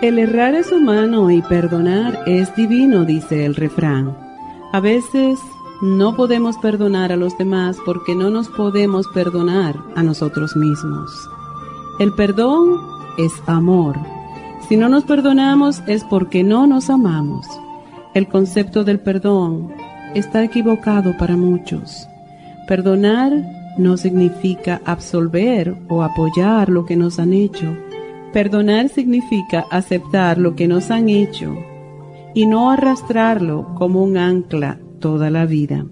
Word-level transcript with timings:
El 0.00 0.20
errar 0.20 0.54
es 0.54 0.70
humano 0.70 1.28
y 1.28 1.42
perdonar 1.42 2.20
es 2.24 2.54
divino, 2.54 3.04
dice 3.04 3.44
el 3.44 3.56
refrán. 3.56 4.16
A 4.72 4.78
veces 4.78 5.40
no 5.82 6.14
podemos 6.14 6.56
perdonar 6.58 7.10
a 7.10 7.16
los 7.16 7.36
demás 7.36 7.76
porque 7.84 8.14
no 8.14 8.30
nos 8.30 8.48
podemos 8.48 9.08
perdonar 9.08 9.74
a 9.96 10.04
nosotros 10.04 10.54
mismos. 10.54 11.10
El 11.98 12.12
perdón 12.12 12.80
es 13.18 13.32
amor. 13.46 13.96
Si 14.68 14.76
no 14.76 14.88
nos 14.88 15.02
perdonamos 15.02 15.82
es 15.88 16.04
porque 16.04 16.44
no 16.44 16.68
nos 16.68 16.90
amamos. 16.90 17.44
El 18.14 18.28
concepto 18.28 18.84
del 18.84 19.00
perdón 19.00 19.72
está 20.14 20.44
equivocado 20.44 21.16
para 21.18 21.36
muchos. 21.36 22.06
Perdonar 22.68 23.32
no 23.76 23.96
significa 23.96 24.80
absolver 24.84 25.76
o 25.88 26.04
apoyar 26.04 26.68
lo 26.68 26.86
que 26.86 26.94
nos 26.94 27.18
han 27.18 27.32
hecho 27.32 27.76
Perdonar 28.32 28.90
significa 28.90 29.64
aceptar 29.70 30.38
lo 30.38 30.54
que 30.54 30.68
nos 30.68 30.90
han 30.90 31.08
hecho 31.08 31.56
y 32.34 32.46
no 32.46 32.70
arrastrarlo 32.70 33.74
como 33.74 34.02
un 34.02 34.16
ancla 34.18 34.78
toda 35.00 35.30
la 35.30 35.46
vida. 35.46 35.86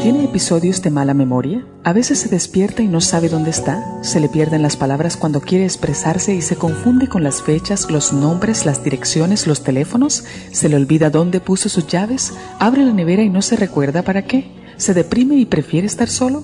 ¿Tiene 0.02 0.26
episodios 0.26 0.82
de 0.84 0.92
mala 0.92 1.16
memoria? 1.16 1.66
A 1.84 1.92
veces 1.92 2.20
se 2.20 2.30
despierta 2.30 2.84
y 2.84 2.88
no 2.88 3.02
sabe 3.02 3.28
dónde 3.28 3.50
está, 3.50 3.84
se 4.04 4.20
le 4.20 4.30
pierden 4.30 4.62
las 4.62 4.78
palabras 4.78 5.18
cuando 5.18 5.42
quiere 5.42 5.64
expresarse 5.64 6.36
y 6.36 6.44
se 6.44 6.58
confunde 6.58 7.08
con 7.08 7.24
las 7.24 7.42
fechas, 7.42 7.90
los 7.90 8.14
nombres, 8.14 8.68
las 8.68 8.84
direcciones, 8.84 9.48
los 9.48 9.64
teléfonos, 9.64 10.24
se 10.52 10.70
le 10.70 10.76
olvida 10.76 11.10
dónde 11.10 11.40
puso 11.40 11.70
sus 11.70 11.88
llaves, 11.88 12.34
abre 12.60 12.86
la 12.86 12.94
nevera 12.94 13.24
y 13.24 13.30
no 13.30 13.42
se 13.42 13.56
recuerda 13.56 14.04
para 14.04 14.26
qué, 14.26 14.52
se 14.78 14.94
deprime 14.94 15.38
y 15.38 15.46
prefiere 15.46 15.88
estar 15.88 16.08
solo. 16.08 16.44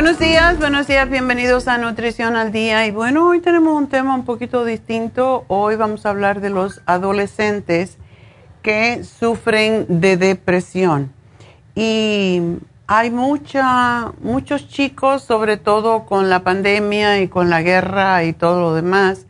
Buenos 0.00 0.20
días, 0.20 0.60
buenos 0.60 0.86
días, 0.86 1.10
bienvenidos 1.10 1.66
a 1.66 1.76
Nutrición 1.76 2.36
al 2.36 2.52
Día. 2.52 2.86
Y 2.86 2.92
bueno, 2.92 3.26
hoy 3.26 3.40
tenemos 3.40 3.76
un 3.76 3.88
tema 3.88 4.14
un 4.14 4.24
poquito 4.24 4.64
distinto. 4.64 5.44
Hoy 5.48 5.74
vamos 5.74 6.06
a 6.06 6.10
hablar 6.10 6.40
de 6.40 6.50
los 6.50 6.80
adolescentes 6.86 7.98
que 8.62 9.02
sufren 9.02 10.00
de 10.00 10.16
depresión. 10.16 11.12
Y 11.74 12.40
hay 12.86 13.10
mucha, 13.10 14.12
muchos 14.20 14.68
chicos, 14.68 15.24
sobre 15.24 15.56
todo 15.56 16.06
con 16.06 16.30
la 16.30 16.44
pandemia 16.44 17.20
y 17.20 17.26
con 17.26 17.50
la 17.50 17.62
guerra 17.62 18.22
y 18.22 18.32
todo 18.34 18.60
lo 18.60 18.74
demás, 18.74 19.26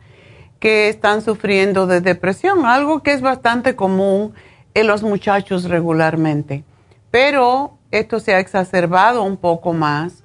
que 0.59 0.87
están 0.87 1.23
sufriendo 1.23 1.87
de 1.87 1.99
depresión, 1.99 2.67
algo 2.67 3.01
que 3.01 3.13
es 3.13 3.21
bastante 3.21 3.75
común 3.75 4.35
en 4.75 4.85
los 4.85 5.01
muchachos 5.01 5.63
regularmente. 5.63 6.63
Pero 7.09 7.79
esto 7.89 8.19
se 8.19 8.35
ha 8.35 8.39
exacerbado 8.39 9.23
un 9.23 9.37
poco 9.37 9.73
más 9.73 10.23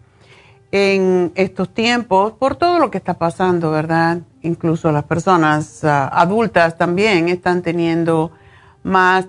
en 0.77 1.31
estos 1.37 1.73
tiempos 1.73 2.33
por 2.33 2.57
todo 2.57 2.81
lo 2.81 2.91
que 2.91 2.99
está 2.99 3.15
pasando, 3.15 3.71
¿verdad? 3.71 4.23
Incluso 4.43 4.91
las 4.91 5.05
personas 5.05 5.85
ah, 5.85 6.09
adultas 6.09 6.77
también 6.77 7.29
están 7.29 7.63
teniendo 7.63 8.33
más 8.83 9.29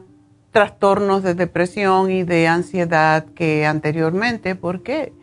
trastornos 0.50 1.22
de 1.22 1.36
depresión 1.36 2.10
y 2.10 2.24
de 2.24 2.48
ansiedad 2.48 3.26
que 3.36 3.68
anteriormente 3.68 4.56
porque 4.56 5.14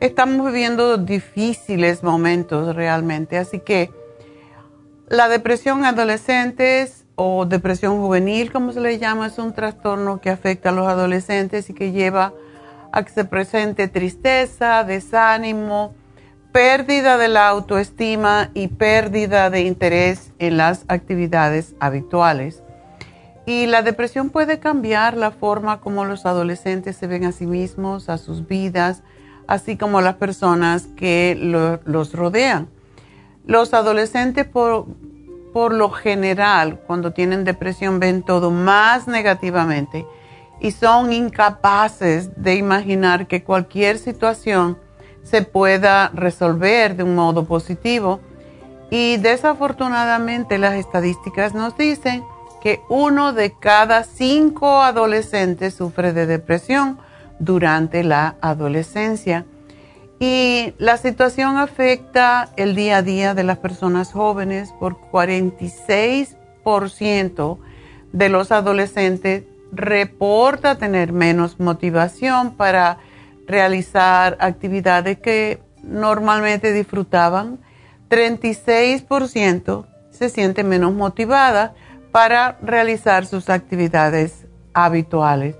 estamos 0.00 0.44
viviendo 0.44 0.96
difíciles 0.96 2.02
momentos 2.02 2.74
realmente. 2.74 3.38
Así 3.38 3.60
que 3.60 3.92
la 5.08 5.28
depresión 5.28 5.84
adolescentes 5.84 7.04
o 7.14 7.46
depresión 7.46 8.00
juvenil, 8.00 8.50
como 8.50 8.72
se 8.72 8.80
le 8.80 8.98
llama, 8.98 9.28
es 9.28 9.38
un 9.38 9.52
trastorno 9.52 10.20
que 10.20 10.30
afecta 10.30 10.70
a 10.70 10.72
los 10.72 10.88
adolescentes 10.88 11.70
y 11.70 11.74
que 11.74 11.92
lleva 11.92 12.32
a 12.92 13.02
que 13.04 13.10
se 13.10 13.24
presente 13.24 13.88
tristeza, 13.88 14.84
desánimo, 14.84 15.94
pérdida 16.52 17.16
de 17.16 17.28
la 17.28 17.48
autoestima 17.48 18.50
y 18.54 18.68
pérdida 18.68 19.50
de 19.50 19.62
interés 19.62 20.32
en 20.38 20.56
las 20.56 20.84
actividades 20.88 21.74
habituales. 21.80 22.62
Y 23.46 23.66
la 23.66 23.82
depresión 23.82 24.30
puede 24.30 24.58
cambiar 24.58 25.16
la 25.16 25.30
forma 25.30 25.80
como 25.80 26.04
los 26.04 26.26
adolescentes 26.26 26.96
se 26.96 27.06
ven 27.06 27.24
a 27.24 27.32
sí 27.32 27.46
mismos, 27.46 28.08
a 28.08 28.18
sus 28.18 28.46
vidas, 28.46 29.02
así 29.46 29.76
como 29.76 30.00
las 30.00 30.16
personas 30.16 30.86
que 30.96 31.36
los 31.84 32.12
rodean. 32.12 32.68
Los 33.46 33.74
adolescentes 33.74 34.46
por, 34.46 34.86
por 35.52 35.72
lo 35.72 35.90
general, 35.90 36.80
cuando 36.86 37.12
tienen 37.12 37.44
depresión, 37.44 37.98
ven 37.98 38.22
todo 38.22 38.50
más 38.50 39.08
negativamente 39.08 40.06
y 40.60 40.72
son 40.72 41.12
incapaces 41.12 42.30
de 42.36 42.56
imaginar 42.56 43.26
que 43.26 43.42
cualquier 43.42 43.98
situación 43.98 44.78
se 45.22 45.42
pueda 45.42 46.10
resolver 46.14 46.96
de 46.96 47.02
un 47.02 47.14
modo 47.14 47.44
positivo. 47.44 48.20
Y 48.90 49.16
desafortunadamente 49.16 50.58
las 50.58 50.74
estadísticas 50.74 51.54
nos 51.54 51.76
dicen 51.76 52.22
que 52.60 52.80
uno 52.88 53.32
de 53.32 53.52
cada 53.58 54.04
cinco 54.04 54.82
adolescentes 54.82 55.74
sufre 55.74 56.12
de 56.12 56.26
depresión 56.26 56.98
durante 57.38 58.04
la 58.04 58.36
adolescencia. 58.42 59.46
Y 60.18 60.74
la 60.76 60.98
situación 60.98 61.56
afecta 61.56 62.50
el 62.56 62.74
día 62.74 62.98
a 62.98 63.02
día 63.02 63.34
de 63.34 63.44
las 63.44 63.56
personas 63.56 64.12
jóvenes 64.12 64.74
por 64.78 65.00
46% 65.10 67.58
de 68.12 68.28
los 68.28 68.52
adolescentes 68.52 69.44
reporta 69.72 70.76
tener 70.76 71.12
menos 71.12 71.60
motivación 71.60 72.54
para 72.56 72.98
realizar 73.46 74.36
actividades 74.40 75.18
que 75.18 75.60
normalmente 75.82 76.72
disfrutaban. 76.72 77.58
36% 78.08 79.86
se 80.10 80.28
siente 80.28 80.64
menos 80.64 80.92
motivada 80.92 81.74
para 82.12 82.58
realizar 82.62 83.26
sus 83.26 83.48
actividades 83.48 84.46
habituales. 84.74 85.56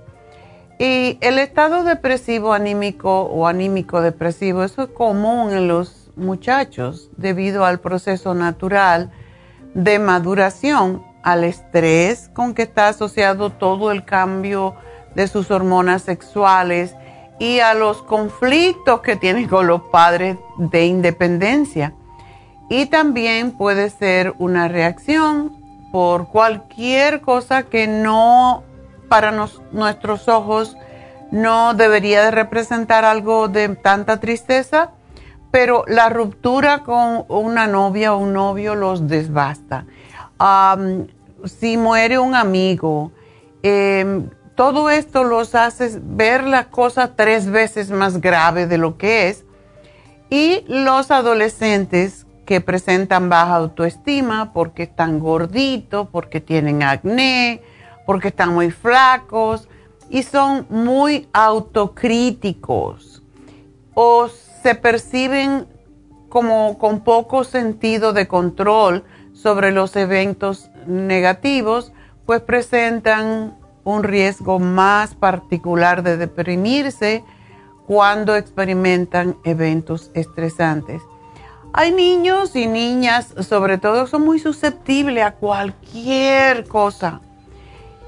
Y 0.79 1.17
el 1.21 1.37
estado 1.37 1.83
depresivo 1.83 2.53
anímico 2.53 3.21
o 3.21 3.47
anímico 3.47 4.01
depresivo, 4.01 4.63
eso 4.63 4.83
es 4.83 4.89
común 4.89 5.51
en 5.51 5.67
los 5.67 6.11
muchachos 6.15 7.09
debido 7.17 7.65
al 7.65 7.79
proceso 7.79 8.33
natural 8.33 9.11
de 9.73 9.99
maduración, 9.99 11.03
al 11.23 11.43
estrés 11.43 12.29
con 12.33 12.53
que 12.53 12.63
está 12.63 12.87
asociado 12.87 13.51
todo 13.51 13.91
el 13.91 14.05
cambio 14.05 14.75
de 15.15 15.27
sus 15.27 15.51
hormonas 15.51 16.03
sexuales 16.03 16.95
y 17.39 17.59
a 17.59 17.73
los 17.73 18.03
conflictos 18.03 19.01
que 19.01 19.15
tienen 19.15 19.47
con 19.47 19.67
los 19.67 19.81
padres 19.81 20.37
de 20.57 20.85
independencia. 20.85 21.93
Y 22.69 22.85
también 22.85 23.51
puede 23.51 23.89
ser 23.89 24.33
una 24.37 24.67
reacción 24.67 25.57
por 25.91 26.27
cualquier 26.29 27.21
cosa 27.21 27.63
que 27.63 27.87
no 27.87 28.63
para 29.09 29.33
nuestros 29.71 30.29
ojos 30.29 30.77
no 31.31 31.73
debería 31.73 32.23
de 32.23 32.31
representar 32.31 33.05
algo 33.05 33.47
de 33.47 33.69
tanta 33.69 34.19
tristeza, 34.19 34.91
pero 35.49 35.83
la 35.87 36.09
ruptura 36.09 36.83
con 36.83 37.25
una 37.27 37.67
novia 37.67 38.13
o 38.13 38.17
un 38.17 38.33
novio 38.33 38.75
los 38.75 39.07
desbasta. 39.07 39.85
Si 41.45 41.77
muere 41.77 42.19
un 42.19 42.35
amigo, 42.35 43.11
em, 43.63 44.29
todo 44.55 44.89
esto 44.89 45.23
los 45.23 45.55
hace 45.55 45.99
ver 46.01 46.43
la 46.43 46.69
cosa 46.69 47.15
tres 47.15 47.47
veces 47.49 47.89
más 47.89 48.21
grave 48.21 48.67
de 48.67 48.77
lo 48.77 48.97
que 48.97 49.29
es. 49.29 49.45
Y 50.29 50.63
los 50.67 51.11
adolescentes 51.11 52.25
que 52.45 52.61
presentan 52.61 53.29
baja 53.29 53.55
autoestima 53.55 54.53
porque 54.53 54.83
están 54.83 55.19
gorditos, 55.19 56.07
porque 56.11 56.41
tienen 56.41 56.83
acné, 56.83 57.61
porque 58.05 58.27
están 58.29 58.53
muy 58.53 58.71
flacos 58.71 59.67
y 60.09 60.23
son 60.23 60.65
muy 60.69 61.27
autocríticos 61.33 63.23
o 63.93 64.27
se 64.61 64.75
perciben 64.75 65.67
como 66.29 66.77
con 66.77 67.01
poco 67.01 67.43
sentido 67.43 68.13
de 68.13 68.27
control 68.27 69.03
sobre 69.41 69.71
los 69.71 69.95
eventos 69.95 70.69
negativos, 70.87 71.93
pues 72.25 72.41
presentan 72.41 73.57
un 73.83 74.03
riesgo 74.03 74.59
más 74.59 75.15
particular 75.15 76.03
de 76.03 76.17
deprimirse 76.17 77.23
cuando 77.87 78.35
experimentan 78.35 79.37
eventos 79.43 80.11
estresantes. 80.13 81.01
Hay 81.73 81.91
niños 81.91 82.55
y 82.55 82.67
niñas, 82.67 83.33
sobre 83.39 83.77
todo, 83.77 84.05
son 84.05 84.23
muy 84.23 84.39
susceptibles 84.39 85.23
a 85.23 85.31
cualquier 85.31 86.67
cosa 86.67 87.21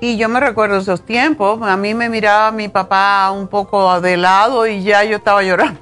y 0.03 0.17
yo 0.17 0.27
me 0.27 0.41
recuerdo 0.41 0.79
esos 0.79 1.05
tiempos, 1.05 1.61
a 1.61 1.77
mí 1.77 1.93
me 1.93 2.09
miraba 2.09 2.51
mi 2.51 2.67
papá 2.67 3.31
un 3.31 3.47
poco 3.47 4.01
de 4.01 4.17
lado 4.17 4.67
y 4.67 4.83
ya 4.83 5.05
yo 5.05 5.15
estaba 5.15 5.43
llorando. 5.43 5.79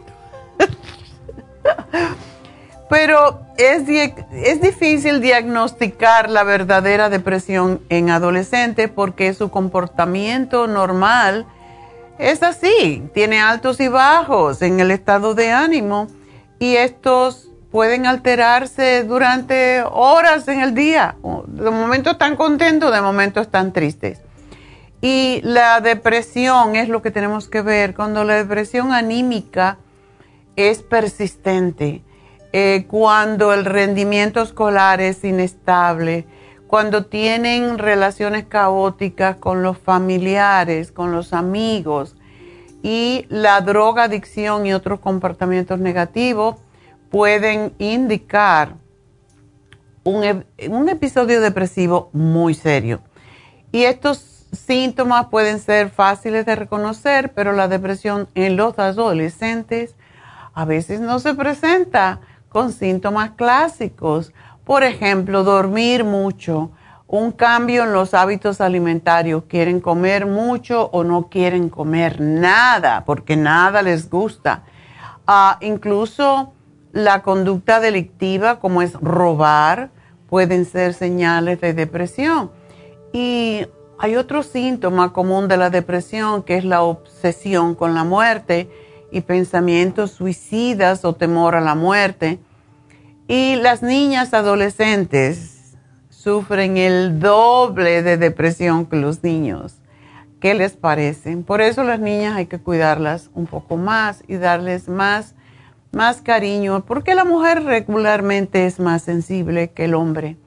Pero 2.92 3.40
es, 3.56 3.88
es 3.88 4.60
difícil 4.60 5.22
diagnosticar 5.22 6.30
la 6.30 6.44
verdadera 6.44 7.10
depresión 7.10 7.80
en 7.88 8.10
adolescentes 8.10 8.90
porque 8.90 9.34
su 9.34 9.50
comportamiento 9.50 10.68
normal 10.68 11.46
es 12.20 12.44
así, 12.44 13.02
tiene 13.14 13.40
altos 13.40 13.80
y 13.80 13.88
bajos 13.88 14.62
en 14.62 14.82
el 14.82 14.92
estado 14.92 15.36
de 15.36 15.52
ánimo 15.54 16.08
y 16.60 16.76
estos 16.76 17.48
pueden 17.72 18.08
alterarse 18.08 19.06
durante 19.06 19.84
horas 19.90 20.50
en 20.50 20.60
el 20.60 20.76
día. 20.76 21.16
De 21.48 21.72
momento 21.72 22.12
están 22.12 22.36
contentos, 22.36 22.92
de 22.92 23.00
momento 23.00 23.40
están 23.40 23.72
tristes. 23.72 24.20
Y 25.00 25.40
la 25.46 25.80
depresión 25.80 26.76
es 26.76 26.90
lo 26.90 27.02
que 27.02 27.10
tenemos 27.10 27.48
que 27.48 27.62
ver. 27.62 27.96
Cuando 27.96 28.26
la 28.26 28.36
depresión 28.36 28.92
anímica 28.92 29.78
es 30.58 30.84
persistente, 30.84 32.04
eh, 32.54 32.86
cuando 32.88 33.54
el 33.54 33.66
rendimiento 33.66 34.42
escolar 34.42 35.00
es 35.00 35.24
inestable, 35.24 36.26
cuando 36.68 37.06
tienen 37.06 37.78
relaciones 37.78 38.46
caóticas 38.46 39.38
con 39.38 39.64
los 39.64 39.78
familiares, 39.78 40.92
con 40.92 41.12
los 41.12 41.34
amigos, 41.34 42.16
y 42.84 43.26
la 43.30 43.62
droga 43.62 44.04
adicción 44.04 44.66
y 44.66 44.74
otros 44.74 45.00
comportamientos 45.00 45.80
negativos, 45.80 46.56
pueden 47.10 47.74
indicar 47.78 48.76
un, 50.04 50.46
un, 50.70 50.90
episodio 50.90 51.42
depresivo 51.42 52.10
muy 52.12 52.54
serio. 52.54 53.02
Y 53.72 53.84
estos 53.84 54.48
síntomas 54.52 55.28
pueden 55.28 55.60
ser 55.60 55.90
fáciles 55.90 56.46
de 56.46 56.56
reconocer, 56.56 57.34
pero 57.34 57.52
la 57.54 57.68
depresión 57.68 58.28
en 58.34 58.58
los 58.58 58.80
adolescentes 58.80 59.96
a 60.54 60.66
veces 60.66 61.00
no 61.00 61.20
se 61.20 61.34
presenta 61.34 62.20
con 62.52 62.74
síntomas 62.74 63.32
clásicos. 63.32 64.34
Por 64.66 64.84
ejemplo, 64.84 65.44
dormir 65.44 66.04
mucho, 66.04 66.72
un 67.08 67.32
cambio 67.32 67.84
en 67.84 67.94
los 67.94 68.14
hábitos 68.14 68.62
alimentarios, 68.62 69.44
quieren 69.48 69.80
comer 69.80 70.26
mucho 70.26 70.90
o 70.92 71.04
no 71.04 71.30
quieren 71.30 71.70
comer 71.70 72.20
nada 72.20 73.04
porque 73.06 73.36
nada 73.36 73.82
les 73.82 74.10
gusta. 74.10 74.64
Ah, 75.26 75.58
incluso 75.62 76.54
la 76.92 77.22
conducta 77.22 77.80
delictiva, 77.80 78.60
como 78.60 78.82
es 78.82 78.94
robar, 78.94 79.90
pueden 80.30 80.66
ser 80.66 80.94
señales 80.94 81.60
de 81.62 81.74
depresión. 81.74 82.52
Y 83.14 83.66
hay 83.98 84.16
otro 84.16 84.44
síntoma 84.44 85.14
común 85.14 85.48
de 85.48 85.58
la 85.58 85.70
depresión, 85.70 86.44
que 86.44 86.58
es 86.58 86.66
la 86.66 86.82
obsesión 86.82 87.76
con 87.76 87.94
la 87.94 88.04
muerte 88.04 88.70
y 89.12 89.22
pensamientos 89.22 90.12
suicidas 90.12 91.06
o 91.06 91.14
temor 91.14 91.56
a 91.56 91.62
la 91.62 91.76
muerte. 91.76 92.40
Y 93.28 93.56
las 93.56 93.82
niñas 93.84 94.34
adolescentes 94.34 95.78
sufren 96.10 96.78
el 96.78 97.20
doble 97.20 98.04
de 98.04 98.18
depresión 98.18 98.86
que 98.86 98.98
los 98.98 99.24
niños. 99.24 99.78
¿Qué 100.40 100.54
les 100.54 100.74
parece? 100.74 101.38
Por 101.38 101.62
eso 101.62 101.84
las 101.84 102.00
niñas 102.00 102.36
hay 102.36 102.48
que 102.48 102.60
cuidarlas 102.60 103.30
un 103.34 103.46
poco 103.46 103.78
más 103.78 104.24
y 104.28 104.38
darles 104.38 104.90
más 104.90 105.36
más 105.92 106.22
cariño, 106.22 106.86
porque 106.86 107.16
la 107.16 107.26
mujer 107.26 107.64
regularmente 107.64 108.66
es 108.66 108.80
más 108.80 109.04
sensible 109.04 109.72
que 109.72 109.86
el 109.86 109.94
hombre. 109.94 110.38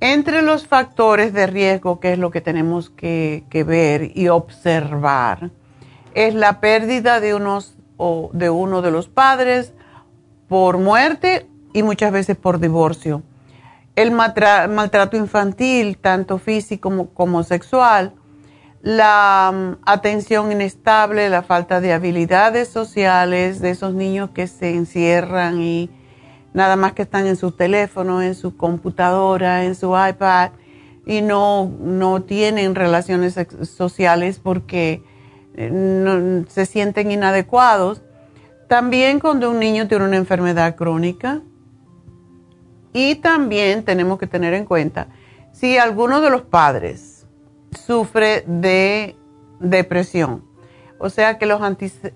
Entre 0.00 0.42
los 0.42 0.66
factores 0.66 1.32
de 1.32 1.46
riesgo, 1.46 2.00
que 2.00 2.12
es 2.12 2.18
lo 2.18 2.30
que 2.30 2.40
tenemos 2.40 2.90
que, 2.90 3.44
ver 3.66 4.12
y 4.16 4.28
observar, 4.28 5.50
es 6.14 6.34
la 6.34 6.60
pérdida 6.60 7.20
de, 7.20 7.34
unos, 7.34 7.74
o 7.96 8.30
de 8.32 8.50
uno 8.50 8.82
de 8.82 8.90
los 8.90 9.08
padres 9.08 9.72
por 10.48 10.78
muerte 10.78 11.46
y 11.72 11.82
muchas 11.82 12.12
veces 12.12 12.36
por 12.36 12.58
divorcio. 12.58 13.22
El 13.94 14.10
maltrato 14.10 15.16
infantil, 15.16 15.98
tanto 15.98 16.38
físico 16.38 17.08
como 17.14 17.42
sexual, 17.42 18.14
la 18.82 19.52
mm, 19.54 19.82
atención 19.86 20.50
inestable, 20.50 21.30
la 21.30 21.42
falta 21.42 21.80
de 21.80 21.92
habilidades 21.92 22.68
sociales 22.68 23.60
de 23.60 23.70
esos 23.70 23.94
niños 23.94 24.30
que 24.30 24.46
se 24.46 24.74
encierran 24.74 25.60
y 25.60 25.88
nada 26.52 26.76
más 26.76 26.92
que 26.92 27.02
están 27.02 27.26
en 27.26 27.36
su 27.36 27.52
teléfono, 27.52 28.22
en 28.22 28.34
su 28.34 28.56
computadora, 28.56 29.64
en 29.64 29.74
su 29.74 29.94
iPad 29.96 30.50
y 31.06 31.22
no, 31.22 31.70
no 31.80 32.22
tienen 32.22 32.74
relaciones 32.74 33.38
sociales 33.62 34.40
porque 34.42 35.02
eh, 35.56 36.44
se 36.48 36.66
sienten 36.66 37.10
inadecuados. 37.10 38.02
También 38.68 39.20
cuando 39.20 39.50
un 39.50 39.58
niño 39.58 39.88
tiene 39.88 40.04
una 40.04 40.16
enfermedad 40.16 40.76
crónica. 40.76 41.40
Y 42.92 43.16
también 43.16 43.84
tenemos 43.84 44.18
que 44.18 44.26
tener 44.26 44.52
en 44.54 44.66
cuenta 44.66 45.08
si 45.52 45.78
alguno 45.78 46.20
de 46.20 46.30
los 46.30 46.42
padres 46.42 47.26
sufre 47.86 48.44
de 48.46 49.16
depresión 49.60 50.44
O 50.98 51.08
sea 51.08 51.38
que 51.38 51.46
los 51.46 51.60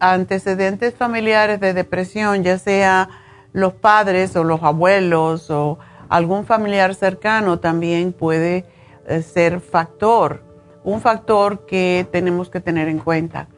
antecedentes 0.00 0.94
familiares 0.94 1.60
de 1.60 1.72
depresión, 1.72 2.42
ya 2.42 2.58
sea 2.58 3.08
los 3.52 3.72
padres 3.72 4.36
o 4.36 4.44
los 4.44 4.62
abuelos 4.62 5.50
o 5.50 5.78
algún 6.08 6.44
familiar 6.44 6.94
cercano, 6.94 7.58
también 7.58 8.12
puede 8.12 8.64
eh, 9.06 9.22
ser 9.22 9.60
factor, 9.60 10.42
un 10.86 11.00
factor 11.00 11.66
que 11.66 12.06
tenemos 12.12 12.48
que 12.48 12.60
tener 12.60 12.88
en 12.88 13.00
cuenta. 13.00 13.48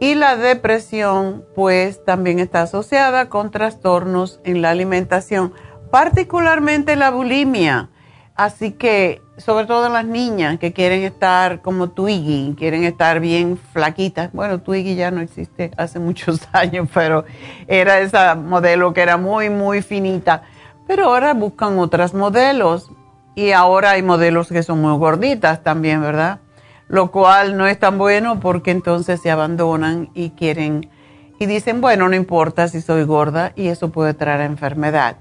Y 0.00 0.16
la 0.16 0.36
depresión, 0.36 1.44
pues, 1.54 2.04
también 2.04 2.40
está 2.40 2.62
asociada 2.62 3.28
con 3.28 3.52
trastornos 3.52 4.40
en 4.42 4.60
la 4.60 4.70
alimentación, 4.70 5.52
particularmente 5.92 6.96
la 6.96 7.10
bulimia. 7.10 7.90
Así 8.34 8.72
que, 8.72 9.22
sobre 9.36 9.66
todo 9.66 9.88
las 9.88 10.04
niñas 10.04 10.58
que 10.58 10.72
quieren 10.72 11.02
estar 11.02 11.62
como 11.62 11.90
Twiggy, 11.90 12.56
quieren 12.58 12.82
estar 12.82 13.20
bien 13.20 13.56
flaquitas. 13.56 14.32
Bueno, 14.32 14.60
Twiggy 14.60 14.96
ya 14.96 15.12
no 15.12 15.20
existe 15.20 15.70
hace 15.76 15.98
muchos 16.00 16.40
años, 16.52 16.88
pero 16.92 17.24
era 17.68 18.00
esa 18.00 18.34
modelo 18.34 18.92
que 18.92 19.02
era 19.02 19.16
muy, 19.16 19.48
muy 19.48 19.80
finita. 19.80 20.42
Pero 20.88 21.04
ahora 21.04 21.34
buscan 21.34 21.78
otros 21.78 22.14
modelos 22.14 22.90
y 23.36 23.52
ahora 23.52 23.90
hay 23.90 24.02
modelos 24.02 24.48
que 24.48 24.64
son 24.64 24.80
muy 24.80 24.96
gorditas 24.98 25.62
también, 25.62 26.00
¿verdad? 26.00 26.40
Lo 26.88 27.10
cual 27.10 27.56
no 27.56 27.66
es 27.66 27.78
tan 27.78 27.98
bueno 27.98 28.40
porque 28.40 28.70
entonces 28.70 29.20
se 29.20 29.30
abandonan 29.30 30.10
y 30.14 30.30
quieren 30.30 30.90
y 31.38 31.46
dicen, 31.46 31.80
bueno, 31.80 32.08
no 32.08 32.16
importa 32.16 32.66
si 32.66 32.80
soy 32.80 33.04
gorda 33.04 33.52
y 33.54 33.68
eso 33.68 33.90
puede 33.90 34.14
traer 34.14 34.40
enfermedad 34.40 35.16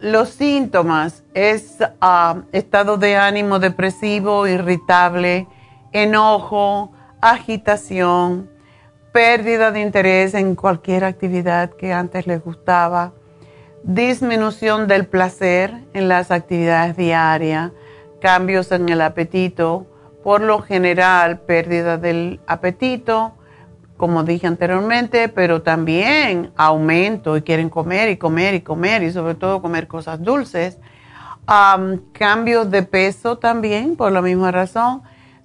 los 0.00 0.30
síntomas 0.30 1.24
es 1.34 1.78
estado 2.52 2.96
de 2.96 3.16
ánimo 3.16 3.58
depresivo, 3.58 4.46
irritable, 4.46 5.46
enojo, 5.92 6.92
agitación, 7.20 8.50
pérdida 9.12 9.70
de 9.70 9.80
interés 9.80 10.34
en 10.34 10.54
cualquier 10.54 11.04
actividad 11.04 11.70
que 11.70 11.92
antes 11.92 12.26
les 12.26 12.42
gustaba, 12.42 13.12
disminución 13.82 14.88
del 14.88 15.06
placer 15.06 15.72
en 15.92 16.08
las 16.08 16.30
actividades 16.30 16.96
diarias, 16.96 17.72
cambios 18.20 18.72
en 18.72 18.88
el 18.88 19.00
apetito, 19.00 19.86
por 20.24 20.40
lo 20.40 20.62
general 20.62 21.40
pérdida 21.40 21.98
del 21.98 22.40
apetito, 22.46 23.34
como 23.98 24.24
dije 24.24 24.46
anteriormente, 24.46 25.28
pero 25.28 25.60
también 25.60 26.50
aumento 26.56 27.36
y 27.36 27.42
quieren 27.42 27.68
comer 27.68 28.08
y 28.08 28.16
comer 28.16 28.54
y 28.54 28.62
comer 28.62 29.02
y 29.02 29.12
sobre 29.12 29.34
todo 29.34 29.60
comer 29.60 29.86
cosas 29.86 30.22
dulces. 30.22 30.78
cambios 32.12 32.70
de 32.70 32.82
peso 32.84 33.36
también, 33.36 33.96
por 33.96 34.12
la 34.12 34.22
misma 34.22 34.50
razón. 34.50 35.02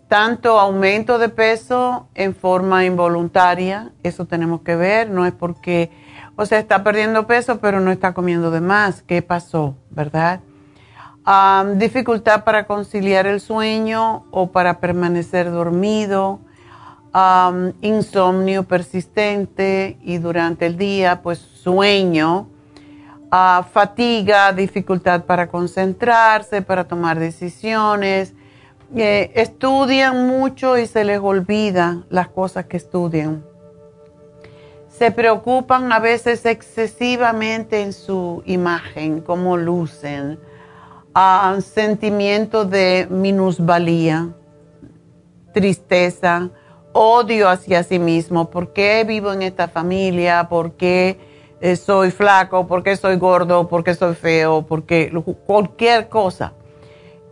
Tanto 0.08 0.58
aumento 0.58 1.20
de 1.20 1.28
peso 1.28 2.08
en 2.16 2.34
forma 2.34 2.86
involuntaria, 2.86 3.92
eso 4.02 4.26
tenemos 4.26 4.62
que 4.62 4.78
ver, 4.78 5.10
no 5.10 5.26
es 5.26 5.34
porque, 5.34 5.92
o 6.38 6.46
sea, 6.46 6.58
está 6.58 6.86
perdiendo 6.86 7.28
peso, 7.28 7.60
pero 7.60 7.82
no 7.82 7.92
está 7.92 8.14
comiendo 8.14 8.50
de 8.50 8.62
más. 8.62 9.04
¿Qué 9.04 9.22
pasó? 9.22 9.76
¿Verdad? 9.90 10.40
Dificultad 11.76 12.44
para 12.44 12.66
conciliar 12.66 13.28
el 13.28 13.40
sueño 13.40 14.26
o 14.32 14.48
para 14.52 14.80
permanecer 14.80 15.52
dormido 15.52 16.40
insomnio 17.82 18.64
persistente 18.64 19.98
y 20.04 20.18
durante 20.20 20.66
el 20.68 20.78
día 20.78 21.22
pues 21.22 21.40
sueño, 21.40 22.48
ah, 23.32 23.66
fatiga, 23.72 24.54
dificultad 24.54 25.26
para 25.26 25.48
concentrarse, 25.48 26.62
para 26.62 26.88
tomar 26.88 27.20
decisiones. 27.20 28.34
Eh, 28.96 29.32
estudian 29.36 30.28
mucho 30.28 30.78
y 30.78 30.88
se 30.88 31.04
les 31.04 31.20
olvida 31.20 32.04
las 32.10 32.28
cosas 32.30 32.66
que 32.66 32.78
estudian. 32.78 33.44
Se 34.88 35.12
preocupan 35.12 35.92
a 35.94 36.00
veces 36.00 36.46
excesivamente 36.46 37.82
en 37.82 37.94
su 37.94 38.42
imagen, 38.46 39.22
cómo 39.22 39.58
lucen. 39.58 40.40
Ah, 41.16 41.58
sentimiento 41.62 42.66
de 42.66 43.08
minusvalía, 43.10 44.30
tristeza, 45.54 46.52
odio 46.94 47.50
hacia 47.50 47.82
sí 47.82 47.98
mismo, 47.98 48.52
por 48.52 48.74
qué 48.74 49.04
vivo 49.08 49.34
en 49.34 49.42
esta 49.42 49.68
familia, 49.68 50.48
por 50.50 50.74
qué 50.74 51.18
eh, 51.62 51.76
soy 51.76 52.12
flaco, 52.12 52.68
por 52.68 52.84
qué 52.84 52.96
soy 52.96 53.16
gordo, 53.16 53.68
por 53.68 53.84
qué 53.84 53.96
soy 53.96 54.14
feo, 54.14 54.62
por 54.62 54.84
qué 54.84 55.12
cualquier 55.48 56.10
cosa. 56.10 56.54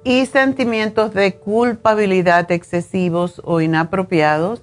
Y 0.04 0.26
sentimientos 0.26 1.14
de 1.14 1.36
culpabilidad 1.36 2.52
excesivos 2.52 3.42
o 3.46 3.62
inapropiados. 3.62 4.62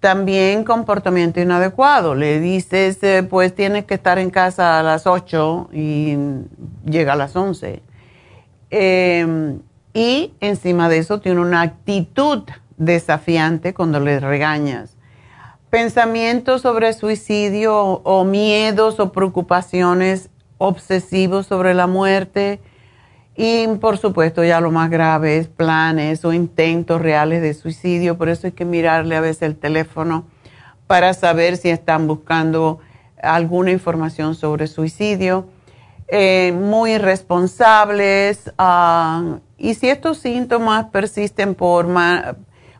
También 0.00 0.64
comportamiento 0.64 1.40
inadecuado. 1.40 2.14
Le 2.14 2.40
dices, 2.40 3.02
eh, 3.02 3.22
pues 3.22 3.54
tienes 3.54 3.84
que 3.84 3.94
estar 3.94 4.18
en 4.18 4.30
casa 4.30 4.78
a 4.78 4.82
las 4.82 5.06
8 5.06 5.68
y 5.72 6.16
llega 6.86 7.12
a 7.12 7.16
las 7.16 7.36
11. 7.36 7.89
Em, 8.70 9.60
y 9.92 10.32
encima 10.40 10.88
de 10.88 10.98
eso 10.98 11.20
tiene 11.20 11.40
una 11.40 11.62
actitud 11.62 12.44
desafiante 12.76 13.74
cuando 13.74 14.00
le 14.00 14.20
regañas. 14.20 14.96
Pensamientos 15.68 16.62
sobre 16.62 16.92
suicidio 16.92 17.76
o 17.76 18.24
miedos 18.24 18.98
o 18.98 19.12
preocupaciones 19.12 20.30
obsesivos 20.58 21.46
sobre 21.46 21.74
la 21.74 21.86
muerte. 21.86 22.60
Y 23.36 23.66
por 23.80 23.98
supuesto 23.98 24.44
ya 24.44 24.60
lo 24.60 24.70
más 24.70 24.90
grave 24.90 25.38
es 25.38 25.48
planes 25.48 26.24
o 26.24 26.32
intentos 26.32 27.00
reales 27.00 27.42
de 27.42 27.54
suicidio. 27.54 28.18
Por 28.18 28.28
eso 28.28 28.46
hay 28.46 28.52
que 28.52 28.64
mirarle 28.64 29.16
a 29.16 29.20
veces 29.20 29.42
el 29.42 29.56
teléfono 29.56 30.26
para 30.86 31.14
saber 31.14 31.56
si 31.56 31.70
están 31.70 32.06
buscando 32.06 32.80
alguna 33.22 33.70
información 33.70 34.34
sobre 34.34 34.66
suicidio. 34.66 35.46
Eh, 36.12 36.52
muy 36.52 36.94
irresponsables. 36.94 38.52
Ah, 38.58 39.38
y 39.56 39.74
si 39.74 39.88
estos 39.88 40.18
síntomas 40.18 40.86
persisten 40.86 41.54
por, 41.54 41.86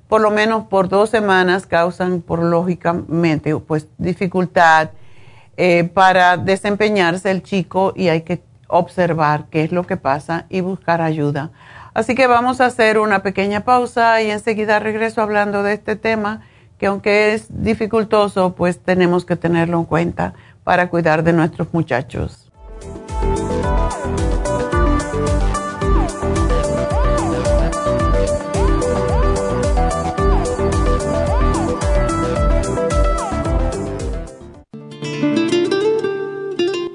por 0.09 0.21
lo 0.21 0.31
menos 0.33 0.65
por 0.65 0.89
dos 0.89 1.11
semanas 1.11 1.67
causan, 1.67 2.23
por 2.23 2.43
lógicamente, 2.43 3.55
pues 3.57 3.87
dificultad 3.99 4.91
eh, 5.57 5.85
para 5.85 6.39
desempeñarse 6.39 7.31
el 7.31 7.45
chico 7.45 7.93
y 7.95 8.09
hay 8.09 8.23
que 8.23 8.43
observar 8.67 9.45
qué 9.51 9.63
es 9.63 9.71
lo 9.71 9.87
que 9.87 9.97
pasa 9.97 10.47
y 10.49 10.61
buscar 10.61 11.01
ayuda. 11.01 11.51
Así 11.95 12.17
que 12.17 12.27
vamos 12.27 12.61
a 12.61 12.67
hacer 12.67 12.99
una 12.99 13.23
pequeña 13.23 13.61
pausa 13.65 14.21
y 14.23 14.31
enseguida 14.31 14.81
regreso 14.81 15.23
hablando 15.23 15.63
de 15.63 15.75
este 15.75 15.95
tema 15.95 16.43
que 16.79 16.87
aunque 16.87 17.35
es 17.35 17.47
dificultoso, 17.63 18.55
pues 18.57 18.81
tenemos 18.81 19.25
que 19.25 19.37
tenerlo 19.37 19.79
en 19.79 19.85
cuenta 19.85 20.35
para 20.65 20.89
cuidar 20.89 21.23
de 21.23 21.33
nuestros 21.33 21.69
muchachos. 21.73 22.50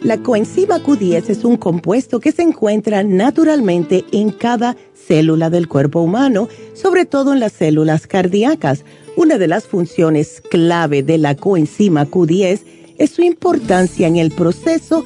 La 0.05 0.21
coenzima 0.21 0.77
Q10 0.83 1.31
es 1.31 1.43
un 1.43 1.57
compuesto 1.57 2.19
que 2.19 2.31
se 2.31 2.43
encuentra 2.43 3.01
naturalmente 3.01 4.05
en 4.11 4.29
cada 4.29 4.77
célula 4.93 5.49
del 5.49 5.67
cuerpo 5.67 6.01
humano, 6.01 6.47
sobre 6.75 7.05
todo 7.05 7.33
en 7.33 7.39
las 7.39 7.53
células 7.53 8.05
cardíacas. 8.05 8.85
Una 9.17 9.39
de 9.39 9.47
las 9.47 9.65
funciones 9.65 10.41
clave 10.41 11.01
de 11.01 11.17
la 11.17 11.33
coenzima 11.33 12.05
Q10 12.05 12.59
es 12.99 13.09
su 13.09 13.23
importancia 13.23 14.05
en 14.05 14.17
el 14.17 14.29
proceso 14.29 15.05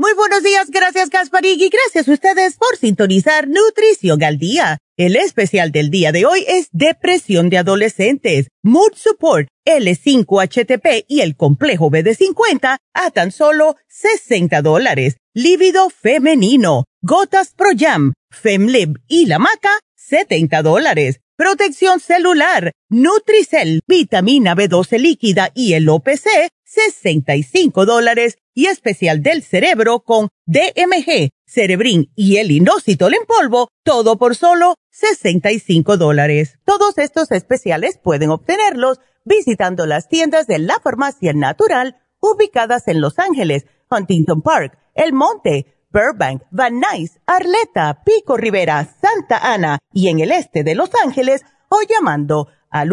Muy 0.00 0.14
buenos 0.14 0.42
días, 0.42 0.70
gracias 0.70 1.10
Gasparig 1.10 1.60
y 1.60 1.68
gracias 1.68 2.08
a 2.08 2.12
ustedes 2.12 2.56
por 2.56 2.74
sintonizar 2.78 3.46
Nutrición 3.48 4.24
al 4.24 4.38
Día. 4.38 4.78
El 4.96 5.14
especial 5.14 5.72
del 5.72 5.90
día 5.90 6.10
de 6.10 6.24
hoy 6.24 6.42
es 6.48 6.68
Depresión 6.72 7.50
de 7.50 7.58
Adolescentes, 7.58 8.48
Mood 8.62 8.94
Support, 8.94 9.48
L5HTP 9.66 11.04
y 11.06 11.20
el 11.20 11.36
complejo 11.36 11.90
BD50 11.90 12.78
a 12.94 13.10
tan 13.10 13.30
solo 13.30 13.76
60 13.88 14.62
dólares. 14.62 15.18
Lívido 15.34 15.90
femenino, 15.90 16.86
Gotas 17.02 17.52
Pro 17.54 17.68
Jam, 17.76 18.14
Femlib 18.30 19.00
y 19.06 19.26
la 19.26 19.38
maca, 19.38 19.80
70 19.96 20.62
dólares. 20.62 21.20
Protección 21.36 22.00
celular, 22.00 22.72
Nutricel, 22.88 23.82
vitamina 23.86 24.56
B12 24.56 24.98
líquida 24.98 25.50
y 25.54 25.74
el 25.74 25.90
OPC, 25.90 26.48
65 26.70 27.84
dólares. 27.84 28.38
Y 28.54 28.66
especial 28.66 29.22
del 29.22 29.42
cerebro 29.42 30.00
con 30.00 30.28
DMG, 30.46 31.30
Cerebrin 31.46 32.12
y 32.14 32.36
el 32.36 32.50
inositol 32.50 33.14
en 33.14 33.24
polvo, 33.26 33.68
todo 33.84 34.18
por 34.18 34.36
solo 34.36 34.74
65 34.90 35.96
dólares. 35.96 36.58
Todos 36.64 36.98
estos 36.98 37.30
especiales 37.30 37.98
pueden 38.02 38.30
obtenerlos 38.30 38.98
visitando 39.24 39.86
las 39.86 40.08
tiendas 40.08 40.46
de 40.46 40.58
la 40.58 40.78
farmacia 40.80 41.32
natural 41.32 41.96
ubicadas 42.20 42.88
en 42.88 43.00
Los 43.00 43.18
Ángeles, 43.18 43.66
Huntington 43.90 44.42
Park, 44.42 44.78
El 44.94 45.12
Monte, 45.12 45.66
Burbank, 45.92 46.42
Van 46.50 46.80
Nuys, 46.80 47.20
Arleta, 47.26 48.02
Pico 48.04 48.36
Rivera, 48.36 48.84
Santa 49.00 49.38
Ana 49.52 49.78
y 49.92 50.08
en 50.08 50.20
el 50.20 50.32
este 50.32 50.62
de 50.64 50.74
Los 50.74 50.90
Ángeles 51.04 51.42
o 51.68 51.80
llamando 51.88 52.48
al 52.70 52.92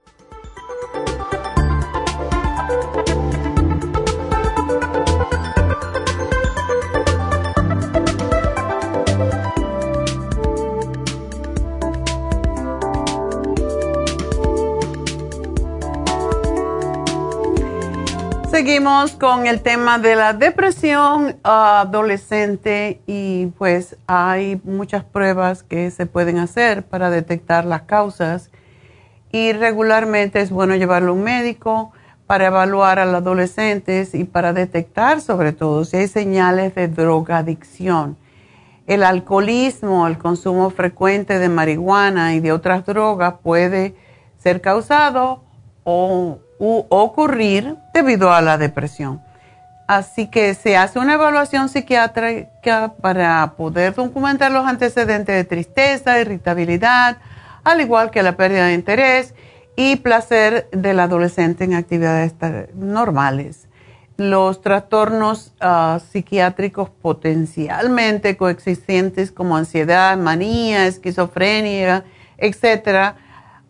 Seguimos 18.61 19.13
con 19.13 19.47
el 19.47 19.61
tema 19.61 19.97
de 19.97 20.15
la 20.15 20.33
depresión 20.33 21.35
adolescente 21.41 23.01
y 23.07 23.47
pues 23.57 23.97
hay 24.05 24.61
muchas 24.63 25.03
pruebas 25.03 25.63
que 25.63 25.89
se 25.89 26.05
pueden 26.05 26.37
hacer 26.37 26.83
para 26.83 27.09
detectar 27.09 27.65
las 27.65 27.81
causas 27.81 28.51
y 29.31 29.53
regularmente 29.53 30.41
es 30.41 30.51
bueno 30.51 30.75
llevarlo 30.75 31.09
a 31.09 31.15
un 31.15 31.23
médico 31.23 31.91
para 32.27 32.45
evaluar 32.45 32.99
a 32.99 33.07
los 33.07 33.15
adolescentes 33.15 34.13
y 34.13 34.25
para 34.25 34.53
detectar 34.53 35.21
sobre 35.21 35.53
todo 35.53 35.83
si 35.83 35.97
hay 35.97 36.07
señales 36.07 36.75
de 36.75 36.87
drogadicción. 36.87 38.15
El 38.85 39.01
alcoholismo, 39.01 40.05
el 40.05 40.19
consumo 40.19 40.69
frecuente 40.69 41.39
de 41.39 41.49
marihuana 41.49 42.35
y 42.35 42.39
de 42.39 42.51
otras 42.51 42.85
drogas 42.85 43.33
puede 43.41 43.95
ser 44.37 44.61
causado 44.61 45.41
o 45.83 46.37
ocurrir 46.61 47.77
debido 47.93 48.31
a 48.31 48.41
la 48.41 48.57
depresión. 48.57 49.21
Así 49.87 50.27
que 50.27 50.53
se 50.53 50.77
hace 50.77 50.99
una 50.99 51.15
evaluación 51.15 51.67
psiquiátrica 51.67 52.93
para 53.01 53.55
poder 53.57 53.93
documentar 53.93 54.51
los 54.51 54.65
antecedentes 54.65 55.35
de 55.35 55.43
tristeza, 55.43 56.19
irritabilidad, 56.19 57.17
al 57.63 57.81
igual 57.81 58.11
que 58.11 58.23
la 58.23 58.37
pérdida 58.37 58.67
de 58.67 58.73
interés 58.73 59.33
y 59.75 59.97
placer 59.97 60.69
del 60.71 60.99
adolescente 60.99 61.63
en 61.63 61.73
actividades 61.73 62.33
normales. 62.73 63.67
Los 64.17 64.61
trastornos 64.61 65.53
ah, 65.59 65.99
psiquiátricos 66.11 66.89
potencialmente 66.89 68.37
coexistentes 68.37 69.31
como 69.31 69.57
ansiedad, 69.57 70.15
manía, 70.15 70.85
esquizofrenia, 70.85 72.05
etcétera, 72.37 73.15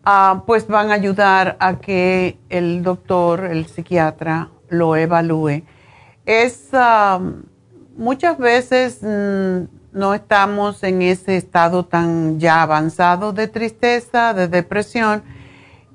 Ah, 0.04 0.42
pues 0.46 0.66
van 0.66 0.90
a 0.90 0.94
ayudar 0.94 1.56
a 1.60 1.78
que 1.78 2.36
el 2.48 2.82
doctor, 2.82 3.44
el 3.44 3.66
psiquiatra, 3.66 4.48
lo 4.68 4.96
evalúe. 4.96 5.62
Es 6.26 6.70
muchas 7.96 8.38
veces 8.38 8.98
mm, 9.02 9.68
no 9.92 10.14
estamos 10.14 10.82
en 10.82 11.02
ese 11.02 11.36
estado 11.36 11.84
tan 11.84 12.40
ya 12.40 12.62
avanzado 12.62 13.32
de 13.32 13.46
tristeza, 13.46 14.34
de 14.34 14.48
depresión, 14.48 15.22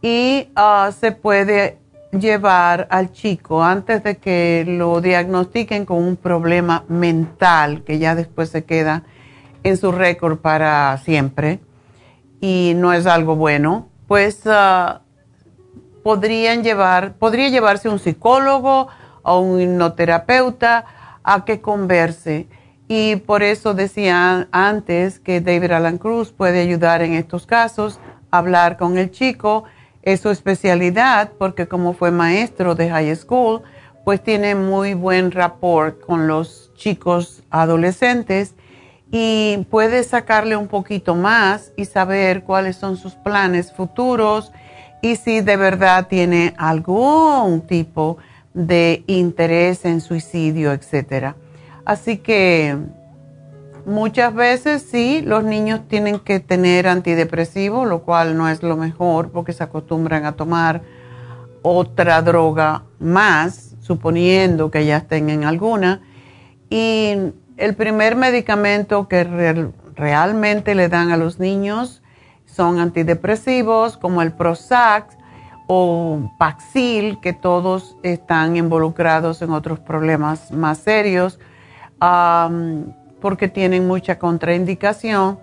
y 0.02 0.50
ah, 0.56 0.92
se 0.98 1.12
puede 1.12 1.80
llevar 2.12 2.88
al 2.90 3.12
chico 3.12 3.62
antes 3.62 4.04
de 4.04 4.18
que 4.18 4.64
lo 4.66 5.02
diagnostiquen 5.02 5.86
con 5.86 5.98
un 5.98 6.16
problema 6.16 6.86
mental 6.88 7.84
que 7.84 8.00
ya 8.00 8.16
después 8.16 8.50
se 8.50 8.64
queda 8.64 9.04
en 9.64 9.76
su 9.76 9.92
récord 9.92 10.38
para 10.38 10.98
siempre 11.00 11.60
y 12.40 12.74
no 12.76 12.94
es 12.94 13.06
algo 13.06 13.36
bueno 13.36 13.87
pues 14.08 14.42
ah, 14.46 15.02
podrían 16.04 16.64
llevar, 16.64 17.14
podría 17.14 17.50
llevarse 17.50 17.90
un 17.90 18.00
psicólogo 18.00 18.88
o 19.24 19.40
un 19.40 19.62
hipnoterapeuta 19.62 20.86
a 21.24 21.44
que 21.46 21.60
converse. 21.62 22.48
Y 22.88 23.18
por 23.18 23.44
eso 23.44 23.74
decía 23.74 24.48
antes 24.52 25.20
que 25.20 25.42
David 25.42 25.72
Alan 25.72 25.98
Cruz 25.98 26.32
puede 26.32 26.62
ayudar 26.62 27.02
en 27.02 27.14
estos 27.14 27.46
casos, 27.46 28.00
hablar 28.32 28.78
con 28.78 28.98
el 28.98 29.12
chico, 29.12 29.66
es 30.04 30.22
su 30.22 30.30
especialidad, 30.30 31.32
porque 31.38 31.68
como 31.68 31.92
fue 31.92 32.12
maestro 32.12 32.76
de 32.76 32.90
high 32.90 33.14
school, 33.18 33.62
pues 34.06 34.24
tiene 34.24 34.56
muy 34.56 34.94
buen 34.94 35.32
rapport 35.32 36.00
con 36.00 36.28
los 36.28 36.72
chicos 36.76 37.44
adolescentes 37.50 38.56
y 39.12 39.66
puede 39.70 40.04
sacarle 40.04 40.58
un 40.58 40.68
poquito 40.68 41.16
más 41.16 41.72
y 41.78 41.86
saber 41.86 42.44
cuáles 42.44 42.76
son 42.76 42.98
sus 42.98 43.16
planes 43.16 43.72
futuros 43.72 44.52
y 45.02 45.16
si 45.16 45.42
de 45.42 45.56
verdad 45.56 46.08
tiene 46.08 46.54
algún 46.58 47.62
tipo 47.62 48.18
de 48.54 49.04
interés 49.08 49.86
en 49.86 50.02
suicidio, 50.02 50.74
etc. 50.74 51.36
Así 51.86 52.18
que 52.18 52.76
muchas 53.86 54.34
veces 54.34 54.86
sí, 54.90 55.22
los 55.22 55.44
niños 55.44 55.82
tienen 55.88 56.20
que 56.20 56.40
tener 56.40 56.88
antidepresivos, 56.88 57.88
lo 57.88 58.02
cual 58.02 58.36
no 58.36 58.50
es 58.50 58.64
lo 58.64 58.76
mejor 58.76 59.32
porque 59.32 59.54
se 59.54 59.64
acostumbran 59.64 60.26
a 60.26 60.34
tomar 60.34 60.82
otra 61.62 62.22
droga 62.22 62.84
más, 63.00 63.76
suponiendo 63.80 64.72
que 64.72 64.86
ya 64.86 64.98
estén 64.98 65.30
en 65.30 65.46
alguna. 65.46 66.02
Y 66.70 67.16
el 67.58 67.76
primer 67.76 68.16
medicamento 68.16 69.08
que 69.08 69.24
realmente 69.96 70.76
le 70.76 70.90
dan 70.90 71.12
a 71.12 71.18
los 71.18 71.40
niños 71.40 72.02
son 72.46 72.80
antidepresivos 72.80 73.98
como 73.98 74.22
el 74.22 74.32
Prozac 74.32 75.18
o 75.68 76.32
Paxil, 76.38 77.20
que 77.20 77.34
todos 77.34 77.98
están 78.04 78.56
involucrados 78.56 79.42
en 79.42 79.52
otros 79.52 79.80
problemas 79.80 80.52
más 80.52 80.78
serios 80.78 81.40
porque 83.20 83.48
tienen 83.48 83.88
mucha 83.88 84.18
contraindicación. 84.20 85.40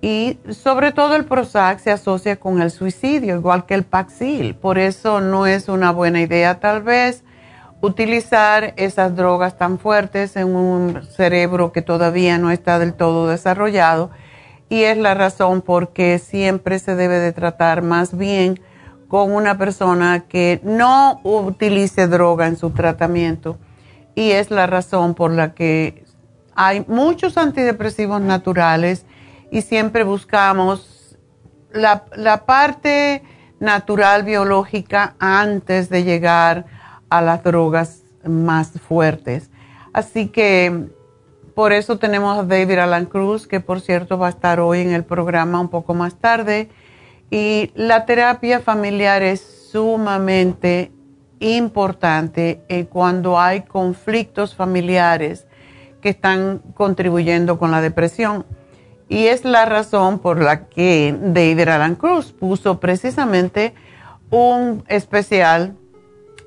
Y 0.00 0.38
sobre 0.50 0.90
todo 0.90 1.14
el 1.14 1.26
Prozac 1.26 1.78
se 1.78 1.92
asocia 1.92 2.36
con 2.36 2.60
el 2.60 2.72
suicidio, 2.72 3.36
igual 3.36 3.66
que 3.66 3.74
el 3.74 3.84
Paxil. 3.84 4.56
Por 4.56 4.78
eso 4.78 5.20
no 5.20 5.46
es 5.46 5.68
una 5.68 5.92
buena 5.92 6.20
idea 6.20 6.58
tal 6.58 6.82
vez 6.82 7.22
utilizar 7.82 8.72
esas 8.76 9.14
drogas 9.16 9.58
tan 9.58 9.78
fuertes 9.78 10.36
en 10.36 10.54
un 10.54 11.02
cerebro 11.04 11.72
que 11.72 11.82
todavía 11.82 12.38
no 12.38 12.50
está 12.50 12.78
del 12.78 12.94
todo 12.94 13.28
desarrollado 13.28 14.10
y 14.68 14.84
es 14.84 14.96
la 14.96 15.14
razón 15.14 15.60
por 15.60 15.92
qué 15.92 16.18
siempre 16.18 16.78
se 16.78 16.94
debe 16.94 17.18
de 17.18 17.32
tratar 17.32 17.82
más 17.82 18.16
bien 18.16 18.60
con 19.08 19.32
una 19.32 19.58
persona 19.58 20.24
que 20.26 20.60
no 20.62 21.20
utilice 21.24 22.06
droga 22.06 22.46
en 22.46 22.56
su 22.56 22.70
tratamiento. 22.70 23.58
Y 24.14 24.30
es 24.30 24.50
la 24.50 24.66
razón 24.66 25.14
por 25.14 25.32
la 25.32 25.52
que 25.52 26.04
hay 26.54 26.84
muchos 26.88 27.36
antidepresivos 27.36 28.22
naturales 28.22 29.04
y 29.50 29.60
siempre 29.60 30.04
buscamos 30.04 31.18
la, 31.72 32.04
la 32.16 32.46
parte 32.46 33.22
natural 33.60 34.22
biológica 34.22 35.14
antes 35.18 35.90
de 35.90 36.04
llegar 36.04 36.64
a 36.64 36.81
las 37.20 37.42
drogas 37.42 38.02
más 38.24 38.70
fuertes. 38.80 39.50
Así 39.92 40.28
que 40.28 40.88
por 41.54 41.72
eso 41.72 41.98
tenemos 41.98 42.38
a 42.38 42.44
David 42.44 42.78
Alan 42.78 43.04
Cruz, 43.04 43.46
que 43.46 43.60
por 43.60 43.80
cierto 43.80 44.16
va 44.18 44.28
a 44.28 44.30
estar 44.30 44.60
hoy 44.60 44.80
en 44.80 44.92
el 44.92 45.04
programa 45.04 45.60
un 45.60 45.68
poco 45.68 45.92
más 45.92 46.14
tarde. 46.14 46.70
Y 47.30 47.70
la 47.74 48.06
terapia 48.06 48.60
familiar 48.60 49.22
es 49.22 49.40
sumamente 49.70 50.92
importante 51.40 52.62
cuando 52.90 53.38
hay 53.38 53.62
conflictos 53.62 54.54
familiares 54.54 55.46
que 56.00 56.10
están 56.10 56.62
contribuyendo 56.74 57.58
con 57.58 57.70
la 57.70 57.80
depresión. 57.80 58.46
Y 59.08 59.26
es 59.26 59.44
la 59.44 59.66
razón 59.66 60.20
por 60.20 60.40
la 60.40 60.68
que 60.68 61.14
David 61.20 61.68
Alan 61.68 61.96
Cruz 61.96 62.32
puso 62.32 62.80
precisamente 62.80 63.74
un 64.30 64.84
especial 64.88 65.76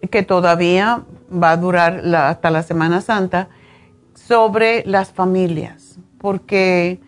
que 0.08 0.24
todavía 0.24 1.04
va 1.32 1.52
a 1.52 1.58
durar 1.58 2.04
hasta 2.15 2.50
la 2.52 2.63
Semana 2.63 3.02
Santa 3.02 3.50
sobre 4.13 4.84
las 4.86 5.12
familias, 5.12 6.00
porque 6.20 7.00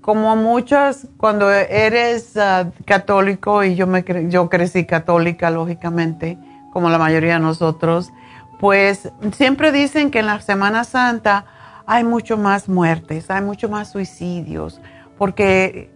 como 0.00 0.34
muchas, 0.34 1.08
cuando 1.16 1.50
eres 1.50 2.36
ah, 2.36 2.70
católico, 2.84 3.62
y 3.64 3.74
yo, 3.74 3.86
me 3.86 4.04
yo 4.28 4.48
crecí 4.48 4.84
católica, 4.86 5.50
lógicamente, 5.50 6.38
como 6.72 6.88
la 6.90 6.98
mayoría 6.98 7.34
de 7.34 7.40
nosotros, 7.40 8.10
pues 8.58 9.10
siempre 9.32 9.72
dicen 9.72 10.10
que 10.10 10.20
en 10.20 10.26
la 10.26 10.40
Semana 10.40 10.84
Santa 10.84 11.46
hay 11.86 12.04
mucho 12.04 12.36
más 12.36 12.68
muertes, 12.68 13.30
hay 13.30 13.42
mucho 13.42 13.68
más 13.68 13.92
suicidios, 13.92 14.80
porque 15.18 15.90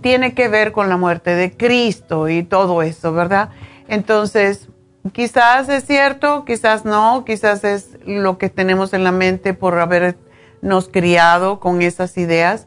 tiene 0.00 0.34
que 0.34 0.48
ver 0.48 0.72
con 0.72 0.88
la 0.88 0.96
muerte 0.96 1.34
de 1.34 1.56
Cristo 1.56 2.28
y 2.28 2.42
todo 2.42 2.82
eso, 2.82 3.12
¿verdad? 3.12 3.50
Entonces, 3.88 4.68
Quizás 5.12 5.68
es 5.68 5.84
cierto, 5.84 6.44
quizás 6.44 6.84
no, 6.84 7.24
quizás 7.24 7.64
es 7.64 7.98
lo 8.04 8.38
que 8.38 8.50
tenemos 8.50 8.92
en 8.92 9.04
la 9.04 9.12
mente 9.12 9.54
por 9.54 9.78
habernos 9.78 10.88
criado 10.90 11.60
con 11.60 11.82
esas 11.82 12.16
ideas, 12.18 12.66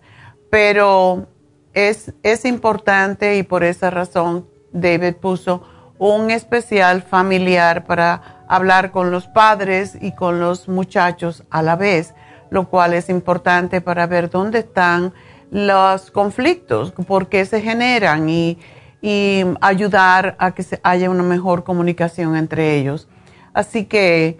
pero 0.49 1.27
es, 1.73 2.13
es 2.23 2.45
importante 2.45 3.37
y 3.37 3.43
por 3.43 3.63
esa 3.63 3.89
razón 3.89 4.47
David 4.71 5.15
puso 5.15 5.63
un 5.97 6.31
especial 6.31 7.03
familiar 7.03 7.85
para 7.85 8.43
hablar 8.47 8.91
con 8.91 9.11
los 9.11 9.27
padres 9.27 9.97
y 10.01 10.13
con 10.13 10.39
los 10.39 10.67
muchachos 10.67 11.43
a 11.49 11.61
la 11.61 11.75
vez, 11.75 12.13
lo 12.49 12.69
cual 12.69 12.93
es 12.93 13.09
importante 13.09 13.81
para 13.81 14.07
ver 14.07 14.29
dónde 14.29 14.59
están 14.59 15.13
los 15.51 16.11
conflictos, 16.11 16.91
por 16.91 17.27
qué 17.27 17.45
se 17.45 17.61
generan 17.61 18.29
y 18.29 18.57
y 19.01 19.43
ayudar 19.61 20.35
a 20.37 20.51
que 20.51 20.63
haya 20.83 21.09
una 21.09 21.23
mejor 21.23 21.63
comunicación 21.63 22.35
entre 22.35 22.75
ellos. 22.75 23.07
Así 23.53 23.85
que 23.85 24.39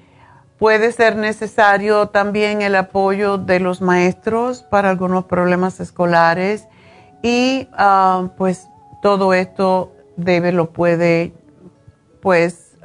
puede 0.59 0.91
ser 0.91 1.15
necesario 1.15 2.09
también 2.09 2.61
el 2.61 2.75
apoyo 2.75 3.39
de 3.39 3.59
los 3.59 3.81
maestros 3.81 4.61
para 4.61 4.91
algunos 4.91 5.25
problemas 5.25 5.79
escolares 5.79 6.67
y 7.23 7.67
ah, 7.73 8.29
pues 8.37 8.67
todo 9.01 9.33
esto 9.33 9.91
debe 10.17 10.51
lo 10.51 10.71
puede 10.71 11.33
pues 12.21 12.77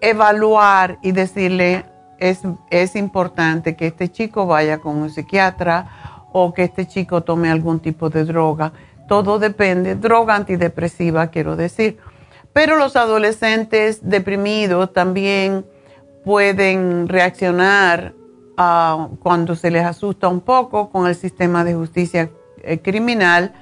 evaluar 0.00 0.98
y 1.02 1.12
decirle 1.12 1.84
es, 2.18 2.40
es 2.70 2.96
importante 2.96 3.76
que 3.76 3.86
este 3.86 4.10
chico 4.10 4.46
vaya 4.46 4.78
con 4.78 4.96
un 4.96 5.10
psiquiatra 5.10 6.26
o 6.32 6.52
que 6.52 6.64
este 6.64 6.86
chico 6.86 7.22
tome 7.22 7.50
algún 7.50 7.78
tipo 7.78 8.10
de 8.10 8.24
droga 8.24 8.72
todo 9.12 9.38
depende, 9.38 9.94
droga 9.94 10.34
antidepresiva 10.34 11.26
quiero 11.26 11.54
decir. 11.54 11.98
Pero 12.54 12.76
los 12.76 12.96
adolescentes 12.96 13.98
deprimidos 14.00 14.90
también 14.94 15.66
pueden 16.24 17.06
reaccionar 17.08 18.14
ah, 18.56 19.08
cuando 19.22 19.54
se 19.54 19.70
les 19.70 19.84
asusta 19.84 20.28
un 20.28 20.40
poco 20.40 20.88
con 20.88 21.06
el 21.06 21.14
sistema 21.14 21.62
de 21.62 21.74
justicia 21.74 22.30
eh, 22.62 22.78
criminal. 22.78 23.52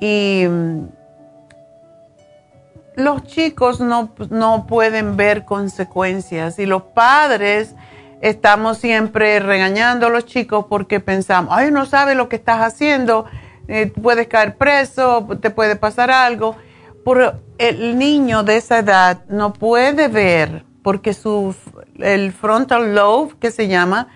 Y 0.00 0.46
mm, 0.50 0.88
los 2.96 3.22
chicos 3.22 3.78
no, 3.78 4.12
no 4.28 4.66
pueden 4.66 5.16
ver 5.16 5.44
consecuencias. 5.44 6.58
Y 6.58 6.66
los 6.66 6.82
padres 6.82 7.76
estamos 8.22 8.78
siempre 8.78 9.38
regañando 9.38 10.08
a 10.08 10.10
los 10.10 10.26
chicos 10.26 10.66
porque 10.68 10.98
pensamos, 10.98 11.54
ay, 11.56 11.70
no 11.70 11.86
sabe 11.86 12.16
lo 12.16 12.28
que 12.28 12.34
estás 12.34 12.60
haciendo 12.60 13.26
eh, 13.70 13.86
puedes 13.86 14.26
caer 14.26 14.56
preso, 14.56 15.26
te 15.40 15.50
puede 15.50 15.76
pasar 15.76 16.10
algo. 16.10 16.56
Pero 17.04 17.40
el 17.56 17.96
niño 17.96 18.42
de 18.42 18.56
esa 18.56 18.80
edad 18.80 19.24
no 19.28 19.52
puede 19.52 20.08
ver 20.08 20.64
porque 20.82 21.14
su, 21.14 21.54
el 21.98 22.32
frontal 22.32 22.94
lobe, 22.94 23.34
que 23.38 23.50
se 23.50 23.68
llama, 23.68 24.08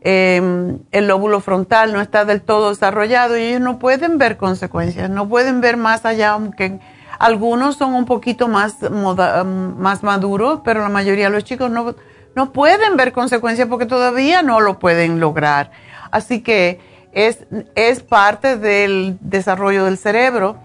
em, 0.00 0.78
el 0.92 1.08
lóbulo 1.08 1.40
frontal 1.40 1.92
no 1.92 2.00
está 2.00 2.24
del 2.24 2.40
todo 2.40 2.70
desarrollado 2.70 3.36
y 3.36 3.42
ellos 3.42 3.60
no 3.60 3.78
pueden 3.78 4.16
ver 4.18 4.36
consecuencias, 4.36 5.10
no 5.10 5.28
pueden 5.28 5.60
ver 5.60 5.76
más 5.76 6.06
allá, 6.06 6.30
aunque 6.30 6.78
algunos 7.18 7.76
son 7.76 7.94
un 7.94 8.04
poquito 8.04 8.48
más, 8.48 8.76
más 8.90 10.02
maduros, 10.02 10.60
pero 10.64 10.80
la 10.80 10.88
mayoría 10.88 11.26
de 11.26 11.30
los 11.30 11.44
chicos 11.44 11.70
no, 11.70 11.94
no 12.34 12.52
pueden 12.52 12.96
ver 12.96 13.12
consecuencias 13.12 13.66
porque 13.68 13.86
todavía 13.86 14.42
no 14.42 14.60
lo 14.60 14.78
pueden 14.78 15.20
lograr. 15.20 15.72
Así 16.10 16.42
que 16.42 16.80
es, 17.12 17.46
es 17.74 18.02
parte 18.02 18.56
del 18.56 19.18
desarrollo 19.20 19.84
del 19.84 19.98
cerebro 19.98 20.58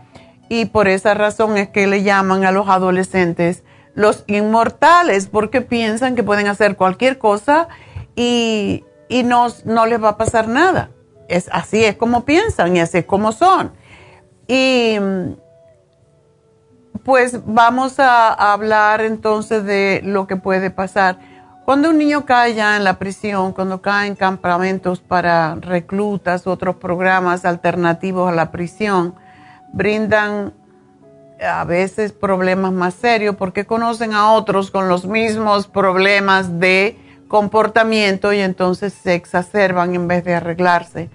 y 0.50 0.66
por 0.66 0.88
esa 0.88 1.14
razón 1.14 1.58
es 1.58 1.70
que 1.70 1.88
le 1.88 2.04
llaman 2.04 2.46
a 2.46 2.52
los 2.52 2.70
adolescentes 2.70 3.64
los 3.96 4.24
inmortales 4.28 5.28
porque 5.28 5.62
piensan 5.62 6.16
que 6.16 6.24
pueden 6.24 6.48
hacer 6.48 6.76
cualquier 6.76 7.18
cosa 7.18 7.68
y, 8.16 8.84
y 9.10 9.24
no, 9.24 9.48
no 9.64 9.86
les 9.86 10.04
va 10.04 10.10
a 10.10 10.18
pasar 10.18 10.48
nada. 10.48 10.92
Es, 11.28 11.50
así 11.52 11.84
es 11.84 11.96
como 11.96 12.26
piensan 12.26 12.76
y 12.76 12.82
así 12.82 13.00
es 13.00 13.06
como 13.06 13.32
son. 13.32 13.72
Y 14.48 14.98
pues 17.04 17.40
vamos 17.46 18.00
a 18.00 18.34
hablar 18.52 19.02
entonces 19.02 19.64
de 19.64 20.02
lo 20.04 20.28
que 20.28 20.36
puede 20.36 20.72
pasar 20.72 21.20
cuando 21.66 21.90
un 21.90 21.98
niño 21.98 22.26
cae 22.26 22.54
ya 22.54 22.78
en 22.78 22.84
la 22.84 23.00
prisión, 23.00 23.52
cuando 23.52 23.82
cae 23.82 24.08
en 24.08 24.16
campamentos 24.16 25.00
para 25.00 25.56
reclutas, 25.56 26.46
otros 26.46 26.76
programas 26.76 27.44
alternativos 27.44 28.32
a 28.32 28.36
la 28.36 28.52
prisión, 28.52 29.16
brindan 29.74 30.54
a 31.42 31.64
veces 31.66 32.12
problemas 32.12 32.72
más 32.72 32.94
serios 32.94 33.36
porque 33.36 33.66
conocen 33.66 34.14
a 34.14 34.32
otros 34.32 34.70
con 34.70 34.88
los 34.88 35.08
mismos 35.08 35.66
problemas 35.66 36.60
de 36.60 37.00
comportamiento 37.28 38.32
y 38.32 38.42
entonces 38.42 38.94
se 38.94 39.16
exacerban 39.16 39.96
en 39.96 40.08
vez 40.08 40.24
de 40.24 40.36
arreglarse. 40.36 41.10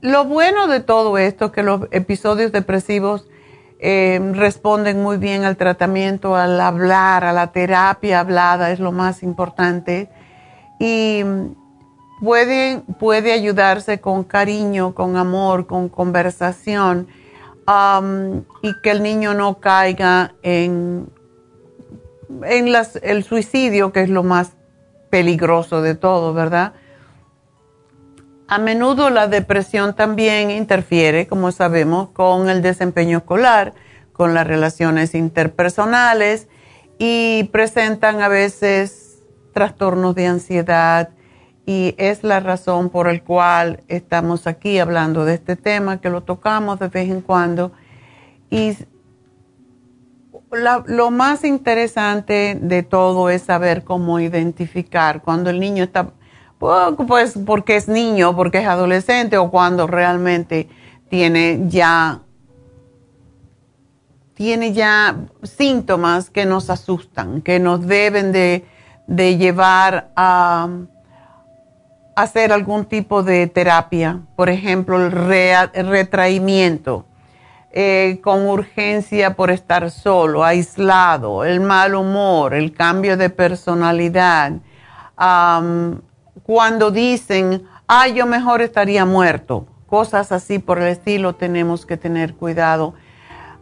lo 0.00 0.24
bueno 0.24 0.68
de 0.68 0.78
todo 0.78 1.18
esto 1.18 1.46
es 1.46 1.50
que 1.50 1.64
los 1.64 1.88
episodios 1.90 2.52
depresivos 2.52 3.26
eh, 3.86 4.18
responden 4.32 5.02
muy 5.02 5.18
bien 5.18 5.44
al 5.44 5.58
tratamiento, 5.58 6.36
al 6.36 6.58
hablar, 6.58 7.22
a 7.22 7.34
la 7.34 7.52
terapia 7.52 8.20
hablada, 8.20 8.70
es 8.70 8.80
lo 8.80 8.92
más 8.92 9.22
importante. 9.22 10.08
Y 10.80 11.22
puede, 12.22 12.80
puede 12.98 13.32
ayudarse 13.32 14.00
con 14.00 14.24
cariño, 14.24 14.94
con 14.94 15.18
amor, 15.18 15.66
con 15.66 15.90
conversación, 15.90 17.08
um, 17.68 18.44
y 18.62 18.72
que 18.82 18.90
el 18.90 19.02
niño 19.02 19.34
no 19.34 19.60
caiga 19.60 20.32
en, 20.42 21.10
en 22.42 22.74
el 23.02 23.22
suicidio, 23.22 23.92
que 23.92 24.00
es 24.00 24.08
lo 24.08 24.22
más 24.22 24.52
peligroso 25.10 25.82
de 25.82 25.94
todo, 25.94 26.32
¿verdad? 26.32 26.72
A 28.46 28.58
menudo 28.58 29.08
la 29.08 29.26
depresión 29.26 29.94
también 29.94 30.50
interfiere, 30.50 31.26
como 31.26 31.50
sabemos, 31.50 32.10
con 32.10 32.50
el 32.50 32.60
desempeño 32.60 33.18
escolar, 33.18 33.72
con 34.12 34.34
las 34.34 34.46
relaciones 34.46 35.14
interpersonales 35.14 36.48
y 36.98 37.44
presentan 37.52 38.20
a 38.20 38.28
veces 38.28 39.22
trastornos 39.54 40.14
de 40.14 40.26
ansiedad 40.26 41.08
y 41.64 41.94
es 41.96 42.22
la 42.22 42.40
razón 42.40 42.90
por 42.90 43.10
la 43.10 43.18
cual 43.24 43.82
estamos 43.88 44.46
aquí 44.46 44.78
hablando 44.78 45.24
de 45.24 45.34
este 45.34 45.56
tema, 45.56 46.00
que 46.00 46.10
lo 46.10 46.22
tocamos 46.22 46.78
de 46.78 46.88
vez 46.88 47.10
en 47.10 47.22
cuando. 47.22 47.72
Y 48.50 48.76
lo 50.86 51.10
más 51.10 51.44
interesante 51.44 52.58
de 52.60 52.82
todo 52.82 53.30
es 53.30 53.42
saber 53.42 53.84
cómo 53.84 54.20
identificar 54.20 55.22
cuando 55.22 55.48
el 55.48 55.58
niño 55.58 55.84
está 55.84 56.12
pues 57.06 57.34
porque 57.44 57.76
es 57.76 57.88
niño, 57.88 58.34
porque 58.34 58.58
es 58.58 58.66
adolescente 58.66 59.36
o 59.38 59.50
cuando 59.50 59.86
realmente 59.86 60.68
tiene 61.08 61.60
ya 61.68 62.20
tiene 64.34 64.72
ya 64.72 65.16
síntomas 65.42 66.28
que 66.28 66.44
nos 66.44 66.68
asustan, 66.68 67.40
que 67.40 67.60
nos 67.60 67.86
deben 67.86 68.32
de, 68.32 68.64
llevar 69.06 70.10
a, 70.16 70.68
hacer 72.16 72.52
algún 72.52 72.84
tipo 72.84 73.22
de 73.22 73.46
terapia, 73.46 74.20
por 74.36 74.48
ejemplo, 74.48 75.04
el, 75.04 75.12
retraimiento, 75.12 77.06
eh, 77.70 78.20
con 78.22 78.46
urgencia 78.46 79.34
por 79.34 79.50
estar 79.50 79.90
solo, 79.90 80.44
aislado, 80.44 81.44
el 81.44 81.60
mal 81.60 81.94
humor, 81.94 82.54
el 82.54 82.72
cambio 82.72 83.16
de 83.16 83.30
personalidad. 83.30 84.52
Cuando 86.44 86.90
dicen, 86.90 87.64
ah, 87.88 88.06
yo 88.08 88.26
mejor 88.26 88.62
estaría 88.62 89.04
muerto, 89.04 89.66
cosas 89.86 90.30
así 90.30 90.58
por 90.60 90.78
el 90.78 90.88
estilo, 90.88 91.34
tenemos 91.34 91.84
que 91.84 91.96
tener 91.96 92.34
cuidado. 92.34 92.94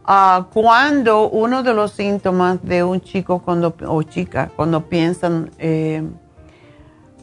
Ah, 0.05 0.47
cuando 0.53 1.29
uno 1.29 1.63
de 1.63 1.73
los 1.73 1.93
síntomas 1.93 2.63
de 2.63 2.83
un 2.83 3.01
chico 3.01 3.39
cuando, 3.39 3.73
o 3.87 4.03
chica, 4.03 4.51
cuando 4.55 4.87
piensan 4.87 5.49
eh, 5.57 6.03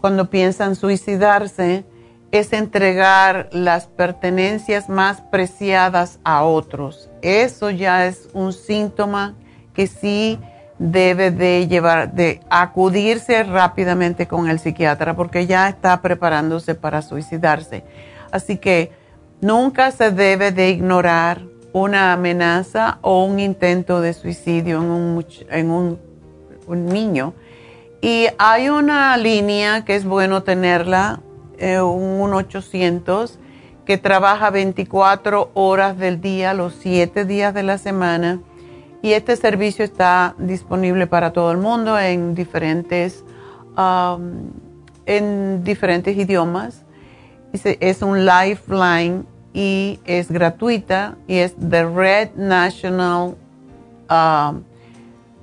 cuando 0.00 0.30
piensan 0.30 0.76
suicidarse 0.76 1.84
es 2.32 2.52
entregar 2.52 3.50
las 3.52 3.86
pertenencias 3.86 4.88
más 4.88 5.20
preciadas 5.20 6.20
a 6.24 6.44
otros. 6.44 7.10
Eso 7.22 7.70
ya 7.70 8.06
es 8.06 8.28
un 8.32 8.52
síntoma 8.52 9.34
que 9.74 9.86
sí 9.86 10.38
debe 10.80 11.30
de 11.30 11.68
llevar, 11.68 12.14
de 12.14 12.40
acudirse 12.48 13.42
rápidamente 13.42 14.26
con 14.26 14.48
el 14.48 14.58
psiquiatra 14.58 15.14
porque 15.14 15.46
ya 15.46 15.68
está 15.68 16.00
preparándose 16.00 16.74
para 16.74 17.02
suicidarse. 17.02 17.84
Así 18.32 18.56
que 18.56 18.90
nunca 19.42 19.90
se 19.90 20.10
debe 20.10 20.52
de 20.52 20.70
ignorar 20.70 21.42
una 21.74 22.14
amenaza 22.14 22.98
o 23.02 23.24
un 23.24 23.38
intento 23.38 24.00
de 24.00 24.14
suicidio 24.14 24.78
en 24.78 24.84
un, 24.84 25.26
en 25.50 25.70
un, 25.70 25.98
niño 26.86 27.34
y 28.00 28.28
hay 28.38 28.70
una 28.70 29.16
línea 29.16 29.84
que 29.84 29.96
es 29.96 30.04
bueno 30.04 30.44
tenerla, 30.44 31.20
eh, 31.58 31.80
un 31.80 32.32
800, 32.32 33.38
que 33.84 33.98
trabaja 33.98 34.50
24 34.50 35.50
horas 35.54 35.98
del 35.98 36.20
día, 36.20 36.54
los 36.54 36.74
7 36.80 37.24
días 37.24 37.52
de 37.52 37.64
la 37.64 37.76
semana. 37.76 38.40
Y 39.02 39.12
este 39.12 39.36
servicio 39.36 39.84
está 39.84 40.34
disponible 40.38 41.06
para 41.06 41.32
todo 41.32 41.50
el 41.52 41.58
mundo 41.58 41.98
en 41.98 42.34
diferentes, 42.34 43.24
um, 43.76 44.50
en 45.06 45.64
diferentes 45.64 46.16
idiomas. 46.16 46.82
Es 47.52 48.02
un 48.02 48.26
lifeline 48.26 49.24
y 49.52 49.98
es 50.04 50.30
gratuita 50.30 51.16
y 51.26 51.38
es 51.38 51.54
The 51.56 51.84
Red 51.84 52.34
National 52.36 53.36
um, 54.10 54.62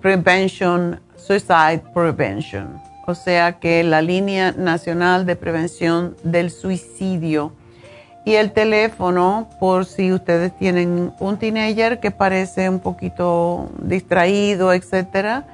Prevention 0.01 0.99
Suicide 1.15 1.83
Prevention, 1.93 2.79
o 3.05 3.13
sea 3.13 3.59
que 3.59 3.83
la 3.83 4.01
línea 4.01 4.53
nacional 4.53 5.25
de 5.25 5.35
prevención 5.35 6.15
del 6.23 6.51
suicidio. 6.51 7.51
Y 8.27 8.35
el 8.35 8.51
teléfono, 8.51 9.47
por 9.57 9.85
si 9.85 10.11
ustedes 10.11 10.51
tienen 10.57 11.13
un 11.21 11.37
teenager 11.37 12.01
que 12.01 12.11
parece 12.11 12.67
un 12.67 12.81
poquito 12.81 13.69
distraído, 13.81 14.73
etcétera, 14.73 15.47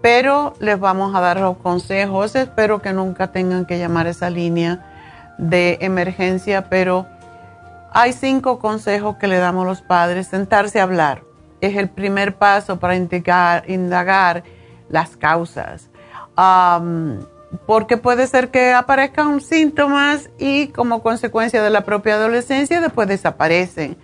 Pero 0.00 0.54
les 0.60 0.78
vamos 0.78 1.12
a 1.16 1.20
dar 1.20 1.40
los 1.40 1.56
consejos. 1.56 2.36
Espero 2.36 2.80
que 2.80 2.92
nunca 2.92 3.32
tengan 3.32 3.66
que 3.66 3.80
llamar 3.80 4.06
esa 4.06 4.30
línea 4.30 4.94
de 5.38 5.78
emergencia, 5.80 6.68
pero 6.68 7.06
hay 7.92 8.12
cinco 8.12 8.58
consejos 8.58 9.16
que 9.16 9.28
le 9.28 9.38
damos 9.38 9.64
a 9.64 9.68
los 9.68 9.82
padres. 9.82 10.26
Sentarse 10.28 10.80
a 10.80 10.82
hablar 10.82 11.22
es 11.60 11.76
el 11.76 11.88
primer 11.88 12.36
paso 12.36 12.78
para 12.78 12.96
indagar, 12.96 14.44
las 14.90 15.16
causas 15.16 15.90
porque 17.66 17.96
puede 17.96 18.26
ser 18.26 18.50
que 18.50 18.72
aparezcan 18.72 19.40
síntomas 19.40 20.30
y 20.38 20.68
como 20.68 21.02
consecuencia 21.02 21.62
de 21.62 21.70
la 21.70 21.82
propia 21.82 22.14
adolescencia 22.14 22.80
después 22.80 23.08
desaparecen. 23.08 23.96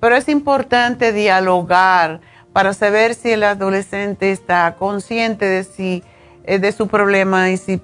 Pero 0.00 0.16
es 0.16 0.28
importante 0.28 1.12
dialogar 1.12 2.20
para 2.52 2.72
saber 2.72 3.14
si 3.14 3.32
el 3.32 3.44
adolescente 3.44 4.32
está 4.32 4.76
consciente 4.78 5.44
de, 5.44 5.64
si, 5.64 6.02
eh, 6.44 6.58
de 6.58 6.72
su 6.72 6.88
problema 6.88 7.50
y 7.50 7.58
si 7.58 7.80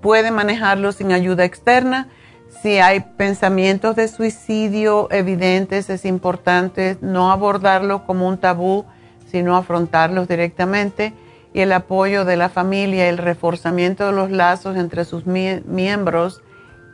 puede 0.00 0.30
manejarlo 0.30 0.92
sin 0.92 1.12
ayuda 1.12 1.44
externa. 1.44 2.08
Si 2.48 2.78
hay 2.78 3.00
pensamientos 3.00 3.94
de 3.96 4.08
suicidio 4.08 5.08
evidentes, 5.10 5.90
es 5.90 6.04
importante 6.04 6.96
no 7.00 7.30
abordarlo 7.30 8.04
como 8.04 8.26
un 8.26 8.38
tabú, 8.38 8.84
sino 9.30 9.56
afrontarlos 9.56 10.26
directamente 10.26 11.14
y 11.52 11.60
el 11.60 11.72
apoyo 11.72 12.24
de 12.24 12.36
la 12.36 12.48
familia, 12.48 13.08
el 13.08 13.18
reforzamiento 13.18 14.06
de 14.06 14.12
los 14.12 14.30
lazos 14.30 14.76
entre 14.76 15.04
sus 15.04 15.24
miembros 15.26 16.42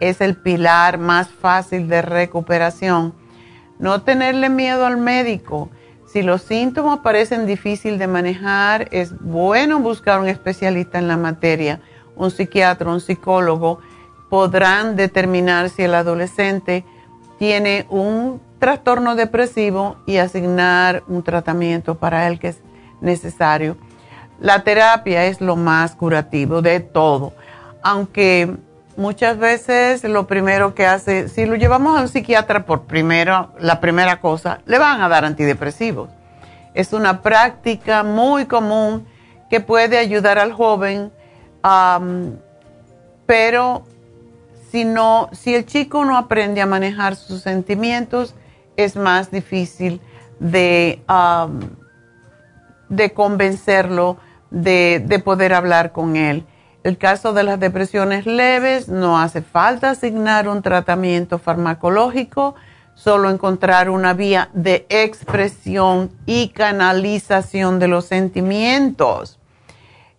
es 0.00 0.20
el 0.20 0.36
pilar 0.36 0.98
más 0.98 1.28
fácil 1.28 1.88
de 1.88 2.02
recuperación. 2.02 3.14
No 3.78 4.02
tenerle 4.02 4.48
miedo 4.48 4.86
al 4.86 4.96
médico. 4.96 5.70
Si 6.06 6.22
los 6.22 6.42
síntomas 6.42 7.00
parecen 7.00 7.46
difíciles 7.46 7.98
de 7.98 8.06
manejar, 8.06 8.88
es 8.92 9.18
bueno 9.20 9.80
buscar 9.80 10.20
un 10.20 10.28
especialista 10.28 10.98
en 10.98 11.08
la 11.08 11.16
materia, 11.16 11.80
un 12.14 12.30
psiquiatra, 12.30 12.90
un 12.90 13.00
psicólogo. 13.00 13.80
Podrán 14.34 14.96
determinar 14.96 15.70
si 15.70 15.84
el 15.84 15.94
adolescente 15.94 16.84
tiene 17.38 17.86
un 17.88 18.40
trastorno 18.58 19.14
depresivo 19.14 19.94
y 20.06 20.16
asignar 20.16 21.04
un 21.06 21.22
tratamiento 21.22 21.94
para 21.94 22.26
él 22.26 22.40
que 22.40 22.48
es 22.48 22.60
necesario. 23.00 23.76
La 24.40 24.64
terapia 24.64 25.24
es 25.26 25.40
lo 25.40 25.54
más 25.54 25.94
curativo 25.94 26.62
de 26.62 26.80
todo, 26.80 27.32
aunque 27.80 28.56
muchas 28.96 29.38
veces 29.38 30.02
lo 30.02 30.26
primero 30.26 30.74
que 30.74 30.84
hace, 30.84 31.28
si 31.28 31.46
lo 31.46 31.54
llevamos 31.54 31.96
a 31.96 32.02
un 32.02 32.08
psiquiatra 32.08 32.66
por 32.66 32.86
primero, 32.86 33.52
la 33.60 33.80
primera 33.80 34.20
cosa, 34.20 34.58
le 34.66 34.80
van 34.80 35.00
a 35.00 35.08
dar 35.08 35.24
antidepresivos. 35.24 36.10
Es 36.74 36.92
una 36.92 37.22
práctica 37.22 38.02
muy 38.02 38.46
común 38.46 39.06
que 39.48 39.60
puede 39.60 39.96
ayudar 39.96 40.40
al 40.40 40.52
joven, 40.52 41.12
pero 43.26 43.84
si, 44.74 44.84
no, 44.84 45.28
si 45.30 45.54
el 45.54 45.66
chico 45.66 46.04
no 46.04 46.18
aprende 46.18 46.60
a 46.60 46.66
manejar 46.66 47.14
sus 47.14 47.42
sentimientos, 47.42 48.34
es 48.76 48.96
más 48.96 49.30
difícil 49.30 50.00
de, 50.40 51.00
de 52.88 53.12
convencerlo 53.12 54.16
de, 54.50 55.22
poder 55.24 55.54
hablar 55.54 55.92
con 55.92 56.16
él. 56.16 56.44
El 56.82 56.98
caso 56.98 57.32
de 57.32 57.44
las 57.44 57.60
depresiones 57.60 58.26
leves, 58.26 58.88
no 58.88 59.16
hace 59.16 59.42
falta 59.42 59.90
asignar 59.90 60.48
un 60.48 60.60
tratamiento 60.60 61.38
farmacológico, 61.38 62.56
solo 62.96 63.30
encontrar 63.30 63.88
una 63.88 64.12
vía 64.12 64.50
de 64.54 64.87
expresión 64.88 66.10
y 66.26 66.48
canalización 66.48 67.78
de 67.78 67.87
los 67.87 68.06
sentimientos. 68.06 69.38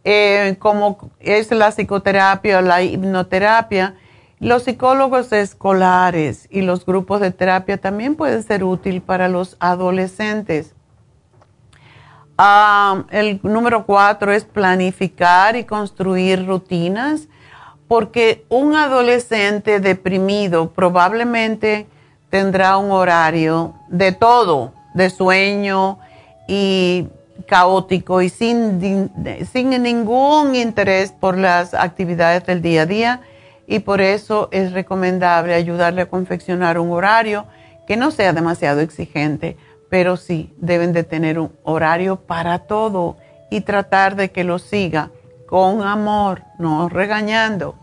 Eh, 0.05 0.55
como 0.59 1.11
es 1.19 1.51
la 1.51 1.71
psicoterapia 1.71 2.59
o 2.59 2.61
la 2.61 2.83
hipnoterapia, 2.83 3.95
los 4.39 4.63
psicólogos 4.63 5.31
escolares 5.31 6.47
y 6.51 6.61
los 6.61 6.85
grupos 6.85 7.21
de 7.21 7.31
terapia 7.31 7.77
también 7.77 8.15
pueden 8.15 8.43
ser 8.43 8.63
útiles 8.63 9.01
para 9.01 9.29
los 9.29 9.55
adolescentes. 9.59 10.73
Ah, 12.37 13.05
el 13.11 13.39
número 13.43 13.85
cuatro 13.85 14.33
es 14.33 14.43
planificar 14.43 15.55
y 15.55 15.63
construir 15.63 16.45
rutinas, 16.45 17.29
porque 17.87 18.45
un 18.49 18.75
adolescente 18.75 19.79
deprimido 19.79 20.71
probablemente 20.71 21.87
tendrá 22.29 22.77
un 22.77 22.91
horario 22.91 23.75
de 23.87 24.11
todo, 24.11 24.73
de 24.93 25.09
sueño 25.09 25.99
y 26.47 27.07
caótico 27.47 28.21
y 28.21 28.29
sin, 28.29 29.11
sin 29.49 29.69
ningún 29.81 30.55
interés 30.55 31.13
por 31.13 31.37
las 31.37 31.73
actividades 31.73 32.45
del 32.45 32.61
día 32.61 32.81
a 32.81 32.85
día 32.85 33.21
y 33.67 33.79
por 33.79 34.01
eso 34.01 34.49
es 34.51 34.71
recomendable 34.71 35.53
ayudarle 35.53 36.01
a 36.01 36.09
confeccionar 36.09 36.79
un 36.79 36.91
horario 36.91 37.45
que 37.87 37.97
no 37.97 38.11
sea 38.11 38.33
demasiado 38.33 38.81
exigente 38.81 39.57
pero 39.89 40.17
sí 40.17 40.53
deben 40.57 40.93
de 40.93 41.03
tener 41.03 41.39
un 41.39 41.53
horario 41.63 42.17
para 42.17 42.59
todo 42.59 43.17
y 43.49 43.61
tratar 43.61 44.15
de 44.15 44.31
que 44.31 44.43
lo 44.43 44.59
siga 44.59 45.11
con 45.47 45.83
amor, 45.83 46.43
no 46.57 46.89
regañando. 46.89 47.75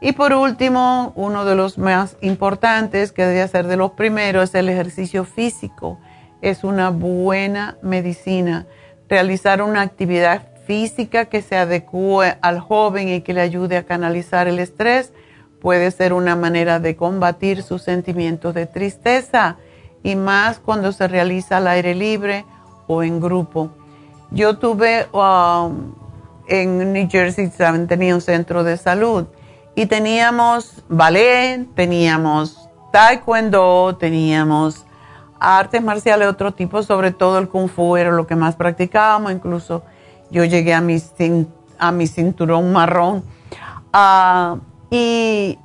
Y 0.00 0.12
por 0.12 0.32
último, 0.32 1.12
uno 1.16 1.44
de 1.44 1.56
los 1.56 1.76
más 1.76 2.16
importantes, 2.20 3.10
que 3.10 3.26
debe 3.26 3.48
ser 3.48 3.66
de 3.66 3.76
los 3.76 3.92
primeros, 3.92 4.50
es 4.50 4.54
el 4.54 4.68
ejercicio 4.68 5.24
físico. 5.24 5.98
es 6.40 6.62
una 6.62 6.90
buena 6.90 7.78
medicina. 7.82 8.66
Realizar 9.08 9.60
una 9.60 9.80
actividad 9.80 10.47
física 10.68 11.24
que 11.24 11.40
se 11.40 11.56
adecue 11.56 12.36
al 12.42 12.60
joven 12.60 13.08
y 13.08 13.22
que 13.22 13.32
le 13.32 13.40
ayude 13.40 13.78
a 13.78 13.86
canalizar 13.86 14.48
el 14.48 14.58
estrés 14.58 15.14
puede 15.62 15.90
ser 15.90 16.12
una 16.12 16.36
manera 16.36 16.78
de 16.78 16.94
combatir 16.94 17.62
sus 17.62 17.80
sentimientos 17.80 18.52
de 18.52 18.66
tristeza 18.66 19.56
y 20.02 20.14
más 20.14 20.58
cuando 20.58 20.92
se 20.92 21.08
realiza 21.08 21.56
al 21.56 21.68
aire 21.68 21.94
libre 21.94 22.44
o 22.86 23.02
en 23.02 23.18
grupo. 23.18 23.70
Yo 24.30 24.58
tuve 24.58 25.06
um, 25.12 25.94
en 26.48 26.92
New 26.92 27.08
Jersey, 27.10 27.50
tenía 27.88 28.14
un 28.14 28.20
centro 28.20 28.62
de 28.62 28.76
salud 28.76 29.24
y 29.74 29.86
teníamos 29.86 30.84
ballet, 30.86 31.66
teníamos 31.74 32.68
taekwondo, 32.92 33.96
teníamos 33.98 34.84
artes 35.40 35.82
marciales 35.82 36.26
de 36.26 36.30
otro 36.30 36.52
tipo, 36.52 36.82
sobre 36.82 37.10
todo 37.10 37.38
el 37.38 37.48
kung 37.48 37.70
fu 37.70 37.96
era 37.96 38.10
lo 38.10 38.26
que 38.26 38.36
más 38.36 38.54
practicábamos, 38.54 39.32
incluso 39.32 39.82
yo 40.30 40.44
llegué 40.44 40.74
a 40.74 40.80
mi, 40.80 42.06
cinturón 42.06 42.72
marrón. 42.72 43.24
Ah, 43.92 44.56
y 44.90 45.58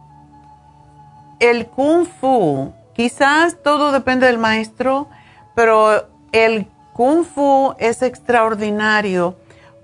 el 1.40 1.68
kung 1.68 2.06
fu, 2.06 2.74
quizás 2.94 3.58
todo 3.64 3.92
depende 3.92 4.28
del 4.28 4.38
maestro, 4.38 5.08
pero 5.56 6.08
el 6.32 6.68
kung 6.94 7.26
fu 7.26 7.76
es 7.80 8.02
extraordinario 8.02 9.36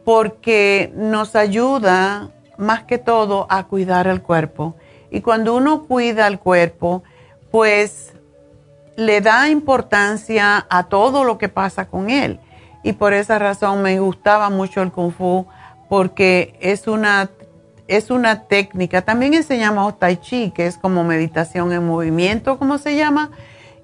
porque 0.06 0.92
nos 0.96 1.36
ayuda 1.36 2.30
más 2.58 2.84
que 2.84 2.98
todo 2.98 3.48
a 3.50 3.66
cuidar 3.66 4.08
el 4.08 4.22
cuerpo. 4.22 4.76
Y 5.12 5.22
cuando 5.22 5.56
uno 5.56 5.84
cuida 5.84 6.28
el 6.28 6.40
cuerpo, 6.40 7.04
pues 7.52 8.14
le 8.96 9.22
da 9.22 9.50
importancia 9.50 10.66
a 10.70 10.84
todo 10.84 11.24
lo 11.24 11.38
que 11.38 11.50
pasa 11.50 11.88
con 11.88 12.10
él 12.10 12.40
y 12.84 12.94
por 12.94 13.14
esa 13.14 13.40
razón 13.40 13.82
me 13.82 14.00
gustaba 14.00 14.50
mucho 14.50 14.82
el 14.82 14.92
kung 14.92 15.12
fu 15.12 15.46
porque 15.90 16.58
es 16.62 16.88
una, 16.88 17.30
es 17.88 18.12
una 18.12 18.44
técnica. 18.44 19.02
También 19.02 19.34
enseñamos 19.34 19.98
tai 20.00 20.18
chi, 20.18 20.52
que 20.52 20.68
es 20.68 20.78
como 20.78 21.04
meditación 21.04 21.74
en 21.74 21.86
movimiento, 21.86 22.58
como 22.58 22.78
se 22.78 22.96
llama. 22.96 23.32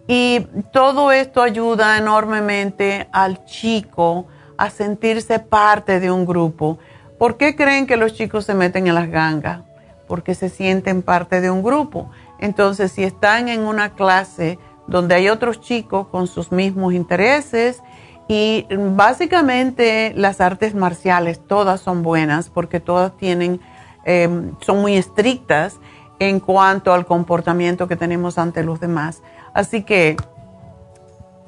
Y 0.08 0.48
todo 0.72 1.12
esto 1.12 1.42
ayuda 1.42 1.98
enormemente 1.98 3.08
al 3.12 3.44
chico 3.46 4.28
a 4.58 4.70
sentirse 4.70 5.40
parte 5.40 6.00
de 6.00 6.12
un 6.12 6.26
grupo. 6.26 6.78
¿Por 7.18 7.38
qué 7.38 7.56
creen 7.56 7.88
que 7.88 7.98
los 7.98 8.14
chicos 8.14 8.46
se 8.46 8.54
meten 8.54 8.88
en 8.88 8.96
las 8.96 9.10
gangas? 9.10 9.62
Porque 10.08 10.36
se 10.36 10.50
sienten 10.50 11.02
parte 11.02 11.42
de 11.42 11.50
un 11.50 11.64
grupo. 11.64 12.12
Entonces, 12.40 12.92
si 12.92 13.04
están 13.04 13.50
en 13.50 13.62
una 13.62 13.96
clase 13.96 14.60
donde 14.88 15.16
hay 15.16 15.30
otros 15.30 15.62
chicos 15.62 16.08
con 16.10 16.28
sus 16.28 16.52
mismos 16.52 16.94
intereses, 16.94 17.82
y 18.28 18.66
básicamente 18.72 20.14
las 20.16 20.42
artes 20.42 20.74
marciales 20.74 21.40
todas 21.40 21.82
son 21.82 22.02
buenas 22.02 22.50
porque 22.50 22.80
todas 22.80 23.16
tienen, 23.18 23.62
em, 24.04 24.54
son 24.62 24.82
muy 24.82 24.96
estrictas 24.96 25.80
en 26.18 26.40
cuanto 26.40 26.94
al 26.94 27.06
comportamiento 27.06 27.88
que 27.88 27.96
tenemos 27.96 28.38
ante 28.38 28.64
los 28.64 28.80
demás. 28.80 29.22
Así 29.54 29.84
que 29.84 30.18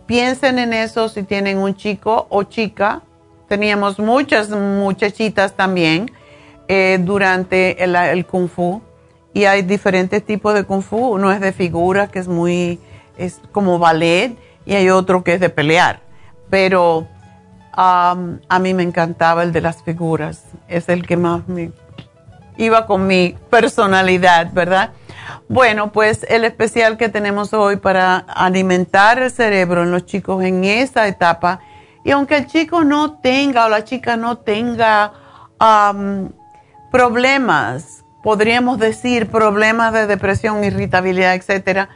piensen 0.05 0.59
en 0.59 0.73
eso 0.73 1.09
si 1.09 1.23
tienen 1.23 1.57
un 1.57 1.75
chico 1.75 2.27
o 2.29 2.43
chica. 2.43 3.01
Teníamos 3.47 3.97
muchas 3.97 4.49
muchachitas 4.49 5.53
también 5.53 6.11
eh, 6.67 6.99
durante 7.01 7.83
el, 7.83 7.95
el, 7.95 8.25
kung 8.25 8.49
fu 8.49 8.81
y 9.33 9.45
hay 9.45 9.61
diferentes 9.63 10.23
tipos 10.23 10.53
de 10.53 10.63
kung 10.63 10.83
fu. 10.83 10.97
Uno 10.97 11.31
es 11.31 11.41
de 11.41 11.53
figura 11.53 12.07
que 12.07 12.19
es 12.19 12.27
muy, 12.27 12.79
es 13.17 13.41
como 13.51 13.79
ballet 13.79 14.37
y 14.65 14.75
hay 14.75 14.89
otro 14.89 15.23
que 15.23 15.33
es 15.33 15.39
de 15.39 15.49
pelear 15.49 16.06
pero 16.49 17.07
a 17.79 18.15
mí 18.59 18.73
me 18.73 18.83
encantaba 18.83 19.43
el 19.43 19.51
de 19.51 19.61
las 19.61 19.83
figuras, 19.83 20.45
es 20.67 20.89
el 20.89 21.05
que 21.05 21.15
más 21.15 21.47
me 21.47 21.71
iba 22.57 22.87
con 22.87 23.05
mi 23.05 23.35
personalidad, 23.51 24.51
¿verdad? 24.51 24.91
Bueno, 25.47 25.91
pues 25.91 26.25
el 26.27 26.43
especial 26.43 26.97
que 26.97 27.07
tenemos 27.09 27.53
hoy 27.53 27.75
para 27.75 28.17
alimentar 28.17 29.19
el 29.19 29.29
cerebro 29.29 29.83
en 29.83 29.91
los 29.91 30.07
chicos 30.07 30.43
en 30.43 30.63
esta 30.63 31.07
etapa, 31.07 31.59
y 32.03 32.11
aunque 32.11 32.37
el 32.37 32.47
chico 32.47 32.83
no 32.83 33.19
tenga 33.19 33.65
o 33.65 33.69
la 33.69 33.83
chica 33.83 34.17
no 34.17 34.39
tenga 34.39 35.13
problemas, 36.91 38.03
podríamos 38.23 38.79
decir 38.79 39.29
problemas 39.29 39.93
de 39.93 40.07
depresión, 40.07 40.63
irritabilidad, 40.63 41.35
etcétera, 41.35 41.89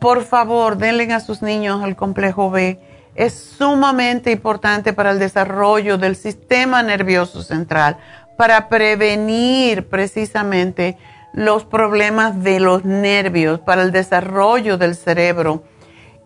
por 0.00 0.22
favor, 0.24 0.78
denle 0.78 1.12
a 1.12 1.20
sus 1.20 1.42
niños 1.42 1.84
el 1.84 1.94
complejo 1.94 2.50
B 2.50 2.80
es 3.18 3.34
sumamente 3.34 4.30
importante 4.30 4.92
para 4.92 5.10
el 5.10 5.18
desarrollo 5.18 5.98
del 5.98 6.14
sistema 6.14 6.84
nervioso 6.84 7.42
central, 7.42 7.96
para 8.36 8.68
prevenir 8.68 9.88
precisamente 9.88 10.96
los 11.32 11.64
problemas 11.64 12.44
de 12.44 12.60
los 12.60 12.84
nervios, 12.84 13.58
para 13.58 13.82
el 13.82 13.90
desarrollo 13.90 14.78
del 14.78 14.94
cerebro. 14.94 15.64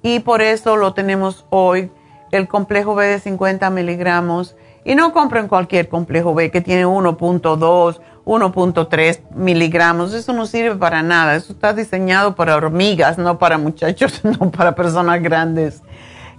Y 0.02 0.20
por 0.20 0.42
eso 0.42 0.76
lo 0.76 0.92
tenemos 0.92 1.46
hoy, 1.48 1.90
el 2.30 2.46
complejo 2.46 2.94
B 2.94 3.06
de 3.06 3.20
50 3.20 3.70
miligramos. 3.70 4.54
Y 4.84 4.94
no 4.94 5.14
compren 5.14 5.48
cualquier 5.48 5.88
complejo 5.88 6.34
B 6.34 6.50
que 6.50 6.60
tiene 6.60 6.84
1.2, 6.84 8.00
1.3 8.26 9.20
miligramos. 9.34 10.12
Eso 10.12 10.34
no 10.34 10.44
sirve 10.44 10.76
para 10.76 11.02
nada. 11.02 11.36
Eso 11.36 11.54
está 11.54 11.72
diseñado 11.72 12.34
para 12.34 12.56
hormigas, 12.56 13.16
no 13.16 13.38
para 13.38 13.56
muchachos, 13.56 14.22
no 14.24 14.50
para 14.50 14.74
personas 14.74 15.22
grandes. 15.22 15.82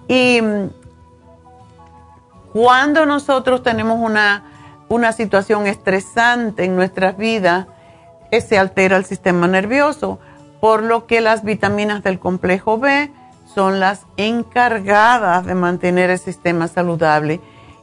Y 0.08 0.42
cuando 2.54 3.06
nosotros 3.06 3.64
tenemos 3.64 4.00
una, 4.00 4.44
situación 5.12 5.66
estresante 5.66 6.66
en 6.66 6.76
nuestras 6.76 7.18
vidas, 7.18 7.66
se 8.32 8.58
altera 8.58 8.98
el 8.98 9.06
sistema 9.06 9.48
nervioso, 9.48 10.20
por 10.60 10.84
lo 10.84 11.08
que 11.08 11.22
las 11.22 11.44
vitaminas 11.44 12.04
del 12.04 12.20
complejo 12.20 12.78
B 12.78 13.12
son 13.54 13.80
las 13.80 14.06
encargadas 14.18 15.46
de 15.46 15.56
mantener 15.56 16.10
el 16.10 16.20
sistema 16.20 16.68
saludable. 16.68 17.42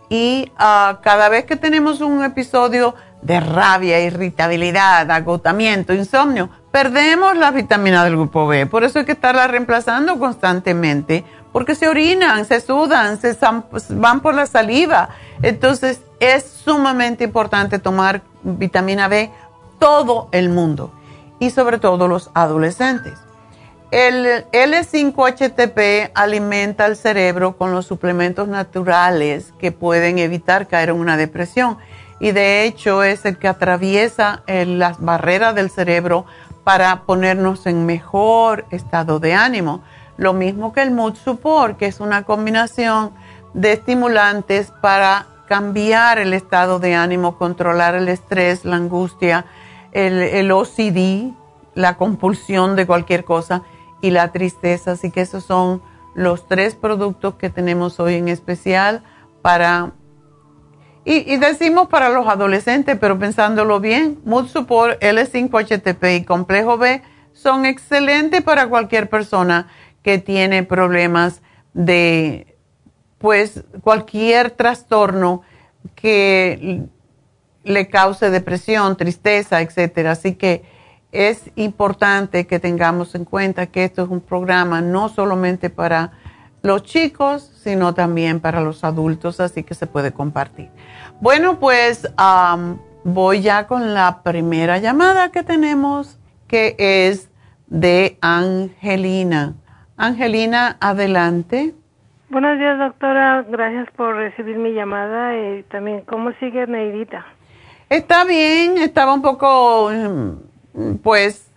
Y 0.08 0.52
ah, 0.56 1.00
cada 1.02 1.28
vez 1.28 1.44
que 1.44 1.56
tenemos 1.56 2.00
un 2.00 2.24
episodio 2.24 2.94
de 3.22 3.38
rabia, 3.40 4.00
irritabilidad, 4.00 5.10
agotamiento, 5.10 5.92
insomnio, 5.92 6.48
perdemos 6.70 7.36
las 7.36 7.54
vitaminas 7.54 8.04
del 8.04 8.14
grupo 8.16 8.46
B. 8.46 8.66
Por 8.66 8.84
eso 8.84 8.98
hay 8.98 9.04
que 9.04 9.12
estarla 9.12 9.46
reemplazando 9.46 10.18
constantemente 10.18 11.24
porque 11.52 11.74
se 11.74 11.88
orinan, 11.88 12.44
se 12.44 12.60
sudan, 12.60 13.20
se 13.20 13.36
van 13.90 14.20
por 14.20 14.34
la 14.34 14.46
saliva. 14.46 15.10
Entonces 15.42 16.00
es 16.20 16.44
sumamente 16.44 17.24
importante 17.24 17.78
tomar 17.78 18.22
vitamina 18.42 19.08
B 19.08 19.30
todo 19.78 20.28
el 20.32 20.50
mundo 20.50 20.92
y 21.38 21.50
sobre 21.50 21.78
todo 21.78 22.06
los 22.06 22.30
adolescentes. 22.34 23.14
El 23.90 24.46
L5-HTP 24.52 26.12
alimenta 26.14 26.86
el 26.86 26.94
cerebro 26.94 27.56
con 27.56 27.72
los 27.72 27.86
suplementos 27.86 28.46
naturales 28.46 29.52
que 29.58 29.72
pueden 29.72 30.20
evitar 30.20 30.68
caer 30.68 30.90
en 30.90 30.96
una 30.96 31.16
depresión 31.16 31.76
y 32.20 32.30
de 32.30 32.64
hecho 32.64 33.02
es 33.02 33.24
el 33.24 33.36
que 33.38 33.48
atraviesa 33.48 34.42
eh, 34.46 34.64
las 34.64 35.00
barreras 35.00 35.56
del 35.56 35.70
cerebro 35.70 36.24
para 36.62 37.02
ponernos 37.02 37.66
en 37.66 37.86
mejor 37.86 38.64
estado 38.70 39.18
de 39.18 39.34
ánimo. 39.34 39.82
Lo 40.20 40.34
mismo 40.34 40.74
que 40.74 40.82
el 40.82 40.90
Mood 40.90 41.14
Support, 41.14 41.78
que 41.78 41.86
es 41.86 41.98
una 41.98 42.24
combinación 42.24 43.12
de 43.54 43.72
estimulantes 43.72 44.70
para 44.82 45.24
cambiar 45.48 46.18
el 46.18 46.34
estado 46.34 46.78
de 46.78 46.94
ánimo, 46.94 47.38
controlar 47.38 47.94
el 47.94 48.06
estrés, 48.06 48.66
la 48.66 48.76
angustia, 48.76 49.46
el, 49.92 50.52
OCD, 50.52 51.32
la 51.74 51.96
compulsión 51.96 52.76
de 52.76 52.86
cualquier 52.86 53.24
cosa 53.24 53.62
y 54.02 54.10
la 54.10 54.30
tristeza. 54.30 54.92
Así 54.92 55.10
que 55.10 55.22
esos 55.22 55.44
son 55.44 55.80
los 56.14 56.46
tres 56.46 56.74
productos 56.74 57.36
que 57.36 57.48
tenemos 57.48 57.98
hoy 57.98 58.16
en 58.16 58.28
especial 58.28 59.02
para... 59.40 59.92
Y, 61.06 61.32
y 61.32 61.38
decimos 61.38 61.88
para 61.88 62.10
los 62.10 62.28
adolescentes, 62.28 62.98
pero 63.00 63.18
pensándolo 63.18 63.80
bien, 63.80 64.20
Mood 64.26 64.48
Support, 64.48 65.00
L5-HTP 65.00 66.16
y 66.18 66.24
Complejo 66.26 66.76
B 66.76 67.02
son 67.32 67.64
excelentes 67.64 68.42
para 68.42 68.68
cualquier 68.68 69.08
persona 69.08 69.68
que 70.02 70.18
tiene 70.18 70.62
problemas 70.62 71.42
de, 71.74 72.56
pues, 73.18 73.64
cualquier 73.82 74.50
trastorno 74.50 75.42
que 75.94 76.82
le 77.64 77.88
cause 77.88 78.30
depresión, 78.30 78.96
tristeza, 78.96 79.60
etcétera. 79.60 80.12
Así 80.12 80.34
que 80.34 80.64
es 81.12 81.50
importante 81.56 82.46
que 82.46 82.58
tengamos 82.58 83.14
en 83.14 83.24
cuenta 83.24 83.66
que 83.66 83.84
esto 83.84 84.04
es 84.04 84.08
un 84.08 84.20
programa 84.20 84.80
no 84.80 85.08
solamente 85.08 85.68
para 85.68 86.12
los 86.62 86.82
chicos, 86.82 87.50
sino 87.62 87.94
también 87.94 88.40
para 88.40 88.60
los 88.60 88.84
adultos, 88.84 89.40
así 89.40 89.62
que 89.62 89.74
se 89.74 89.86
puede 89.86 90.12
compartir. 90.12 90.68
Bueno, 91.20 91.58
pues 91.58 92.08
voy 93.02 93.40
ya 93.40 93.66
con 93.66 93.94
la 93.94 94.22
primera 94.22 94.78
llamada 94.78 95.30
que 95.30 95.42
tenemos, 95.42 96.18
que 96.46 96.76
es 96.78 97.28
de 97.66 98.18
Angelina. 98.20 99.54
Angelina, 100.00 100.78
adelante. 100.80 101.74
Buenos 102.30 102.58
días, 102.58 102.78
doctora. 102.78 103.44
Gracias 103.46 103.86
por 103.96 104.16
recibir 104.16 104.56
mi 104.56 104.72
llamada 104.72 105.36
y 105.36 105.62
también 105.64 106.00
cómo 106.06 106.32
sigue 106.40 106.66
Neidita. 106.66 107.26
Está 107.90 108.24
bien, 108.24 108.78
estaba 108.78 109.12
un 109.12 109.20
poco, 109.20 109.90
mm, 109.92 110.94
pues, 111.02 111.52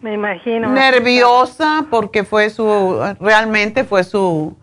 me 0.00 0.14
imagino 0.14 0.68
nerviosa 0.68 1.86
porque 1.90 2.22
fue 2.22 2.50
su, 2.50 3.00
realmente 3.18 3.82
fue 3.82 4.04
su, 4.04 4.56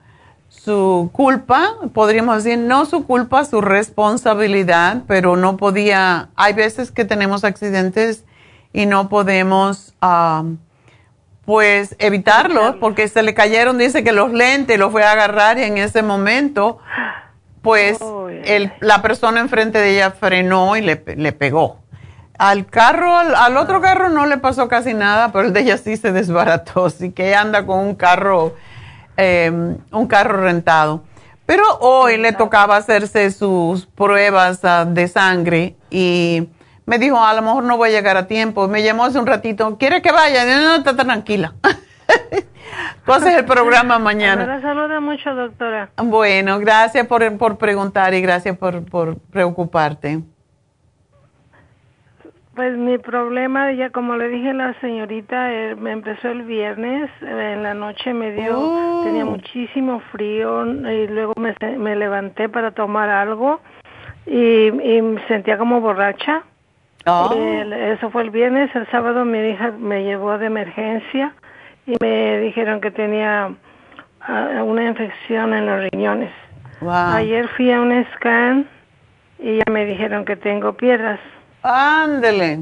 su 0.47 1.09
culpa, 1.11 1.73
podríamos 1.93 2.41
decir, 2.41 2.57
no 2.57 2.85
su 2.85 3.05
culpa, 3.05 3.43
su 3.43 3.59
responsabilidad, 3.59 5.03
pero 5.07 5.35
no 5.35 5.57
podía, 5.57 6.29
hay 6.37 6.53
veces 6.53 6.89
que 6.89 7.03
tenemos 7.03 7.43
accidentes 7.43 8.23
y 8.71 8.85
no 8.85 9.09
podemos, 9.09 9.93
ah, 10.01 10.43
pues, 11.45 11.95
evitarlos 11.99 12.75
porque 12.77 13.07
se 13.07 13.23
le 13.23 13.33
cayeron, 13.33 13.77
dice 13.77 14.03
que 14.03 14.11
los 14.11 14.31
lentes 14.31 14.79
los 14.79 14.91
fue 14.91 15.03
a 15.03 15.11
agarrar 15.11 15.57
y 15.59 15.63
en 15.63 15.77
ese 15.77 16.01
momento 16.01 16.79
pues 17.65 17.97
el, 18.43 18.71
la 18.79 19.01
persona 19.01 19.39
enfrente 19.39 19.79
de 19.79 19.95
ella 19.95 20.11
frenó 20.11 20.77
y 20.77 20.81
le, 20.81 21.03
le 21.17 21.31
pegó. 21.31 21.79
Al 22.37 22.67
carro, 22.67 23.17
al, 23.17 23.57
otro 23.57 23.81
carro 23.81 24.09
no 24.09 24.27
le 24.27 24.37
pasó 24.37 24.67
casi 24.67 24.93
nada, 24.93 25.31
pero 25.31 25.47
el 25.47 25.53
de 25.53 25.61
ella 25.61 25.77
sí 25.79 25.97
se 25.97 26.11
desbarató, 26.11 26.85
así 26.85 27.11
que 27.11 27.29
ella 27.29 27.41
anda 27.41 27.65
con 27.65 27.79
un 27.79 27.95
carro, 27.95 28.53
em, 29.17 29.79
un 29.91 30.05
carro 30.05 30.43
rentado. 30.43 31.01
Pero 31.47 31.63
hoy 31.79 32.17
le 32.17 32.33
tocaba 32.33 32.77
hacerse 32.77 33.31
sus 33.31 33.87
pruebas 33.87 34.59
ah, 34.63 34.85
de 34.85 35.07
sangre 35.07 35.75
y 35.89 36.49
me 36.85 36.99
dijo, 36.99 37.23
a 37.23 37.33
lo 37.33 37.41
mejor 37.41 37.63
no 37.63 37.77
voy 37.77 37.89
a 37.89 37.91
llegar 37.91 38.17
a 38.17 38.27
tiempo. 38.27 38.67
Me 38.67 38.83
llamó 38.83 39.05
hace 39.05 39.19
un 39.19 39.25
ratito, 39.25 39.77
¿quiere 39.77 40.01
que 40.01 40.11
vaya? 40.11 40.45
No, 40.45 40.61
no, 40.61 40.75
está 40.75 40.95
tranquila. 40.95 41.53
Haces 43.07 43.37
el 43.37 43.45
programa 43.45 43.99
mañana. 43.99 44.45
Me 44.45 44.61
saluda 44.61 44.99
mucho, 44.99 45.33
doctora. 45.33 45.89
Bueno, 45.97 46.59
gracias 46.59 47.05
por, 47.07 47.37
por 47.37 47.57
preguntar 47.57 48.13
y 48.13 48.21
gracias 48.21 48.57
por, 48.57 48.83
por 48.89 49.17
preocuparte. 49.31 50.21
Pues 52.55 52.77
mi 52.77 52.97
problema, 52.97 53.73
ya 53.73 53.89
como 53.89 54.15
le 54.15 54.29
dije 54.29 54.51
a 54.51 54.53
la 54.53 54.79
señorita, 54.79 55.51
eh, 55.51 55.75
me 55.75 55.91
empezó 55.91 56.29
el 56.29 56.43
viernes, 56.43 57.11
eh, 57.21 57.53
en 57.53 57.63
la 57.63 57.73
noche 57.73 58.13
me 58.13 58.31
dio, 58.31 58.57
oh. 58.57 59.03
tenía 59.03 59.25
muchísimo 59.25 59.99
frío 60.11 60.65
y 60.65 61.07
luego 61.07 61.33
me, 61.37 61.53
me 61.77 61.97
levanté 61.97 62.47
para 62.47 62.71
tomar 62.71 63.09
algo 63.09 63.59
y, 64.25 64.67
y 64.67 65.01
me 65.01 65.27
sentía 65.27 65.57
como 65.57 65.81
borracha. 65.81 66.43
Oh. 67.07 67.31
eso 67.33 68.09
fue 68.09 68.23
el 68.23 68.31
viernes, 68.31 68.75
el 68.75 68.87
sábado 68.89 69.25
mi 69.25 69.37
hija 69.37 69.71
me 69.77 70.03
llevó 70.03 70.37
de 70.39 70.47
emergencia 70.47 71.33
y 71.85 71.95
me 72.01 72.39
dijeron 72.39 72.81
que 72.81 72.89
tenía 72.89 73.51
ah, 74.21 74.63
una 74.63 74.85
infección 74.85 75.53
en 75.53 75.67
los 75.67 75.87
riñones. 75.91 76.31
Ayer 76.81 77.47
fui 77.49 77.71
a 77.71 77.81
un 77.81 78.05
scan 78.15 78.67
y 79.39 79.57
ya 79.57 79.71
me 79.71 79.85
dijeron 79.85 80.25
que 80.25 80.35
tengo 80.35 80.73
piedras. 80.73 81.19
Ándele. 81.61 82.59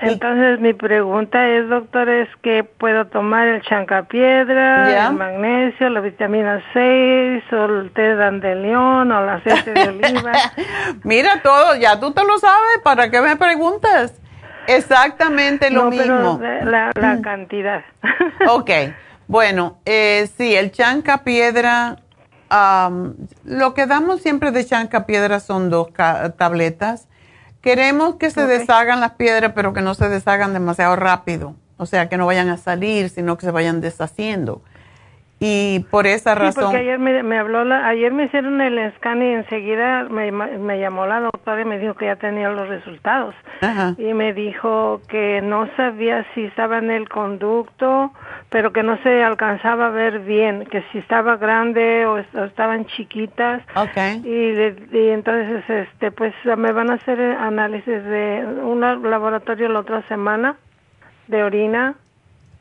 Entonces 0.00 0.60
mi 0.60 0.72
pregunta 0.72 1.46
es, 1.46 1.68
doctor, 1.68 2.08
es 2.08 2.28
que 2.42 2.64
puedo 2.64 3.06
tomar 3.06 3.46
el 3.48 3.60
chancapiedra, 3.62 5.08
el 5.08 5.14
magnesio, 5.14 5.90
la 5.90 6.00
vitamina 6.00 6.62
6, 6.72 7.52
o 7.52 7.64
el 7.66 7.90
té 7.92 8.02
de 8.02 8.16
dandelión, 8.16 9.12
o 9.12 9.22
el 9.22 9.28
aceite 9.28 9.72
de 9.72 9.88
oliva. 9.88 10.32
Mira 11.04 11.42
todo, 11.42 11.76
ya 11.76 12.00
tú 12.00 12.12
te 12.12 12.24
lo 12.24 12.38
sabes, 12.38 12.78
¿para 12.82 13.10
qué 13.10 13.20
me 13.20 13.36
preguntas? 13.36 14.18
Exactamente 14.66 15.70
lo 15.70 15.90
mismo. 15.90 16.40
la, 16.40 16.92
la 16.94 17.20
cantidad. 17.20 17.82
ok, 18.48 18.70
bueno, 19.26 19.80
eh, 19.84 20.28
sí, 20.36 20.54
el 20.54 20.72
chanca 20.72 21.24
piedra, 21.24 21.96
lo 23.44 23.74
que 23.74 23.86
damos 23.86 24.22
siempre 24.22 24.50
de 24.50 24.64
chanca 24.64 25.04
piedra 25.04 25.40
son 25.40 25.68
dos 25.68 25.88
tabletas. 26.38 27.06
Queremos 27.60 28.16
que 28.16 28.30
se 28.30 28.46
deshagan 28.46 29.00
las 29.00 29.12
piedras, 29.12 29.52
pero 29.54 29.72
que 29.74 29.82
no 29.82 29.94
se 29.94 30.08
deshagan 30.08 30.54
demasiado 30.54 30.96
rápido. 30.96 31.54
O 31.76 31.86
sea, 31.86 32.08
que 32.08 32.16
no 32.16 32.26
vayan 32.26 32.48
a 32.48 32.56
salir, 32.56 33.10
sino 33.10 33.36
que 33.36 33.46
se 33.46 33.52
vayan 33.52 33.80
deshaciendo. 33.80 34.62
Y 35.42 35.86
por 35.90 36.06
esa 36.06 36.34
razón. 36.34 36.64
porque 36.64 36.76
ayer 36.76 36.98
me, 36.98 37.38
habló, 37.38 37.64
la, 37.64 37.88
ayer 37.88 38.12
me 38.12 38.24
hicieron 38.24 38.60
el 38.60 38.92
scan 38.96 39.22
y 39.22 39.32
enseguida 39.32 40.04
me, 40.04 40.30
me, 40.30 40.78
llamó 40.78 41.06
la 41.06 41.20
doctora 41.20 41.62
y 41.62 41.64
me 41.64 41.78
dijo 41.78 41.94
que 41.94 42.04
ya 42.04 42.16
tenía 42.16 42.50
los 42.50 42.68
resultados. 42.68 43.34
Y 43.96 44.12
me 44.12 44.34
dijo 44.34 45.00
que 45.08 45.40
no 45.42 45.66
sabía 45.76 46.26
si 46.34 46.44
estaba 46.44 46.76
en 46.76 46.90
el 46.90 47.08
conducto, 47.08 48.12
pero 48.50 48.74
que 48.74 48.82
no 48.82 48.98
se 49.02 49.24
alcanzaba 49.24 49.86
a 49.86 49.90
ver 49.90 50.20
bien, 50.20 50.66
que 50.66 50.82
si 50.92 50.98
estaba 50.98 51.38
grande 51.38 52.04
o, 52.04 52.18
estaban 52.18 52.84
chiquitas. 52.84 53.62
Okay. 53.74 54.20
Y, 54.22 54.96
y, 54.96 55.08
entonces, 55.08 55.64
este, 55.68 56.10
pues 56.10 56.34
me 56.44 56.72
van 56.72 56.90
a 56.90 56.94
hacer 56.94 57.18
análisis 57.18 58.04
de 58.04 58.44
un 58.62 58.80
laboratorio 58.80 59.70
la 59.70 59.80
otra 59.80 60.02
semana 60.06 60.56
de 61.28 61.42
orina 61.44 61.94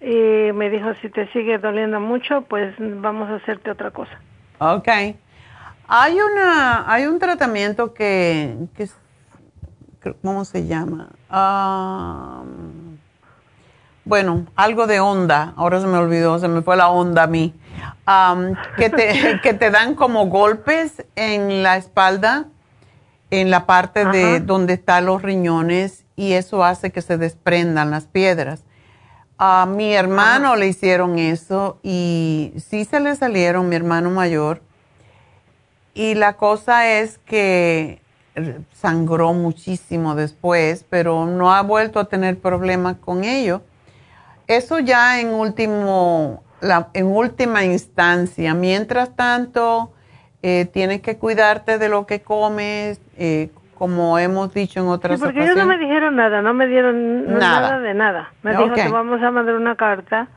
y 0.02 0.52
me 0.54 0.70
dijo, 0.70 0.93
si 1.02 1.10
te 1.10 1.28
sigue 1.32 1.58
doliendo 1.58 2.00
mucho, 2.00 2.41
pues 2.43 2.74
vamos 2.80 3.30
a 3.30 3.36
hacerte 3.36 3.72
otra 3.72 3.91
cosa. 3.91 4.20
Ok. 4.60 4.88
Hay, 5.88 6.20
una, 6.20 6.91
hay 6.91 7.06
un 7.06 7.20
tratamiento 7.20 7.93
que, 7.93 8.56
que 8.76 8.88
¿cómo 10.24 10.45
se 10.45 10.68
llama? 10.68 11.10
bueno, 14.06 14.47
algo 14.56 14.88
de 14.88 15.00
onda, 15.00 15.54
ahora 15.56 15.82
se 15.82 15.88
me 15.88 15.97
olvidó, 15.97 16.39
se 16.39 16.47
me 16.47 16.62
fue 16.64 16.76
la 16.76 16.89
onda 16.89 17.24
a 17.24 17.28
mí, 17.28 17.54
que, 18.78 18.89
te, 18.89 19.39
que 19.43 19.54
te 19.54 19.70
dan 19.70 19.95
como 19.95 20.28
golpes 20.28 21.06
en 21.16 21.62
la 21.62 21.78
espalda, 21.78 22.45
en 23.30 23.52
la 23.52 23.68
parte 23.68 24.06
de 24.06 24.39
donde 24.39 24.74
están 24.74 25.06
los 25.06 25.22
riñones, 25.22 26.06
y 26.16 26.34
eso 26.34 26.64
hace 26.64 26.91
que 26.91 27.02
se 27.02 27.18
desprendan 27.18 27.91
las 27.91 28.06
piedras. 28.06 28.64
A 29.42 29.66
mi 29.66 29.94
hermano 29.94 30.58
le 30.58 30.68
hicieron 30.68 31.18
eso 31.18 31.80
y 31.82 32.54
sí 32.58 32.84
se 32.84 33.00
le 33.00 33.16
salieron, 33.16 33.70
mi 33.70 33.78
hermano 33.78 34.10
mayor. 34.10 34.62
Y 35.94 36.16
la 36.16 36.34
cosa 36.34 37.00
es 37.00 37.20
que 37.20 38.02
sangró 38.74 39.34
muchísimo 39.34 40.14
después, 40.16 40.86
pero 40.90 41.26
no 41.26 41.54
ha 41.54 41.62
vuelto 41.62 42.02
a 42.02 42.10
tener 42.10 42.38
problemas 42.38 42.98
con 42.98 43.24
ello. 43.24 43.62
Eso 44.48 44.80
ya 44.80 45.22
en, 45.22 45.30
último, 45.30 46.44
la, 46.60 46.90
en 46.94 47.06
última 47.06 47.64
instancia. 47.64 48.54
Mientras 48.54 49.16
tanto, 49.16 49.94
eh, 50.42 50.68
tienes 50.74 51.02
que 51.02 51.18
cuidarte 51.18 51.78
de 51.78 51.88
lo 51.88 52.06
que 52.06 52.22
comes, 52.22 53.00
eh, 53.18 53.52
como 53.80 54.19
hemos 54.19 54.53
dicho 54.53 54.82
en 54.82 54.88
otras 54.88 55.17
sí, 55.17 55.25
porque 55.25 55.41
ellos 55.41 55.55
no 55.55 55.65
me 55.65 55.77
dijeron 55.77 56.17
nada, 56.17 56.41
no 56.41 56.53
me 56.53 56.67
dieron 56.67 57.25
nada, 57.39 57.80
de 57.80 57.93
nada. 57.93 58.30
Me 58.43 58.51
dijo 58.51 58.73
que 58.73 58.89
vamos 58.89 59.23
a 59.23 59.32
mandar 59.32 59.55
una 59.55 59.77
carta, 59.77 60.27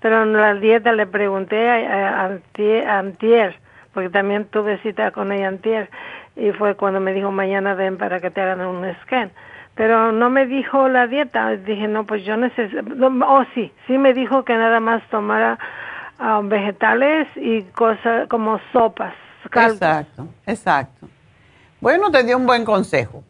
pero 0.00 0.22
en 0.22 0.32
la 0.32 0.54
dieta 0.54 0.92
le 0.92 1.06
pregunté 1.06 1.68
a, 1.68 2.24
antier, 2.24 3.60
porque 3.92 4.08
también 4.08 4.46
tuve 4.46 4.78
cita 4.78 5.10
con 5.10 5.30
ella 5.30 5.48
antier, 5.48 5.90
y 6.36 6.52
fue 6.52 6.74
cuando 6.74 6.98
me 6.98 7.12
dijo 7.12 7.30
mañana 7.30 7.74
ven 7.74 7.98
para 7.98 8.18
que 8.20 8.30
te 8.30 8.40
hagan 8.40 8.62
un 8.62 8.90
scan. 9.02 9.30
Pero 9.74 10.10
no 10.10 10.30
me 10.30 10.46
dijo 10.46 10.88
la 10.88 11.06
dieta, 11.06 11.50
dije 11.50 11.86
no, 11.88 12.06
pues 12.06 12.24
yo 12.24 12.38
necesito, 12.38 12.80
oh 13.28 13.44
sí, 13.54 13.70
sí 13.86 13.98
me 13.98 14.14
dijo 14.14 14.42
que 14.42 14.56
nada 14.56 14.80
más 14.80 15.02
tomara 15.10 15.58
ah, 16.18 16.40
vegetales 16.42 17.28
y 17.36 17.60
cosas 17.62 18.26
como 18.28 18.58
sopas. 18.72 19.12
Exacto, 19.44 20.28
exacto. 20.46 21.08
Bueno, 21.80 22.10
te 22.10 22.24
dio 22.24 22.36
un 22.36 22.46
buen 22.46 22.64
consejo. 22.64 23.22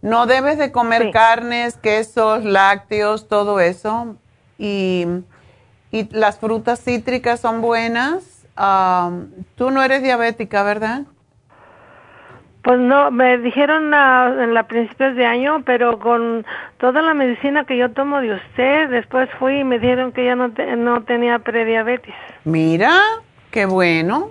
No 0.00 0.26
debes 0.26 0.58
de 0.58 0.72
comer 0.72 1.10
carnes, 1.12 1.76
quesos, 1.76 2.44
lácteos, 2.44 3.28
todo 3.28 3.60
eso. 3.60 4.16
Y, 4.58 5.06
y 5.90 6.08
las 6.10 6.38
frutas 6.38 6.82
cítricas 6.82 7.40
son 7.40 7.60
buenas. 7.60 8.46
Tú 9.54 9.70
no 9.70 9.82
eres 9.82 10.02
diabética, 10.02 10.62
¿verdad? 10.62 11.02
Pues 12.62 12.78
no, 12.78 13.10
me 13.10 13.38
dijeron 13.38 13.92
en 13.92 14.54
la 14.54 14.66
principios 14.68 15.16
de 15.16 15.26
año, 15.26 15.62
pero 15.64 15.98
con 15.98 16.46
toda 16.78 17.02
la 17.02 17.12
medicina 17.12 17.64
que 17.64 17.76
yo 17.76 17.90
tomo 17.90 18.20
de 18.20 18.34
usted, 18.34 18.88
después 18.88 19.28
fui 19.38 19.60
y 19.60 19.64
me 19.64 19.80
dijeron 19.80 20.12
que 20.12 20.24
ya 20.24 20.36
no, 20.36 20.48
no 20.76 21.02
tenía 21.02 21.40
prediabetes. 21.40 22.14
Mira, 22.44 23.00
qué 23.50 23.66
bueno. 23.66 24.30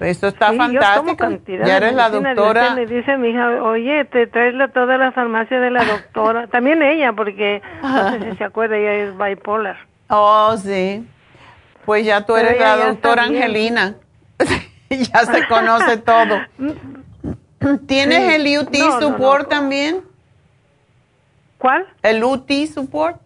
Esto 0.00 0.28
está 0.28 0.52
fantástico. 0.52 1.28
Ya 1.64 1.76
eres 1.76 1.94
la 1.94 2.10
doctora. 2.10 2.74
Me 2.74 2.86
dice 2.86 3.16
mi 3.16 3.30
hija, 3.30 3.62
oye, 3.62 4.04
te 4.04 4.26
traes 4.26 4.54
la, 4.54 4.68
toda 4.68 4.96
la 4.96 5.12
farmacia 5.12 5.58
de 5.58 5.70
la 5.70 5.84
doctora. 5.84 6.46
También 6.52 6.82
ella, 6.82 7.12
porque 7.12 7.62
no 7.82 8.10
sé 8.12 8.30
si 8.30 8.36
se 8.36 8.44
acuerda, 8.44 8.76
ella 8.76 8.92
es 8.94 9.18
bipolar. 9.18 9.76
Oh, 10.08 10.56
sí. 10.56 11.06
Pues 11.84 12.04
ya 12.04 12.24
tú 12.24 12.36
eres 12.36 12.58
la 12.58 12.76
doctora 12.76 13.24
Angelina. 13.24 13.96
ya 14.90 15.24
se 15.24 15.46
conoce 15.48 15.96
todo. 15.98 16.38
¿Tienes 17.86 18.34
el 18.34 18.58
UT 18.58 18.74
Support 19.00 19.48
también? 19.48 20.02
¿Cuál? 21.58 21.86
¿El 22.02 22.22
UT 22.22 22.50
Support? 22.72 23.20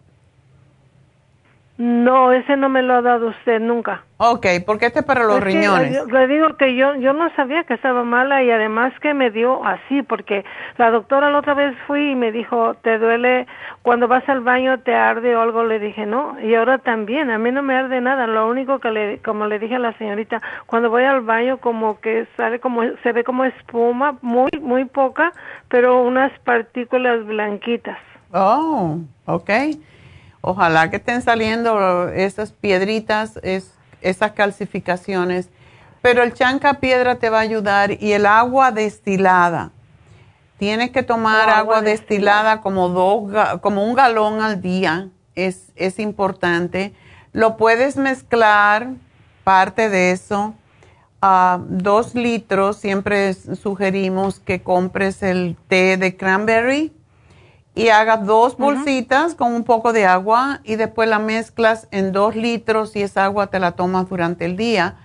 No, 1.77 2.31
ese 2.31 2.55
no 2.55 2.69
me 2.69 2.83
lo 2.83 2.93
ha 2.93 3.01
dado 3.01 3.29
usted 3.29 3.59
nunca. 3.59 4.03
Ok, 4.17 4.45
porque 4.63 4.85
este 4.85 4.99
es 4.99 5.05
para 5.05 5.23
los 5.23 5.41
riñones. 5.41 6.05
le 6.05 6.27
digo 6.27 6.55
que 6.55 6.75
yo 6.75 6.93
yo 6.95 7.13
no 7.13 7.33
sabía 7.35 7.63
que 7.63 7.73
estaba 7.73 8.03
mala 8.03 8.43
y 8.43 8.51
además 8.51 8.93
que 9.01 9.15
me 9.15 9.31
dio 9.31 9.65
así 9.65 10.03
porque 10.03 10.45
la 10.77 10.91
doctora 10.91 11.31
la 11.31 11.39
otra 11.39 11.55
vez 11.55 11.75
fui 11.87 12.11
y 12.11 12.15
me 12.15 12.31
dijo, 12.31 12.75
"¿Te 12.83 12.99
duele 12.99 13.47
cuando 13.81 14.07
vas 14.07 14.27
al 14.29 14.41
baño 14.41 14.79
te 14.81 14.93
arde 14.93 15.35
o 15.35 15.41
algo?" 15.41 15.63
Le 15.63 15.79
dije, 15.79 16.05
"No." 16.05 16.39
Y 16.41 16.53
ahora 16.53 16.77
también, 16.77 17.31
a 17.31 17.39
mí 17.39 17.51
no 17.51 17.63
me 17.63 17.75
arde 17.75 18.01
nada, 18.01 18.27
lo 18.27 18.47
único 18.47 18.77
que 18.77 18.91
le 18.91 19.17
como 19.23 19.47
le 19.47 19.57
dije 19.57 19.75
a 19.75 19.79
la 19.79 19.97
señorita, 19.97 20.43
cuando 20.67 20.91
voy 20.91 21.03
al 21.05 21.21
baño 21.21 21.57
como 21.57 21.99
que 21.99 22.27
sale 22.37 22.59
como 22.59 22.83
se 23.01 23.11
ve 23.13 23.23
como 23.23 23.45
espuma, 23.45 24.15
muy 24.21 24.51
muy 24.61 24.85
poca, 24.85 25.33
pero 25.69 26.03
unas 26.03 26.31
partículas 26.41 27.25
blanquitas. 27.25 27.97
Oh, 28.31 28.99
okay. 29.25 29.79
Ojalá 30.45 30.89
que 30.89 30.97
estén 30.97 31.21
saliendo 31.21 32.09
esas 32.09 32.51
piedritas, 32.51 33.39
es, 33.43 33.71
esas 34.01 34.33
calcificaciones. 34.33 35.47
Pero 36.01 36.21
el 36.21 36.33
chanca 36.33 36.81
piedra 36.81 37.15
te 37.15 37.29
va 37.29 37.37
a 37.37 37.43
ayudar 37.43 37.91
y 38.03 38.11
el 38.11 38.25
agua 38.25 38.73
destilada. 38.73 39.71
Tienes 40.57 40.91
que 40.91 41.01
tomar 41.01 41.49
agua, 41.49 41.81
destilada, 41.81 42.59
como, 42.59 42.89
dos, 42.89 43.31
como 43.61 43.85
un 43.85 43.95
galón 43.95 44.41
al 44.41 44.61
día. 44.61 45.07
Es, 45.33 45.71
es 45.77 45.97
importante. 45.97 46.93
Lo 47.31 47.55
puedes 47.55 47.95
mezclar, 47.95 48.89
parte 49.45 49.87
de 49.87 50.11
eso, 50.11 50.55
a 51.21 51.57
dos 51.69 52.15
litros. 52.15 52.75
Siempre 52.75 53.33
sugerimos 53.33 54.41
que 54.41 54.61
compres 54.61 55.23
el 55.23 55.55
té 55.69 55.95
de 55.95 56.17
cranberry 56.17 56.91
y 57.75 57.89
hagas 57.89 58.25
dos 58.25 58.57
bolsitas 58.57 59.33
con 59.33 59.53
un 59.53 59.63
poco 59.63 59.93
de 59.93 60.05
agua 60.05 60.59
y 60.63 60.75
después 60.75 61.09
la 61.09 61.19
mezclas 61.19 61.87
en 61.91 62.11
dos 62.11 62.35
litros 62.35 62.95
y 62.95 63.01
esa 63.01 63.25
agua 63.25 63.47
te 63.47 63.59
la 63.59 63.71
tomas 63.71 64.07
durante 64.07 64.45
el 64.45 64.55
día 64.55 64.95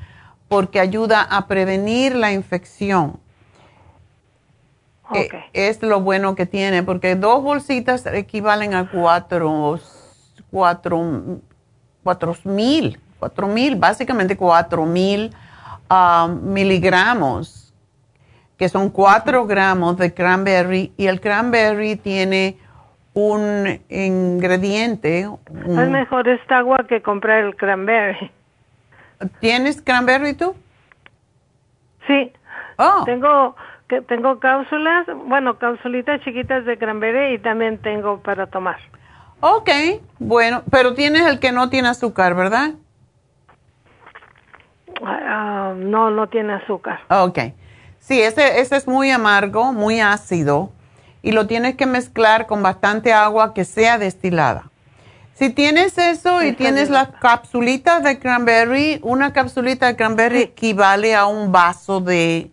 porque 0.49 0.81
ayuda 0.81 1.23
a 1.23 1.47
prevenir 1.47 2.14
la 2.14 2.33
infección. 2.33 3.19
Eh, 5.14 5.31
es 5.55 5.83
lo 5.83 6.03
bueno 6.03 6.35
que 6.35 6.45
tiene 6.45 6.83
porque 6.83 7.16
dos 7.16 7.43
bolsitas 7.43 8.05
equivalen 8.05 8.75
a 8.75 8.91
cuatro, 8.91 9.81
cuatro, 10.51 11.41
cuatro 12.03 12.37
mil, 12.45 13.01
cuatro 13.19 13.49
mil, 13.49 13.77
básicamente 13.77 14.37
cuatro 14.37 14.85
mil 14.85 15.35
ah, 15.89 16.29
miligramos 16.43 17.58
que 18.59 18.69
son 18.69 18.91
4 18.91 19.47
gramos 19.47 19.97
de 19.97 20.13
cranberry 20.13 20.93
y 20.97 21.07
el 21.07 21.21
cranberry 21.21 21.97
tiene 21.97 22.59
un 23.15 23.81
ingrediente. 23.89 25.21
Es 25.21 25.89
mejor 25.89 26.29
esta 26.29 26.59
agua 26.59 26.85
que 26.89 27.01
comprar 27.01 27.45
el 27.45 27.57
cranberry. 27.57 28.31
¿Tienes 29.41 29.81
cranberry 29.81 30.35
tú? 30.35 30.55
Sí. 32.07 32.33
Oh. 32.77 33.05
Tengo 33.05 33.57
que 33.89 34.03
tengo 34.03 34.39
cápsulas, 34.39 35.07
bueno, 35.27 35.59
cápsulitas 35.59 36.21
chiquitas 36.23 36.65
de 36.67 36.77
cranberry 36.77 37.35
y 37.35 37.39
también 37.39 37.79
tengo 37.79 38.21
para 38.21 38.47
tomar. 38.47 38.77
Ok, 39.41 39.71
bueno, 40.19 40.63
pero 40.71 40.95
tienes 40.95 41.27
el 41.27 41.39
que 41.39 41.53
no 41.53 41.71
tiene 41.71 41.89
azúcar, 41.89 42.35
¿verdad? 42.35 42.73
Ah, 45.03 45.75
no, 45.77 46.11
no 46.11 46.29
tiene 46.29 46.55
azúcar. 46.55 47.01
Ok. 47.09 47.39
Sí, 48.01 48.20
ese, 48.20 48.61
ese 48.61 48.76
es 48.76 48.86
muy 48.86 49.11
amargo, 49.11 49.72
muy 49.72 50.01
ácido 50.01 50.70
y 51.22 51.32
lo 51.32 51.46
tienes 51.46 51.76
que 51.76 51.86
mezclar 51.86 52.46
con 52.46 52.62
bastante 52.62 53.12
agua 53.12 53.55
que 53.55 53.64
sea 53.64 53.99
destilada. 53.99 54.70
Si 55.34 55.51
tienes 55.51 55.96
eso 55.99 56.42
y 56.42 56.53
tienes 56.53 56.90
las 56.90 57.11
capsulitas 57.20 58.03
de 58.03 58.18
cranberry, 58.18 58.99
una 59.05 59.32
capsulita 59.32 59.86
de 59.86 59.94
cranberry 59.94 60.40
equivale 60.40 61.14
a 61.14 61.26
un 61.26 61.53
vaso 61.53 62.01
de, 62.01 62.51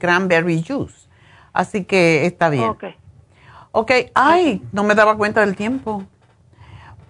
cranberry 0.00 0.64
juice. 0.66 1.08
Así 1.52 1.84
que 1.84 2.26
está 2.26 2.48
bien. 2.48 2.64
Ok. 2.64 2.84
Ok, 3.70 3.92
ay, 4.14 4.62
no 4.72 4.82
me 4.82 4.96
daba 4.96 5.16
cuenta 5.16 5.42
del 5.42 5.54
tiempo. 5.54 6.02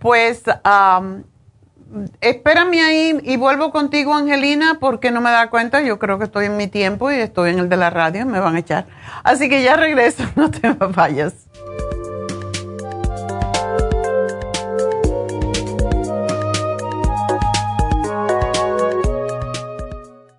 Pues 0.00 0.42
espérame 2.20 2.80
ahí 2.80 3.18
y 3.22 3.36
vuelvo 3.36 3.70
contigo, 3.70 4.14
Angelina, 4.14 4.78
porque 4.80 5.10
no 5.10 5.20
me 5.20 5.30
da 5.30 5.50
cuenta. 5.50 5.82
Yo 5.82 5.98
creo 5.98 6.18
que 6.18 6.24
estoy 6.24 6.46
en 6.46 6.56
mi 6.56 6.66
tiempo 6.66 7.10
y 7.10 7.16
estoy 7.16 7.50
en 7.50 7.58
el 7.58 7.68
de 7.68 7.76
la 7.76 7.90
radio, 7.90 8.26
me 8.26 8.40
van 8.40 8.56
a 8.56 8.60
echar. 8.60 8.86
Así 9.22 9.48
que 9.48 9.62
ya 9.62 9.76
regreso, 9.76 10.24
no 10.36 10.50
te 10.50 10.70
vayas. 10.70 11.46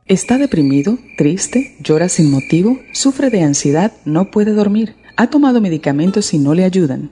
¿Está 0.06 0.38
deprimido, 0.38 0.98
triste, 1.18 1.76
llora 1.82 2.08
sin 2.08 2.32
motivo, 2.32 2.80
sufre 2.94 3.30
de 3.30 3.44
ansiedad, 3.44 3.92
no 4.06 4.32
puede 4.32 4.54
dormir? 4.54 4.96
¿Ha 5.18 5.28
tomado 5.28 5.60
medicamentos 5.60 6.34
y 6.34 6.40
no 6.40 6.54
le 6.54 6.64
ayudan? 6.64 7.12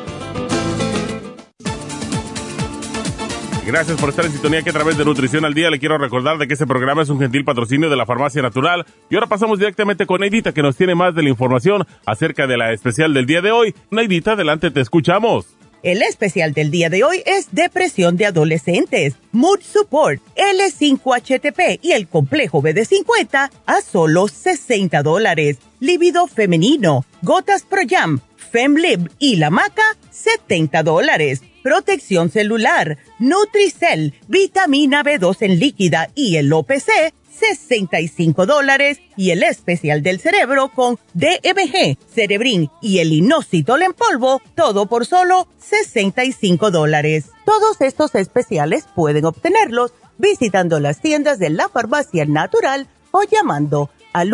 Gracias 3.65 3.99
por 3.99 4.09
estar 4.09 4.25
en 4.25 4.31
sintonía 4.31 4.63
que 4.63 4.71
a 4.71 4.73
través 4.73 4.97
de 4.97 5.05
Nutrición 5.05 5.45
al 5.45 5.53
Día 5.53 5.69
le 5.69 5.77
quiero 5.77 5.97
recordar 5.97 6.39
de 6.39 6.47
que 6.47 6.53
este 6.53 6.65
programa 6.65 7.03
es 7.03 7.09
un 7.09 7.19
gentil 7.19 7.45
patrocinio 7.45 7.91
de 7.91 7.95
la 7.95 8.07
Farmacia 8.07 8.41
Natural. 8.41 8.85
Y 9.09 9.15
ahora 9.15 9.27
pasamos 9.27 9.59
directamente 9.59 10.07
con 10.07 10.21
Neidita 10.21 10.51
que 10.51 10.63
nos 10.63 10.75
tiene 10.75 10.95
más 10.95 11.13
de 11.13 11.21
la 11.21 11.29
información 11.29 11.85
acerca 12.05 12.47
de 12.47 12.57
la 12.57 12.73
especial 12.73 13.13
del 13.13 13.27
día 13.27 13.41
de 13.41 13.51
hoy. 13.51 13.75
Neidita, 13.91 14.31
adelante, 14.31 14.71
te 14.71 14.81
escuchamos. 14.81 15.45
El 15.83 16.01
especial 16.03 16.53
del 16.53 16.69
día 16.69 16.89
de 16.89 17.03
hoy 17.03 17.23
es 17.25 17.47
Depresión 17.51 18.15
de 18.15 18.27
Adolescentes, 18.27 19.15
Mood 19.31 19.61
Support, 19.61 20.21
L5HTP 20.35 21.79
y 21.81 21.93
el 21.93 22.07
complejo 22.07 22.61
BD50 22.61 23.49
a 23.65 23.81
solo 23.81 24.27
60 24.27 25.01
dólares. 25.01 25.57
Líbido 25.79 26.27
femenino, 26.27 27.03
Gotas 27.23 27.63
Pro 27.63 27.81
Jam, 27.89 28.19
FemLib 28.51 29.09
y 29.19 29.37
la 29.37 29.49
maca, 29.49 29.83
70 30.11 30.83
dólares 30.83 31.41
protección 31.61 32.29
celular, 32.29 32.97
Nutricel, 33.19 34.13
vitamina 34.27 35.03
B2 35.03 35.37
en 35.41 35.59
líquida 35.59 36.09
y 36.15 36.37
el 36.37 36.51
OPC, 36.51 37.13
65 37.31 38.45
dólares 38.45 38.99
y 39.15 39.31
el 39.31 39.43
especial 39.43 40.03
del 40.03 40.19
cerebro 40.19 40.69
con 40.69 40.99
DMG, 41.13 41.97
Cerebrin 42.13 42.69
y 42.81 42.99
el 42.99 43.13
inositol 43.13 43.83
en 43.83 43.93
polvo, 43.93 44.41
todo 44.55 44.85
por 44.85 45.05
solo 45.05 45.47
65 45.59 46.71
dólares. 46.71 47.25
Todos 47.45 47.81
estos 47.81 48.13
especiales 48.15 48.85
pueden 48.95 49.25
obtenerlos 49.25 49.93
visitando 50.17 50.79
las 50.79 51.01
tiendas 51.01 51.39
de 51.39 51.49
la 51.49 51.69
farmacia 51.69 52.25
natural 52.25 52.87
o 53.11 53.23
llamando 53.23 53.89
al 54.13 54.33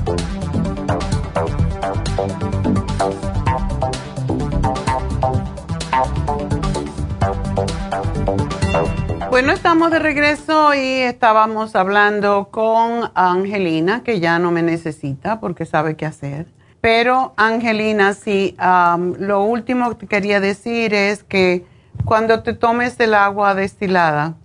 Bueno, 9.31 9.53
estamos 9.53 9.91
de 9.91 9.99
regreso 9.99 10.73
y 10.73 11.03
estábamos 11.03 11.77
hablando 11.77 12.49
con 12.51 13.11
Angelina, 13.15 14.03
que 14.03 14.19
ya 14.19 14.39
no 14.39 14.51
me 14.51 14.61
necesita 14.61 15.39
porque 15.39 15.65
sabe 15.65 15.95
qué 15.95 16.05
hacer. 16.05 16.47
Pero 16.81 17.31
Angelina, 17.37 18.13
sí, 18.13 18.57
lo 18.59 19.43
último 19.43 19.97
que 19.97 20.05
quería 20.05 20.41
decir 20.41 20.93
es 20.93 21.23
que 21.23 21.65
cuando 22.03 22.43
te 22.43 22.51
tomes 22.51 22.99
el 22.99 23.13
agua 23.13 23.55
destilada, 23.55 24.35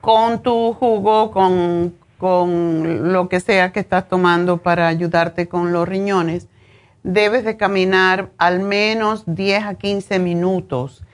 con 0.00 0.42
tu 0.42 0.72
jugo, 0.72 1.30
con, 1.30 1.94
con 2.18 3.12
lo 3.12 3.28
que 3.28 3.38
sea 3.38 3.70
que 3.70 3.78
estás 3.78 4.08
tomando 4.08 4.56
para 4.56 4.88
ayudarte 4.88 5.46
con 5.46 5.72
los 5.72 5.88
riñones, 5.88 6.48
debes 7.04 7.44
de 7.44 7.56
caminar 7.56 8.30
al 8.38 8.58
menos 8.58 9.22
10 9.26 9.62
a 9.66 9.74
15 9.74 10.18
minutos 10.18 11.04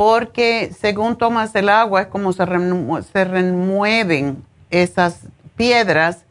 porque 0.00 0.70
según 0.72 1.18
tomas 1.18 1.54
el 1.54 1.68
agua 1.68 2.00
es 2.00 2.06
como 2.06 2.32
se, 2.32 2.46
remueven 2.46 4.42
esas 4.70 5.28
piedras 5.58 6.24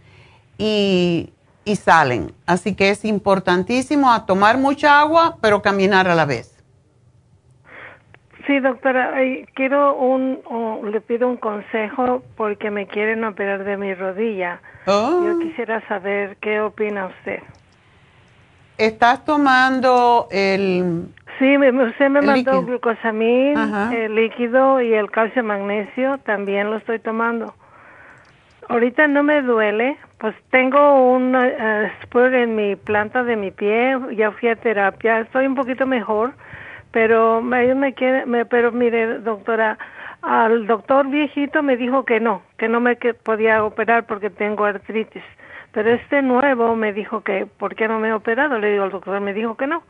y, 0.57 1.32
salen. 1.76 2.32
Así 2.47 2.76
que 2.76 2.89
es 2.89 3.05
importantísimo 3.05 4.11
a 4.11 4.26
tomar 4.26 4.57
mucha 4.57 4.99
agua, 4.99 5.38
pero 5.39 5.61
caminar 5.61 6.07
a 6.07 6.15
la 6.15 6.26
vez. 6.26 6.57
Sí, 8.47 8.59
doctora, 8.59 9.13
quiero 9.53 9.93
un, 9.97 10.39
le 10.91 10.99
pido 11.01 11.28
un 11.28 11.38
consejo 11.38 12.24
porque 12.38 12.72
me 12.72 12.88
quieren 12.88 13.24
operar 13.24 13.65
de 13.65 13.78
mi 13.78 13.93
rodilla. 13.93 14.61
Oh. 14.88 15.22
Yo 15.24 15.38
quisiera 15.38 15.88
saber 15.88 16.38
qué 16.38 16.59
opina 16.59 17.05
usted. 17.05 17.43
¿Estás 18.80 19.26
tomando 19.26 20.28
el 20.32 21.09
Sí, 21.40 21.58
usted 21.58 22.10
me 22.10 22.22
mandó 22.22 22.64
glucosamín, 22.64 23.58
el 23.94 24.14
líquido 24.14 24.82
y 24.82 24.94
el 24.94 25.10
calcio 25.10 25.42
magnesio, 25.42 26.18
también 26.20 26.70
lo 26.70 26.78
estoy 26.78 27.00
tomando. 27.00 27.54
Ahorita 28.68 29.08
no 29.08 29.24
me 29.24 29.42
duele, 29.42 29.98
pues 30.20 30.36
tengo 30.52 31.12
un 31.14 31.34
uh, 31.34 32.20
en 32.20 32.56
mi 32.56 32.76
planta 32.76 33.24
de 33.24 33.38
mi 33.38 33.52
pie, 33.52 33.98
ya 34.12 34.32
fui 34.32 34.50
a 34.50 34.58
terapia, 34.58 35.22
estoy 35.22 35.48
un 35.48 35.56
poquito 35.56 35.88
mejor, 35.88 36.34
pero 36.92 37.42
me, 37.42 37.74
me 37.74 37.94
quiere, 37.94 38.26
me, 38.26 38.46
pero 38.46 38.74
mire, 38.74 39.20
doctora, 39.20 39.78
al 40.22 40.68
doctor 40.68 41.08
viejito 41.08 41.64
me 41.64 41.78
dijo 41.78 42.04
que 42.04 42.20
no, 42.20 42.42
que 42.58 42.68
no 42.68 42.82
me 42.82 42.98
podía 42.98 43.64
operar 43.64 44.06
porque 44.06 44.30
tengo 44.30 44.66
artritis. 44.66 45.24
Pero 45.72 45.92
este 45.92 46.22
nuevo 46.22 46.76
me 46.76 46.92
dijo 46.94 47.22
que, 47.22 47.46
¿por 47.46 47.76
qué 47.76 47.88
no 47.88 48.00
me 48.00 48.10
he 48.10 48.14
operado? 48.14 48.60
Le 48.60 48.72
digo 48.72 48.84
al 48.84 48.92
doctor, 48.92 49.22
me 49.22 49.34
dijo 49.34 49.56
que 49.56 49.68
no. 49.68 49.84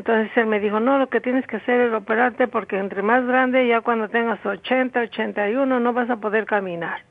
Entonces 0.00 0.34
él 0.34 0.46
me 0.46 0.60
dijo, 0.60 0.80
no, 0.80 0.96
lo 0.96 1.10
que 1.10 1.20
tienes 1.20 1.46
que 1.46 1.56
hacer 1.56 1.78
es 1.78 1.92
operarte 1.92 2.48
porque 2.48 2.78
entre 2.78 3.02
más 3.02 3.22
grande, 3.26 3.68
ya 3.68 3.82
cuando 3.82 4.08
tengas 4.08 4.44
80, 4.46 4.98
81, 4.98 5.78
no 5.78 5.92
vas 5.92 6.08
a 6.08 6.16
poder 6.16 6.46
caminar. 6.46 7.02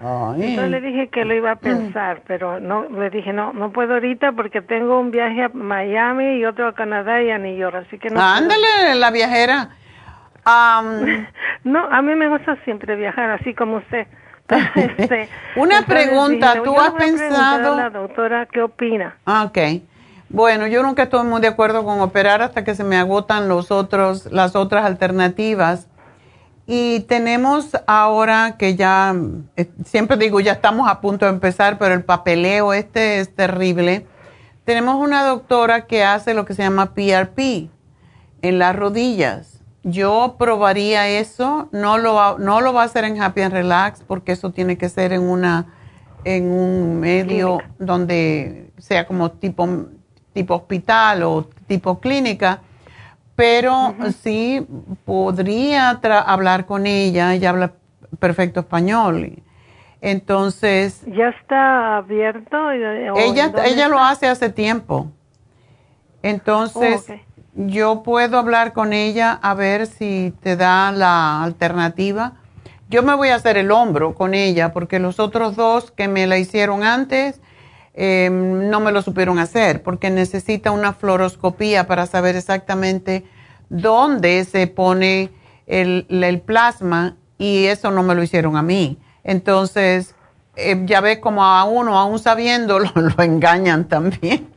Entonces 0.00 0.70
le 0.70 0.80
dije 0.80 1.08
que 1.08 1.26
lo 1.26 1.34
iba 1.34 1.50
a 1.50 1.56
pensar, 1.56 2.22
pero 2.26 2.58
no, 2.58 2.88
le 2.88 3.10
dije, 3.10 3.34
no, 3.34 3.52
no 3.52 3.70
puedo 3.70 3.92
ahorita 3.92 4.32
porque 4.32 4.62
tengo 4.62 4.98
un 4.98 5.10
viaje 5.10 5.42
a 5.42 5.50
Miami 5.50 6.38
y 6.38 6.46
otro 6.46 6.68
a 6.68 6.74
Canadá 6.74 7.22
y 7.22 7.28
a 7.28 7.36
New 7.36 7.54
York, 7.54 7.84
así 7.86 7.98
que 7.98 8.08
no. 8.08 8.18
Ándale, 8.18 8.94
la 8.94 9.10
viajera. 9.10 9.68
no, 11.64 11.84
a 11.84 12.00
mí 12.00 12.14
me 12.14 12.30
gusta 12.30 12.56
siempre 12.64 12.96
viajar, 12.96 13.28
así 13.28 13.52
como 13.52 13.76
usted. 13.76 14.06
Este, 14.74 15.28
Una 15.56 15.82
pregunta, 15.82 16.62
¿tú 16.64 16.80
has 16.80 16.92
pensado? 16.92 17.76
la 17.76 17.90
doctora 17.90 18.46
qué 18.46 18.62
opina. 18.62 19.16
Ah, 19.26 19.44
ok. 19.44 19.82
Bueno, 20.32 20.66
yo 20.66 20.82
nunca 20.82 21.02
estoy 21.02 21.26
muy 21.26 21.42
de 21.42 21.48
acuerdo 21.48 21.84
con 21.84 22.00
operar 22.00 22.40
hasta 22.40 22.64
que 22.64 22.74
se 22.74 22.84
me 22.84 22.96
agotan 22.96 23.48
los 23.48 23.70
otros, 23.70 24.32
las 24.32 24.56
otras 24.56 24.86
alternativas. 24.86 25.88
Y 26.66 27.00
tenemos 27.00 27.76
ahora 27.86 28.56
que 28.56 28.74
ya, 28.74 29.14
eh, 29.56 29.70
siempre 29.84 30.16
digo, 30.16 30.40
ya 30.40 30.52
estamos 30.52 30.88
a 30.88 31.02
punto 31.02 31.26
de 31.26 31.32
empezar, 31.32 31.76
pero 31.76 31.92
el 31.92 32.02
papeleo 32.02 32.72
este 32.72 33.20
es 33.20 33.34
terrible. 33.34 34.06
Tenemos 34.64 34.96
una 34.96 35.22
doctora 35.22 35.86
que 35.86 36.02
hace 36.02 36.32
lo 36.32 36.46
que 36.46 36.54
se 36.54 36.62
llama 36.62 36.94
PRP 36.94 37.68
en 38.40 38.58
las 38.58 38.74
rodillas. 38.74 39.60
Yo 39.82 40.36
probaría 40.38 41.08
eso, 41.08 41.68
no 41.72 41.98
lo, 41.98 42.38
no 42.38 42.62
lo 42.62 42.72
va 42.72 42.82
a 42.82 42.86
hacer 42.86 43.04
en 43.04 43.20
Happy 43.20 43.42
and 43.42 43.52
Relax 43.52 44.02
porque 44.06 44.32
eso 44.32 44.50
tiene 44.50 44.78
que 44.78 44.88
ser 44.88 45.12
en 45.12 45.22
una 45.24 45.66
en 46.24 46.52
un 46.52 47.00
medio 47.00 47.58
donde 47.80 48.70
sea 48.78 49.08
como 49.08 49.32
tipo 49.32 49.66
tipo 50.32 50.54
hospital 50.54 51.22
o 51.22 51.48
tipo 51.66 52.00
clínica, 52.00 52.60
pero 53.36 53.94
sí 54.22 54.66
podría 55.04 55.90
hablar 56.26 56.66
con 56.66 56.86
ella, 56.86 57.34
ella 57.34 57.50
habla 57.50 57.72
perfecto 58.18 58.60
español. 58.60 59.42
Entonces... 60.00 61.02
¿Ya 61.06 61.28
está 61.28 61.98
abierto? 61.98 62.70
Ella, 62.70 63.52
ella 63.64 63.88
lo 63.88 63.98
hace 63.98 64.26
hace 64.26 64.50
tiempo. 64.50 65.10
Entonces, 66.22 67.06
oh, 67.08 67.14
yo 67.54 68.02
puedo 68.02 68.38
hablar 68.38 68.72
con 68.72 68.92
ella 68.92 69.38
a 69.42 69.54
ver 69.54 69.86
si 69.86 70.34
te 70.42 70.56
da 70.56 70.92
la 70.92 71.42
alternativa. 71.42 72.34
Yo 72.88 73.02
me 73.02 73.14
voy 73.14 73.28
a 73.28 73.36
hacer 73.36 73.56
el 73.56 73.70
hombro 73.70 74.14
con 74.14 74.34
ella 74.34 74.72
porque 74.72 74.98
los 74.98 75.18
otros 75.18 75.56
dos 75.56 75.90
que 75.90 76.08
me 76.08 76.26
la 76.26 76.38
hicieron 76.38 76.82
antes, 76.84 77.40
Em, 77.94 78.70
no 78.70 78.80
me 78.80 78.90
lo 78.90 79.02
supieron 79.02 79.38
hacer 79.38 79.82
porque 79.82 80.08
necesita 80.08 80.70
una 80.70 80.94
fluoroscopía 80.94 81.86
para 81.86 82.06
saber 82.06 82.36
exactamente 82.36 83.22
dónde 83.68 84.44
se 84.44 84.66
pone 84.66 85.30
el, 85.66 86.42
plasma 86.46 87.16
y 87.36 87.66
eso 87.66 87.90
no 87.90 88.02
me 88.02 88.14
lo 88.14 88.22
hicieron 88.22 88.56
a 88.56 88.62
mí. 88.62 88.98
Entonces, 89.24 90.14
em, 90.56 90.86
ya 90.86 91.02
ve 91.02 91.20
como 91.20 91.44
a 91.44 91.64
uno, 91.64 91.98
aún 91.98 92.18
sabiendo, 92.18 92.78
lo, 92.78 93.22
engañan 93.22 93.88
también. 93.88 94.48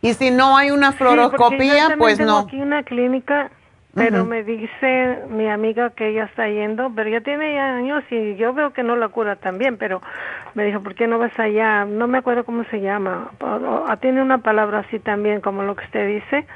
y 0.00 0.14
si 0.14 0.30
no 0.30 0.56
hay 0.56 0.70
una 0.70 0.92
fluoroscopía, 0.92 1.96
pues 1.98 2.20
no. 2.20 2.38
Aquí 2.38 2.60
una 2.60 2.84
clínica 2.84 3.50
pero 3.94 4.24
me 4.24 4.42
dice 4.42 5.18
mi 5.28 5.48
amiga 5.48 5.90
que 5.90 6.08
ella 6.08 6.24
está 6.24 6.48
yendo, 6.48 6.90
pero 6.94 7.10
ya 7.10 7.20
tiene 7.20 7.60
años 7.60 8.02
y 8.10 8.36
yo 8.36 8.54
veo 8.54 8.72
que 8.72 8.82
no 8.82 8.96
la 8.96 9.08
cura 9.08 9.36
también, 9.36 9.76
pero 9.76 10.00
me 10.54 10.64
dijo, 10.64 10.80
¿por 10.80 10.94
qué 10.94 11.06
no 11.06 11.18
vas 11.18 11.38
allá? 11.38 11.84
No 11.84 12.06
me 12.06 12.18
acuerdo 12.18 12.44
cómo 12.44 12.64
se 12.64 12.80
llama. 12.80 13.30
tiene 14.00 14.22
una 14.22 14.38
palabra 14.38 14.80
así 14.80 14.98
también 14.98 15.40
como 15.40 15.62
lo 15.62 15.76
que 15.76 15.84
usted 15.84 16.06
dice, 16.06 16.46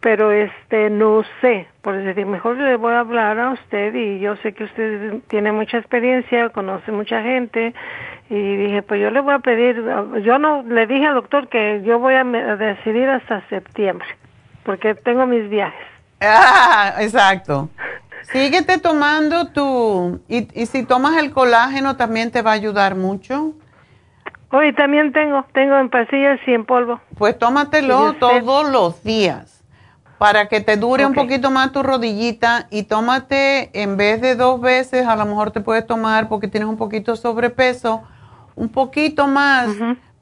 pero 0.00 0.32
este 0.32 0.90
no 0.90 1.22
sé. 1.40 1.68
Por 1.80 1.96
decir, 1.96 2.26
mejor 2.26 2.56
le 2.56 2.76
voy 2.76 2.92
a 2.92 3.00
hablar 3.00 3.38
a 3.38 3.50
usted 3.50 3.94
y 3.94 4.20
yo 4.20 4.36
sé 4.36 4.52
que 4.52 4.64
usted 4.64 5.20
tiene 5.28 5.52
mucha 5.52 5.78
experiencia, 5.78 6.50
conoce 6.50 6.92
mucha 6.92 7.22
gente 7.22 7.74
y 8.28 8.56
dije, 8.56 8.82
pues 8.82 9.00
yo 9.00 9.10
le 9.10 9.20
voy 9.20 9.34
a 9.34 9.38
pedir, 9.40 9.84
yo 10.22 10.38
no 10.38 10.62
le 10.62 10.86
dije 10.86 11.06
al 11.06 11.14
doctor 11.14 11.48
que 11.48 11.82
yo 11.84 11.98
voy 11.98 12.14
a 12.14 12.24
decidir 12.24 13.08
hasta 13.08 13.46
septiembre, 13.48 14.08
porque 14.64 14.94
tengo 14.94 15.26
mis 15.26 15.48
viajes. 15.48 15.86
Ah, 16.20 16.94
exacto. 17.00 17.68
Síguete 18.30 18.78
tomando 18.78 19.48
tu... 19.48 20.20
Y, 20.28 20.48
y, 20.60 20.66
si 20.66 20.84
tomas 20.84 21.16
el 21.16 21.32
colágeno 21.32 21.96
también 21.96 22.30
te 22.30 22.42
va 22.42 22.52
a 22.52 22.54
ayudar 22.54 22.94
mucho. 22.94 23.54
Hoy 24.50 24.74
también 24.74 25.12
tengo, 25.12 25.44
tengo 25.54 25.78
en 25.78 25.88
pastillas 25.88 26.38
y 26.46 26.52
en 26.52 26.66
polvo. 26.66 27.00
Pues 27.16 27.38
tómatelo 27.38 28.14
todos 28.14 28.70
los 28.70 29.02
días 29.02 29.62
para 30.22 30.46
que 30.46 30.60
te 30.60 30.76
dure 30.76 31.04
un 31.04 31.14
poquito 31.14 31.50
más 31.50 31.72
tu 31.72 31.82
rodillita 31.82 32.68
y 32.70 32.84
tómate 32.84 33.70
en 33.72 33.96
vez 33.96 34.20
de 34.20 34.36
dos 34.36 34.60
veces, 34.60 35.04
a 35.08 35.16
lo 35.16 35.26
mejor 35.26 35.50
te 35.50 35.60
puedes 35.60 35.84
tomar 35.84 36.28
porque 36.28 36.46
tienes 36.46 36.68
un 36.68 36.76
poquito 36.76 37.16
sobrepeso, 37.16 38.04
un 38.54 38.68
poquito 38.68 39.26
más 39.26 39.70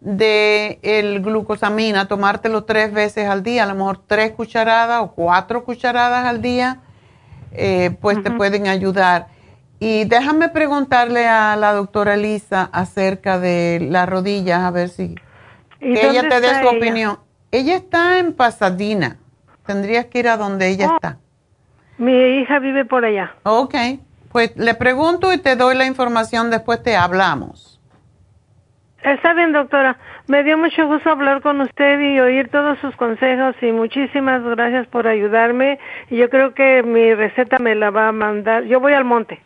de 0.01 0.79
el 0.83 1.21
glucosamina, 1.21 2.09
tomártelo 2.09 2.65
tres 2.65 2.95
veces 2.95 3.29
al 3.29 3.43
día, 3.43 3.65
a 3.65 3.67
lo 3.67 3.75
mejor 3.75 4.01
tres 4.07 4.33
cucharadas 4.33 5.03
o 5.03 5.13
cuatro 5.13 5.65
cucharadas 5.65 6.25
al 6.25 6.41
día, 6.41 6.79
eh, 7.53 7.97
pues 8.01 8.23
te 8.23 8.31
pueden 8.31 8.67
ayudar. 8.69 9.29
Y 9.79 10.05
déjame 10.05 10.51
preguntarle 10.51 11.27
a 11.27 11.57
la 11.57 11.73
doctora 11.73 12.17
Lisa 12.17 12.69
acerca 12.73 13.39
de 13.39 13.89
las 13.91 14.09
rodillas, 14.09 14.61
a 14.61 14.71
ver 14.71 14.91
si 14.91 15.15
que 15.81 16.09
ella 16.09 16.29
te 16.29 16.41
dé 16.41 16.61
su 16.61 16.69
opinión. 16.69 17.19
Ella 17.51 17.77
está 17.77 18.19
en 18.19 18.35
Pasadena. 18.35 19.17
Tendrías 19.67 20.07
que 20.07 20.19
ir 20.19 20.29
a 20.29 20.37
donde 20.37 20.69
ella 20.69 20.91
oh. 20.91 20.95
está. 20.95 21.19
Mi 21.97 22.13
hija 22.13 22.59
vive 22.59 22.85
por 22.85 23.05
allá. 23.05 23.35
Ok, 23.43 23.75
pues 24.31 24.55
le 24.57 24.75
pregunto 24.75 25.33
y 25.33 25.39
te 25.39 25.57
doy 25.57 25.77
la 25.77 25.87
información, 25.87 26.51
después 26.51 26.83
te 26.83 26.97
hablamos. 26.97 27.80
Está 29.03 29.33
bien, 29.33 29.53
doctora. 29.53 29.97
Me 30.27 30.45
dio 30.45 30.59
mucho 30.59 30.87
gusto 30.87 31.11
hablar 31.11 31.41
con 31.41 31.61
usted 31.61 32.01
y 32.01 32.21
oír 32.21 32.51
todos 32.51 32.79
sus 32.81 32.95
consejos 32.97 33.57
y 33.63 33.73
muchísimas 33.73 34.43
gracias 34.43 34.87
por 34.89 35.07
ayudarme. 35.07 35.79
Y 36.11 36.19
yo 36.19 36.29
creo 36.29 36.55
que 36.55 36.83
mi 36.83 37.15
receta 37.15 37.59
me 37.59 37.75
la 37.75 37.91
va 37.91 38.09
a 38.09 38.13
mandar. 38.13 38.65
Yo 38.65 38.79
voy 38.79 38.93
al 38.93 39.05
monte. 39.05 39.41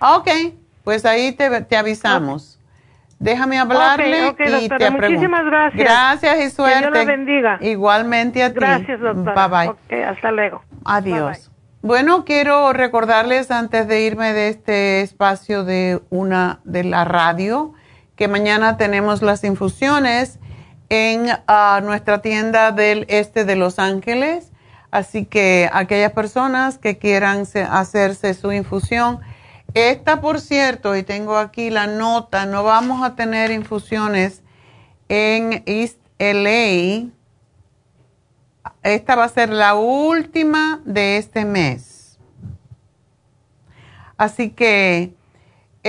Ok, 0.00 0.28
pues 0.84 1.04
ahí 1.04 1.32
te, 1.32 1.62
te 1.62 1.76
avisamos. 1.76 2.58
Déjame 3.18 3.58
hablarle 3.58 4.28
y 4.28 4.68
te 4.68 4.90
Muchísimas 4.90 5.44
gracias. 5.44 5.82
Gracias 5.82 6.38
y 6.38 6.50
suerte. 6.50 6.74
Que 6.74 6.90
Dios 6.90 6.92
la 6.92 7.04
bendiga. 7.04 7.58
Igualmente 7.60 8.44
a 8.44 8.50
ti. 8.50 8.60
Gracias, 8.60 9.00
doctora. 9.00 9.48
Bye 9.48 9.74
bye. 9.88 10.04
hasta 10.04 10.30
luego. 10.30 10.62
Adiós. 10.84 11.50
Bueno, 11.82 12.24
quiero 12.24 12.72
recordarles 12.72 13.50
antes 13.50 13.88
de 13.88 14.02
irme 14.02 14.32
de 14.32 14.48
este 14.48 15.00
espacio 15.00 15.64
de 15.64 16.00
una 16.10 16.60
de 16.64 16.84
la 16.84 17.04
radio 17.04 17.74
que 18.18 18.26
mañana 18.26 18.76
tenemos 18.76 19.22
las 19.22 19.44
infusiones 19.44 20.40
en 20.88 21.28
ah, 21.46 21.80
nuestra 21.84 22.20
tienda 22.20 22.72
del 22.72 23.06
este 23.08 23.44
de 23.44 23.54
Los 23.54 23.78
Ángeles. 23.78 24.50
Así 24.90 25.24
que 25.24 25.70
aquellas 25.72 26.12
personas 26.12 26.78
que 26.78 26.98
quieran 26.98 27.44
hacerse 27.70 28.34
su 28.34 28.50
infusión, 28.50 29.20
esta 29.72 30.20
por 30.20 30.40
cierto, 30.40 30.96
y 30.96 31.04
tengo 31.04 31.36
aquí 31.36 31.70
la 31.70 31.86
nota, 31.86 32.44
no 32.44 32.64
vamos 32.64 33.04
a 33.04 33.14
tener 33.14 33.52
infusiones 33.52 34.42
en 35.08 35.62
East 35.66 36.00
LA. 36.18 37.10
Esta 38.82 39.14
va 39.14 39.24
a 39.24 39.28
ser 39.28 39.50
la 39.50 39.76
última 39.76 40.80
de 40.84 41.18
este 41.18 41.44
mes. 41.44 42.18
Así 44.16 44.50
que 44.50 45.14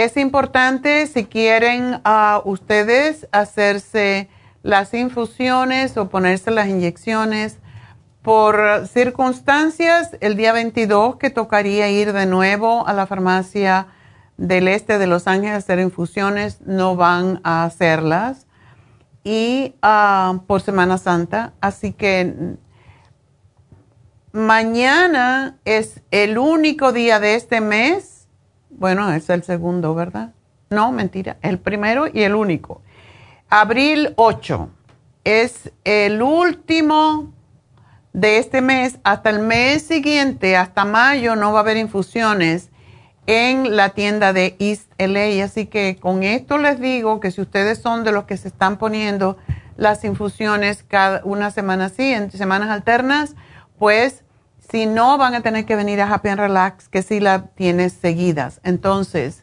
es 0.03 0.17
importante 0.17 1.07
si 1.07 1.25
quieren 1.25 2.01
a 2.03 2.41
ustedes 2.45 3.27
hacerse 3.31 4.29
las 4.63 4.93
infusiones 4.93 5.97
o 5.97 6.09
ponerse 6.09 6.51
las 6.51 6.67
inyecciones 6.67 7.57
por 8.21 8.87
circunstancias 8.87 10.17
el 10.21 10.35
día 10.35 10.53
22 10.53 11.17
que 11.17 11.29
tocaría 11.29 11.89
ir 11.89 12.13
de 12.13 12.25
nuevo 12.25 12.87
a 12.87 12.93
la 12.93 13.07
farmacia 13.07 13.87
del 14.37 14.67
este 14.67 14.99
de 14.99 15.07
Los 15.07 15.27
Ángeles 15.27 15.53
a 15.53 15.57
hacer 15.57 15.79
infusiones, 15.79 16.61
no 16.61 16.95
van 16.95 17.41
a 17.43 17.65
hacerlas 17.65 18.47
y 19.23 19.75
ah, 19.81 20.39
por 20.47 20.61
Semana 20.61 20.97
Santa. 20.97 21.53
Así 21.59 21.91
que 21.91 22.55
mañana 24.31 25.57
es 25.65 26.01
el 26.11 26.37
único 26.37 26.93
día 26.93 27.19
de 27.19 27.35
este 27.35 27.59
mes 27.59 28.08
bueno, 28.69 29.11
es 29.11 29.29
el 29.29 29.43
segundo, 29.43 29.95
¿verdad? 29.95 30.33
No, 30.69 30.91
mentira, 30.91 31.37
el 31.41 31.59
primero 31.59 32.07
y 32.11 32.21
el 32.21 32.35
único. 32.35 32.81
Abril 33.49 34.13
8 34.15 34.69
es 35.23 35.71
el 35.83 36.21
último 36.21 37.33
de 38.13 38.37
este 38.37 38.61
mes. 38.61 38.99
Hasta 39.03 39.29
el 39.29 39.39
mes 39.39 39.83
siguiente, 39.83 40.55
hasta 40.55 40.85
mayo, 40.85 41.35
no 41.35 41.51
va 41.51 41.59
a 41.59 41.61
haber 41.61 41.77
infusiones 41.77 42.69
en 43.25 43.75
la 43.75 43.89
tienda 43.89 44.33
de 44.33 44.55
East 44.59 44.91
LA. 44.97 45.43
Así 45.43 45.65
que 45.65 45.97
con 45.99 46.23
esto 46.23 46.57
les 46.57 46.79
digo 46.79 47.19
que 47.19 47.31
si 47.31 47.41
ustedes 47.41 47.79
son 47.79 48.03
de 48.03 48.11
los 48.11 48.25
que 48.25 48.37
se 48.37 48.47
están 48.47 48.77
poniendo 48.77 49.37
las 49.77 50.03
infusiones 50.03 50.83
cada 50.83 51.21
una 51.23 51.51
semana 51.51 51.85
así, 51.85 52.11
en 52.13 52.31
semanas 52.31 52.69
alternas, 52.69 53.35
pues 53.77 54.23
si 54.69 54.85
no, 54.85 55.17
van 55.17 55.33
a 55.33 55.41
tener 55.41 55.65
que 55.65 55.75
venir 55.75 55.99
a 56.01 56.13
Happy 56.13 56.29
and 56.29 56.39
Relax, 56.39 56.87
que 56.89 57.01
si 57.01 57.19
la 57.19 57.47
tienes 57.47 57.93
seguidas. 57.93 58.61
Entonces, 58.63 59.41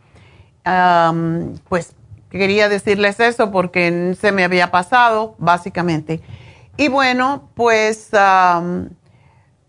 pues 1.68 1.96
Quería 2.32 2.70
decirles 2.70 3.20
eso 3.20 3.52
porque 3.52 4.16
se 4.20 4.32
me 4.32 4.46
había 4.46 4.72
pasado, 4.72 5.36
básicamente. 5.38 6.22
Y 6.78 6.88
bueno, 6.88 7.50
pues 7.56 8.10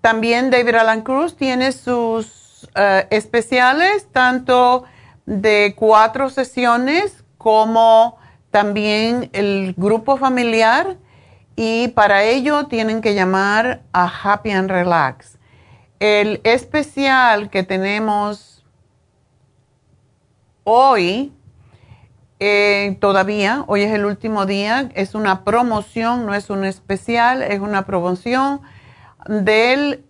también 0.00 0.50
David 0.50 0.76
Alan 0.76 1.02
Cruz 1.02 1.36
tiene 1.36 1.72
sus 1.72 2.68
eh, 2.76 3.08
especiales, 3.10 4.06
tanto 4.12 4.84
de 5.26 5.74
cuatro 5.76 6.30
sesiones 6.30 7.24
como 7.36 8.16
también 8.52 9.28
el 9.32 9.74
grupo 9.76 10.16
familiar. 10.16 10.96
Y 11.56 11.88
para 11.88 12.22
ello 12.22 12.66
tienen 12.66 13.00
que 13.00 13.14
llamar 13.14 13.82
a 13.92 14.06
Happy 14.06 14.52
and 14.52 14.70
Relax. 14.70 15.36
El 15.98 16.40
especial 16.44 17.50
que 17.50 17.64
tenemos 17.64 18.64
hoy 20.64 21.32
eh, 22.45 22.97
todavía, 22.99 23.62
hoy 23.68 23.82
es 23.82 23.93
el 23.93 24.05
último 24.05 24.47
día, 24.47 24.90
es 24.97 25.14
una 25.14 25.45
promoción, 25.45 26.26
no 26.26 26.34
es 26.34 26.51
un 26.51 26.64
especial, 26.64 27.40
es 27.40 27.61
una 27.61 27.86
promoción 27.86 28.62
de 29.28 30.03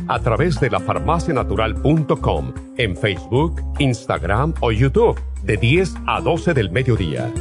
a 0.11 0.19
través 0.19 0.59
de 0.59 0.69
lafarmacianatural.com 0.69 2.53
en 2.77 2.97
Facebook, 2.97 3.61
Instagram 3.79 4.53
o 4.59 4.71
YouTube 4.73 5.17
de 5.43 5.55
10 5.55 5.93
a 6.05 6.19
12 6.19 6.53
del 6.53 6.69
mediodía. 6.69 7.31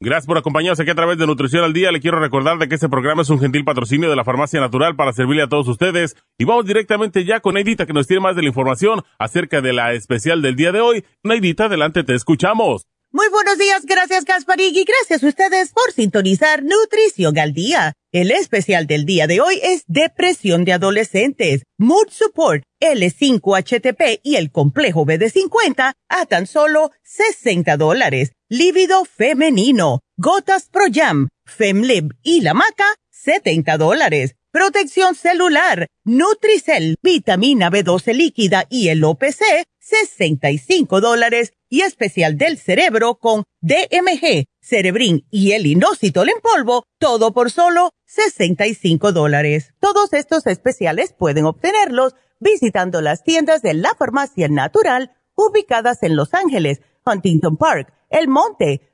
Gracias 0.00 0.26
por 0.26 0.36
acompañarnos 0.36 0.78
aquí 0.80 0.90
a 0.90 0.94
través 0.94 1.16
de 1.16 1.26
Nutrición 1.26 1.64
al 1.64 1.72
Día. 1.72 1.90
Le 1.90 2.00
quiero 2.00 2.20
recordar 2.20 2.58
de 2.58 2.68
que 2.68 2.74
este 2.74 2.90
programa 2.90 3.22
es 3.22 3.30
un 3.30 3.40
gentil 3.40 3.64
patrocinio 3.64 4.10
de 4.10 4.16
la 4.16 4.24
Farmacia 4.24 4.60
Natural 4.60 4.96
para 4.96 5.14
servirle 5.14 5.42
a 5.42 5.48
todos 5.48 5.66
ustedes. 5.66 6.14
Y 6.36 6.44
vamos 6.44 6.66
directamente 6.66 7.24
ya 7.24 7.40
con 7.40 7.54
Neidita 7.54 7.86
que 7.86 7.94
nos 7.94 8.06
tiene 8.06 8.20
más 8.20 8.36
de 8.36 8.42
la 8.42 8.48
información 8.48 9.02
acerca 9.18 9.62
de 9.62 9.72
la 9.72 9.94
especial 9.94 10.42
del 10.42 10.56
día 10.56 10.72
de 10.72 10.80
hoy. 10.80 11.04
Neidita, 11.22 11.66
adelante, 11.66 12.04
te 12.04 12.14
escuchamos. 12.14 12.86
Muy 13.16 13.28
buenos 13.28 13.58
días, 13.58 13.86
gracias 13.86 14.24
Gasparig 14.24 14.76
y 14.76 14.84
gracias 14.84 15.22
a 15.22 15.28
ustedes 15.28 15.70
por 15.72 15.92
sintonizar 15.92 16.64
Nutrición 16.64 17.38
al 17.38 17.52
Día. 17.52 17.92
El 18.10 18.32
especial 18.32 18.88
del 18.88 19.04
día 19.04 19.28
de 19.28 19.40
hoy 19.40 19.60
es 19.62 19.84
Depresión 19.86 20.64
de 20.64 20.72
Adolescentes, 20.72 21.62
Mood 21.78 22.08
Support, 22.10 22.64
L5HTP 22.80 24.18
y 24.24 24.34
el 24.34 24.50
complejo 24.50 25.06
BD50 25.06 25.92
a 26.08 26.26
tan 26.26 26.48
solo 26.48 26.90
60 27.04 27.76
dólares. 27.76 28.32
Lívido 28.48 29.04
femenino, 29.04 30.00
Gotas 30.16 30.68
Pro 30.68 30.86
Jam, 30.92 31.28
Femlib 31.46 32.16
y 32.24 32.40
la 32.40 32.52
maca, 32.52 32.96
70 33.12 33.78
dólares. 33.78 34.34
Protección 34.54 35.16
celular, 35.16 35.88
Nutricel, 36.04 36.96
vitamina 37.02 37.72
B12 37.72 38.14
líquida 38.14 38.66
y 38.70 38.88
el 38.88 39.02
OPC, 39.02 39.42
65 39.80 41.00
dólares. 41.00 41.54
Y 41.68 41.80
especial 41.80 42.38
del 42.38 42.56
cerebro 42.56 43.16
con 43.16 43.42
DMG, 43.62 44.44
Cerebrin 44.60 45.26
y 45.28 45.54
el 45.54 45.66
inositol 45.66 46.28
en 46.28 46.40
polvo, 46.40 46.84
todo 47.00 47.34
por 47.34 47.50
solo 47.50 47.90
65 48.06 49.10
dólares. 49.10 49.74
Todos 49.80 50.12
estos 50.12 50.46
especiales 50.46 51.12
pueden 51.18 51.46
obtenerlos 51.46 52.14
visitando 52.38 53.00
las 53.00 53.24
tiendas 53.24 53.60
de 53.60 53.74
la 53.74 53.96
farmacia 53.98 54.46
natural 54.46 55.16
ubicadas 55.34 56.04
en 56.04 56.14
Los 56.14 56.32
Ángeles, 56.32 56.80
Huntington 57.04 57.56
Park, 57.56 57.92
El 58.08 58.28
Monte, 58.28 58.93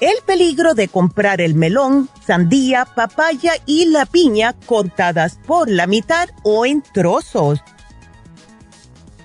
El 0.00 0.16
peligro 0.26 0.74
de 0.74 0.88
comprar 0.88 1.40
el 1.40 1.54
melón, 1.54 2.10
sandía, 2.26 2.84
papaya 2.84 3.52
y 3.64 3.86
la 3.86 4.04
piña 4.04 4.54
cortadas 4.66 5.38
por 5.46 5.70
la 5.70 5.86
mitad 5.86 6.28
o 6.42 6.66
en 6.66 6.82
trozos. 6.82 7.60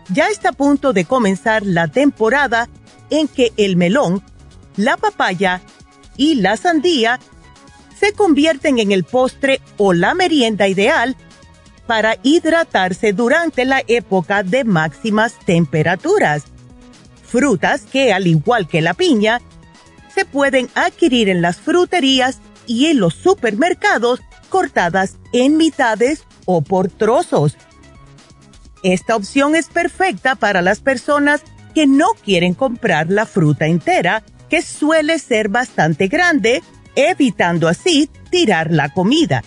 Ya 0.07 0.27
está 0.27 0.49
a 0.49 0.53
punto 0.53 0.93
de 0.93 1.03
comenzar 1.03 1.65
la 1.65 1.89
temporada 1.89 2.69
en 3.09 3.27
que 3.27 3.51
el 3.57 3.75
melón, 3.75 4.23
la 4.77 4.95
papaya 4.95 5.61
y 6.15 6.35
la 6.35 6.55
sandía 6.55 7.19
se 7.99 8.13
convierten 8.13 8.79
en 8.79 8.93
el 8.93 9.03
postre 9.03 9.59
o 9.77 9.91
la 9.91 10.13
merienda 10.13 10.69
ideal 10.69 11.17
para 11.85 12.17
hidratarse 12.23 13.11
durante 13.11 13.65
la 13.65 13.83
época 13.87 14.43
de 14.43 14.63
máximas 14.63 15.33
temperaturas. 15.45 16.43
Frutas 17.23 17.81
que, 17.81 18.13
al 18.13 18.27
igual 18.27 18.67
que 18.67 18.81
la 18.81 18.93
piña, 18.93 19.41
se 20.13 20.25
pueden 20.25 20.69
adquirir 20.75 21.29
en 21.29 21.41
las 21.41 21.57
fruterías 21.57 22.39
y 22.67 22.87
en 22.87 22.99
los 22.99 23.15
supermercados 23.15 24.21
cortadas 24.49 25.17
en 25.33 25.57
mitades 25.57 26.23
o 26.45 26.61
por 26.61 26.89
trozos. 26.89 27.57
Esta 28.83 29.15
opción 29.15 29.55
es 29.55 29.67
perfecta 29.67 30.35
para 30.35 30.61
las 30.61 30.79
personas 30.79 31.43
que 31.73 31.87
no 31.87 32.07
quieren 32.23 32.53
comprar 32.53 33.09
la 33.09 33.25
fruta 33.25 33.67
entera, 33.67 34.23
que 34.49 34.61
suele 34.61 35.19
ser 35.19 35.49
bastante 35.49 36.07
grande, 36.07 36.61
evitando 36.95 37.67
así 37.67 38.09
tirar 38.29 38.71
la 38.71 38.89
comida. 38.89 39.43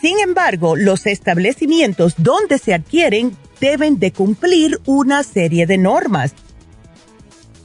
Sin 0.00 0.18
embargo, 0.20 0.76
los 0.76 1.06
establecimientos 1.06 2.14
donde 2.16 2.58
se 2.58 2.72
adquieren 2.72 3.36
deben 3.60 3.98
de 3.98 4.12
cumplir 4.12 4.80
una 4.86 5.22
serie 5.22 5.66
de 5.66 5.76
normas 5.76 6.34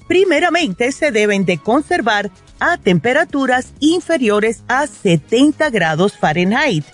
primeramente 0.07 0.91
se 0.91 1.11
deben 1.11 1.45
de 1.45 1.57
conservar 1.57 2.31
a 2.59 2.77
temperaturas 2.77 3.73
inferiores 3.79 4.63
a 4.67 4.87
70 4.87 5.69
grados 5.69 6.17
Fahrenheit. 6.17 6.85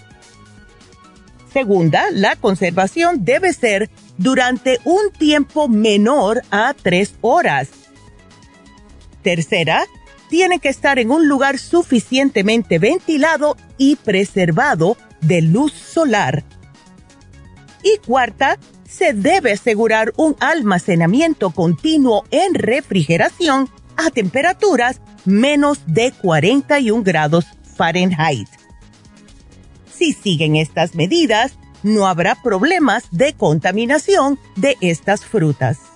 Segunda, 1.51 2.05
la 2.11 2.35
conservación 2.37 3.25
debe 3.25 3.53
ser 3.53 3.89
durante 4.17 4.79
un 4.85 5.11
tiempo 5.11 5.67
menor 5.67 6.41
a 6.49 6.73
3 6.73 7.15
horas. 7.21 7.69
Tercera, 9.21 9.85
tiene 10.29 10.59
que 10.59 10.69
estar 10.69 10.97
en 10.97 11.11
un 11.11 11.27
lugar 11.27 11.59
suficientemente 11.59 12.79
ventilado 12.79 13.57
y 13.77 13.97
preservado 13.97 14.95
de 15.19 15.41
luz 15.41 15.73
solar. 15.73 16.45
Y 17.83 17.97
cuarta, 18.05 18.57
se 18.91 19.13
debe 19.13 19.53
asegurar 19.53 20.13
un 20.17 20.35
almacenamiento 20.39 21.51
continuo 21.51 22.25
en 22.29 22.53
refrigeración 22.53 23.69
a 23.95 24.11
temperaturas 24.11 24.99
menos 25.25 25.79
de 25.85 26.11
41 26.11 27.03
grados 27.03 27.45
Fahrenheit. 27.75 28.47
Si 29.91 30.13
siguen 30.13 30.55
estas 30.55 30.95
medidas, 30.95 31.53
no 31.83 32.07
habrá 32.07 32.35
problemas 32.35 33.05
de 33.11 33.33
contaminación 33.33 34.39
de 34.55 34.77
estas 34.81 35.23
frutas. 35.25 35.90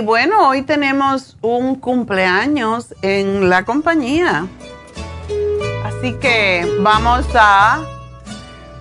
Bueno, 0.00 0.48
hoy 0.48 0.62
tenemos 0.62 1.36
un 1.42 1.74
cumpleaños 1.74 2.94
en 3.02 3.50
la 3.50 3.64
compañía. 3.64 4.46
Así 5.84 6.14
que 6.14 6.66
vamos 6.80 7.26
a 7.34 7.82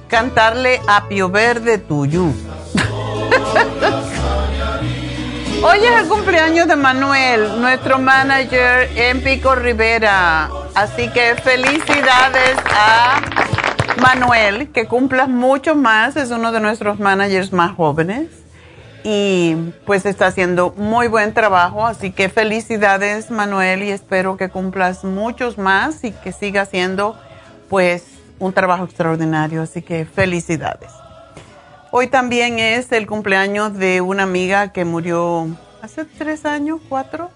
cantarle 0.07 0.81
Apio 0.87 1.29
Verde 1.29 1.77
tuyo. 1.77 2.25
Hoy 5.61 5.79
es 5.79 6.01
el 6.01 6.07
cumpleaños 6.07 6.69
de 6.69 6.77
Manuel, 6.77 7.59
nuestro 7.59 7.99
manager 7.99 8.89
en 8.95 9.21
Pico 9.21 9.55
Rivera. 9.55 10.49
Así 10.73 11.09
que 11.09 11.35
felicidades 11.35 12.55
a 12.71 13.19
Manuel, 14.01 14.69
que 14.71 14.87
cumplas 14.87 15.27
mucho 15.27 15.75
más, 15.75 16.15
es 16.15 16.31
uno 16.31 16.53
de 16.53 16.61
nuestros 16.61 16.97
managers 16.99 17.51
más 17.51 17.75
jóvenes 17.75 18.38
y 19.03 19.55
pues 19.85 20.05
está 20.05 20.27
haciendo 20.27 20.73
muy 20.75 21.07
buen 21.07 21.33
trabajo, 21.33 21.85
así 21.85 22.11
que 22.11 22.29
felicidades 22.29 23.31
Manuel 23.31 23.83
y 23.83 23.91
espero 23.91 24.37
que 24.37 24.49
cumplas 24.49 25.03
muchos 25.03 25.57
más 25.57 26.03
y 26.03 26.11
que 26.11 26.31
siga 26.31 26.63
haciendo 26.63 27.17
pues 27.69 28.03
un 28.39 28.53
trabajo 28.53 28.85
extraordinario, 28.85 29.61
así 29.61 29.81
que 29.81 30.05
felicidades. 30.05 30.91
Hoy 31.91 32.07
también 32.07 32.59
es 32.59 32.91
el 32.91 33.07
cumpleaños 33.07 33.73
de 33.73 34.01
una 34.01 34.23
amiga 34.23 34.71
que 34.71 34.85
murió 34.85 35.47
hace 35.81 36.05
tres 36.05 36.45
años, 36.45 36.79
cuatro. 36.87 37.31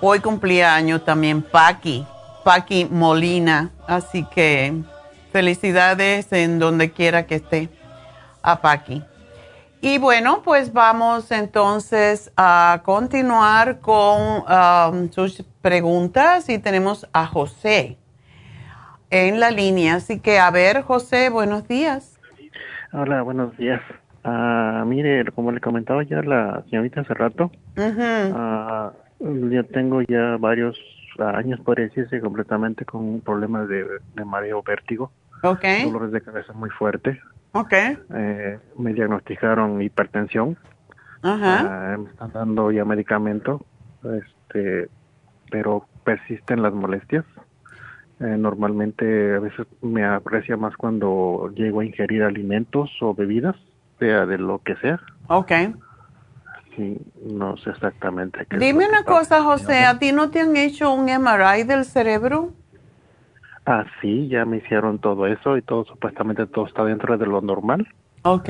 Hoy 0.00 0.20
cumplía 0.20 0.74
años 0.74 1.04
también 1.04 1.42
Paqui, 1.42 2.06
Paqui 2.42 2.86
Molina, 2.86 3.70
así 3.86 4.26
que 4.34 4.82
felicidades 5.30 6.32
en 6.32 6.58
donde 6.58 6.90
quiera 6.90 7.26
que 7.26 7.36
esté 7.36 7.68
a 8.42 8.60
Paqui. 8.60 9.04
Y 9.82 9.96
bueno, 9.96 10.42
pues 10.44 10.74
vamos 10.74 11.30
entonces 11.30 12.30
a 12.36 12.82
continuar 12.84 13.80
con 13.80 14.42
um, 14.42 15.10
sus 15.10 15.42
preguntas 15.62 16.50
y 16.50 16.58
tenemos 16.58 17.08
a 17.14 17.26
José 17.26 17.96
en 19.08 19.40
la 19.40 19.50
línea. 19.50 19.94
Así 19.94 20.20
que, 20.20 20.38
a 20.38 20.50
ver, 20.50 20.82
José, 20.82 21.30
buenos 21.30 21.66
días. 21.66 22.20
Hola, 22.92 23.22
buenos 23.22 23.56
días. 23.56 23.80
Uh, 24.22 24.84
mire, 24.84 25.24
como 25.32 25.50
le 25.50 25.60
comentaba 25.60 26.02
ya 26.02 26.20
la 26.20 26.62
señorita 26.68 27.00
hace 27.00 27.14
rato, 27.14 27.50
uh, 27.78 29.50
yo 29.50 29.64
tengo 29.64 30.02
ya 30.02 30.36
varios 30.38 30.78
años, 31.18 31.58
por 31.60 31.78
decirse, 31.78 32.20
completamente 32.20 32.84
con 32.84 33.00
un 33.00 33.20
problema 33.22 33.64
de, 33.64 33.86
de 34.14 34.24
mareo 34.26 34.62
vértigo. 34.62 35.10
Okay. 35.42 35.84
Dolores 35.84 36.12
de 36.12 36.20
cabeza 36.20 36.52
muy 36.52 36.68
fuerte. 36.68 37.18
Ok. 37.52 37.72
Eh, 37.72 38.58
me 38.78 38.92
diagnosticaron 38.92 39.80
hipertensión. 39.82 40.56
Ajá. 41.22 41.92
Ah, 41.92 41.96
me 41.98 42.10
están 42.10 42.32
dando 42.32 42.70
ya 42.70 42.84
medicamento, 42.84 43.64
este, 44.02 44.88
pero 45.50 45.86
persisten 46.04 46.62
las 46.62 46.72
molestias. 46.72 47.24
Eh, 48.20 48.36
normalmente 48.36 49.34
a 49.34 49.40
veces 49.40 49.66
me 49.80 50.04
aprecia 50.04 50.56
más 50.56 50.76
cuando 50.76 51.50
llego 51.54 51.80
a 51.80 51.84
ingerir 51.84 52.22
alimentos 52.22 52.90
o 53.00 53.14
bebidas, 53.14 53.56
sea 53.98 54.26
de 54.26 54.38
lo 54.38 54.58
que 54.58 54.76
sea. 54.76 55.00
Ok. 55.28 55.52
Sí, 56.76 56.98
no 57.24 57.56
sé 57.56 57.70
exactamente. 57.70 58.46
Qué 58.46 58.58
Dime 58.58 58.86
una 58.88 59.02
cosa, 59.04 59.42
José, 59.42 59.84
¿a 59.84 59.98
ti 59.98 60.12
no 60.12 60.30
te 60.30 60.40
han 60.40 60.56
hecho 60.56 60.92
un 60.92 61.06
MRI 61.06 61.64
del 61.64 61.84
cerebro? 61.84 62.52
Ah, 63.72 63.84
sí, 64.00 64.26
ya 64.26 64.44
me 64.44 64.56
hicieron 64.56 64.98
todo 64.98 65.28
eso 65.28 65.56
y 65.56 65.62
todo, 65.62 65.84
supuestamente 65.84 66.44
todo 66.46 66.66
está 66.66 66.82
dentro 66.82 67.16
de 67.16 67.24
lo 67.24 67.40
normal. 67.40 67.86
Ok. 68.22 68.48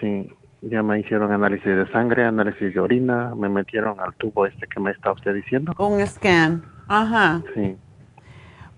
Sí, 0.00 0.28
ya 0.62 0.82
me 0.82 0.98
hicieron 0.98 1.30
análisis 1.30 1.66
de 1.66 1.86
sangre, 1.92 2.24
análisis 2.24 2.74
de 2.74 2.80
orina, 2.80 3.32
me 3.36 3.48
metieron 3.48 4.00
al 4.00 4.12
tubo 4.16 4.44
este 4.44 4.66
que 4.66 4.80
me 4.80 4.90
está 4.90 5.12
usted 5.12 5.34
diciendo. 5.34 5.72
Un 5.78 6.04
scan. 6.04 6.64
Ajá. 6.88 7.42
Sí, 7.54 7.76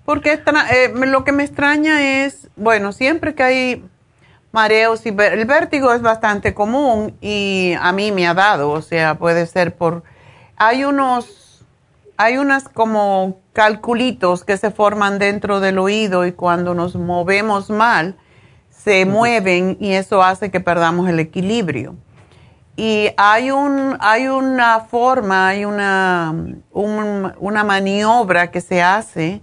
Porque 0.04 0.32
eh, 0.34 0.92
lo 1.06 1.24
que 1.24 1.32
me 1.32 1.44
extraña 1.44 2.26
es, 2.26 2.50
bueno, 2.56 2.92
siempre 2.92 3.34
que 3.34 3.42
hay 3.42 3.84
mareos 4.52 5.06
y 5.06 5.08
el 5.08 5.46
vértigo 5.46 5.94
es 5.94 6.02
bastante 6.02 6.52
común 6.52 7.14
y 7.22 7.72
a 7.80 7.92
mí 7.92 8.12
me 8.12 8.26
ha 8.26 8.34
dado, 8.34 8.68
o 8.68 8.82
sea, 8.82 9.14
puede 9.14 9.46
ser 9.46 9.74
por 9.74 10.02
hay 10.58 10.84
unos 10.84 11.41
hay 12.22 12.38
unas 12.38 12.68
como 12.68 13.40
calculitos 13.52 14.44
que 14.44 14.56
se 14.56 14.70
forman 14.70 15.18
dentro 15.18 15.60
del 15.60 15.78
oído 15.78 16.24
y 16.26 16.32
cuando 16.32 16.74
nos 16.74 16.94
movemos 16.96 17.70
mal 17.70 18.16
se 18.70 19.04
mueven 19.06 19.76
y 19.80 19.92
eso 19.92 20.22
hace 20.22 20.50
que 20.50 20.60
perdamos 20.60 21.08
el 21.08 21.18
equilibrio. 21.20 21.96
Y 22.74 23.10
hay, 23.16 23.50
un, 23.50 23.96
hay 24.00 24.28
una 24.28 24.80
forma, 24.80 25.48
hay 25.48 25.64
una, 25.64 26.34
un- 26.72 27.32
una 27.38 27.64
maniobra 27.64 28.50
que 28.50 28.60
se 28.60 28.82
hace 28.82 29.40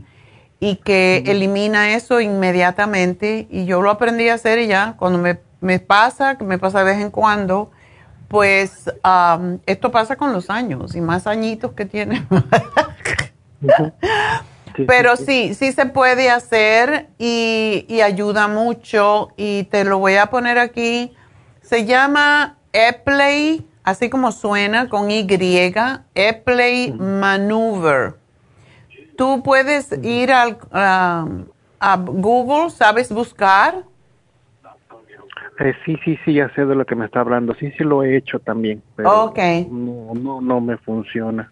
y 0.60 0.78
que 0.78 1.24
elimina 1.28 1.94
eso 1.94 2.20
inmediatamente. 2.22 3.48
Y 3.52 3.66
yo 3.66 3.82
lo 3.82 3.92
aprendí 3.92 4.30
a 4.30 4.34
hacer 4.34 4.60
y 4.60 4.68
ya, 4.68 4.96
cuando 4.98 5.20
me, 5.20 5.40
me 5.62 5.80
pasa, 5.80 6.38
que 6.38 6.44
me 6.44 6.58
pasa 6.58 6.80
de 6.80 6.86
vez 6.86 7.02
en 7.02 7.12
cuando, 7.12 7.72
pues 8.30 8.90
esto 9.66 9.92
pasa 9.92 10.16
con 10.16 10.32
los 10.32 10.50
años 10.50 10.96
y 10.96 11.02
más 11.02 11.28
añitos 11.28 11.74
que 11.74 11.86
tiene. 11.86 12.26
Pero 14.88 15.18
sí, 15.18 15.54
sí, 15.56 15.74
se 15.74 15.88
puede 15.88 16.30
hacer 16.30 17.10
y, 17.18 17.86
y 17.90 18.00
ayuda 18.00 18.48
mucho 18.48 19.30
y 19.36 19.64
te 19.64 19.84
lo 19.84 19.98
voy 19.98 20.16
a 20.16 20.28
poner 20.28 20.58
aquí. 20.58 21.14
Se 21.62 21.86
llama 21.86 22.58
Epley, 22.72 23.68
así 23.84 24.10
como 24.10 24.32
suena 24.32 24.88
con 24.88 25.12
Y, 25.12 25.28
Epley 26.16 26.94
Maneuver. 26.94 28.16
Tú 29.18 29.44
puedes 29.44 29.92
ir 30.04 30.32
al, 30.32 30.58
a 30.72 31.98
Google, 31.98 32.70
¿sabes 32.70 33.12
buscar? 33.12 33.84
Eh, 35.60 35.74
sí, 35.86 35.98
sí, 36.06 36.18
sí, 36.24 36.34
ya 36.34 36.54
sé 36.56 36.66
de 36.66 36.74
lo 36.74 36.86
que 36.86 36.96
me 36.96 37.06
está 37.06 37.20
hablando. 37.20 37.54
Sí, 37.56 37.72
sí 37.78 37.84
lo 37.84 38.04
he 38.04 38.16
hecho 38.16 38.40
también. 38.40 38.82
Pero 38.96 39.26
Ok. 39.26 39.40
No, 39.70 40.14
no, 40.16 40.42
no 40.42 40.62
me 40.62 40.78
funciona. 40.78 41.52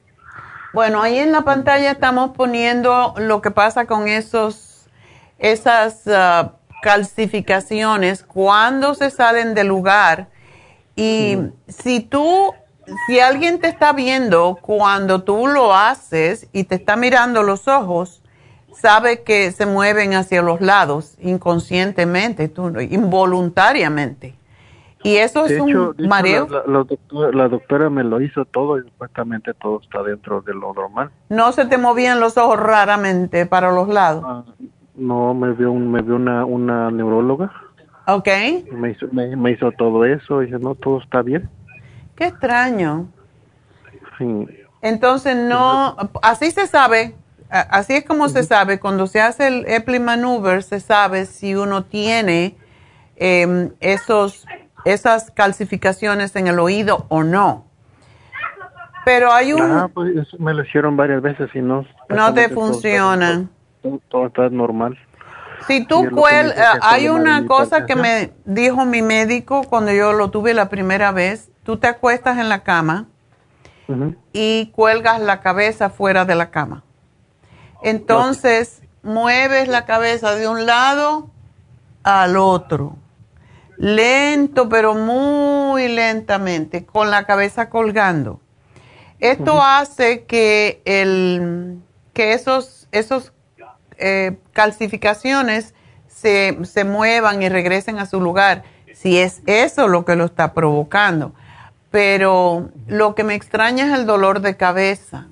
Bueno, 0.73 1.01
ahí 1.01 1.17
en 1.17 1.31
la 1.31 1.41
pantalla 1.41 1.91
estamos 1.91 2.31
poniendo 2.31 3.13
lo 3.17 3.41
que 3.41 3.51
pasa 3.51 3.85
con 3.85 4.07
esos, 4.07 4.89
esas 5.39 6.07
ah, 6.07 6.53
calcificaciones 6.81 8.23
cuando 8.23 8.93
se 8.93 9.09
salen 9.09 9.53
del 9.55 9.67
lugar. 9.67 10.27
Y 10.95 11.37
si 11.67 11.99
tú, 11.99 12.53
si 13.07 13.19
alguien 13.19 13.59
te 13.59 13.67
está 13.67 13.93
viendo 13.93 14.57
cuando 14.61 15.23
tú 15.23 15.47
lo 15.47 15.73
haces 15.73 16.47
y 16.53 16.63
te 16.63 16.75
está 16.75 16.95
mirando 16.95 17.43
los 17.43 17.67
ojos, 17.67 18.21
sabe 18.79 19.23
que 19.23 19.51
se 19.51 19.65
mueven 19.65 20.13
hacia 20.13 20.41
los 20.41 20.61
lados 20.61 21.15
inconscientemente, 21.21 22.47
tú, 22.47 22.69
involuntariamente. 22.79 24.35
Y 25.03 25.17
eso 25.17 25.43
De 25.43 25.57
es 25.57 25.63
hecho, 25.63 25.93
un 25.97 26.07
mareo. 26.07 26.47
La, 26.49 26.57
la- 26.65 26.73
la 26.79 26.83
doctora, 26.83 27.31
la 27.37 27.47
doctora 27.47 27.89
me 27.89 28.03
lo 28.03 28.19
hizo 28.19 28.45
todo 28.45 28.77
y 28.79 28.83
supuestamente 28.83 29.53
todo 29.53 29.79
está 29.81 30.01
dentro 30.03 30.41
de 30.41 30.53
lo 30.53 30.73
normal. 30.73 31.11
No 31.29 31.51
se 31.51 31.65
te 31.65 31.77
movían 31.77 32.19
los 32.19 32.37
ojos 32.37 32.59
raramente 32.59 33.45
para 33.45 33.71
los 33.71 33.87
lados. 33.87 34.23
Ah, 34.25 34.43
no, 34.95 35.33
me 35.35 35.53
vio, 35.53 35.71
un, 35.71 35.91
me 35.91 36.01
vio 36.01 36.15
una, 36.15 36.45
una 36.45 36.89
neuróloga. 36.91 37.51
¿Ok? 38.07 38.27
Me 38.71 38.91
hizo, 38.91 39.05
me, 39.11 39.35
me 39.35 39.51
hizo 39.51 39.71
todo 39.71 40.03
eso 40.05 40.41
y 40.41 40.45
dije, 40.47 40.57
no, 40.59 40.73
todo 40.75 40.99
está 40.99 41.21
bien. 41.21 41.47
Qué 42.15 42.25
extraño. 42.25 43.07
Sí. 44.17 44.47
Entonces, 44.81 45.35
no, 45.37 45.95
así 46.23 46.49
se 46.51 46.65
sabe, 46.67 47.15
así 47.49 47.93
es 47.93 48.05
como 48.05 48.29
se 48.29 48.43
sabe, 48.43 48.79
cuando 48.79 49.07
se 49.07 49.21
hace 49.21 49.47
el 49.47 49.65
Epley 49.67 49.99
Maneuver, 49.99 50.63
se 50.63 50.79
sabe 50.79 51.25
si 51.25 51.55
uno 51.55 51.83
tiene 51.83 52.55
em, 53.15 53.71
esos, 53.79 54.45
esas 54.85 55.31
calcificaciones 55.31 56.35
en 56.35 56.47
el 56.47 56.59
oído 56.59 57.05
o 57.09 57.23
no. 57.23 57.65
Pero 59.05 59.31
hay 59.31 59.53
un... 59.53 59.61
Ah, 59.61 59.89
pues 59.93 60.09
me 60.39 60.53
lo 60.53 60.63
hicieron 60.63 60.97
varias 60.97 61.21
veces 61.21 61.49
y 61.53 61.59
no. 61.59 61.85
no 62.09 62.33
te 62.33 62.49
todo 62.49 62.55
funcionan. 62.55 63.49
Todo, 63.81 64.01
todo 64.09 64.27
está 64.27 64.49
normal. 64.49 64.97
Si 65.65 65.85
tú 65.85 66.09
cuel, 66.11 66.51
es 66.51 66.63
hay 66.81 67.09
una 67.09 67.45
cosa 67.45 67.85
que 67.85 67.95
me 67.95 68.31
dijo 68.45 68.85
mi 68.85 69.01
médico 69.01 69.63
cuando 69.63 69.91
yo 69.91 70.13
lo 70.13 70.29
tuve 70.29 70.53
la 70.53 70.69
primera 70.69 71.11
vez, 71.11 71.51
tú 71.63 71.77
te 71.77 71.87
acuestas 71.87 72.37
en 72.37 72.49
la 72.49 72.63
cama 72.63 73.07
y 74.33 74.67
cuelgas 74.73 75.21
la 75.21 75.39
cabeza 75.39 75.89
fuera 75.89 76.25
de 76.25 76.35
la 76.35 76.51
cama. 76.51 76.83
Entonces, 77.81 78.81
mueves 79.03 79.67
la 79.67 79.85
cabeza 79.85 80.35
de 80.35 80.47
un 80.47 80.65
lado 80.65 81.29
al 82.03 82.37
otro. 82.37 82.97
Lento, 83.77 84.69
pero 84.69 84.95
muy 84.95 85.87
lentamente, 85.87 86.85
con 86.85 87.11
la 87.11 87.25
cabeza 87.25 87.69
colgando. 87.69 88.39
Esto 89.19 89.61
hace 89.61 90.25
que, 90.25 90.81
el, 90.85 91.79
que 92.13 92.33
esos, 92.33 92.87
esos 92.91 93.33
eh, 93.97 94.37
calcificaciones 94.53 95.73
se, 96.07 96.57
se 96.63 96.83
muevan 96.83 97.41
y 97.41 97.49
regresen 97.49 97.99
a 97.99 98.05
su 98.05 98.21
lugar. 98.21 98.63
si 98.93 99.17
es 99.17 99.41
eso 99.45 99.87
lo 99.87 100.05
que 100.05 100.15
lo 100.15 100.25
está 100.25 100.53
provocando. 100.53 101.33
Pero 101.91 102.69
lo 102.87 103.15
que 103.15 103.23
me 103.23 103.35
extraña 103.35 103.85
es 103.85 103.99
el 103.99 104.05
dolor 104.05 104.41
de 104.41 104.57
cabeza. 104.57 105.27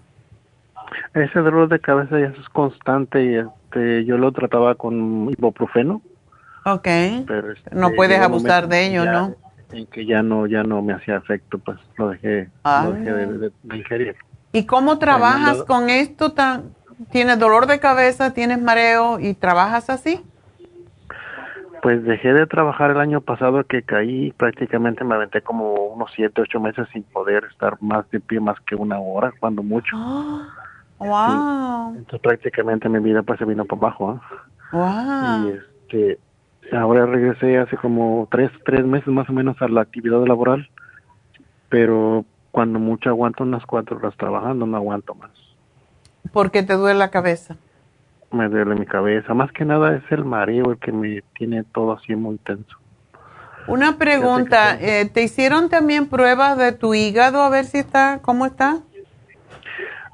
Ese 1.15 1.39
dolor 1.39 1.69
de 1.69 1.79
cabeza 1.79 2.19
ya 2.19 2.27
es 2.27 2.49
constante 2.49 3.23
y 3.23 3.35
este, 3.35 4.03
yo 4.05 4.17
lo 4.17 4.31
trataba 4.33 4.75
con 4.75 5.29
ibuprofeno. 5.31 6.01
Ok. 6.65 6.83
Pero 7.25 7.51
este, 7.53 7.73
no 7.73 7.91
puedes 7.95 8.19
abusar 8.19 8.67
de 8.67 8.87
ello, 8.87 9.05
ya- 9.05 9.11
¿no? 9.13 9.35
En 9.71 9.87
que 9.87 10.05
ya 10.05 10.21
no, 10.21 10.45
ya 10.45 10.61
no 10.63 10.81
me 10.81 10.93
hacía 10.93 11.15
efecto, 11.17 11.57
pues 11.57 11.77
lo 11.97 12.09
dejé, 12.09 12.49
Ah. 12.63 12.83
lo 12.85 12.91
dejé 12.93 13.11
de, 13.13 13.37
de- 13.37 13.51
de 13.63 13.77
ingerir. 13.77 14.15
¿Y 14.51 14.65
cómo 14.65 14.99
trabajas 14.99 15.63
con 15.63 15.89
esto 15.89 16.33
tan... 16.33 16.75
¿Tienes 17.11 17.39
dolor 17.39 17.65
de 17.67 17.79
cabeza, 17.79 18.33
tienes 18.33 18.61
mareo 18.61 19.19
y 19.19 19.33
trabajas 19.33 19.89
así? 19.89 20.21
Pues 21.81 22.03
dejé 22.03 22.33
de 22.33 22.47
trabajar 22.47 22.91
el 22.91 22.99
año 22.99 23.21
pasado 23.21 23.63
que 23.65 23.83
caí, 23.83 24.31
prácticamente 24.37 25.03
me 25.03 25.15
aventé 25.15 25.41
como 25.41 25.73
unos 25.73 26.09
siete, 26.15 26.41
ocho 26.41 26.59
meses 26.59 26.87
sin 26.93 27.03
poder 27.03 27.43
estar 27.51 27.77
más 27.81 28.09
de 28.11 28.19
pie 28.21 28.39
más 28.39 28.59
que 28.61 28.75
una 28.75 28.97
hora, 28.99 29.33
cuando 29.39 29.61
mucho. 29.61 29.95
Wow. 30.99 31.95
Entonces 31.95 32.21
prácticamente 32.21 32.89
mi 32.89 32.99
vida 32.99 33.21
pues 33.23 33.39
se 33.39 33.45
vino 33.45 33.65
para 33.65 33.79
abajo. 33.81 34.19
¿ah? 34.21 34.21
Wow. 34.71 35.47
Y 35.47 35.57
este, 35.57 36.19
ahora 36.75 37.05
regresé 37.05 37.57
hace 37.57 37.77
como 37.77 38.27
tres, 38.31 38.51
tres 38.65 38.85
meses 38.85 39.07
más 39.07 39.29
o 39.29 39.33
menos 39.33 39.61
a 39.61 39.67
la 39.67 39.81
actividad 39.81 40.25
laboral, 40.25 40.69
pero 41.69 42.25
cuando 42.51 42.79
mucho 42.79 43.09
aguanto 43.09 43.43
unas 43.43 43.65
cuatro 43.65 43.97
horas 43.97 44.15
trabajando, 44.17 44.65
no 44.65 44.77
aguanto 44.77 45.13
más. 45.15 45.31
Porque 46.31 46.63
te 46.63 46.73
duele 46.73 46.99
la 46.99 47.11
cabeza. 47.11 47.57
Me 48.31 48.49
duele 48.49 48.75
mi 48.75 48.85
cabeza, 48.85 49.33
más 49.33 49.51
que 49.51 49.65
nada 49.65 49.95
es 49.95 50.03
el 50.09 50.25
mareo 50.25 50.71
el 50.71 50.77
que 50.77 50.91
me 50.91 51.21
tiene 51.37 51.63
todo 51.63 51.93
así 51.93 52.15
muy 52.15 52.37
tenso. 52.37 52.77
Una 53.67 53.97
pregunta, 53.97 54.77
eh, 54.79 55.09
¿te 55.11 55.23
hicieron 55.23 55.69
también 55.69 56.07
pruebas 56.07 56.57
de 56.57 56.71
tu 56.71 56.93
hígado 56.93 57.41
a 57.41 57.49
ver 57.49 57.65
si 57.65 57.79
está, 57.79 58.19
cómo 58.21 58.45
está? 58.45 58.79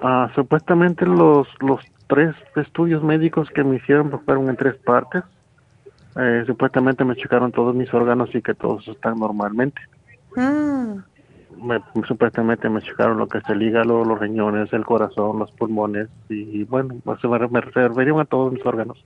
Ah, 0.01 0.29
supuestamente 0.35 1.05
los, 1.05 1.47
los 1.59 1.79
tres 2.07 2.35
estudios 2.55 3.03
médicos 3.03 3.49
que 3.51 3.63
me 3.63 3.75
hicieron 3.77 4.09
pues, 4.09 4.23
fueron 4.23 4.49
en 4.49 4.55
tres 4.57 4.75
partes. 4.77 5.23
Eh, 6.17 6.43
supuestamente 6.45 7.05
me 7.05 7.15
checaron 7.15 7.51
todos 7.51 7.73
mis 7.75 7.93
órganos 7.93 8.33
y 8.35 8.41
que 8.41 8.53
todos 8.53 8.87
están 8.87 9.19
normalmente. 9.19 9.81
Mm, 10.35 10.97
Me- 11.63 11.81
supuestamente 12.07 12.67
me 12.69 12.81
checaron 12.81 13.17
lo 13.17 13.27
que 13.27 13.37
es 13.37 13.49
el 13.49 13.61
hígado, 13.61 14.03
los 14.03 14.19
riñones, 14.19 14.71
el 14.73 14.85
corazón, 14.85 15.39
los 15.39 15.51
pulmones 15.51 16.07
y 16.29 16.63
bueno, 16.63 16.95
pues 17.03 17.19
se 17.21 17.27
me, 17.27 17.37
me 17.47 17.59
a 18.21 18.25
todos 18.25 18.51
mis 18.53 18.65
órganos, 18.65 19.05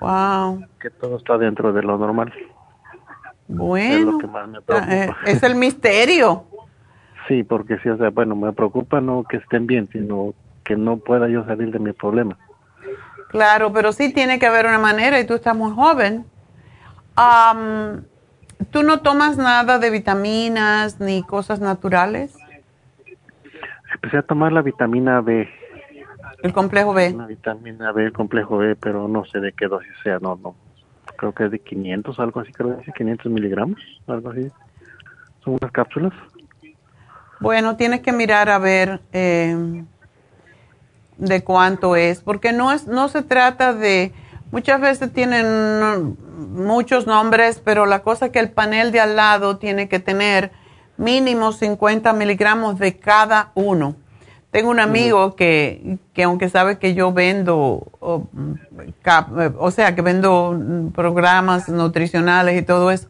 wow. 0.00 0.64
que 0.80 0.90
todo 0.90 1.16
está 1.18 1.38
dentro 1.38 1.72
de 1.72 1.82
lo 1.82 1.96
normal. 1.98 2.32
Es 2.36 3.56
Bueno, 3.56 4.12
lo 4.12 4.18
que 4.18 4.26
más 4.26 4.48
me 4.48 4.58
ah, 4.58 4.62
preocupa. 4.66 4.94
eh, 4.94 5.10
es 5.26 5.42
el 5.42 5.54
misterio. 5.54 6.44
Sí, 7.28 7.44
porque 7.44 7.78
sí, 7.78 7.88
o 7.90 7.96
sea, 7.98 8.10
bueno, 8.10 8.34
me 8.34 8.52
preocupa 8.52 9.00
no 9.00 9.22
que 9.22 9.36
estén 9.36 9.66
bien, 9.66 9.88
sino 9.92 10.34
que 10.64 10.76
no 10.76 10.96
pueda 10.96 11.28
yo 11.28 11.44
salir 11.44 11.70
de 11.70 11.78
mi 11.78 11.92
problema. 11.92 12.36
Claro, 13.28 13.72
pero 13.72 13.92
sí 13.92 14.12
tiene 14.12 14.38
que 14.38 14.46
haber 14.46 14.66
una 14.66 14.78
manera 14.78 15.20
y 15.20 15.26
tú 15.26 15.34
estás 15.34 15.54
muy 15.54 15.70
joven. 15.72 16.24
Am, 17.14 18.02
¿Tú 18.70 18.82
no 18.82 19.00
tomas 19.00 19.36
nada 19.36 19.78
de 19.78 19.90
vitaminas 19.90 21.00
ni 21.00 21.22
cosas 21.22 21.60
naturales? 21.60 22.36
Empecé 23.94 24.18
a 24.18 24.22
tomar 24.22 24.52
la 24.52 24.62
vitamina 24.62 25.20
B, 25.20 25.48
El 26.42 26.52
complejo 26.52 26.92
B. 26.92 27.12
una 27.14 27.26
vitamina 27.26 27.92
B, 27.92 28.06
el 28.06 28.12
complejo 28.12 28.58
B, 28.58 28.76
pero 28.76 29.08
no 29.08 29.24
sé 29.24 29.40
de 29.40 29.52
qué 29.52 29.66
dosis 29.66 29.92
sea, 30.02 30.18
no, 30.18 30.38
no. 30.42 30.54
Creo 31.16 31.32
que 31.32 31.46
es 31.46 31.50
de 31.50 31.58
500, 31.60 32.18
algo 32.20 32.40
así, 32.40 32.52
creo 32.52 32.72
que 32.72 32.78
dice 32.78 32.92
500 32.96 33.32
miligramos, 33.32 33.80
algo 34.06 34.30
así. 34.30 34.50
Son 35.42 35.56
unas 35.60 35.72
cápsulas. 35.72 36.12
Bueno, 37.40 37.76
tienes 37.76 38.00
que 38.00 38.12
mirar 38.12 38.48
a 38.48 38.58
ver 38.58 39.00
eh, 39.12 39.84
de 41.18 41.44
cuánto 41.44 41.96
es, 41.96 42.20
porque 42.20 42.52
no 42.52 42.72
es, 42.72 42.86
no 42.86 43.08
se 43.08 43.22
trata 43.22 43.72
de, 43.74 44.12
muchas 44.50 44.80
veces 44.80 45.12
tienen 45.12 46.16
muchos 46.38 47.06
nombres, 47.06 47.60
pero 47.64 47.86
la 47.86 48.00
cosa 48.00 48.26
es 48.26 48.32
que 48.32 48.38
el 48.40 48.50
panel 48.50 48.92
de 48.92 49.00
al 49.00 49.16
lado 49.16 49.58
tiene 49.58 49.88
que 49.88 50.00
tener 50.00 50.50
mínimo 50.96 51.52
50 51.52 52.12
miligramos 52.12 52.78
de 52.78 52.96
cada 52.96 53.52
uno. 53.54 53.94
Tengo 54.50 54.70
un 54.70 54.80
amigo 54.80 55.36
que, 55.36 55.98
que 56.14 56.22
aunque 56.22 56.48
sabe 56.48 56.78
que 56.78 56.94
yo 56.94 57.12
vendo, 57.12 57.86
o, 58.00 58.26
mm, 58.32 58.54
eh, 58.80 59.52
o 59.58 59.70
sea, 59.70 59.94
que 59.94 60.02
vendo 60.02 60.56
mm, 60.58 60.92
programas 60.92 61.68
nutricionales 61.68 62.60
y 62.60 62.64
todo 62.64 62.90
eso, 62.90 63.08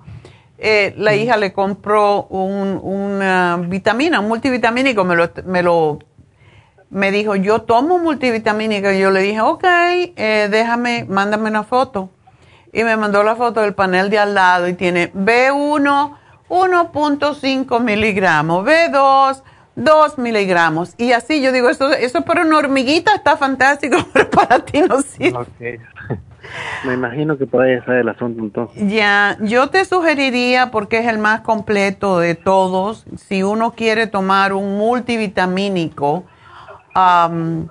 eh, 0.59 0.93
la 0.97 1.15
hija 1.15 1.37
le 1.37 1.53
compró 1.53 2.25
un, 2.25 2.81
una 2.83 3.59
vitamina, 3.69 4.19
un 4.19 4.29
multivitamínico, 4.29 5.05
me 5.05 5.15
lo, 5.15 5.31
me 5.45 5.63
lo, 5.63 6.01
me 6.91 7.13
dijo, 7.13 7.37
yo 7.37 7.63
tomo 7.63 7.99
multivitamínico, 7.99 8.91
y 8.91 8.99
yo 8.99 9.11
le 9.11 9.21
dije, 9.21 9.41
ok, 9.41 9.65
eh, 9.65 10.49
déjame, 10.51 11.05
mándame 11.09 11.49
una 11.49 11.63
foto. 11.63 12.11
Y 12.73 12.83
me 12.83 12.97
mandó 12.97 13.23
la 13.23 13.37
foto 13.37 13.61
del 13.61 13.75
panel 13.75 14.11
de 14.11 14.19
al 14.19 14.35
lado 14.35 14.69
y 14.69 14.75
tiene 14.75 15.13
B1, 15.13 16.17
1.5 16.49 17.81
miligramos, 17.81 18.65
B2, 18.65 19.43
2 19.79 20.19
miligramos. 20.19 20.95
Y 20.99 21.13
así 21.13 21.41
yo 21.41 21.53
digo, 21.53 21.69
eso, 21.69 21.93
eso 21.93 22.23
para 22.23 22.43
una 22.43 22.59
hormiguita 22.59 23.15
está 23.15 23.37
fantástico, 23.37 23.97
pero 24.13 24.29
para 24.29 24.59
ti 24.59 24.83
no 24.83 25.01
sirve. 25.03 25.81
Me 26.85 26.95
imagino 26.95 27.37
que 27.37 27.47
por 27.47 27.63
ahí 27.63 27.75
está 27.75 27.99
el 27.99 28.09
asunto 28.09 28.43
entonces. 28.43 28.91
Ya, 28.91 29.37
yo 29.41 29.69
te 29.69 29.85
sugeriría, 29.85 30.71
porque 30.71 30.99
es 30.99 31.07
el 31.07 31.19
más 31.19 31.43
completo 31.43 32.19
de 32.19 32.35
todos, 32.35 33.05
si 33.17 33.43
uno 33.43 33.73
quiere 33.73 34.07
tomar 34.07 34.53
un 34.53 34.79
multivitamínico, 34.79 36.25
am, 36.95 37.69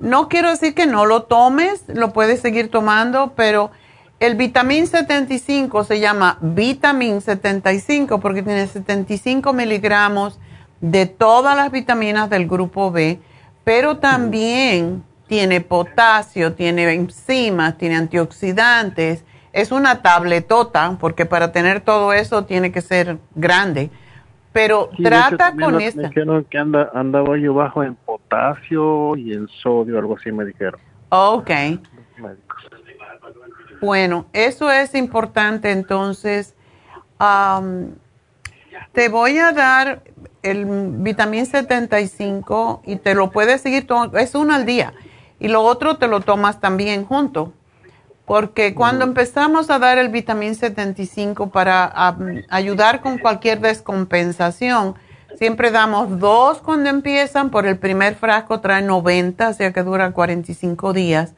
no 0.00 0.28
quiero 0.28 0.50
decir 0.50 0.74
que 0.74 0.86
no 0.86 1.06
lo 1.06 1.24
tomes, 1.24 1.84
lo 1.88 2.12
puedes 2.12 2.40
seguir 2.40 2.70
tomando, 2.70 3.34
pero 3.36 3.70
el 4.18 4.34
vitamín 4.34 4.86
75 4.86 5.84
se 5.84 6.00
llama 6.00 6.38
vitamin 6.40 7.20
75 7.20 8.20
porque 8.20 8.42
tiene 8.42 8.66
75 8.66 9.52
miligramos 9.52 10.38
de 10.82 11.06
todas 11.06 11.56
las 11.56 11.70
vitaminas 11.70 12.28
del 12.28 12.46
grupo 12.46 12.90
B, 12.90 13.18
pero 13.64 13.96
también 13.96 15.02
tiene 15.28 15.62
potasio, 15.62 16.52
tiene 16.52 16.92
enzimas, 16.92 17.78
tiene 17.78 17.96
antioxidantes. 17.96 19.24
Es 19.52 19.70
una 19.72 20.02
tabletota, 20.02 20.98
porque 21.00 21.24
para 21.24 21.52
tener 21.52 21.80
todo 21.80 22.12
eso 22.12 22.44
tiene 22.44 22.72
que 22.72 22.80
ser 22.82 23.18
grande. 23.34 23.90
Pero 24.52 24.90
Sí, 24.96 25.02
de 25.04 25.08
hecho, 25.08 25.36
trata 25.36 25.54
con 25.56 25.76
me 25.76 25.86
esta. 25.86 26.08
dijeron 26.08 26.44
que 26.50 26.58
anda, 26.58 26.90
andaba 26.92 27.38
yo 27.38 27.54
bajo 27.54 27.82
en 27.82 27.94
potasio 27.94 29.16
y 29.16 29.32
en 29.32 29.48
sodio, 29.48 29.98
algo 29.98 30.16
así 30.16 30.30
me 30.32 30.44
dijeron. 30.44 30.80
Ok. 31.10 31.50
Bueno, 33.80 34.26
eso 34.32 34.70
es 34.70 34.94
importante. 34.94 35.70
Entonces, 35.70 36.54
te 38.92 39.08
voy 39.08 39.38
a 39.38 39.52
dar 39.52 40.02
el 40.42 40.66
vitamín 40.66 41.46
75 41.46 42.82
y 42.84 42.96
te 42.96 43.14
lo 43.14 43.30
puedes 43.30 43.60
seguir 43.60 43.86
tomando. 43.86 44.18
Es 44.18 44.34
uno 44.34 44.54
al 44.54 44.66
día. 44.66 44.92
Y 45.38 45.48
lo 45.48 45.62
otro 45.62 45.96
te 45.96 46.08
lo 46.08 46.20
tomas 46.20 46.60
también 46.60 47.04
junto. 47.04 47.52
Porque 48.26 48.74
cuando 48.74 49.04
empezamos 49.04 49.70
a 49.70 49.78
dar 49.78 49.98
el 49.98 50.08
vitamín 50.08 50.54
75 50.54 51.50
para 51.50 52.16
ayudar 52.48 53.00
con 53.00 53.18
cualquier 53.18 53.60
descompensación, 53.60 54.94
siempre 55.36 55.70
damos 55.70 56.18
dos 56.18 56.58
cuando 56.58 56.88
empiezan. 56.88 57.50
Por 57.50 57.66
el 57.66 57.78
primer 57.78 58.14
frasco 58.14 58.60
trae 58.60 58.82
90, 58.82 59.48
o 59.48 59.52
sea 59.52 59.72
que 59.72 59.82
dura 59.82 60.12
45 60.12 60.92
días. 60.92 61.34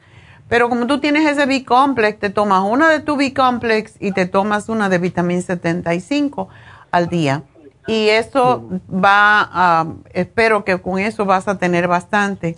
Pero 0.47 0.69
como 0.69 0.85
tú 0.85 0.99
tienes 0.99 1.27
ese 1.27 1.47
B-complex, 1.47 2.19
te 2.19 2.29
tomas 2.29 2.63
una 2.63 2.87
de 2.87 2.99
tu 2.99 3.15
B-complex 3.17 3.95
y 3.99 4.11
te 4.11 4.27
tomas 4.27 4.69
una 4.69 4.89
de 4.89 4.99
vitamín 4.99 5.41
75 5.41 6.49
al 6.91 7.09
día. 7.09 7.41
Y 7.87 8.09
eso 8.09 8.67
va 8.91 9.49
a, 9.51 9.87
espero 10.13 10.65
que 10.65 10.81
con 10.81 10.99
eso 10.99 11.25
vas 11.25 11.47
a 11.47 11.57
tener 11.57 11.87
bastante. 11.87 12.57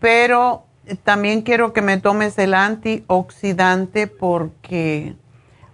Pero 0.00 0.64
también 1.04 1.42
quiero 1.42 1.72
que 1.72 1.82
me 1.82 1.98
tomes 1.98 2.38
el 2.38 2.54
antioxidante 2.54 4.06
porque 4.06 5.14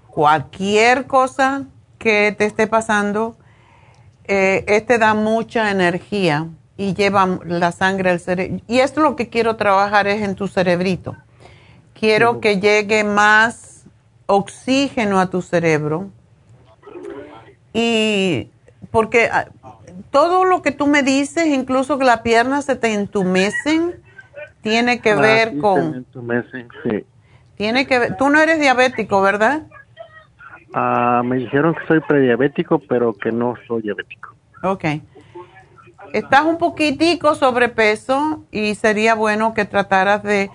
cualquier 0.08 1.06
cosa 1.06 1.64
que 1.98 2.34
te 2.36 2.44
esté 2.44 2.66
pasando, 2.66 3.36
eh, 4.24 4.64
este 4.68 4.98
da 4.98 5.14
mucha 5.14 5.70
energía 5.70 6.48
y 6.76 6.94
lleva 6.94 7.38
la 7.44 7.72
sangre 7.72 8.10
al 8.10 8.20
cerebro. 8.20 8.60
Y 8.68 8.80
esto 8.80 9.00
lo 9.00 9.16
que 9.16 9.28
quiero 9.28 9.56
trabajar 9.56 10.06
es 10.06 10.22
en 10.22 10.34
tu 10.34 10.48
cerebrito. 10.48 11.16
Quiero 11.98 12.40
que 12.40 12.60
llegue 12.60 13.04
más 13.04 13.84
oxígeno 14.26 15.18
a 15.18 15.30
tu 15.30 15.40
cerebro. 15.42 16.10
Y 17.72 18.50
porque 18.90 19.28
ah, 19.32 19.46
todo 20.10 20.44
lo 20.44 20.62
que 20.62 20.72
tú 20.72 20.86
me 20.86 21.02
dices, 21.02 21.46
incluso 21.46 21.98
que 21.98 22.04
las 22.04 22.20
piernas 22.20 22.64
se 22.64 22.76
te 22.76 22.94
entumecen, 22.94 23.94
tiene 24.62 25.00
que 25.00 25.12
Ah, 25.12 25.20
ver 25.20 25.50
sí, 25.52 25.58
con... 25.58 25.82
se 25.82 25.90
me 25.90 25.96
entumecen, 25.98 26.68
sí. 26.82 27.04
Tiene 27.56 27.86
que 27.86 27.98
ver, 27.98 28.16
tú 28.16 28.28
no 28.28 28.40
eres 28.40 28.60
diabético, 28.60 29.22
¿verdad? 29.22 29.62
Ah, 30.74 31.22
me 31.24 31.36
dijeron 31.36 31.74
que 31.74 31.86
soy 31.86 32.00
prediabético, 32.00 32.78
pero 32.80 33.14
que 33.14 33.32
no 33.32 33.54
soy 33.66 33.82
diabético. 33.82 34.34
Ok. 34.62 34.84
Estás 36.12 36.44
un 36.44 36.58
poquitico 36.58 37.34
sobrepeso 37.34 38.44
y 38.50 38.74
sería 38.74 39.14
bueno 39.14 39.54
que 39.54 39.64
trataras 39.64 40.22
de... 40.22 40.50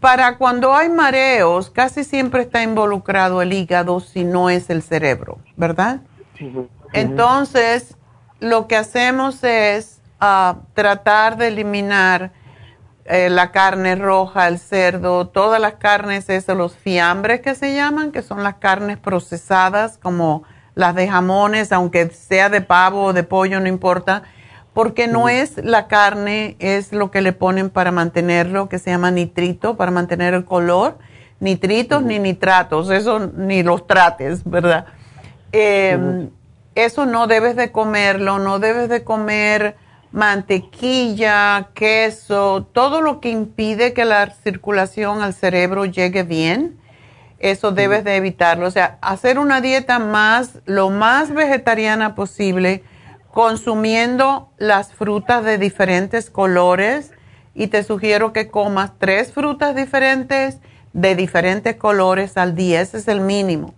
Para 0.00 0.38
cuando 0.38 0.74
hay 0.74 0.88
mareos, 0.88 1.68
casi 1.70 2.04
siempre 2.04 2.42
está 2.42 2.62
involucrado 2.62 3.42
el 3.42 3.52
hígado 3.52 4.00
si 4.00 4.24
no 4.24 4.48
es 4.48 4.70
el 4.70 4.80
cerebro, 4.82 5.38
¿verdad? 5.56 6.00
Entonces, 6.94 7.96
lo 8.40 8.66
que 8.66 8.76
hacemos 8.76 9.42
es 9.44 10.00
ah, 10.20 10.58
tratar 10.74 11.36
de 11.36 11.48
eliminar 11.48 12.32
eh, 13.06 13.28
la 13.28 13.52
carne 13.52 13.96
roja, 13.96 14.48
el 14.48 14.58
cerdo, 14.58 15.28
todas 15.28 15.60
las 15.60 15.74
carnes, 15.74 16.30
esos, 16.30 16.56
los 16.56 16.74
fiambres 16.74 17.40
que 17.40 17.54
se 17.54 17.74
llaman, 17.74 18.12
que 18.12 18.22
son 18.22 18.42
las 18.42 18.54
carnes 18.54 18.96
procesadas, 18.96 19.98
como 19.98 20.44
las 20.74 20.94
de 20.94 21.08
jamones, 21.08 21.70
aunque 21.72 22.08
sea 22.08 22.48
de 22.48 22.62
pavo 22.62 23.04
o 23.04 23.12
de 23.12 23.22
pollo, 23.22 23.60
no 23.60 23.68
importa, 23.68 24.22
porque 24.72 25.06
no 25.06 25.28
es 25.28 25.62
la 25.62 25.86
carne, 25.86 26.56
es 26.58 26.92
lo 26.92 27.10
que 27.10 27.20
le 27.20 27.32
ponen 27.32 27.68
para 27.68 27.92
mantenerlo, 27.92 28.68
que 28.68 28.78
se 28.78 28.90
llama 28.90 29.10
nitrito, 29.10 29.76
para 29.76 29.90
mantener 29.90 30.34
el 30.34 30.44
color. 30.44 30.98
Nitritos 31.40 32.02
ni 32.02 32.18
nitratos, 32.18 32.90
eso 32.90 33.20
ni 33.36 33.62
los 33.62 33.86
trates, 33.86 34.42
¿verdad? 34.44 34.86
Em, 35.52 36.30
eso 36.74 37.06
no 37.06 37.26
debes 37.26 37.56
de 37.56 37.72
comerlo, 37.72 38.38
no 38.38 38.58
debes 38.58 38.88
de 38.88 39.04
comer 39.04 39.76
mantequilla, 40.12 41.70
queso, 41.74 42.68
todo 42.72 43.00
lo 43.00 43.20
que 43.20 43.30
impide 43.30 43.92
que 43.92 44.04
la 44.04 44.30
circulación 44.30 45.22
al 45.22 45.34
cerebro 45.34 45.84
llegue 45.84 46.22
bien 46.22 46.78
eso 47.44 47.72
debes 47.72 48.04
de 48.04 48.16
evitarlo. 48.16 48.66
O 48.66 48.70
sea, 48.70 48.98
hacer 49.02 49.38
una 49.38 49.60
dieta 49.60 49.98
más, 49.98 50.60
lo 50.64 50.88
más 50.88 51.32
vegetariana 51.32 52.14
posible, 52.14 52.82
consumiendo 53.30 54.48
las 54.56 54.94
frutas 54.94 55.44
de 55.44 55.58
diferentes 55.58 56.30
colores 56.30 57.12
y 57.54 57.66
te 57.66 57.82
sugiero 57.82 58.32
que 58.32 58.48
comas 58.48 58.92
tres 58.98 59.32
frutas 59.32 59.76
diferentes 59.76 60.58
de 60.94 61.16
diferentes 61.16 61.76
colores 61.76 62.38
al 62.38 62.54
día, 62.54 62.80
ese 62.80 62.98
es 62.98 63.08
el 63.08 63.20
mínimo. 63.20 63.74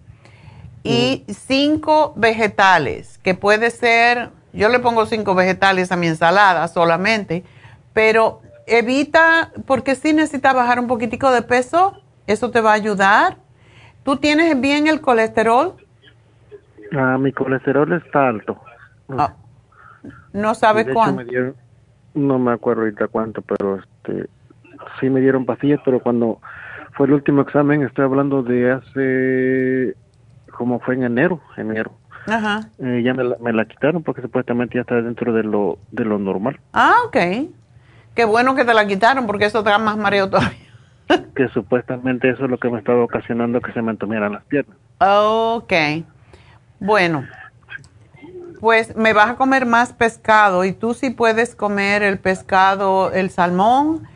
Y 0.87 1.25
cinco 1.33 2.13
vegetales, 2.17 3.19
que 3.19 3.35
puede 3.35 3.71
ser, 3.71 4.31
yo 4.53 4.69
le 4.69 4.79
pongo 4.79 5.07
cinco 5.07 5.35
vegetales 5.35 5.93
a 5.93 5.97
mi 5.97 6.07
ensalada 6.07 6.69
solamente, 6.69 7.45
pero 7.93 8.41
evita, 8.67 9.53
porque 9.67 9.95
si 9.95 10.13
necesitas 10.13 10.55
bajar 10.55 10.79
un 10.81 10.87
poquitico 10.87 11.31
de 11.31 11.43
peso, 11.43 12.01
eso 12.27 12.51
te 12.51 12.61
va 12.61 12.71
a 12.71 12.75
ayudar 12.75 13.39
¿Tú 14.07 14.19
tienes 14.19 14.61
bien 14.61 14.87
el 14.87 15.01
colesterol? 15.01 15.75
Ah, 16.93 17.19
mi 17.19 17.33
colesterol 17.33 17.93
está 17.93 18.29
alto. 18.29 18.57
Ah, 19.09 19.35
¿No 20.33 20.55
sabes 20.55 20.87
cuánto? 20.93 21.25
no 22.15 22.39
me 22.39 22.53
acuerdo 22.53 22.83
ahorita 22.83 23.09
cuánto, 23.09 23.43
pero 23.43 23.81
este, 23.81 24.29
sí 25.01 25.11
me 25.11 25.21
dieron 25.21 25.45
pastillas, 25.45 25.81
pero 25.85 25.99
cuando 25.99 26.39
fue 26.93 27.09
el 27.09 27.15
último 27.15 27.43
examen, 27.43 27.83
estoy 27.83 28.05
hablando 28.05 28.45
de 28.45 28.71
hace, 28.71 29.97
como 30.57 30.81
fue 30.81 30.95
en 30.95 31.05
enero, 31.05 31.41
enero. 31.57 31.93
Ajá. 32.27 32.69
Eh, 32.79 33.03
ya 33.05 33.15
me 33.15 33.25
la, 33.25 33.37
me 33.41 33.53
la, 33.53 33.67
quitaron 33.67 34.03
porque 34.03 34.23
supuestamente 34.23 34.75
ya 34.75 34.81
está 34.81 34.97
dentro 34.97 35.33
de 35.33 35.45
lo, 35.45 35.79
de 35.93 36.05
lo 36.05 36.19
normal. 36.19 36.59
Ah, 36.73 36.97
ok. 37.07 37.17
Qué 38.15 38.25
bueno 38.25 38.55
que 38.55 38.65
te 38.65 38.75
la 38.75 38.87
quitaron 38.87 39.27
porque 39.27 39.45
eso 39.45 39.63
te 39.63 39.71
da 39.71 39.79
más 39.79 39.97
mareo 39.97 40.29
todavía 40.29 40.67
que 41.37 41.49
supuestamente 41.49 42.31
eso 42.31 42.45
es 42.45 42.51
lo 42.51 42.59
que 42.59 42.71
me 42.71 42.79
estaba 42.79 43.03
ocasionando 43.03 43.61
que 43.61 43.73
se 43.73 43.83
me 43.83 43.93
entumieran 43.93 44.33
las 44.33 44.45
piernas. 44.45 44.77
Ok. 44.99 45.73
Bueno, 46.81 47.25
pues 48.61 48.97
me 48.97 49.13
vas 49.13 49.31
a 49.31 49.37
comer 49.37 49.67
más 49.67 49.93
pescado 49.93 50.65
y 50.65 50.73
tú 50.73 50.95
sí 50.95 51.11
puedes 51.11 51.55
comer 51.55 52.03
el 52.03 52.19
pescado, 52.19 53.13
el 53.13 53.31
salmón. 53.31 54.09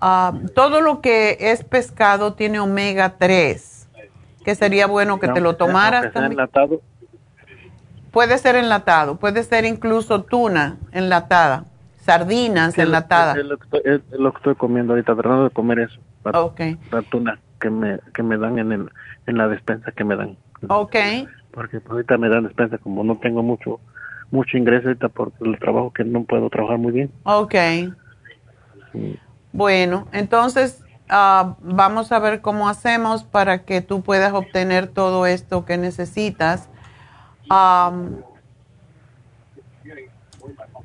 Ah, 0.00 0.34
todo 0.54 0.80
lo 0.80 1.00
que 1.00 1.38
es 1.40 1.64
pescado 1.64 2.34
tiene 2.34 2.60
omega 2.60 3.14
3, 3.18 3.73
que 4.44 4.54
sería 4.54 4.86
bueno 4.86 5.18
que 5.18 5.28
te 5.28 5.40
lo 5.40 5.56
tomaras. 5.56 6.14
enlatado. 6.14 6.80
Puede 8.10 8.38
ser 8.38 8.54
enlatado, 8.54 9.16
puede 9.16 9.42
ser 9.42 9.64
incluso 9.64 10.22
tuna 10.22 10.76
enlatada, 10.92 11.64
sardinas 11.96 12.78
enlatadas. 12.78 13.36
Es, 13.84 14.02
lo 14.12 14.30
que 14.32 14.36
estoy 14.36 14.54
comiendo 14.54 14.92
ahorita, 14.92 15.14
tratando 15.14 15.44
de 15.44 15.50
comer 15.50 15.80
eso 15.80 16.00
la, 16.24 17.02
tuna 17.10 17.38
que 17.60 17.70
me, 17.70 17.98
que 18.14 18.22
me 18.22 18.38
dan 18.38 18.58
en, 18.58 18.72
el, 18.72 18.90
en 19.26 19.36
la 19.36 19.48
despensa 19.48 19.92
que 19.92 20.04
me 20.04 20.16
dan. 20.16 20.36
Ok. 20.68 20.96
Porque 21.50 21.80
ahorita 21.88 22.16
me 22.18 22.28
dan 22.28 22.44
despensa 22.44 22.78
como 22.78 23.04
no 23.04 23.18
tengo 23.18 23.42
mucho 23.42 23.80
mucho 24.30 24.56
ingreso 24.56 24.88
ahorita 24.88 25.08
por 25.08 25.32
el 25.40 25.58
trabajo 25.58 25.92
que 25.92 26.04
no 26.04 26.24
puedo 26.24 26.48
trabajar 26.50 26.78
muy 26.78 26.92
bien. 26.92 27.10
Ok. 27.24 27.54
Bueno, 29.52 30.08
entonces 30.12 30.83
ah, 31.08 31.56
vamos 31.60 32.12
a 32.12 32.18
ver 32.18 32.40
cómo 32.40 32.68
hacemos 32.68 33.24
para 33.24 33.64
que 33.64 33.80
tú 33.80 34.02
puedas 34.02 34.32
obtener 34.32 34.88
todo 34.88 35.26
esto 35.26 35.64
que 35.64 35.76
necesitas. 35.76 36.68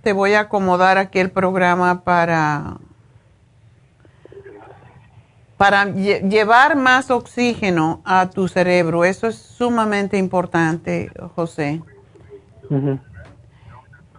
te 0.01 0.13
voy 0.13 0.33
a 0.33 0.41
acomodar 0.41 0.97
aquí 0.97 1.19
el 1.19 1.29
programa 1.29 2.01
para 2.03 2.77
para 5.59 5.83
llevar 5.83 6.77
más 6.77 7.11
oxígeno 7.11 8.01
a 8.05 8.29
tu 8.29 8.47
cerebro. 8.47 9.03
Eso 9.03 9.27
es 9.27 9.35
sumamente 9.35 10.17
importante, 10.17 11.11
José. 11.35 11.81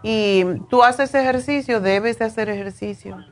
¿Y 0.03 0.45
tú 0.69 0.83
haces 0.83 1.15
ejercicio? 1.15 1.81
¿Debes 1.81 2.19
de 2.19 2.27
hacer 2.27 2.51
ejercicio? 2.51 3.25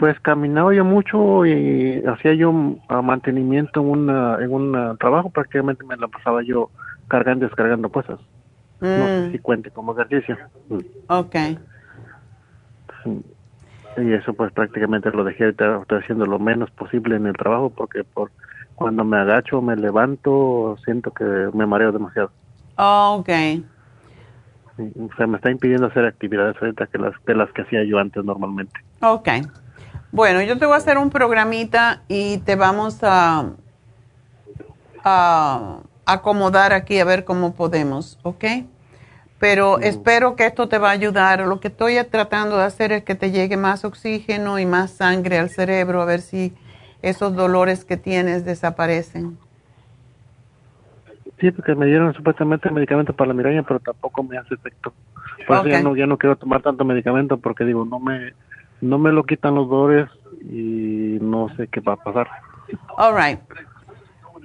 Pues 0.00 0.18
caminaba 0.20 0.72
yo 0.72 0.82
mucho 0.82 1.44
y 1.44 2.02
hacía 2.06 2.32
yo 2.32 2.50
mantenimiento 2.88 3.82
en, 3.82 3.86
una, 3.86 4.38
en 4.40 4.50
un 4.50 4.96
trabajo, 4.98 5.28
prácticamente 5.28 5.84
me 5.84 5.94
la 5.98 6.08
pasaba 6.08 6.42
yo 6.42 6.70
cargando 7.06 7.44
y 7.44 7.48
descargando 7.48 7.90
cosas. 7.90 8.18
No 8.80 9.06
sé 9.06 9.26
mm. 9.28 9.32
si 9.32 9.38
cuente 9.40 9.70
como 9.70 9.92
ejercicio. 9.92 10.38
Ok. 11.08 11.36
Y 13.98 14.12
eso 14.14 14.32
pues 14.32 14.50
prácticamente 14.52 15.10
lo 15.10 15.22
dejé, 15.22 15.50
estoy 15.50 15.98
haciendo 15.98 16.24
lo 16.24 16.38
menos 16.38 16.70
posible 16.70 17.16
en 17.16 17.26
el 17.26 17.34
trabajo 17.34 17.68
porque 17.68 18.02
por 18.02 18.30
cuando 18.76 19.04
me 19.04 19.18
agacho, 19.18 19.60
me 19.60 19.76
levanto, 19.76 20.78
siento 20.82 21.10
que 21.10 21.50
me 21.52 21.66
mareo 21.66 21.92
demasiado. 21.92 22.30
Oh, 22.78 23.18
ok. 23.20 23.28
o 24.78 25.14
sea, 25.18 25.26
me 25.26 25.36
está 25.36 25.50
impidiendo 25.50 25.88
hacer 25.88 26.06
actividades 26.06 26.56
ahorita 26.58 26.86
que 26.86 26.96
las, 26.96 27.12
de 27.26 27.34
las 27.34 27.52
que 27.52 27.60
hacía 27.60 27.84
yo 27.84 27.98
antes 27.98 28.24
normalmente. 28.24 28.80
Ok. 29.02 29.28
Bueno, 30.12 30.42
yo 30.42 30.58
te 30.58 30.66
voy 30.66 30.74
a 30.74 30.78
hacer 30.78 30.98
un 30.98 31.10
programita 31.10 32.02
y 32.08 32.38
te 32.38 32.56
vamos 32.56 32.98
a, 33.02 33.50
a 35.04 35.78
acomodar 36.04 36.72
aquí 36.72 36.98
a 36.98 37.04
ver 37.04 37.24
cómo 37.24 37.54
podemos, 37.54 38.18
¿ok? 38.22 38.44
pero 39.40 39.78
espero 39.78 40.36
que 40.36 40.44
esto 40.44 40.68
te 40.68 40.76
va 40.78 40.90
a 40.90 40.92
ayudar. 40.92 41.40
Lo 41.46 41.60
que 41.60 41.68
estoy 41.68 41.96
tratando 42.04 42.58
de 42.58 42.64
hacer 42.64 42.92
es 42.92 43.02
que 43.02 43.14
te 43.14 43.30
llegue 43.30 43.56
más 43.56 43.86
oxígeno 43.86 44.58
y 44.58 44.66
más 44.66 44.90
sangre 44.90 45.38
al 45.38 45.48
cerebro, 45.48 46.02
a 46.02 46.04
ver 46.04 46.20
si 46.20 46.52
esos 47.00 47.34
dolores 47.34 47.86
que 47.86 47.96
tienes 47.96 48.44
desaparecen. 48.44 49.38
Sí, 51.40 51.50
porque 51.52 51.74
me 51.74 51.86
dieron 51.86 52.12
supuestamente 52.12 52.70
medicamento 52.70 53.14
para 53.14 53.28
la 53.28 53.34
migraña, 53.34 53.62
pero 53.62 53.80
tampoco 53.80 54.22
me 54.22 54.36
hace 54.36 54.54
efecto. 54.54 54.92
Por 55.46 55.56
eso 55.56 55.68
ya 55.68 55.82
no, 55.82 55.96
ya 55.96 56.06
no 56.06 56.18
quiero 56.18 56.36
tomar 56.36 56.60
tanto 56.60 56.84
medicamento 56.84 57.38
porque 57.38 57.64
digo, 57.64 57.86
no 57.86 57.98
me, 57.98 58.34
no 58.80 58.98
me 58.98 59.12
lo 59.12 59.24
quitan 59.24 59.54
los 59.54 59.68
dolores 59.68 60.08
y 60.42 61.18
no 61.20 61.48
sé 61.56 61.68
qué 61.68 61.80
va 61.80 61.94
a 61.94 61.96
pasar. 61.96 62.28
All 62.96 63.14
right. 63.14 63.40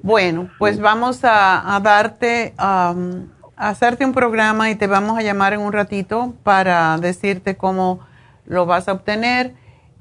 Bueno, 0.02 0.50
pues 0.60 0.80
vamos 0.80 1.22
a, 1.24 1.80
darte 1.82 2.54
um, 2.60 3.28
hacerte 3.56 4.06
un 4.06 4.14
programa 4.14 4.70
y 4.70 4.76
te 4.76 4.88
vamos 4.88 5.18
a 5.18 5.24
llamar 5.24 5.54
en 5.54 5.62
un 5.62 5.74
ratito 5.74 6.34
para 6.44 6.98
decirte 6.98 7.58
cómo 7.58 8.02
lo 8.46 8.66
vas 8.66 8.88
a 8.88 8.94
obtener 8.94 9.54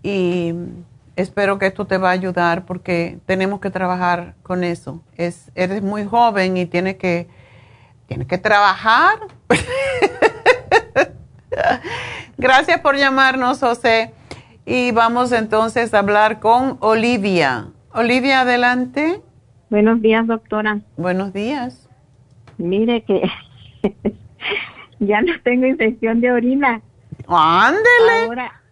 y 0.03 0.53
espero 1.17 1.59
que 1.59 1.67
esto 1.67 1.87
te 1.87 1.97
va 1.97 2.11
a 2.11 2.13
ayudar 2.13 2.67
porque 2.67 3.19
tenemos 3.27 3.61
que 3.61 3.71
trabajar 3.71 4.35
con 4.43 4.65
eso. 4.65 5.01
Es, 5.17 5.51
eres 5.55 5.83
muy 5.83 6.05
joven 6.05 6.57
y 6.57 6.67
tienes 6.67 6.97
que, 6.97 7.29
tienes 8.07 8.27
que 8.29 8.39
trabajar. 8.39 9.19
Gracias 12.37 12.81
por 12.81 12.97
llamarnos, 12.97 13.61
José. 13.61 14.13
Y 14.67 14.93
vamos 14.93 15.33
entonces 15.33 15.93
a 15.93 15.99
hablar 15.99 16.41
con 16.41 16.79
Olivia. 16.81 17.69
Olivia, 17.93 18.41
adelante. 18.41 19.21
Buenos 19.69 20.01
días, 20.01 20.27
doctora. 20.27 20.81
Buenos 20.97 21.35
días. 21.35 21.89
Mire 22.57 23.03
que 23.03 23.23
ya 25.01 25.21
no 25.21 25.33
tengo 25.43 25.67
infección 25.67 26.21
de 26.23 26.33
orina. 26.33 26.81
Ándele. 27.29 28.25
Ahora, 28.27 28.63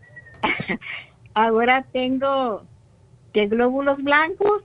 ahora 1.34 1.86
tengo 1.92 2.64
que 3.34 3.46
glóbulos 3.48 4.02
blancos 4.02 4.62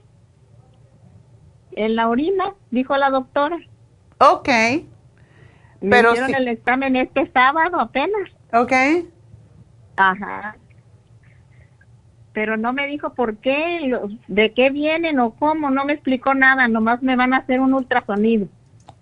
en 1.72 1.94
la 1.94 2.08
orina, 2.08 2.54
dijo 2.70 2.96
la 2.96 3.10
doctora. 3.10 3.58
Ok. 4.18 4.48
Me 5.80 5.90
Pero 5.90 6.12
hicieron 6.12 6.34
el 6.34 6.48
examen 6.48 6.96
este 6.96 7.30
sábado 7.32 7.78
apenas. 7.78 8.30
Ok. 8.52 8.72
Ajá. 9.96 10.56
Pero 12.32 12.56
no 12.56 12.72
me 12.72 12.86
dijo 12.86 13.14
por 13.14 13.36
qué, 13.38 13.80
lo- 13.86 14.08
de 14.28 14.52
qué 14.52 14.70
vienen 14.70 15.18
o 15.18 15.32
cómo, 15.32 15.70
no 15.70 15.84
me 15.84 15.92
explicó 15.94 16.34
nada, 16.34 16.68
nomás 16.68 17.02
me 17.02 17.16
van 17.16 17.34
a 17.34 17.38
hacer 17.38 17.60
un 17.60 17.74
ultrasonido 17.74 18.46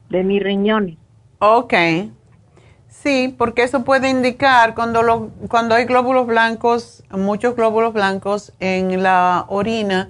de 0.08 0.24
mis 0.24 0.42
riñones. 0.42 0.96
Ok. 1.38 1.74
Sí, 2.88 3.34
porque 3.36 3.62
eso 3.62 3.84
puede 3.84 4.08
indicar 4.08 4.74
cuando, 4.74 5.02
lo, 5.02 5.28
cuando 5.48 5.74
hay 5.74 5.84
glóbulos 5.84 6.26
blancos, 6.26 7.04
muchos 7.10 7.54
glóbulos 7.54 7.92
blancos 7.92 8.52
en 8.58 9.02
la 9.02 9.44
orina, 9.48 10.08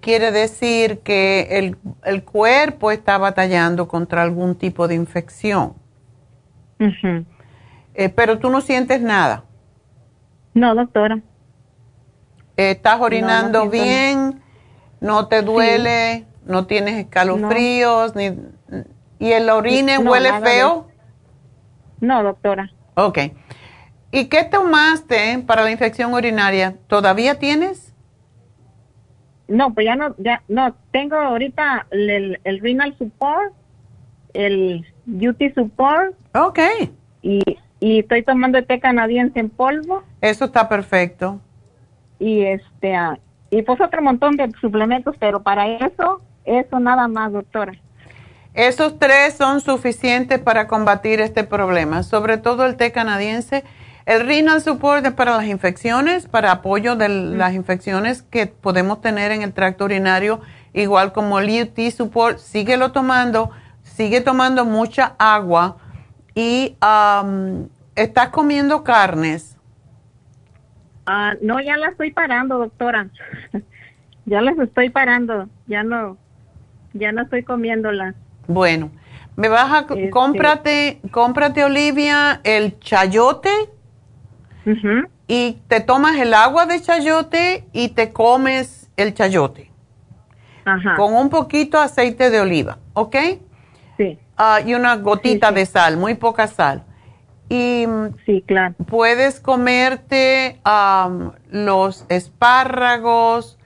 quiere 0.00 0.30
decir 0.30 1.00
que 1.00 1.48
el, 1.58 1.76
el 2.04 2.22
cuerpo 2.24 2.90
está 2.92 3.18
batallando 3.18 3.88
contra 3.88 4.22
algún 4.22 4.54
tipo 4.54 4.86
de 4.88 4.94
infección. 4.94 5.74
Eh, 7.94 8.08
pero 8.08 8.38
tú 8.38 8.50
no 8.50 8.60
sientes 8.60 9.00
nada. 9.00 9.44
No, 10.54 10.74
doctora. 10.74 11.20
¿Estás 12.56 13.00
orinando 13.00 13.68
bien? 13.68 14.42
¿No 15.00 15.28
te 15.28 15.42
duele? 15.42 16.26
¿No 16.44 16.66
tienes 16.66 16.94
escalofríos? 16.96 18.14
Ni, 18.14 18.30
¿Y 19.18 19.32
el 19.32 19.48
orine 19.50 19.98
No, 19.98 20.10
huele 20.10 20.32
de 20.32 20.40
feo? 20.40 20.88
No, 22.00 22.22
doctora. 22.22 22.70
Ok. 22.94 23.18
¿Y 24.10 24.26
qué 24.26 24.44
tomaste 24.44 25.38
para 25.46 25.62
la 25.62 25.70
infección 25.70 26.12
urinaria? 26.12 26.76
¿Todavía 26.86 27.38
tienes? 27.38 27.94
No, 29.48 29.72
pues 29.74 29.86
ya 29.86 29.96
no, 29.96 30.14
ya 30.18 30.42
no, 30.48 30.74
tengo 30.90 31.16
ahorita 31.16 31.86
el, 31.90 32.40
el 32.44 32.60
renal 32.60 32.96
support, 32.98 33.52
el 34.34 34.86
UT 35.06 35.40
support 35.54 36.14
Ok. 36.34 36.58
y, 37.22 37.42
y 37.80 38.00
estoy 38.00 38.22
tomando 38.22 38.62
té 38.64 38.80
canadiense 38.80 39.40
en 39.40 39.50
polvo 39.50 40.02
Eso 40.20 40.46
está 40.46 40.68
perfecto. 40.68 41.40
Y 42.22 42.42
este 42.44 42.94
ah, 42.94 43.18
y 43.50 43.62
pues 43.62 43.80
otro 43.80 44.00
montón 44.00 44.36
de 44.36 44.50
suplementos, 44.60 45.16
pero 45.18 45.42
para 45.42 45.66
eso, 45.66 46.22
eso 46.44 46.80
nada 46.80 47.08
más, 47.08 47.32
doctora. 47.32 47.72
Esos 48.54 48.98
tres 48.98 49.34
son 49.34 49.60
suficientes 49.60 50.38
para 50.38 50.68
combatir 50.68 51.20
este 51.20 51.44
problema, 51.44 52.02
sobre 52.02 52.38
todo 52.38 52.64
el 52.64 52.76
té 52.76 52.92
canadiense. 52.92 53.64
El 54.06 54.26
renal 54.26 54.62
support 54.62 55.04
es 55.04 55.12
para 55.12 55.36
las 55.36 55.46
infecciones, 55.46 56.26
para 56.28 56.50
apoyo 56.50 56.96
de 56.96 57.08
las 57.08 57.54
infecciones 57.54 58.22
que 58.22 58.46
podemos 58.46 59.00
tener 59.00 59.32
en 59.32 59.42
el 59.42 59.52
tracto 59.52 59.84
urinario, 59.84 60.40
igual 60.72 61.12
como 61.12 61.38
el 61.38 61.62
UT 61.62 61.78
support. 61.90 62.38
Síguelo 62.38 62.92
tomando, 62.92 63.50
sigue 63.82 64.20
tomando 64.20 64.64
mucha 64.64 65.14
agua 65.18 65.76
y 66.34 66.76
am, 66.80 67.68
estás 67.96 68.30
comiendo 68.30 68.82
carnes. 68.82 69.51
Ah, 71.06 71.34
no, 71.40 71.60
ya 71.60 71.76
la 71.76 71.88
estoy 71.88 72.12
parando, 72.12 72.58
doctora. 72.58 73.08
ya 74.26 74.40
las 74.40 74.58
estoy 74.58 74.90
parando, 74.90 75.48
ya 75.66 75.82
no, 75.82 76.16
ya 76.92 77.12
no 77.12 77.22
estoy 77.22 77.42
comiéndolas. 77.42 78.14
Bueno, 78.46 78.90
me 79.36 79.48
vas 79.48 79.72
a 79.72 79.80
Este- 79.80 80.10
cómprate, 80.10 81.00
cómprate 81.10 81.64
Olivia 81.64 82.40
el 82.44 82.78
chayote 82.80 83.50
y 85.26 85.58
te 85.68 85.80
tomas 85.80 86.16
el 86.18 86.34
agua 86.34 86.66
de 86.66 86.80
chayote 86.80 87.64
y 87.72 87.88
te 87.90 88.12
comes 88.12 88.90
el 88.96 89.14
chayote 89.14 89.70
Ajá. 90.64 90.94
con 90.96 91.14
un 91.14 91.30
poquito 91.30 91.78
de 91.78 91.84
aceite 91.84 92.30
de 92.30 92.40
oliva, 92.40 92.78
¿ok? 92.94 93.16
Sí, 93.96 94.18
Ah, 94.36 94.60
y 94.64 94.74
una 94.74 94.96
gotita 94.96 95.48
Sí, 95.48 95.54
sí. 95.54 95.60
de 95.60 95.66
sal, 95.66 95.96
muy 95.96 96.14
poca 96.14 96.46
sal. 96.46 96.82
Y 97.54 97.86
sí, 98.24 98.42
claro. 98.46 98.74
puedes 98.86 99.38
comerte 99.40 100.58
los 101.50 102.06
espárragos, 102.08 103.58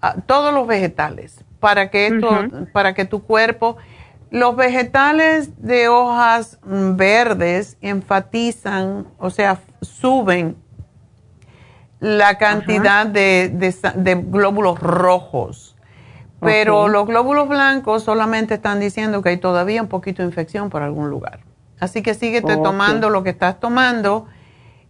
ah, 0.00 0.16
todos 0.26 0.54
los 0.54 0.66
vegetales, 0.66 1.44
para 1.58 1.90
que 1.90 2.06
esto, 2.06 2.28
para 2.72 2.94
que 2.94 3.04
tu 3.06 3.22
cuerpo, 3.24 3.76
los 4.30 4.54
vegetales 4.54 5.60
de 5.62 5.88
hojas 5.88 6.58
mm, 6.64 6.96
verdes 6.96 7.76
enfatizan, 7.80 9.06
o 9.18 9.30
sea, 9.30 9.58
suben 9.80 10.56
la 12.00 12.36
cantidad 12.38 13.06
de, 13.06 13.50
de 13.52 13.72
sa- 13.72 13.92
de 13.96 14.14
glóbulos 14.14 14.78
rojos. 14.78 15.76
Pero 16.40 16.88
los 16.88 17.06
glóbulos 17.06 17.48
blancos 17.48 18.02
solamente 18.02 18.54
están 18.54 18.78
diciendo 18.78 19.22
que 19.22 19.30
hay 19.30 19.38
todavía 19.38 19.80
un 19.80 19.88
poquito 19.88 20.22
de 20.22 20.28
infección 20.28 20.68
por 20.68 20.82
algún 20.82 21.08
lugar. 21.08 21.40
Así 21.80 22.02
que 22.02 22.14
síguete 22.14 22.56
tomando 22.56 23.10
lo 23.10 23.22
que 23.22 23.30
estás 23.30 23.58
tomando 23.60 24.26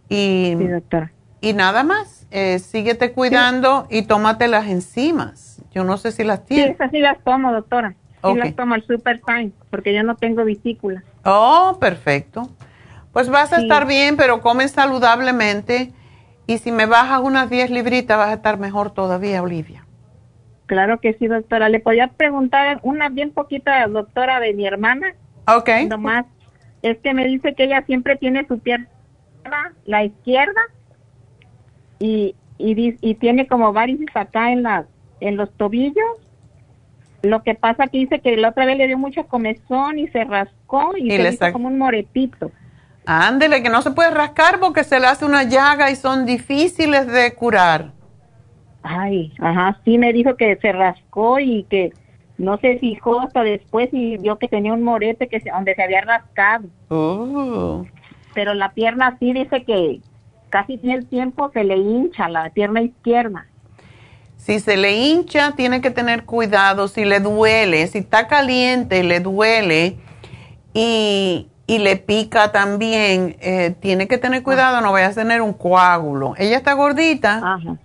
y, 0.09 0.55
Sí, 0.57 0.67
doctora. 0.67 1.11
y 1.41 1.53
nada 1.53 1.83
más. 1.83 2.27
Eh, 2.31 2.59
síguete 2.59 3.11
cuidando 3.13 3.87
y 3.89 4.03
tómate 4.03 4.47
las 4.47 4.67
enzimas. 4.67 5.61
Yo 5.71 5.83
no 5.83 5.97
sé 5.97 6.11
si 6.11 6.23
las 6.23 6.39
Sí, 6.39 6.45
tienes. 6.55 6.75
esas 6.75 6.91
sí 6.91 6.99
las 6.99 7.17
tomo, 7.23 7.51
doctora. 7.51 7.95
Sí 8.23 8.33
las 8.35 8.55
tomo 8.55 8.73
al 8.73 8.83
Super 8.87 9.21
Time, 9.25 9.51
porque 9.69 9.93
yo 9.93 10.01
no 10.03 10.15
tengo 10.15 10.43
vesícula. 10.45 11.03
Oh, 11.23 11.77
perfecto. 11.79 12.49
Pues 13.13 13.29
vas 13.29 13.53
a 13.53 13.57
Sí. 13.57 13.63
estar 13.63 13.85
bien, 13.85 14.17
pero 14.17 14.41
comes 14.41 14.71
saludablemente. 14.71 15.91
Y 16.47 16.57
si 16.57 16.71
me 16.71 16.85
bajas 16.87 17.21
unas 17.21 17.49
10 17.49 17.69
libritas, 17.69 18.17
vas 18.17 18.29
a 18.29 18.33
estar 18.33 18.57
mejor 18.59 18.91
todavía, 18.91 19.41
Olivia. 19.43 19.85
Claro 20.65 20.99
que 20.99 21.13
sí, 21.13 21.27
doctora. 21.27 21.69
Le 21.69 21.79
podía 21.79 22.07
preguntar 22.07 22.79
una 22.83 23.09
bien 23.09 23.31
poquita, 23.31 23.85
doctora, 23.87 24.39
de 24.39 24.53
mi 24.53 24.65
hermana. 24.65 25.07
Ok. 25.47 25.69
Nomás, 25.87 26.25
es 26.85 26.99
que 26.99 27.15
me 27.15 27.25
dice 27.25 27.55
que 27.55 27.63
ella 27.63 27.83
siempre 27.87 28.15
tiene 28.15 28.45
su 28.47 28.59
pierna, 28.59 28.87
la 29.85 30.03
izquierda, 30.03 30.61
y, 31.97 32.35
y, 32.59 33.15
tiene 33.15 33.47
como 33.47 33.73
varices 33.73 34.15
acá 34.15 34.51
en, 34.51 34.61
la, 34.61 34.85
en 35.19 35.35
los 35.35 35.51
tobillos. 35.53 36.05
Lo 37.23 37.41
que 37.41 37.55
pasa 37.55 37.87
que 37.87 37.97
dice 37.97 38.19
que 38.19 38.37
la 38.37 38.49
otra 38.49 38.65
vez 38.65 38.77
le 38.77 38.85
dio 38.85 38.99
mucha 38.99 39.23
comezón 39.23 39.97
y 39.97 40.07
se 40.09 40.25
rascó 40.25 40.91
y, 40.95 41.07
Y 41.07 41.11
se 41.17 41.23
le 41.23 41.29
hizo 41.33 41.51
como 41.51 41.69
un 41.69 41.79
moretito. 41.79 42.51
Ándele, 43.07 43.63
que 43.63 43.69
no 43.69 43.81
se 43.81 43.89
puede 43.89 44.11
rascar 44.11 44.59
porque 44.59 44.83
se 44.83 44.99
le 44.99 45.07
hace 45.07 45.25
una 45.25 45.41
llaga 45.41 45.89
y 45.89 45.95
son 45.95 46.25
difíciles 46.25 47.07
de 47.07 47.33
curar. 47.33 47.93
Ay, 48.83 49.33
ajá, 49.39 49.79
sí 49.83 49.97
me 49.97 50.13
dijo 50.13 50.35
que 50.35 50.55
se 50.57 50.71
rascó 50.71 51.39
y 51.39 51.63
que 51.63 51.93
no 52.37 52.57
se 52.57 52.77
fijó 52.79 53.21
hasta 53.21 53.43
después 53.43 53.89
y 53.91 54.17
vio 54.17 54.37
que 54.37 54.47
tenía 54.47 54.73
un 54.73 54.83
morete 54.83 55.27
que 55.27 55.39
se, 55.39 55.49
donde 55.49 55.75
se 55.75 55.83
había 55.83 56.01
rascado. 56.01 56.65
Uh. 56.89 57.85
Pero 58.33 58.53
la 58.53 58.73
pierna 58.73 59.17
sí 59.19 59.33
dice 59.33 59.63
que 59.63 60.01
casi 60.49 60.77
tiene 60.77 60.95
el 60.95 61.05
tiempo 61.05 61.49
se 61.53 61.63
le 61.63 61.77
hincha 61.77 62.27
la 62.29 62.49
pierna 62.49 62.81
izquierda. 62.81 63.45
Si 64.37 64.59
se 64.59 64.77
le 64.77 64.97
hincha, 64.97 65.53
tiene 65.55 65.81
que 65.81 65.89
tener 65.89 66.25
cuidado. 66.25 66.87
Si 66.87 67.05
le 67.05 67.19
duele, 67.19 67.87
si 67.87 67.99
está 67.99 68.27
caliente, 68.27 69.03
le 69.03 69.19
duele 69.19 69.97
y, 70.73 71.47
y 71.65 71.77
le 71.79 71.95
pica 71.95 72.51
también, 72.51 73.37
eh, 73.39 73.73
tiene 73.79 74.07
que 74.07 74.17
tener 74.17 74.43
cuidado, 74.43 74.81
no 74.81 74.91
vaya 74.91 75.07
a 75.07 75.13
tener 75.13 75.41
un 75.41 75.53
coágulo. 75.53 76.35
Ella 76.37 76.57
está 76.57 76.73
gordita. 76.73 77.37
Ajá. 77.37 77.77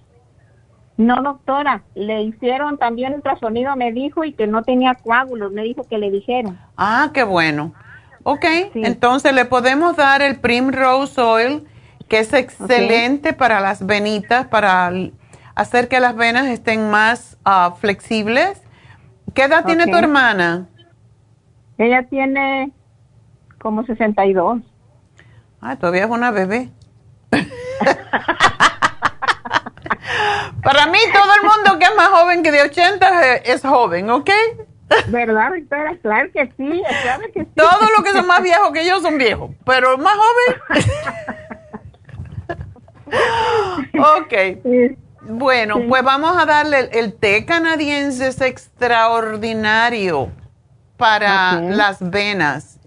No, 1.01 1.23
doctora, 1.23 1.83
le 1.95 2.25
hicieron 2.25 2.77
también 2.77 3.15
ultrasonido, 3.15 3.75
me 3.75 3.91
dijo, 3.91 4.23
y 4.23 4.35
que 4.35 4.47
no 4.47 4.63
tenía 4.63 4.95
coágulos, 4.97 5.51
me 5.51 5.63
dijo 5.63 5.85
que 5.89 5.97
le 5.97 6.11
dijeron. 6.11 6.59
Ah, 6.77 7.09
qué 7.15 7.23
bueno. 7.23 7.73
Ok, 8.23 8.45
Sí. 8.75 8.83
entonces 8.85 9.33
le 9.33 9.47
podemos 9.47 9.97
dar 9.97 10.21
el 10.21 10.39
Primrose 10.41 11.19
Oil, 11.19 11.67
que 12.07 12.19
es 12.19 12.35
excelente 12.35 13.33
para 13.33 13.61
las 13.61 13.87
venitas, 13.87 14.47
para 14.49 14.93
hacer 15.55 15.89
que 15.89 16.01
las 16.01 16.15
venas 16.17 16.45
estén 16.49 16.91
más 16.91 17.39
ah, 17.47 17.75
flexibles. 17.81 18.63
¿Qué 19.33 19.45
edad 19.45 19.65
tiene 19.65 19.87
tu 19.87 19.97
hermana? 19.97 20.69
Ella 21.79 22.03
tiene 22.11 22.73
como 23.59 23.85
62. 23.87 24.61
Ah, 25.63 25.77
todavía 25.77 26.05
es 26.05 26.11
una 26.11 26.31
bebé. 26.31 26.69
Para 30.63 30.87
mí, 30.87 30.99
todo 31.13 31.35
el 31.35 31.43
mundo 31.43 31.79
que 31.79 31.85
es 31.87 31.95
más 31.97 32.09
joven 32.09 32.43
que 32.43 32.51
de 32.53 32.63
80 32.63 33.37
es, 33.37 33.63
joven, 33.63 34.11
¿ok? 34.11 34.31
¿Verdad, 35.09 35.51
doctora? 35.57 35.97
Claro 36.03 36.29
que 36.33 36.47
sí, 36.57 36.83
claro 37.03 37.23
que 37.33 37.45
sí. 37.45 37.49
Todos 37.55 37.89
los 37.97 38.05
que 38.05 38.13
son 38.13 38.27
más 38.27 38.43
viejos 38.43 38.71
que 38.73 38.85
yo 38.87 39.01
son 39.01 39.17
viejos, 39.19 39.51
pero 39.65 39.97
más 39.99 40.15
joven. 40.17 40.85
ok. 43.99 44.35
Bueno, 45.23 45.77
Sí. 45.77 45.87
pues 45.89 46.03
vamos 46.03 46.37
a 46.37 46.47
darle 46.47 46.81
el, 46.81 46.89
el 46.93 47.13
té 47.15 47.45
canadiense 47.45 48.27
es 48.29 48.41
extraordinario 48.41 50.31
para 50.97 51.61
las 51.61 51.99
venas. 52.11 52.79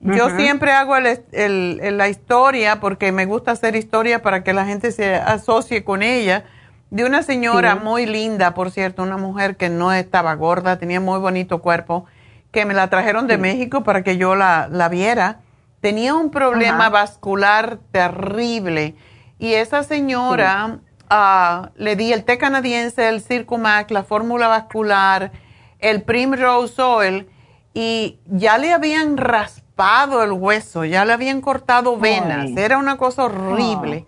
Yo 0.00 0.30
siempre 0.36 0.72
hago 0.72 0.96
el- 0.96 1.20
el- 1.32 1.96
la 1.98 2.08
historia 2.08 2.80
porque 2.80 3.12
me 3.12 3.26
gusta 3.26 3.50
hacer 3.52 3.76
historia 3.76 4.22
para 4.22 4.42
que 4.42 4.52
la 4.54 4.64
gente 4.64 4.92
se 4.92 5.14
asocie 5.14 5.84
con 5.84 6.02
ella. 6.02 6.44
De 6.90 7.04
una 7.04 7.22
señora 7.22 7.76
muy 7.76 8.04
linda, 8.06 8.52
por 8.54 8.70
cierto, 8.70 9.02
una 9.02 9.16
mujer 9.16 9.56
que 9.56 9.68
no 9.68 9.92
estaba 9.92 10.34
gorda, 10.34 10.78
tenía 10.78 11.00
muy 11.00 11.18
bonito 11.20 11.60
cuerpo, 11.60 12.04
que 12.50 12.64
me 12.64 12.74
la 12.74 12.90
trajeron 12.90 13.28
de 13.28 13.38
México 13.38 13.84
para 13.84 14.02
que 14.02 14.16
yo 14.16 14.34
la, 14.34 14.68
la 14.70 14.88
viera. 14.88 15.40
Tenía 15.80 16.14
un 16.14 16.30
problema 16.30 16.90
vascular 16.90 17.78
terrible. 17.92 18.96
Y 19.38 19.54
esa 19.54 19.84
señora 19.84 20.80
ah, 21.08 21.70
le 21.76 21.94
di 21.96 22.12
el 22.12 22.24
té 22.24 22.38
canadiense, 22.38 23.08
el 23.08 23.20
Circumac, 23.22 23.90
la 23.90 24.02
fórmula 24.02 24.48
vascular, 24.48 25.30
el 25.78 26.02
Primrose 26.02 26.82
Oil 26.82 27.28
y 27.72 28.18
ya 28.26 28.58
le 28.58 28.72
habían 28.72 29.16
raspado 29.16 30.22
el 30.22 30.32
hueso, 30.32 30.84
ya 30.84 31.04
le 31.04 31.12
habían 31.12 31.40
cortado 31.40 31.96
venas, 31.96 32.50
era 32.56 32.78
una 32.78 32.96
cosa 32.96 33.24
horrible. 33.24 34.06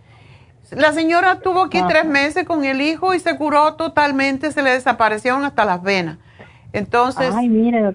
La 0.73 0.93
señora 0.93 1.41
tuvo 1.41 1.63
aquí 1.63 1.81
tres 1.89 2.05
meses 2.05 2.47
con 2.47 2.65
el 2.65 2.81
hijo 2.81 3.15
y 3.15 3.21
se 3.21 3.37
curó 3.37 3.75
totalmente, 3.75 4.53
se 4.53 4.63
le 4.63 4.71
desaparecieron 4.71 5.45
hasta 5.45 5.65
las 5.65 5.83
venas. 5.83 6.19
Entonces, 6.73 7.35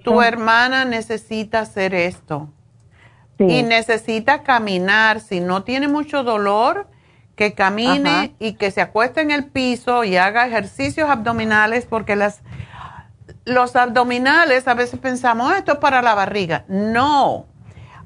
tu 0.03 0.21
hermana 0.21 0.85
necesita 0.85 1.61
hacer 1.61 1.95
esto. 1.95 2.49
Y 3.39 3.63
necesita 3.63 4.43
caminar. 4.43 5.19
Si 5.19 5.39
no 5.39 5.63
tiene 5.63 5.87
mucho 5.87 6.23
dolor, 6.23 6.87
que 7.35 7.53
camine 7.53 8.35
y 8.39 8.53
que 8.53 8.71
se 8.71 8.81
acueste 8.81 9.21
en 9.21 9.29
el 9.29 9.45
piso 9.45 10.03
y 10.03 10.17
haga 10.17 10.47
ejercicios 10.47 11.07
abdominales, 11.07 11.85
porque 11.85 12.15
las, 12.15 12.41
los 13.45 13.75
abdominales 13.75 14.67
a 14.67 14.73
veces 14.73 14.99
pensamos, 14.99 15.53
esto 15.53 15.73
es 15.73 15.77
para 15.77 16.01
la 16.01 16.15
barriga. 16.15 16.65
No. 16.67 17.45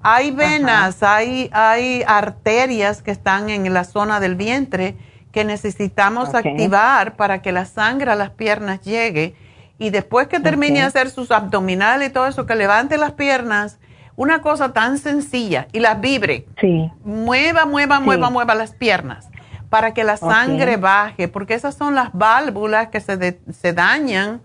Hay 0.03 0.31
venas, 0.31 1.03
hay, 1.03 1.49
hay 1.53 2.03
arterias 2.07 3.01
que 3.01 3.11
están 3.11 3.49
en 3.49 3.71
la 3.73 3.83
zona 3.83 4.19
del 4.19 4.35
vientre 4.35 4.95
que 5.31 5.45
necesitamos 5.45 6.33
activar 6.35 7.15
para 7.15 7.41
que 7.41 7.51
la 7.51 7.65
sangre 7.65 8.11
a 8.11 8.15
las 8.15 8.31
piernas 8.31 8.81
llegue. 8.81 9.35
Y 9.77 9.89
después 9.89 10.27
que 10.27 10.39
termine 10.39 10.79
de 10.79 10.85
hacer 10.85 11.09
sus 11.09 11.31
abdominales 11.31 12.09
y 12.09 12.11
todo 12.11 12.27
eso, 12.27 12.45
que 12.45 12.55
levante 12.55 12.97
las 12.97 13.13
piernas 13.13 13.79
una 14.15 14.41
cosa 14.41 14.73
tan 14.73 14.97
sencilla 14.97 15.67
y 15.71 15.79
las 15.79 15.99
vibre. 16.01 16.45
Sí. 16.59 16.91
Mueva, 17.03 17.65
mueva, 17.65 17.99
mueva, 17.99 18.29
mueva 18.29 18.53
las 18.55 18.73
piernas 18.73 19.29
para 19.69 19.93
que 19.93 20.03
la 20.03 20.17
sangre 20.17 20.75
baje, 20.75 21.29
porque 21.29 21.53
esas 21.53 21.75
son 21.75 21.95
las 21.95 22.09
válvulas 22.11 22.89
que 22.89 22.99
se, 22.99 23.39
se 23.51 23.73
dañan 23.73 24.41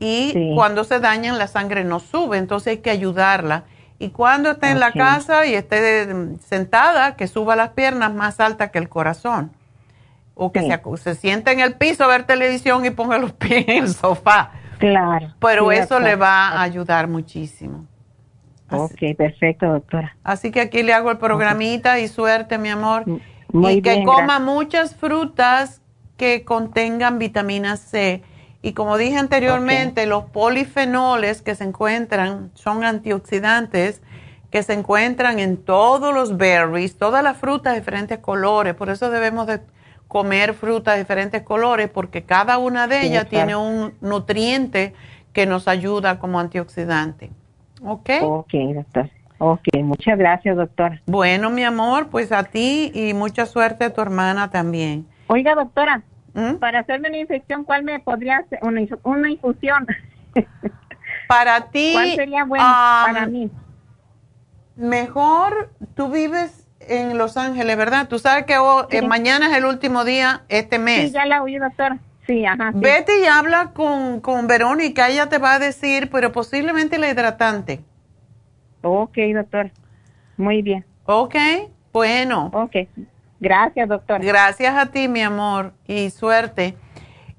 y 0.00 0.54
cuando 0.54 0.84
se 0.84 1.00
dañan 1.00 1.38
la 1.38 1.46
sangre 1.46 1.84
no 1.84 2.00
sube, 2.00 2.38
entonces 2.38 2.68
hay 2.68 2.78
que 2.78 2.90
ayudarla. 2.90 3.64
Y 4.04 4.10
cuando 4.10 4.50
esté 4.50 4.70
en 4.70 4.80
la 4.80 4.92
casa 4.92 5.46
y 5.46 5.54
esté 5.54 6.36
sentada, 6.40 7.16
que 7.16 7.26
suba 7.26 7.56
las 7.56 7.70
piernas 7.70 8.12
más 8.12 8.38
altas 8.38 8.70
que 8.70 8.78
el 8.78 8.90
corazón. 8.90 9.52
O 10.34 10.52
que 10.52 10.60
se, 10.60 10.96
se 10.98 11.14
siente 11.14 11.52
en 11.52 11.60
el 11.60 11.74
piso 11.74 12.04
a 12.04 12.08
ver 12.08 12.24
televisión 12.24 12.84
y 12.84 12.90
ponga 12.90 13.18
los 13.18 13.32
pies 13.34 13.64
en 13.66 13.84
el 13.84 13.88
sofá. 13.94 14.50
Claro. 14.78 15.32
Pero 15.40 15.72
eso 15.72 16.00
le 16.00 16.16
va 16.16 16.48
a 16.48 16.62
ayudar 16.62 17.08
muchísimo. 17.08 17.86
Ok, 18.70 19.16
perfecto, 19.16 19.66
doctora. 19.66 20.16
Así 20.22 20.50
que 20.50 20.60
aquí 20.60 20.82
le 20.82 20.92
hago 20.92 21.10
el 21.10 21.18
programita 21.18 21.98
y 22.00 22.08
suerte, 22.08 22.58
mi 22.58 22.68
amor. 22.68 23.04
y 23.52 23.80
que 23.80 24.04
coma 24.04 24.38
muchas 24.38 24.94
frutas 24.96 25.80
que 26.16 26.44
contengan 26.44 27.18
vitamina 27.18 27.76
C. 27.76 28.22
Y 28.64 28.72
como 28.72 28.96
dije 28.96 29.18
anteriormente, 29.18 30.06
los 30.06 30.24
polifenoles 30.24 31.42
que 31.42 31.54
se 31.54 31.64
encuentran 31.64 32.50
son 32.54 32.82
antioxidantes 32.82 34.00
que 34.50 34.62
se 34.62 34.72
encuentran 34.72 35.38
en 35.38 35.58
todos 35.58 36.14
los 36.14 36.38
berries, 36.38 36.96
todas 36.96 37.22
las 37.22 37.36
frutas 37.36 37.74
de 37.74 37.80
diferentes 37.80 38.20
colores. 38.20 38.72
Por 38.72 38.88
eso 38.88 39.10
debemos 39.10 39.46
de 39.46 39.60
comer 40.08 40.54
frutas 40.54 40.94
de 40.94 41.00
diferentes 41.00 41.42
colores 41.42 41.90
porque 41.90 42.22
cada 42.22 42.56
una 42.56 42.86
de 42.86 43.04
ellas 43.04 43.28
tiene 43.28 43.54
un 43.54 43.92
nutriente 44.00 44.94
que 45.34 45.44
nos 45.44 45.68
ayuda 45.68 46.18
como 46.18 46.40
antioxidante. 46.40 47.32
¿Ok? 47.84 48.08
Ok, 48.22 48.54
doctor. 48.74 49.10
Ok, 49.36 49.68
muchas 49.82 50.16
gracias, 50.16 50.56
doctora. 50.56 51.02
Bueno, 51.04 51.50
mi 51.50 51.64
amor, 51.64 52.08
pues 52.08 52.32
a 52.32 52.44
ti 52.44 52.90
y 52.94 53.12
mucha 53.12 53.44
suerte 53.44 53.84
a 53.84 53.92
tu 53.92 54.00
hermana 54.00 54.48
también. 54.48 55.06
Oiga, 55.26 55.54
doctora, 55.54 56.02
¿Mm? 56.34 56.56
para 56.56 56.80
hacerme 56.80 57.08
una 57.08 57.18
infección, 57.18 57.64
¿cuál 57.64 57.84
me 57.84 58.00
podría 58.00 58.38
hacer? 58.38 58.58
Una, 58.62 58.80
una 59.04 59.30
infusión. 59.30 59.86
para 61.28 61.70
ti. 61.70 61.90
¿Cuál 61.92 62.14
sería 62.14 62.44
bueno 62.44 62.64
para 62.64 63.26
mí? 63.26 63.50
Mejor, 64.76 65.70
tú 65.94 66.10
vives 66.10 66.66
en 66.80 67.16
Los 67.16 67.36
Ángeles, 67.36 67.76
¿verdad? 67.76 68.08
Tú 68.08 68.18
sabes 68.18 68.44
que 68.46 68.54
eh, 68.90 69.02
mañana 69.02 69.48
es 69.50 69.56
el 69.56 69.64
último 69.64 70.04
día 70.04 70.42
este 70.48 70.78
mes. 70.78 71.08
Sí, 71.08 71.12
ya 71.12 71.24
la 71.24 71.42
oí, 71.42 71.56
doctora. 71.56 71.98
Sí, 72.26 72.44
ajá. 72.44 72.72
Vete 72.74 73.20
y 73.20 73.26
habla 73.26 73.72
con, 73.72 74.20
con 74.20 74.46
Verónica, 74.46 75.08
ella 75.08 75.28
te 75.28 75.38
va 75.38 75.54
a 75.54 75.58
decir, 75.58 76.08
pero 76.10 76.32
posiblemente 76.32 76.98
la 76.98 77.10
hidratante. 77.10 77.80
Ok, 78.82 79.16
doctor. 79.34 79.70
Muy 80.36 80.62
bien. 80.62 80.84
Ok, 81.04 81.36
bueno. 81.92 82.50
Ok. 82.52 82.76
Gracias, 83.40 83.88
doctor. 83.88 84.24
Gracias 84.24 84.74
a 84.76 84.90
ti, 84.90 85.08
mi 85.08 85.22
amor, 85.22 85.72
y 85.86 86.10
suerte. 86.10 86.76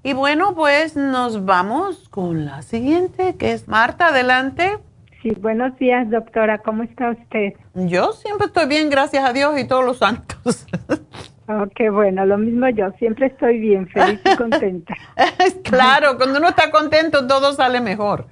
Y 0.04 0.14
bueno, 0.14 0.54
pues 0.54 0.96
nos 0.96 1.46
vamos 1.46 2.10
con 2.10 2.46
la 2.46 2.62
siguiente, 2.62 3.36
que 3.38 3.54
es 3.54 3.68
Marta, 3.68 4.08
adelante. 4.08 4.78
Sí, 5.22 5.32
buenos 5.40 5.76
días, 5.80 6.08
doctora. 6.12 6.60
¿Cómo 6.60 6.84
está 6.84 7.10
usted? 7.10 7.54
Yo 7.74 8.12
siempre 8.12 8.46
estoy 8.46 8.68
bien, 8.68 8.92
gracias 8.92 9.28
a 9.28 9.34
Dios 9.34 9.60
y 9.60 9.68
todos 9.68 9.84
los 9.84 9.98
santos. 9.98 10.68
Oh, 11.48 11.68
qué 11.76 11.92
bueno, 11.92 12.26
lo 12.26 12.40
mismo 12.40 12.68
yo, 12.70 12.92
siempre 12.94 13.28
estoy 13.28 13.60
bien, 13.60 13.88
feliz 13.90 14.20
y 14.26 14.36
contenta. 14.36 14.96
claro, 15.64 16.18
cuando 16.18 16.40
uno 16.40 16.50
está 16.50 16.72
contento 16.72 17.28
todo 17.28 17.54
sale 17.54 17.82
mejor. 17.82 18.26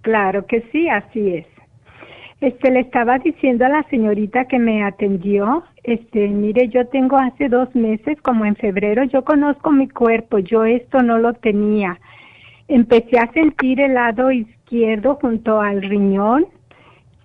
Claro 0.00 0.46
que 0.46 0.62
sí, 0.72 0.88
así 0.88 1.34
es. 1.34 1.46
Este, 2.40 2.70
le 2.70 2.80
estaba 2.80 3.18
diciendo 3.18 3.66
a 3.66 3.68
la 3.68 3.82
señorita 3.90 4.46
que 4.46 4.58
me 4.58 4.84
atendió, 4.84 5.64
este, 5.84 6.28
mire, 6.28 6.68
yo 6.68 6.86
tengo 6.88 7.18
hace 7.18 7.48
dos 7.50 7.74
meses, 7.74 8.20
como 8.22 8.46
en 8.46 8.56
febrero, 8.56 9.04
yo 9.04 9.22
conozco 9.22 9.70
mi 9.70 9.86
cuerpo, 9.88 10.38
yo 10.38 10.64
esto 10.64 11.02
no 11.02 11.18
lo 11.18 11.34
tenía. 11.34 12.00
Empecé 12.68 13.18
a 13.18 13.30
sentir 13.32 13.80
el 13.80 13.92
lado 13.92 14.32
izquierdo 14.32 15.16
junto 15.20 15.60
al 15.60 15.82
riñón, 15.82 16.46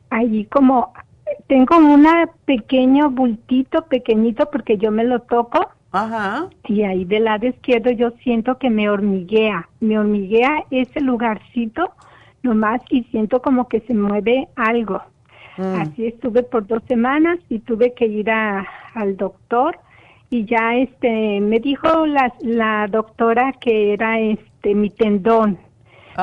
allí 0.09 0.43
como 0.45 0.91
tengo 1.47 1.77
un 1.77 2.05
pequeño 2.45 3.09
bultito 3.09 3.85
pequeñito 3.85 4.49
porque 4.51 4.77
yo 4.77 4.91
me 4.91 5.05
lo 5.05 5.21
toco. 5.21 5.69
Ajá. 5.91 6.49
Y 6.67 6.83
ahí 6.83 7.05
del 7.05 7.25
lado 7.25 7.47
izquierdo 7.47 7.91
yo 7.91 8.11
siento 8.23 8.57
que 8.57 8.69
me 8.69 8.89
hormiguea. 8.89 9.69
Me 9.79 9.97
hormiguea 9.97 10.65
ese 10.69 10.99
lugarcito 10.99 11.93
nomás 12.43 12.81
y 12.89 13.03
siento 13.05 13.41
como 13.41 13.69
que 13.69 13.79
se 13.81 13.93
mueve 13.93 14.49
algo. 14.55 15.01
Mm. 15.59 15.81
Así 15.81 16.07
estuve 16.07 16.43
por 16.43 16.65
dos 16.67 16.81
semanas 16.87 17.37
y 17.49 17.59
tuve 17.59 17.93
que 17.93 18.05
ir 18.05 18.31
a, 18.31 18.65
al 18.93 19.17
doctor 19.17 19.77
y 20.29 20.45
ya 20.45 20.77
este 20.77 21.41
me 21.41 21.59
dijo 21.59 22.05
la, 22.05 22.33
la 22.39 22.87
doctora 22.87 23.51
que 23.59 23.91
era 23.91 24.21
este 24.21 24.73
mi 24.73 24.89
tendón 24.89 25.59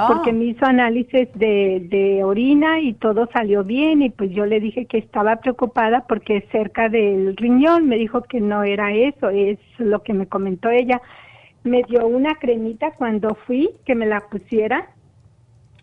porque 0.08 0.30
ah. 0.30 0.32
me 0.32 0.44
hizo 0.46 0.64
análisis 0.64 1.28
de, 1.34 1.86
de 1.90 2.24
orina 2.24 2.80
y 2.80 2.94
todo 2.94 3.28
salió 3.30 3.62
bien 3.62 4.00
y 4.00 4.10
pues 4.10 4.30
yo 4.30 4.46
le 4.46 4.58
dije 4.58 4.86
que 4.86 4.98
estaba 4.98 5.36
preocupada 5.36 6.06
porque 6.08 6.46
cerca 6.50 6.88
del 6.88 7.36
riñón 7.36 7.88
me 7.88 7.96
dijo 7.96 8.22
que 8.22 8.40
no 8.40 8.62
era 8.62 8.92
eso, 8.92 9.28
es 9.28 9.58
lo 9.78 10.02
que 10.02 10.14
me 10.14 10.26
comentó 10.26 10.70
ella. 10.70 11.02
Me 11.62 11.82
dio 11.82 12.06
una 12.06 12.36
cremita 12.36 12.92
cuando 12.92 13.34
fui 13.46 13.70
que 13.84 13.94
me 13.94 14.06
la 14.06 14.20
pusiera. 14.28 14.88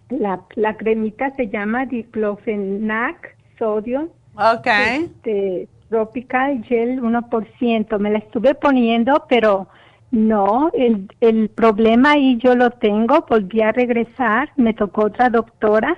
La, 0.09 0.41
la 0.55 0.75
cremita 0.75 1.35
se 1.35 1.49
llama 1.49 1.85
diclofenac 1.85 3.35
sodio. 3.63 4.09
Ok. 4.35 4.67
Este, 4.67 5.67
tropical 5.89 6.63
gel 6.63 7.01
1%. 7.01 7.99
Me 7.99 8.11
la 8.11 8.17
estuve 8.17 8.55
poniendo, 8.55 9.25
pero 9.29 9.67
no, 10.11 10.69
el, 10.73 11.07
el 11.21 11.49
problema 11.49 12.11
ahí 12.11 12.37
yo 12.37 12.55
lo 12.55 12.71
tengo, 12.71 13.25
volví 13.27 13.61
a 13.61 13.71
regresar, 13.71 14.49
me 14.57 14.73
tocó 14.73 15.05
otra 15.05 15.29
doctora 15.29 15.97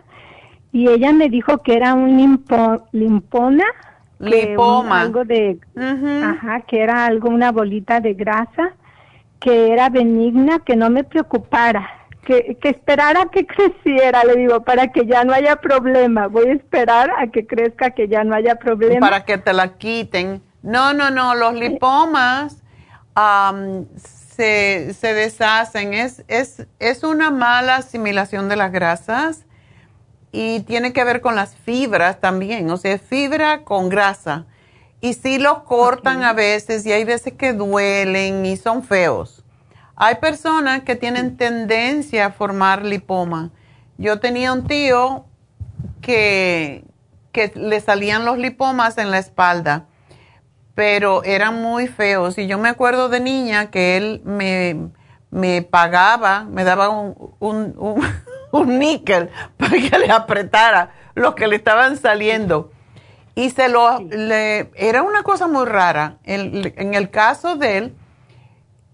y 0.71 0.89
ella 0.89 1.11
me 1.11 1.29
dijo 1.29 1.61
que 1.63 1.75
era 1.75 1.93
un 1.93 2.15
limpo, 2.17 2.85
limpona, 2.91 3.65
lipoma, 4.19 5.01
algo 5.01 5.25
de, 5.25 5.59
ajá, 5.75 6.61
que 6.61 6.81
era 6.81 7.05
algo, 7.05 7.29
una 7.29 7.51
bolita 7.51 7.99
de 7.99 8.13
grasa, 8.13 8.73
que 9.39 9.71
era 9.73 9.89
benigna, 9.89 10.59
que 10.59 10.75
no 10.75 10.89
me 10.89 11.03
preocupara, 11.03 11.89
que, 12.26 12.57
que 12.60 12.69
esperara 12.69 13.27
que 13.31 13.45
creciera, 13.47 14.23
le 14.26 14.35
digo, 14.35 14.64
para 14.64 14.91
que 14.91 15.06
ya 15.06 15.23
no 15.23 15.34
haya 15.34 15.56
problema, 15.57 16.27
voy 16.27 16.49
a 16.49 16.53
esperar 16.53 17.11
a 17.18 17.27
que 17.27 17.47
crezca, 17.47 17.91
que 17.91 18.07
ya 18.10 18.23
no 18.23 18.35
haya 18.35 18.56
problema. 18.56 18.99
Para 18.99 19.23
que 19.23 19.38
te 19.38 19.53
la 19.53 19.77
quiten. 19.77 20.41
No, 20.61 20.93
no, 20.93 21.11
no, 21.11 21.35
los 21.35 21.53
lipomas 21.53 22.64
se, 24.35 24.93
se, 24.93 25.14
deshacen. 25.14 25.93
Es, 25.93 26.26
es, 26.27 26.68
es 26.80 27.03
una 27.03 27.31
mala 27.31 27.77
asimilación 27.77 28.49
de 28.49 28.56
las 28.56 28.72
grasas 28.72 29.45
y 30.31 30.61
tiene 30.61 30.91
que 30.91 31.03
ver 31.06 31.22
con 31.22 31.35
las 31.35 31.56
fibras 31.56 32.19
también, 32.19 32.69
o 32.69 32.76
sea, 32.76 32.97
fibra 32.97 33.64
con 33.64 33.88
grasa. 33.88 34.45
Y 34.99 35.14
sí 35.14 35.38
los 35.38 35.60
cortan 35.60 36.23
a 36.23 36.34
veces 36.34 36.85
y 36.85 36.91
hay 36.91 37.06
veces 37.06 37.34
que 37.34 37.53
duelen 37.53 38.45
y 38.45 38.57
son 38.57 38.84
feos. 38.84 39.44
Hay 39.97 40.15
personas 40.15 40.81
que 40.84 40.95
tienen 40.95 41.38
tendencia 41.38 42.26
a 42.26 42.31
formar 42.31 42.84
lipoma. 42.84 43.51
Yo 43.97 44.19
tenía 44.19 44.51
un 44.51 44.67
tío 44.67 45.26
que, 46.01 46.84
que 47.31 47.53
le 47.55 47.80
salían 47.80 48.26
los 48.26 48.38
lipomas 48.38 48.97
en 48.97 49.09
la 49.09 49.19
espalda, 49.19 49.85
pero 50.73 51.23
eran 51.23 51.61
muy 51.61 51.88
feos. 51.88 52.38
Y 52.38 52.47
yo 52.47 52.57
me 52.57 52.67
acuerdo 52.67 53.07
de 53.07 53.22
niña 53.22 53.72
que 53.72 53.95
él 53.95 54.22
me, 54.26 54.89
me 55.31 55.61
pagaba, 55.61 56.43
me 56.43 56.65
daba 56.65 56.89
un, 56.89 57.15
un, 57.39 58.03
un, 58.51 58.80
níquel 58.80 59.30
para 59.55 59.72
que 59.72 59.97
le 59.97 60.11
apretara 60.11 60.91
los 61.13 61.35
que 61.35 61.47
le 61.47 61.55
estaban 61.55 61.95
saliendo. 61.95 62.69
Y 63.34 63.49
se 63.49 63.69
lo, 63.69 63.99
le, 63.99 64.72
era 64.76 65.03
una 65.03 65.23
cosa 65.23 65.47
muy 65.47 65.65
rara. 65.65 66.17
En, 66.26 66.73
en 66.76 66.93
el 66.93 67.09
caso 67.09 67.55
de 67.55 67.77
él, 67.77 67.95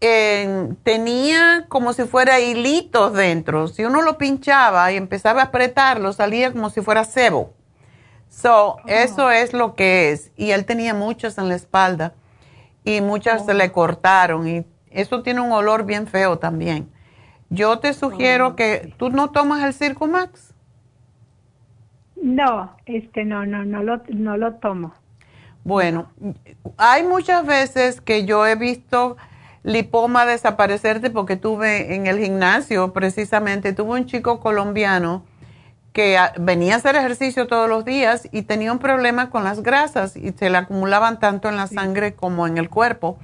tenía 0.02 1.66
como 1.68 1.94
si 1.94 2.04
fuera 2.06 2.40
hilitos 2.40 3.14
dentro. 3.14 3.68
Si 3.68 3.86
uno 3.86 4.02
lo 4.02 4.18
pinchaba 4.18 4.92
y 4.92 4.98
empezaba 4.98 5.42
a 5.42 5.46
apretarlo, 5.46 6.12
salía 6.12 6.52
como 6.52 6.70
si 6.70 6.82
fuera 6.82 7.06
cebo. 7.06 7.54
So, 8.30 8.76
oh. 8.76 8.80
eso 8.88 9.30
es 9.30 9.54
lo 9.54 9.76
que 9.76 10.12
es. 10.12 10.32
Y 10.36 10.52
él 10.52 10.66
tenía 10.66 10.94
muchas 10.94 11.38
en 11.38 11.50
la 11.50 11.56
espalda 11.56 12.14
y 12.84 13.02
muchas 13.02 13.46
se 13.46 13.54
le 13.54 13.68
oh. 13.68 13.72
cortaron 13.72 14.48
y 14.48 14.66
eso 14.90 15.22
tiene 15.22 15.42
un 15.42 15.52
olor 15.52 15.86
bien 15.86 16.08
feo 16.08 16.40
también. 16.40 16.90
Yo 17.50 17.80
te 17.80 17.94
sugiero 17.94 18.48
oh, 18.48 18.56
que 18.56 18.94
tú 18.98 19.10
no 19.10 19.30
tomas 19.30 19.64
el 19.64 19.74
Circo 19.74 20.08
Max. 20.08 20.56
No, 22.22 22.76
este 22.86 23.24
no, 23.24 23.46
no, 23.46 23.66
no 23.66 23.84
lo, 23.84 24.02
no 24.10 24.38
lo 24.38 24.56
tomo. 24.56 24.94
Bueno, 25.64 26.12
hay 26.78 27.04
muchas 27.04 27.46
veces 27.46 28.02
que 28.02 28.26
yo 28.26 28.48
he 28.48 28.56
visto 28.56 29.18
lipoma 29.64 30.26
desaparecerte 30.26 31.10
porque 31.10 31.36
tuve 31.36 31.96
en 31.96 32.08
el 32.08 32.20
gimnasio 32.20 32.94
precisamente, 32.94 33.74
tuve 33.74 34.00
un 34.00 34.06
chico 34.06 34.40
colombiano 34.40 35.24
que 35.94 36.18
venía 36.40 36.76
a 36.76 36.78
hacer 36.78 36.96
ejercicio 36.96 37.48
todos 37.48 37.68
los 37.68 37.84
días 37.84 38.28
y 38.32 38.44
tenía 38.44 38.72
un 38.72 38.80
problema 38.80 39.30
con 39.30 39.44
las 39.44 39.62
grasas 39.62 40.16
y 40.16 40.32
se 40.32 40.50
le 40.50 40.58
acumulaban 40.58 41.20
tanto 41.20 41.50
en 41.50 41.58
la 41.58 41.68
sangre 41.68 42.14
como 42.14 42.48
en 42.48 42.58
el 42.58 42.70
cuerpo. 42.70 43.18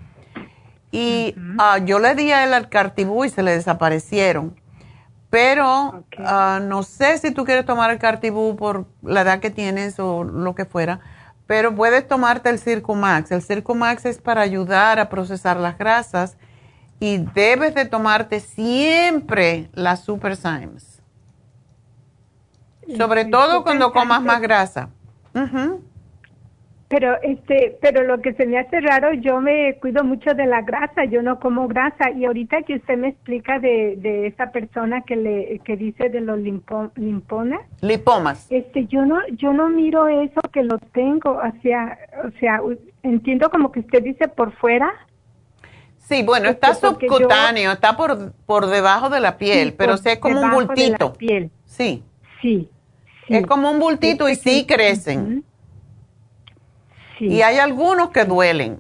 Y 0.92 1.36
ah, 1.60 1.80
yo 1.80 2.00
le 2.00 2.16
di 2.16 2.32
a 2.32 2.44
él 2.44 2.54
al 2.54 2.70
cartibú 2.70 3.24
y 3.24 3.30
se 3.30 3.44
le 3.44 3.52
desaparecieron. 3.52 4.56
Pero 5.30 6.04
ah, 6.20 6.60
no 6.62 6.84
sé 6.84 7.18
si 7.18 7.32
tú 7.32 7.46
quieres 7.46 7.66
tomar 7.66 7.90
el 7.92 8.00
cartibú 8.00 8.56
por 8.58 8.86
la 9.02 9.22
edad 9.22 9.40
que 9.40 9.50
tienes 9.50 10.00
o 10.00 10.24
lo 10.24 10.56
que 10.56 10.66
fuera 10.66 11.00
pero 11.48 11.74
puedes 11.74 12.08
tomarte 12.08 12.50
el 12.50 12.60
Circumax. 12.60 13.32
El 13.32 13.42
Circumax 13.42 14.06
es 14.06 14.20
para 14.20 14.42
ayudar 14.42 15.00
a 15.00 15.10
procesar 15.10 15.58
las 15.58 15.78
grasas 15.78 16.38
y 17.00 17.18
debes 17.18 17.74
de 17.74 17.86
tomarte 17.86 18.42
siempre 18.42 19.70
las 19.74 20.04
Super 20.04 20.36
Symes. 20.36 21.02
Sobre 22.96 23.26
todo 23.26 23.64
cuando 23.64 23.92
comas 23.92 24.22
más 24.22 24.42
grasa. 24.42 24.90
Pero 26.90 27.22
este, 27.22 27.78
pero 27.82 28.04
lo 28.04 28.22
que 28.22 28.34
se 28.34 28.46
me 28.46 28.58
hace 28.58 28.80
raro, 28.80 29.12
yo 29.14 29.42
me 29.42 29.78
cuido 29.82 30.06
mucho 30.06 30.34
de 30.34 30.46
la 30.46 30.62
grasa, 30.62 31.04
yo 31.04 31.22
no 31.22 31.38
como 31.38 31.68
grasa 31.68 32.12
y 32.12 32.24
ahorita 32.24 32.62
que 32.62 32.76
usted 32.76 32.98
me 32.98 33.10
explica 33.10 33.60
de, 33.60 33.98
de 33.98 34.28
esa 34.28 34.52
persona 34.52 35.02
que 35.02 35.18
le 35.18 35.60
que 35.66 35.76
dice 35.76 36.08
de 36.08 36.22
los 36.22 36.40
limpo, 36.40 36.90
limponas, 36.96 37.60
lipomas. 37.82 38.48
Este, 38.50 38.86
yo 38.86 39.06
no 39.06 39.18
yo 39.34 39.52
no 39.52 39.68
miro 39.68 40.08
eso 40.08 40.40
que 40.54 40.64
lo 40.64 40.78
tengo, 40.94 41.32
o 41.32 41.62
sea, 41.62 41.98
o 42.24 42.32
sea, 42.40 42.62
entiendo 43.04 43.50
como 43.50 43.70
que 43.74 43.82
usted 43.82 44.02
dice 44.02 44.30
por 44.30 44.54
fuera. 44.54 44.90
Sí, 45.98 46.24
bueno, 46.24 46.48
está 46.48 46.72
este, 46.72 46.88
subcutáneo, 46.88 47.74
está 47.74 47.98
por 47.98 48.32
por 48.46 48.68
debajo 48.68 49.10
de 49.10 49.20
la 49.20 49.38
piel, 49.38 49.74
pero 49.74 49.98
sí, 49.98 50.08
es 50.08 50.20
como 50.20 50.40
un 50.40 50.52
bultito. 50.52 51.12
piel. 51.14 51.52
Sí. 51.66 52.02
Sí. 52.42 52.70
Es 53.28 53.46
como 53.46 53.72
un 53.72 53.80
bultito 53.82 54.30
y 54.30 54.36
sí 54.36 54.66
crecen. 54.66 55.44
Y 57.20 57.42
hay 57.42 57.58
algunos 57.58 58.10
que 58.10 58.26
duelen. 58.26 58.80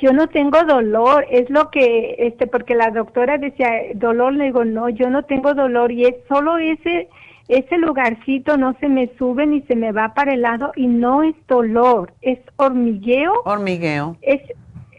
yo 0.00 0.12
no 0.12 0.28
tengo 0.28 0.62
dolor, 0.64 1.26
es 1.30 1.48
lo 1.50 1.70
que, 1.70 2.16
este, 2.18 2.46
porque 2.46 2.74
la 2.74 2.90
doctora 2.90 3.38
decía, 3.38 3.70
dolor, 3.94 4.34
le 4.34 4.44
digo, 4.44 4.64
no, 4.64 4.88
yo 4.88 5.10
no 5.10 5.24
tengo 5.24 5.54
dolor 5.54 5.92
y 5.92 6.04
es 6.04 6.14
solo 6.28 6.58
ese, 6.58 7.08
ese 7.48 7.78
lugarcito 7.78 8.56
no 8.56 8.74
se 8.80 8.88
me 8.88 9.10
sube 9.18 9.46
ni 9.46 9.62
se 9.62 9.76
me 9.76 9.92
va 9.92 10.14
para 10.14 10.34
el 10.34 10.42
lado 10.42 10.72
y 10.76 10.86
no 10.86 11.22
es 11.22 11.34
dolor, 11.48 12.12
es 12.22 12.38
hormigueo. 12.56 13.32
Hormigueo. 13.44 14.16
Es, 14.22 14.40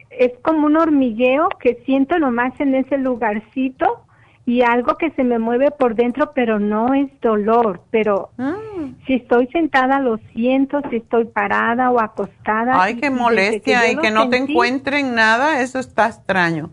es 0.10 0.32
como 0.42 0.68
un 0.68 0.78
hormigueo 0.78 1.50
que 1.60 1.82
siento 1.86 2.20
nomás 2.20 2.60
en 2.60 2.76
ese 2.76 2.98
lugarcito 2.98 4.06
y 4.46 4.62
algo 4.62 4.98
que 4.98 5.12
se 5.12 5.24
me 5.24 5.40
mueve 5.40 5.72
por 5.72 5.96
dentro, 5.96 6.32
pero 6.34 6.60
no 6.60 6.94
es 6.94 7.10
dolor, 7.22 7.82
pero 7.92 8.32
mm. 8.38 9.06
si 9.06 9.14
estoy 9.14 9.48
sentada 9.48 10.00
lo 10.00 10.18
siento, 10.34 10.82
si 10.90 10.98
estoy 10.98 11.26
parada 11.26 11.92
o 11.92 12.00
acostada. 12.00 12.82
Ay, 12.82 12.96
qué 12.96 13.10
molestia 13.10 13.90
y 13.92 13.98
que 13.98 14.12
no 14.12 14.30
te 14.30 14.38
encuentren 14.38 15.16
nada, 15.16 15.62
eso 15.62 15.80
está 15.80 16.08
extraño. 16.08 16.72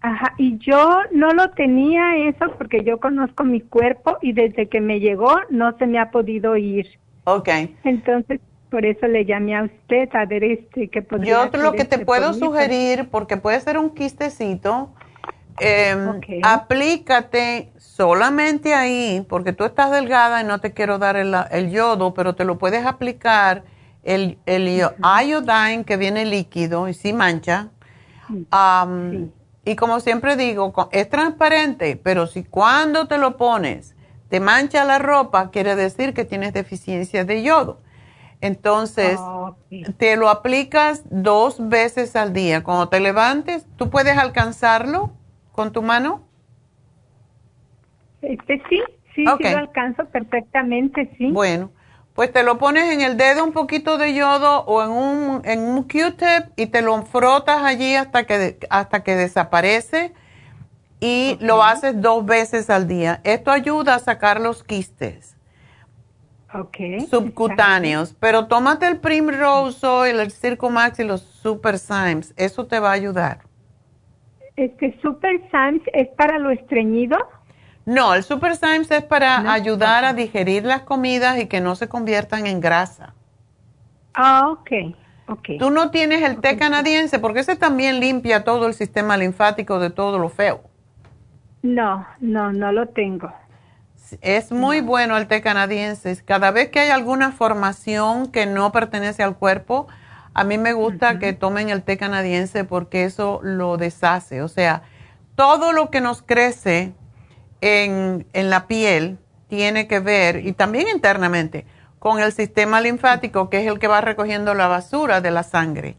Ajá, 0.00 0.34
y 0.38 0.56
yo 0.58 1.00
no 1.10 1.32
lo 1.32 1.50
tenía 1.50 2.16
eso 2.28 2.52
porque 2.56 2.84
yo 2.84 3.00
conozco 3.00 3.42
mi 3.42 3.60
cuerpo 3.60 4.18
y 4.22 4.32
desde 4.32 4.68
que 4.68 4.80
me 4.80 5.00
llegó 5.00 5.34
no 5.50 5.76
se 5.78 5.86
me 5.86 5.98
ha 5.98 6.12
podido 6.12 6.56
ir. 6.56 6.86
Ok. 7.24 7.48
Entonces, 7.82 8.40
por 8.70 8.86
eso 8.86 9.08
le 9.08 9.24
llamé 9.24 9.56
a 9.56 9.64
usted 9.64 10.08
a 10.14 10.24
ver 10.24 10.44
este 10.44 10.88
que 10.88 11.02
podría 11.02 11.50
Yo 11.50 11.58
lo 11.58 11.72
que 11.72 11.84
te 11.84 11.98
puedo 11.98 12.34
sugerir, 12.34 13.08
porque 13.10 13.36
puede 13.36 13.60
ser 13.60 13.78
un 13.78 13.90
quistecito, 13.90 14.90
eh, 15.60 15.96
Aplícate 16.42 17.72
solamente 17.78 18.74
ahí, 18.74 19.24
porque 19.28 19.52
tú 19.52 19.64
estás 19.64 19.90
delgada 19.90 20.40
y 20.40 20.44
no 20.44 20.60
te 20.60 20.72
quiero 20.72 20.98
dar 20.98 21.16
el, 21.16 21.70
yodo, 21.70 22.14
pero 22.14 22.34
te 22.34 22.44
lo 22.44 22.58
puedes 22.58 22.84
aplicar 22.84 23.64
el, 24.02 24.38
el 24.46 24.68
iodine 24.68 25.84
que 25.84 25.96
viene 25.96 26.26
líquido 26.26 26.88
y 26.88 26.94
sí 26.94 27.12
mancha. 27.12 27.68
Y 29.64 29.76
como 29.76 30.00
siempre 30.00 30.36
digo, 30.36 30.72
es 30.92 31.08
transparente, 31.08 32.00
pero 32.02 32.26
si 32.26 32.44
cuando 32.44 33.08
te 33.08 33.18
lo 33.18 33.36
pones 33.36 33.96
te 34.28 34.40
mancha 34.40 34.84
la 34.84 34.98
ropa, 34.98 35.50
quiere 35.50 35.76
decir 35.76 36.12
que 36.12 36.24
tienes 36.24 36.52
deficiencia 36.52 37.24
de 37.24 37.42
yodo. 37.42 37.80
Entonces, 38.40 39.18
ah, 39.20 39.54
te 39.96 40.16
lo 40.16 40.28
aplicas 40.28 41.02
dos 41.10 41.68
veces 41.68 42.16
al 42.16 42.32
día. 42.32 42.62
Cuando 42.62 42.88
te 42.88 43.00
levantes, 43.00 43.66
tú 43.76 43.88
puedes 43.88 44.18
alcanzarlo 44.18 45.12
con 45.56 45.72
tu 45.72 45.82
mano? 45.82 46.22
Este 48.22 48.62
sí, 48.68 48.80
sí, 49.14 49.24
sí 49.24 49.42
lo 49.42 49.58
alcanzo 49.58 50.04
perfectamente, 50.06 51.10
sí. 51.18 51.32
Bueno, 51.32 51.70
pues 52.14 52.32
te 52.32 52.42
lo 52.44 52.58
pones 52.58 52.92
en 52.92 53.00
el 53.00 53.16
dedo 53.16 53.42
un 53.42 53.52
poquito 53.52 53.98
de 53.98 54.14
yodo 54.14 54.60
o 54.66 54.82
en 54.84 54.90
un, 54.90 55.42
en 55.44 55.60
un 55.60 55.82
Q-tip 55.82 56.52
y 56.56 56.66
te 56.66 56.82
lo 56.82 57.02
frotas 57.02 57.62
allí 57.64 57.96
hasta 57.96 58.24
que, 58.24 58.58
hasta 58.70 59.02
que 59.02 59.16
desaparece 59.16 60.12
y 61.00 61.36
lo 61.40 61.62
haces 61.62 62.00
dos 62.00 62.24
veces 62.24 62.70
al 62.70 62.86
día. 62.86 63.20
Esto 63.24 63.50
ayuda 63.50 63.96
a 63.96 63.98
sacar 63.98 64.40
los 64.40 64.62
quistes. 64.62 65.36
Subcutáneos. 67.10 68.14
Pero 68.18 68.46
tómate 68.46 68.86
el 68.86 68.98
Primrose 68.98 69.86
Oil, 69.86 70.20
el 70.20 70.30
Circo 70.30 70.70
Max 70.70 70.98
y 71.00 71.04
los 71.04 71.20
Super 71.20 71.78
Symes. 71.78 72.32
Eso 72.36 72.66
te 72.66 72.78
va 72.78 72.90
a 72.90 72.92
ayudar. 72.92 73.45
Este 74.56 74.98
Super 75.02 75.40
Symes 75.50 75.82
es 75.92 76.08
para 76.16 76.38
lo 76.38 76.50
estreñido. 76.50 77.18
No, 77.84 78.14
el 78.14 78.22
Super 78.22 78.56
Symes 78.56 78.90
es 78.90 79.02
para 79.02 79.52
ayudar 79.52 80.04
a 80.04 80.14
digerir 80.14 80.64
las 80.64 80.82
comidas 80.82 81.38
y 81.38 81.46
que 81.46 81.60
no 81.60 81.76
se 81.76 81.88
conviertan 81.88 82.46
en 82.46 82.60
grasa. 82.60 83.14
Ah, 84.14 84.48
ok. 84.48 84.96
Okay. 85.28 85.58
Tú 85.58 85.70
no 85.70 85.90
tienes 85.90 86.22
el 86.22 86.40
té 86.40 86.56
canadiense 86.56 87.18
porque 87.18 87.40
ese 87.40 87.56
también 87.56 88.00
limpia 88.00 88.44
todo 88.44 88.66
el 88.66 88.74
sistema 88.74 89.16
linfático 89.16 89.78
de 89.78 89.90
todo 89.90 90.18
lo 90.18 90.28
feo. 90.28 90.62
No, 91.62 92.06
no, 92.20 92.52
no 92.52 92.72
lo 92.72 92.88
tengo. 92.88 93.32
Es 94.20 94.52
muy 94.52 94.80
bueno 94.80 95.16
el 95.16 95.26
té 95.26 95.42
canadiense. 95.42 96.22
Cada 96.24 96.52
vez 96.52 96.70
que 96.70 96.78
hay 96.78 96.90
alguna 96.90 97.32
formación 97.32 98.30
que 98.30 98.46
no 98.46 98.70
pertenece 98.70 99.22
al 99.22 99.36
cuerpo, 99.36 99.88
a 100.38 100.44
mí 100.44 100.58
me 100.58 100.74
gusta 100.74 101.18
que 101.18 101.32
tomen 101.32 101.70
el 101.70 101.82
té 101.82 101.96
canadiense 101.96 102.64
porque 102.64 103.04
eso 103.04 103.40
lo 103.42 103.78
deshace. 103.78 104.42
O 104.42 104.48
sea, 104.48 104.82
todo 105.34 105.72
lo 105.72 105.90
que 105.90 106.02
nos 106.02 106.20
crece 106.20 106.92
en, 107.62 108.26
la 108.34 108.66
piel 108.66 109.18
tiene 109.48 109.88
que 109.88 109.98
ver, 109.98 110.44
y 110.44 110.52
también 110.52 110.88
internamente, 110.88 111.64
con 111.98 112.20
el 112.20 112.32
sistema 112.32 112.82
linfático, 112.82 113.48
que 113.48 113.62
es 113.62 113.66
el 113.66 113.78
que 113.78 113.88
va 113.88 114.02
recogiendo 114.02 114.52
la 114.52 114.68
basura 114.68 115.22
de 115.22 115.30
la 115.30 115.42
sangre. 115.42 115.96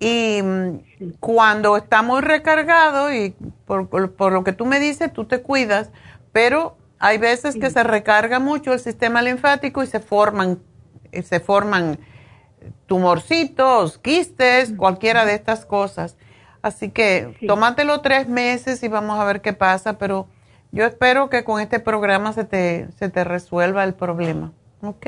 Y 0.00 0.40
mm, 0.42 1.12
cuando 1.20 1.76
está 1.76 2.02
muy 2.02 2.22
recargado, 2.22 3.14
y 3.14 3.36
por, 3.66 3.88
por, 3.88 4.32
lo 4.32 4.42
que 4.42 4.52
tú 4.52 4.66
me 4.66 4.80
dices, 4.80 5.12
tú 5.12 5.26
te 5.26 5.42
cuidas, 5.42 5.92
pero 6.32 6.76
hay 6.98 7.18
veces 7.18 7.54
que 7.54 7.70
se 7.70 7.84
recarga 7.84 8.40
mucho 8.40 8.72
el 8.72 8.80
sistema 8.80 9.22
linfático 9.22 9.84
y 9.84 9.86
se 9.86 10.00
forman, 10.00 10.58
se 11.22 11.38
forman 11.38 12.00
tumorcitos, 12.86 13.98
quistes, 13.98 14.72
cualquiera 14.72 15.24
de 15.24 15.34
estas 15.34 15.66
cosas. 15.66 16.16
Así 16.62 16.90
que 16.90 17.36
tómatelo 17.46 18.00
tres 18.00 18.28
meses 18.28 18.82
y 18.82 18.88
vamos 18.88 19.18
a 19.18 19.24
ver 19.24 19.40
qué 19.40 19.52
pasa, 19.52 19.98
pero 19.98 20.26
yo 20.72 20.84
espero 20.84 21.30
que 21.30 21.44
con 21.44 21.60
este 21.60 21.78
programa 21.80 22.32
se 22.32 22.44
te, 22.44 22.90
se 22.92 23.08
te 23.08 23.24
resuelva 23.24 23.84
el 23.84 23.94
problema. 23.94 24.52
¿Ok? 24.82 25.06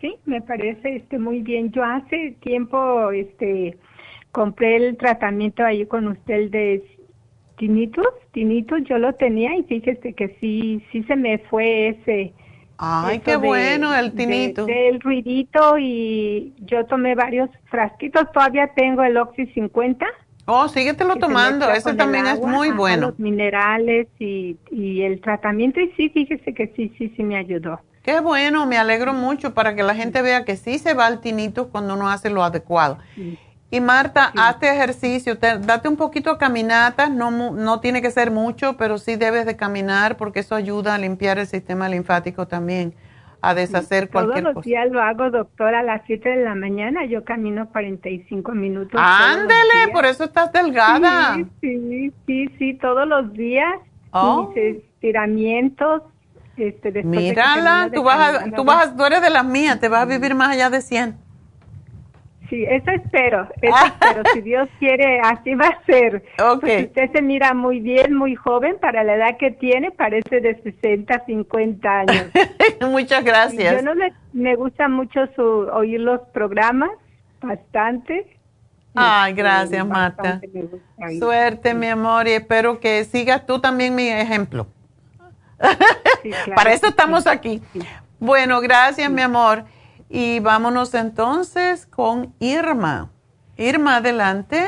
Sí, 0.00 0.16
me 0.24 0.40
parece 0.40 0.96
este 0.96 1.18
muy 1.18 1.40
bien. 1.42 1.70
Yo 1.72 1.84
hace 1.84 2.36
tiempo 2.40 3.10
este 3.10 3.78
compré 4.32 4.76
el 4.76 4.96
tratamiento 4.96 5.64
ahí 5.64 5.86
con 5.86 6.06
usted 6.08 6.34
el 6.34 6.50
de 6.50 6.98
tinitos, 7.56 8.06
tinitos, 8.32 8.80
yo 8.84 8.98
lo 8.98 9.12
tenía 9.14 9.56
y 9.56 9.64
fíjese 9.64 10.12
que 10.12 10.36
sí, 10.40 10.82
sí 10.92 11.02
se 11.04 11.16
me 11.16 11.38
fue 11.38 11.88
ese. 11.88 12.32
Ay, 12.78 13.18
qué 13.18 13.36
bueno 13.36 13.94
el 13.94 14.12
tinito. 14.12 14.66
el 14.68 15.00
ruidito 15.00 15.78
y 15.78 16.54
yo 16.58 16.86
tomé 16.86 17.14
varios 17.14 17.50
frasquitos, 17.70 18.30
todavía 18.32 18.68
tengo 18.74 19.02
el 19.02 19.16
Oxy 19.16 19.46
50. 19.46 20.06
Oh, 20.46 20.66
síguetelo 20.68 21.16
tomando, 21.16 21.70
eso 21.70 21.94
también 21.94 22.26
es 22.26 22.40
muy 22.40 22.70
bueno. 22.70 23.08
Los 23.08 23.18
minerales 23.18 24.06
y, 24.18 24.56
y 24.70 25.02
el 25.02 25.20
tratamiento 25.20 25.80
y 25.80 25.90
sí, 25.96 26.08
fíjese 26.08 26.54
que 26.54 26.72
sí, 26.74 26.92
sí, 26.96 27.12
sí 27.16 27.22
me 27.22 27.36
ayudó. 27.36 27.80
Qué 28.02 28.20
bueno, 28.20 28.64
me 28.64 28.78
alegro 28.78 29.12
mucho 29.12 29.52
para 29.52 29.74
que 29.74 29.82
la 29.82 29.94
gente 29.94 30.22
vea 30.22 30.46
que 30.46 30.56
sí 30.56 30.78
se 30.78 30.94
va 30.94 31.08
el 31.08 31.20
tinito 31.20 31.68
cuando 31.68 31.92
uno 31.92 32.08
hace 32.08 32.30
lo 32.30 32.42
adecuado. 32.42 32.96
Y 33.70 33.80
Marta, 33.80 34.32
hazte 34.34 34.70
ejercicio, 34.70 35.34
date 35.36 35.88
un 35.88 35.96
poquito 35.96 36.32
de 36.32 36.38
caminatas, 36.38 37.10
no, 37.10 37.30
no 37.30 37.80
tiene 37.80 38.00
que 38.00 38.10
ser 38.10 38.30
mucho, 38.30 38.78
pero 38.78 38.96
sí 38.96 39.16
debes 39.16 39.44
de 39.44 39.56
caminar 39.56 40.16
porque 40.16 40.40
eso 40.40 40.54
ayuda 40.54 40.94
a 40.94 40.98
limpiar 40.98 41.38
el 41.38 41.46
sistema 41.46 41.86
linfático 41.86 42.48
también, 42.48 42.94
a 43.42 43.52
deshacer 43.52 44.08
cualquier 44.08 44.44
cosa. 44.44 44.52
Todos 44.52 44.54
los 44.54 44.64
días 44.64 44.90
lo 44.90 45.02
hago, 45.02 45.30
doctora, 45.30 45.80
a 45.80 45.82
las 45.82 46.00
7 46.06 46.30
de 46.30 46.44
la 46.44 46.54
mañana 46.54 47.04
yo 47.04 47.24
camino 47.24 47.68
45 47.68 48.52
minutos. 48.52 48.98
Ándele, 48.98 49.92
por 49.92 50.06
eso 50.06 50.24
estás 50.24 50.50
delgada. 50.50 51.34
Sí, 51.34 51.46
sí, 51.60 52.12
sí, 52.26 52.48
sí, 52.58 52.74
todos 52.74 53.06
los 53.06 53.34
días. 53.34 53.74
Oh. 54.12 54.50
estiramientos. 54.56 56.02
Este, 56.56 56.90
Mírala, 57.04 57.90
tú, 57.94 58.02
vas 58.02 58.50
tú, 58.56 58.64
vas 58.64 58.96
tú 58.96 59.04
eres 59.04 59.20
de 59.20 59.30
las 59.30 59.44
mías, 59.44 59.78
te 59.78 59.88
vas 59.88 60.02
a 60.02 60.06
vivir 60.06 60.34
más 60.34 60.48
allá 60.48 60.70
de 60.70 60.80
100. 60.80 61.27
Sí, 62.48 62.64
eso 62.64 62.90
espero, 62.90 63.46
eso 63.60 63.76
espero. 63.84 64.22
Si 64.32 64.40
Dios 64.40 64.68
quiere, 64.78 65.20
así 65.20 65.54
va 65.54 65.66
a 65.66 65.84
ser. 65.84 66.24
Okay. 66.42 66.84
usted 66.84 67.12
se 67.12 67.20
mira 67.20 67.52
muy 67.52 67.80
bien, 67.80 68.14
muy 68.14 68.34
joven 68.36 68.78
para 68.80 69.04
la 69.04 69.16
edad 69.16 69.36
que 69.38 69.50
tiene, 69.50 69.90
parece 69.90 70.40
de 70.40 70.60
60, 70.62 71.26
50 71.26 71.90
años. 71.90 72.26
Muchas 72.90 73.22
gracias. 73.22 73.74
Yo 73.74 73.82
no 73.82 73.94
le, 73.94 74.14
me 74.32 74.56
gusta 74.56 74.88
mucho 74.88 75.26
su, 75.36 75.42
oír 75.42 76.00
los 76.00 76.22
programas, 76.32 76.90
bastante. 77.42 78.38
Ay, 78.94 79.32
este, 79.32 79.42
gracias, 79.42 79.86
Marta. 79.86 80.40
Suerte, 81.18 81.74
mi 81.74 81.88
amor, 81.88 82.28
y 82.28 82.32
espero 82.32 82.80
que 82.80 83.04
sigas 83.04 83.44
tú 83.44 83.60
también 83.60 83.94
mi 83.94 84.08
ejemplo. 84.08 84.66
Para 86.54 86.72
eso 86.72 86.86
estamos 86.86 87.26
aquí. 87.26 87.62
Bueno, 88.18 88.60
gracias, 88.62 89.10
mi 89.10 89.20
amor. 89.20 89.64
Y 90.10 90.40
vámonos 90.40 90.94
entonces 90.94 91.86
con 91.86 92.32
Irma. 92.38 93.10
Irma, 93.56 93.96
adelante. 93.96 94.64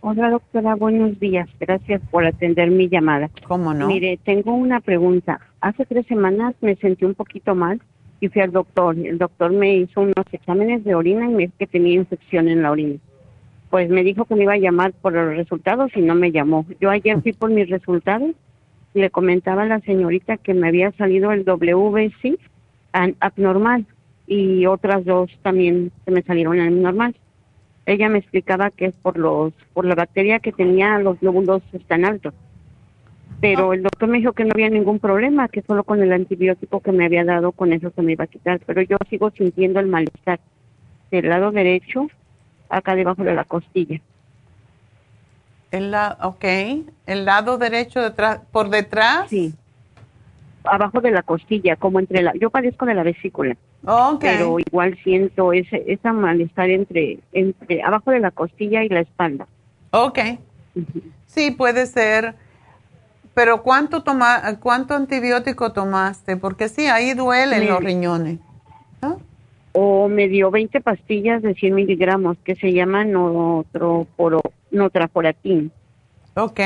Hola 0.00 0.30
doctora, 0.30 0.74
buenos 0.74 1.20
días. 1.20 1.48
Gracias 1.60 2.00
por 2.10 2.24
atender 2.24 2.70
mi 2.70 2.88
llamada. 2.88 3.30
¿Cómo 3.46 3.72
no? 3.72 3.86
Mire, 3.86 4.18
tengo 4.24 4.52
una 4.52 4.80
pregunta. 4.80 5.40
Hace 5.60 5.84
tres 5.84 6.06
semanas 6.06 6.54
me 6.60 6.74
sentí 6.76 7.04
un 7.04 7.14
poquito 7.14 7.54
mal 7.54 7.80
y 8.18 8.28
fui 8.28 8.40
al 8.40 8.50
doctor. 8.50 8.98
El 8.98 9.18
doctor 9.18 9.52
me 9.52 9.76
hizo 9.76 10.00
unos 10.00 10.24
exámenes 10.32 10.82
de 10.84 10.94
orina 10.94 11.26
y 11.26 11.34
me 11.34 11.38
dijo 11.44 11.52
que 11.58 11.66
tenía 11.66 11.94
infección 11.94 12.48
en 12.48 12.62
la 12.62 12.72
orina. 12.72 12.98
Pues 13.68 13.88
me 13.90 14.02
dijo 14.02 14.24
que 14.24 14.34
me 14.34 14.44
iba 14.44 14.54
a 14.54 14.58
llamar 14.58 14.92
por 14.92 15.12
los 15.12 15.36
resultados 15.36 15.92
y 15.94 16.00
no 16.00 16.16
me 16.16 16.32
llamó. 16.32 16.66
Yo 16.80 16.90
ayer 16.90 17.20
fui 17.22 17.32
por 17.32 17.50
mis 17.50 17.68
resultados 17.68 18.32
y 18.94 19.00
le 19.00 19.10
comentaba 19.10 19.62
a 19.62 19.66
la 19.66 19.80
señorita 19.80 20.38
que 20.38 20.54
me 20.54 20.66
había 20.66 20.90
salido 20.92 21.30
el 21.30 21.44
WBC 21.44 22.40
abnormal 23.20 23.86
y 24.30 24.64
otras 24.64 25.04
dos 25.04 25.28
también 25.42 25.90
se 26.04 26.12
me 26.12 26.22
salieron 26.22 26.60
en 26.60 26.82
normal. 26.82 27.16
Ella 27.84 28.08
me 28.08 28.18
explicaba 28.18 28.70
que 28.70 28.86
es 28.86 28.94
por 28.94 29.18
los 29.18 29.52
por 29.74 29.84
la 29.84 29.96
bacteria 29.96 30.38
que 30.38 30.52
tenía 30.52 31.00
los 31.00 31.18
glóbulos 31.18 31.62
tan 31.88 32.04
altos. 32.04 32.32
Pero 33.40 33.72
el 33.72 33.82
doctor 33.82 34.08
me 34.08 34.18
dijo 34.18 34.32
que 34.32 34.44
no 34.44 34.52
había 34.54 34.70
ningún 34.70 35.00
problema, 35.00 35.48
que 35.48 35.62
solo 35.62 35.82
con 35.82 36.00
el 36.00 36.12
antibiótico 36.12 36.78
que 36.78 36.92
me 36.92 37.06
había 37.06 37.24
dado 37.24 37.50
con 37.50 37.72
eso 37.72 37.90
se 37.90 38.02
me 38.02 38.12
iba 38.12 38.24
a 38.24 38.28
quitar, 38.28 38.60
pero 38.66 38.82
yo 38.82 38.98
sigo 39.08 39.30
sintiendo 39.30 39.80
el 39.80 39.86
malestar 39.86 40.38
del 41.10 41.28
lado 41.28 41.50
derecho 41.50 42.06
acá 42.68 42.94
debajo 42.94 43.24
de 43.24 43.34
la 43.34 43.44
costilla. 43.44 44.00
El 45.72 45.90
la, 45.90 46.18
ok, 46.22 46.44
el 47.06 47.24
lado 47.24 47.58
derecho 47.58 48.00
detrás, 48.00 48.42
por 48.52 48.70
detrás. 48.70 49.28
Sí, 49.28 49.54
abajo 50.64 51.00
de 51.00 51.10
la 51.10 51.22
costilla, 51.22 51.76
como 51.76 52.00
entre 52.00 52.22
la, 52.22 52.32
yo 52.40 52.50
padezco 52.50 52.86
de 52.86 52.94
la 52.94 53.02
vesícula. 53.02 53.56
Pero 54.20 54.58
igual 54.58 54.98
siento 55.02 55.52
ese, 55.52 55.84
esa 55.86 56.12
malestar 56.12 56.70
entre, 56.70 57.18
entre 57.32 57.82
abajo 57.82 58.10
de 58.10 58.20
la 58.20 58.30
costilla 58.30 58.84
y 58.84 58.88
la 58.88 59.00
espalda. 59.00 59.46
Ok. 59.90 60.18
Sí, 61.26 61.50
puede 61.50 61.86
ser. 61.86 62.34
Pero 63.34 63.62
¿cuánto, 63.62 64.02
toma, 64.02 64.58
¿cuánto 64.60 64.94
antibiótico 64.94 65.72
tomaste? 65.72 66.36
Porque 66.36 66.68
sí, 66.68 66.86
ahí 66.86 67.14
duelen 67.14 67.68
los 67.68 67.82
riñones. 67.82 68.38
O 69.72 70.08
me 70.08 70.26
dio 70.26 70.50
20 70.50 70.80
pastillas 70.80 71.42
de 71.42 71.54
100 71.54 71.74
miligramos 71.74 72.36
que 72.44 72.56
se 72.56 72.72
llaman 72.72 73.12
notraforatin. 74.72 75.70
Ok 76.34 76.60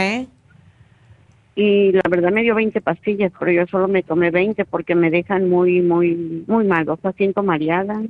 y 1.54 1.92
la 1.92 2.02
verdad 2.08 2.32
me 2.32 2.42
dio 2.42 2.54
20 2.54 2.80
pastillas, 2.80 3.32
pero 3.38 3.52
yo 3.52 3.66
solo 3.66 3.86
me 3.86 4.02
tomé 4.02 4.30
20 4.30 4.64
porque 4.64 4.94
me 4.94 5.10
dejan 5.10 5.48
muy, 5.48 5.80
muy, 5.82 6.44
muy 6.46 6.64
mal. 6.64 6.88
O 6.88 6.96
sea, 6.96 7.12
siento 7.12 7.42
mareada, 7.42 8.02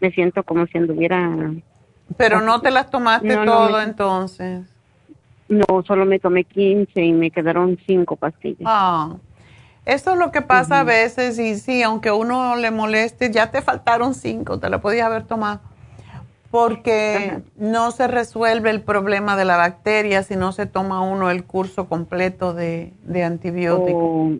me 0.00 0.10
siento 0.10 0.42
como 0.42 0.66
si 0.66 0.78
anduviera... 0.78 1.52
Pero 2.16 2.40
no 2.40 2.60
te 2.60 2.70
las 2.70 2.90
tomaste 2.90 3.36
todo 3.44 3.80
entonces. 3.80 4.62
No, 5.48 5.82
solo 5.86 6.06
me 6.06 6.18
tomé 6.18 6.44
15 6.44 7.00
y 7.00 7.12
me 7.12 7.30
quedaron 7.30 7.78
5 7.86 8.16
pastillas. 8.16 8.64
Ah, 8.64 9.16
eso 9.84 10.12
es 10.12 10.18
lo 10.18 10.32
que 10.32 10.42
pasa 10.42 10.80
a 10.80 10.84
veces 10.84 11.38
y 11.38 11.54
sí, 11.54 11.82
aunque 11.82 12.10
uno 12.10 12.56
le 12.56 12.70
moleste, 12.70 13.30
ya 13.30 13.50
te 13.50 13.62
faltaron 13.62 14.14
5, 14.14 14.58
te 14.58 14.68
la 14.68 14.80
podías 14.80 15.06
haber 15.06 15.24
tomado 15.24 15.60
porque 16.50 17.42
no 17.56 17.90
se 17.90 18.08
resuelve 18.08 18.70
el 18.70 18.80
problema 18.80 19.36
de 19.36 19.44
la 19.44 19.56
bacteria 19.56 20.22
si 20.22 20.34
no 20.34 20.52
se 20.52 20.64
toma 20.66 21.02
uno 21.02 21.30
el 21.30 21.44
curso 21.44 21.88
completo 21.88 22.54
de, 22.54 22.94
de 23.02 23.24
antibióticos. 23.24 23.92
Oh. 23.94 24.32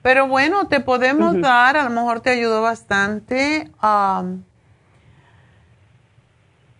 Pero 0.00 0.28
bueno, 0.28 0.68
te 0.68 0.80
podemos 0.80 1.38
dar, 1.40 1.76
a 1.76 1.84
lo 1.84 1.90
mejor 1.90 2.20
te 2.20 2.30
ayudó 2.30 2.62
bastante, 2.62 3.70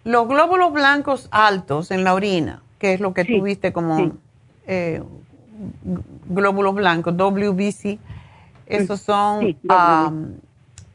los 0.05 0.29
glóbulos 0.29 0.73
blancos 0.73 1.29
altos 1.33 1.91
en 1.91 2.05
la 2.05 2.15
orina, 2.15 2.63
que 2.79 2.95
es 2.95 3.01
lo 3.01 3.13
que 3.13 3.25
tuviste 3.25 3.73
como 3.73 4.13
eh, 4.67 5.03
glóbulos 6.27 6.77
blancos, 6.77 7.17
WBC, 7.17 7.99
esos 8.67 9.01
son, 9.01 9.57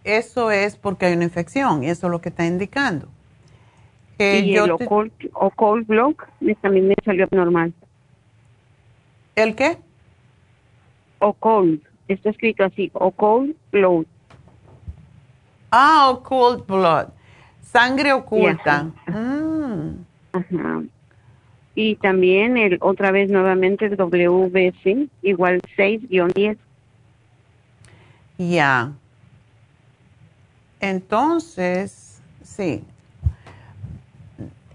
eso 0.05 0.51
es 0.51 0.77
porque 0.77 1.07
hay 1.07 1.13
una 1.13 1.25
infección 1.25 1.83
y 1.83 1.89
eso 1.89 2.07
es 2.07 2.11
lo 2.11 2.21
que 2.21 2.29
está 2.29 2.45
indicando 2.45 3.09
y 4.21 4.55
el 4.55 4.71
o 4.71 5.49
cold 5.51 5.87
block 5.87 6.27
también 6.61 6.87
me 6.87 6.95
salió 7.03 7.27
normal. 7.31 7.73
¿El 9.35 9.55
qué? 9.55 9.77
O 11.19 11.33
cold, 11.33 11.81
está 12.07 12.29
escrito 12.29 12.63
así, 12.63 12.91
o 12.93 13.11
cold 13.11 13.55
blood. 13.71 14.05
Ah, 15.71 16.09
o 16.09 16.21
cold 16.21 16.65
blood, 16.67 17.07
sangre 17.61 18.11
oculta. 18.13 18.91
Mm. 19.07 20.87
Y 21.75 21.95
también 21.95 22.57
el 22.57 22.77
otra 22.81 23.11
vez 23.11 23.29
nuevamente 23.31 23.85
el 23.85 23.95
WBC, 23.95 25.09
igual 25.21 25.61
6-10. 25.77 26.57
Ya. 28.37 28.91
Entonces, 30.79 32.21
sí, 32.43 32.83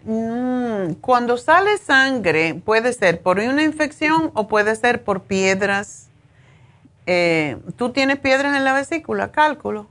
Mm, 0.07 0.93
cuando 1.01 1.37
sale 1.37 1.79
sangre, 1.79 2.55
puede 2.55 2.93
ser 2.93 3.21
por 3.23 3.41
una 3.41 3.65
infección 3.65 4.31
o 4.35 4.47
puede 4.47 4.77
ser 4.77 5.03
por 5.03 5.23
piedras. 5.23 6.09
Eh, 7.07 7.57
¿Tú 7.77 7.91
tienes 7.91 8.19
piedras 8.21 8.57
en 8.57 8.63
la 8.63 8.73
vesícula? 8.73 9.33
Cálculo. 9.33 9.89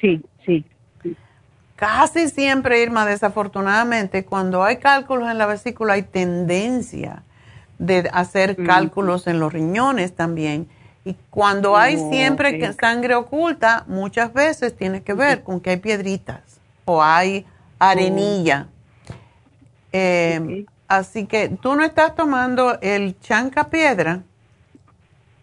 Sí, 0.00 0.22
sí. 0.46 0.64
Casi 1.74 2.28
siempre, 2.28 2.82
Irma, 2.82 3.04
desafortunadamente, 3.04 4.24
cuando 4.24 4.62
hay 4.62 4.76
cálculos 4.76 5.28
en 5.28 5.38
la 5.38 5.46
vesícula 5.46 5.94
hay 5.94 6.02
tendencia 6.02 7.24
de 7.78 8.08
hacer 8.12 8.60
mm. 8.60 8.64
cálculos 8.64 9.26
en 9.26 9.40
los 9.40 9.52
riñones 9.52 10.14
también. 10.14 10.68
Y 11.04 11.16
cuando 11.30 11.76
hay 11.76 11.96
oh, 11.96 12.10
siempre 12.10 12.72
sangre 12.74 13.16
oculta, 13.16 13.84
muchas 13.88 14.32
veces 14.32 14.76
tiene 14.76 15.02
que 15.02 15.14
ver 15.14 15.42
con 15.42 15.60
que 15.60 15.70
hay 15.70 15.76
piedritas 15.78 16.60
o 16.84 17.02
hay 17.02 17.44
arenilla. 17.80 18.68
Eh, 19.92 20.66
Así 20.88 21.26
que 21.26 21.50
tú 21.50 21.74
no 21.74 21.84
estás 21.84 22.14
tomando 22.14 22.80
el 22.80 23.20
chanca 23.20 23.68
piedra. 23.68 24.22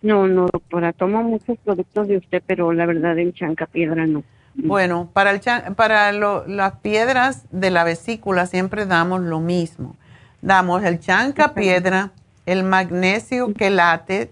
No, 0.01 0.27
no, 0.27 0.47
doctora, 0.51 0.91
tomo 0.91 1.22
muchos 1.22 1.57
productos 1.63 2.07
de 2.07 2.17
usted, 2.17 2.41
pero 2.45 2.73
la 2.73 2.88
verdad 2.88 3.17
en 3.19 3.31
chanca 3.31 3.67
piedra 3.67 4.07
no. 4.07 4.23
Bueno, 4.55 5.09
para, 5.13 5.31
el 5.31 5.41
para 5.76 6.11
las 6.11 6.73
piedras 6.80 7.45
de 7.51 7.69
la 7.69 7.84
vesícula 7.84 8.47
siempre 8.47 8.88
damos 8.88 9.22
lo 9.22 9.39
mismo. 9.39 9.95
Damos 10.41 10.84
el 10.84 10.99
chanca 10.99 11.53
piedra, 11.53 12.11
el 12.47 12.63
magnesio 12.63 13.53
quelate, 13.53 14.31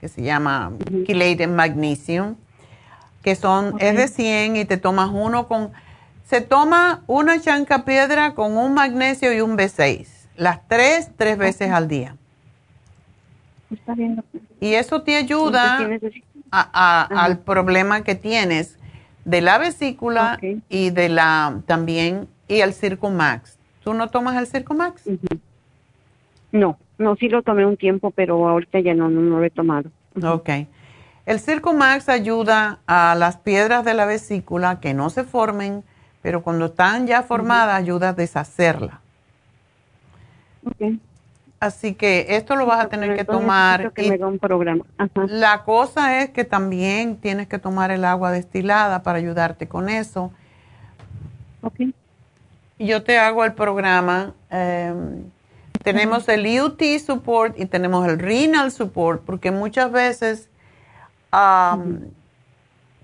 que 0.00 0.08
se 0.08 0.22
llama 0.22 0.72
chelated 1.06 1.48
magnesium, 1.48 2.34
que 3.22 3.36
son, 3.36 3.76
es 3.78 3.96
de 3.96 4.08
100 4.08 4.56
y 4.56 4.64
te 4.64 4.76
tomas 4.76 5.10
uno 5.12 5.46
con, 5.46 5.72
se 6.32 6.40
toma 6.40 7.02
una 7.08 7.42
chanca 7.42 7.84
piedra 7.84 8.32
con 8.32 8.56
un 8.56 8.72
magnesio 8.72 9.34
y 9.34 9.42
un 9.42 9.54
B6, 9.58 10.08
las 10.34 10.66
tres, 10.66 11.10
tres 11.14 11.36
veces 11.36 11.70
al 11.70 11.88
día. 11.88 12.16
Está 13.70 13.94
bien. 13.94 14.24
Y 14.58 14.72
eso 14.72 15.02
te 15.02 15.16
ayuda 15.16 15.78
al 16.50 17.38
problema 17.40 18.02
que 18.02 18.14
tienes 18.14 18.78
de 19.26 19.42
la 19.42 19.58
vesícula 19.58 20.38
y 20.70 20.88
de 20.88 21.10
la 21.10 21.60
también 21.66 22.28
y 22.48 22.60
el 22.60 22.72
Circumax. 22.72 23.58
¿Tú 23.84 23.92
no 23.92 24.08
tomas 24.08 24.34
el 24.38 24.46
Circumax? 24.46 25.02
No, 26.50 26.78
no, 26.96 27.14
sí 27.16 27.28
lo 27.28 27.42
tomé 27.42 27.66
un 27.66 27.76
tiempo, 27.76 28.10
pero 28.10 28.48
ahorita 28.48 28.80
ya 28.80 28.94
no, 28.94 29.10
no, 29.10 29.38
lo 29.38 29.44
he 29.44 29.50
tomado. 29.50 29.90
Ok. 30.22 30.48
El 31.26 31.40
Circumax 31.40 32.08
ayuda 32.08 32.78
a 32.86 33.14
las 33.18 33.36
piedras 33.36 33.84
de 33.84 33.92
la 33.92 34.06
vesícula 34.06 34.80
que 34.80 34.94
no 34.94 35.10
se 35.10 35.24
formen, 35.24 35.84
pero 36.22 36.42
cuando 36.42 36.66
están 36.66 37.06
ya 37.06 37.22
formadas 37.22 37.76
ayuda 37.76 38.10
a 38.10 38.12
deshacerla. 38.12 39.00
Okay. 40.64 41.00
Así 41.62 41.94
que 41.94 42.26
esto 42.30 42.56
lo 42.56 42.66
vas 42.66 42.84
a 42.84 42.88
tener 42.88 43.16
que 43.16 43.24
tomar. 43.24 43.92
Que 43.92 44.10
me 44.10 44.24
un 44.24 44.40
programa. 44.40 44.84
La 45.28 45.62
cosa 45.62 46.20
es 46.20 46.30
que 46.30 46.44
también 46.44 47.16
tienes 47.16 47.46
que 47.46 47.58
tomar 47.58 47.92
el 47.92 48.04
agua 48.04 48.32
destilada 48.32 49.04
para 49.04 49.18
ayudarte 49.18 49.68
con 49.68 49.88
eso. 49.88 50.32
Ok. 51.60 51.82
Yo 52.80 53.04
te 53.04 53.16
hago 53.18 53.44
el 53.44 53.52
programa. 53.52 54.34
Em, 54.50 55.22
tenemos 55.84 56.28
el 56.28 56.60
UT 56.60 56.82
Support 56.98 57.58
y 57.58 57.66
tenemos 57.66 58.08
el 58.08 58.18
Renal 58.18 58.72
Support, 58.72 59.22
porque 59.24 59.52
muchas 59.52 59.92
veces 59.92 60.48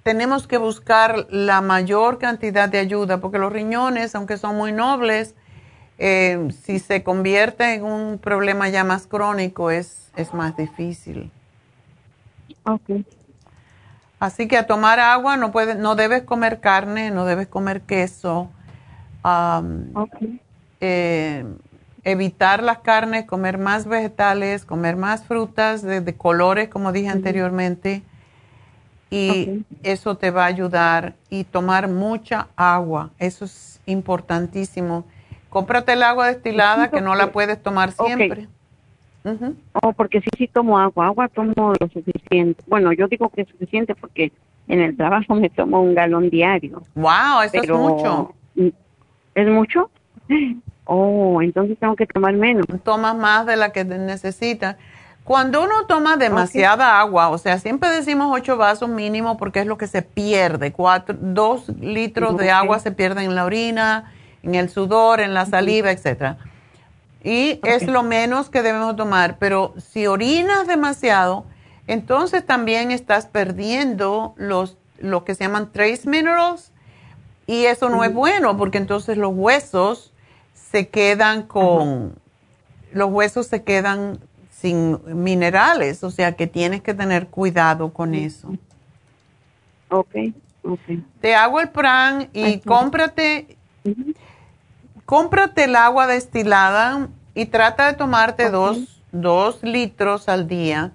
tenemos 0.09 0.47
que 0.47 0.57
buscar 0.57 1.27
la 1.29 1.61
mayor 1.61 2.17
cantidad 2.17 2.67
de 2.67 2.79
ayuda, 2.79 3.21
porque 3.21 3.39
los 3.39 3.53
riñones, 3.53 4.15
aunque 4.15 4.39
son 4.39 4.57
muy 4.57 4.73
nobles, 4.73 5.35
eh, 5.99 6.49
si 6.63 6.79
se 6.79 7.03
convierte 7.03 7.75
en 7.75 7.85
un 7.85 8.17
problema 8.17 8.71
ya 8.71 8.85
más 8.85 9.07
crónico, 9.07 9.71
es, 9.71 10.11
es 10.17 10.33
más 10.33 10.57
difícil. 10.57 11.31
Okay. 12.65 13.05
Así 14.19 14.49
que 14.49 14.57
a 14.57 14.67
tomar 14.67 14.99
agua 14.99 15.37
no 15.37 15.53
puedes, 15.53 15.77
no 15.77 15.95
debes 15.95 16.23
comer 16.23 16.61
carne, 16.61 17.11
no 17.11 17.27
debes 17.27 17.47
comer 17.47 17.83
queso. 17.83 18.49
Eh, 20.81 21.45
evitar 22.03 22.63
las 22.63 22.79
carnes, 22.79 23.27
comer 23.27 23.59
más 23.59 23.85
vegetales, 23.85 24.65
comer 24.65 24.97
más 24.97 25.25
frutas 25.25 25.83
de, 25.83 26.17
colores, 26.17 26.71
como 26.71 26.93
dije 26.93 27.11
anteriormente. 27.11 28.03
Y 29.11 29.65
eso 29.83 30.17
te 30.17 30.31
va 30.31 30.45
a 30.45 30.47
ayudar. 30.47 31.15
Y 31.31 31.45
tomar 31.45 31.89
mucha 31.89 32.49
agua, 32.57 33.11
eso 33.19 33.45
es 33.45 33.81
importantísimo 33.87 35.05
Cómprate 35.51 35.95
el 35.95 36.03
agua 36.03 36.29
destilada 36.29 36.91
que 36.91 37.01
no 37.01 37.15
la 37.15 37.33
puedes 37.33 37.63
tomar 37.63 37.93
siempre. 37.93 38.49
Oh, 39.83 39.93
porque 39.93 40.21
sí, 40.21 40.29
sí 40.37 40.49
tomo 40.49 40.79
agua. 40.79 41.07
Agua 41.07 41.29
tomo 41.29 41.73
lo 41.79 41.89
suficiente. 41.89 42.63
Bueno, 42.67 42.93
yo 42.93 43.09
digo 43.09 43.29
que 43.31 43.43
es 43.43 43.49
suficiente 43.49 43.95
porque 43.95 44.33
en 44.69 44.81
el 44.81 44.97
trabajo 44.97 45.35
me 45.35 45.49
tomo 45.51 45.83
un 45.83 45.95
galón 45.95 46.31
diario. 46.31 46.83
Wow, 46.95 47.43
eso 47.45 47.63
es 47.63 47.69
mucho. 47.69 48.35
¿Es 49.35 49.49
mucho? 49.49 49.91
Oh, 50.85 51.43
entonces 51.43 51.79
tengo 51.79 51.97
que 51.97 52.07
tomar 52.07 52.35
menos. 52.35 52.67
Tomas 52.83 53.17
más 53.17 53.47
de 53.47 53.57
la 53.57 53.73
que 53.73 53.85
necesitas. 53.85 54.77
Cuando 55.29 55.63
uno 55.63 55.85
toma 55.87 56.17
demasiada 56.17 56.99
agua, 56.99 57.29
o 57.29 57.37
sea, 57.37 57.59
siempre 57.59 57.91
decimos 57.91 58.31
ocho 58.33 58.57
vasos 58.57 58.89
mínimo 58.89 59.37
porque 59.37 59.61
es 59.61 59.67
lo 59.67 59.77
que 59.77 59.87
se 59.87 60.01
pierde. 60.01 60.73
Cuatro, 60.73 61.15
dos 61.21 61.69
litros 61.69 62.39
de 62.39 62.51
agua 62.51 62.79
se 62.79 62.93
pierden 62.93 63.27
en 63.27 63.35
la 63.35 63.45
orina 63.45 64.11
en 64.43 64.55
el 64.55 64.71
sudor, 64.71 65.21
en 65.21 65.35
la 65.35 65.45
saliva, 65.45 65.91
etcétera. 65.91 66.39
Y 67.23 67.61
es 67.63 67.87
lo 67.87 68.03
menos 68.03 68.49
que 68.49 68.63
debemos 68.63 68.97
tomar, 68.97 69.37
pero 69.39 69.75
si 69.77 70.07
orinas 70.07 70.67
demasiado, 70.67 71.45
entonces 71.87 72.47
también 72.47 72.91
estás 72.91 73.27
perdiendo 73.27 74.33
los 74.39 74.79
lo 74.99 75.25
que 75.25 75.35
se 75.35 75.45
llaman 75.45 75.73
trace 75.73 76.09
minerals 76.09 76.73
y 77.47 77.67
eso 77.67 77.91
no 77.91 78.03
es 78.03 78.15
bueno 78.15 78.57
porque 78.57 78.79
entonces 78.79 79.19
los 79.19 79.35
huesos 79.35 80.11
se 80.55 80.89
quedan 80.89 81.43
con 81.43 82.15
los 82.93 83.11
huesos 83.11 83.47
se 83.47 83.63
quedan 83.63 84.21
sin 84.61 84.99
minerales, 85.23 86.03
o 86.03 86.11
sea 86.11 86.33
que 86.33 86.47
tienes 86.47 86.83
que 86.83 86.95
tener 86.95 87.29
cuidado 87.29 87.93
con 87.93 88.15
eso. 88.15 88.57
Ok, 89.89 90.15
ok. 90.63 90.81
Te 91.21 91.35
hago 91.35 91.61
el 91.61 91.69
plan 91.69 92.29
y 92.33 92.59
cómprate 92.59 93.57
cómprate 95.05 95.65
el 95.65 95.77
agua 95.77 96.07
destilada 96.07 97.09
y 97.35 97.47
trata 97.47 97.87
de 97.87 97.95
tomarte 97.95 98.51
dos, 98.51 99.63
litros 99.63 100.29
al 100.29 100.49
día 100.49 100.93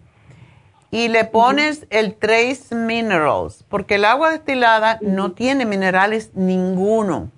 y 0.91 1.07
le 1.07 1.25
pones 1.25 1.87
el 1.89 2.13
Trace 2.13 2.75
Minerals, 2.75 3.65
porque 3.67 3.95
el 3.95 4.05
agua 4.05 4.29
destilada 4.29 4.99
no 5.01 5.31
tiene 5.31 5.65
minerales 5.65 6.29
ninguno. 6.35 7.31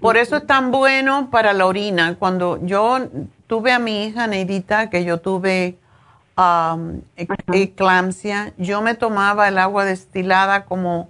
Por 0.00 0.16
eso 0.16 0.36
es 0.36 0.46
tan 0.46 0.70
bueno 0.70 1.30
para 1.30 1.52
la 1.52 1.66
orina. 1.66 2.14
Cuando 2.16 2.64
yo 2.64 3.00
tuve 3.46 3.72
a 3.72 3.78
mi 3.78 4.04
hija 4.04 4.26
Neidita, 4.26 4.90
que 4.90 5.04
yo 5.04 5.20
tuve 5.20 5.76
um, 6.36 7.00
eclampsia, 7.52 8.52
yo 8.56 8.82
me 8.82 8.94
tomaba 8.94 9.48
el 9.48 9.58
agua 9.58 9.84
destilada 9.84 10.64
como 10.64 11.08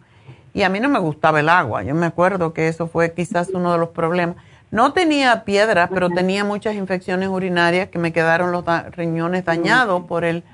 y 0.55 0.63
a 0.63 0.69
mí 0.69 0.81
no 0.81 0.89
me 0.89 0.99
gustaba 0.99 1.41
el 1.41 1.49
agua. 1.49 1.83
Yo 1.83 1.95
me 1.95 2.07
acuerdo 2.07 2.53
que 2.53 2.69
eso 2.69 2.87
fue 2.87 3.13
quizás 3.13 3.49
uno 3.55 3.73
de 3.73 3.79
los 3.79 3.91
problemas. 3.91 4.37
No 4.71 4.93
tenía 4.93 5.45
piedras, 5.45 5.91
pero 5.93 6.11
tenía 6.11 6.45
muchas 6.45 6.75
infecciones 6.75 7.29
urinarias 7.29 7.89
que 7.89 7.99
me 7.99 8.13
quedaron 8.13 8.53
los 8.53 8.65
riñones 8.91 9.45
dañados 9.45 10.05
por 10.05 10.25
el, 10.25 10.45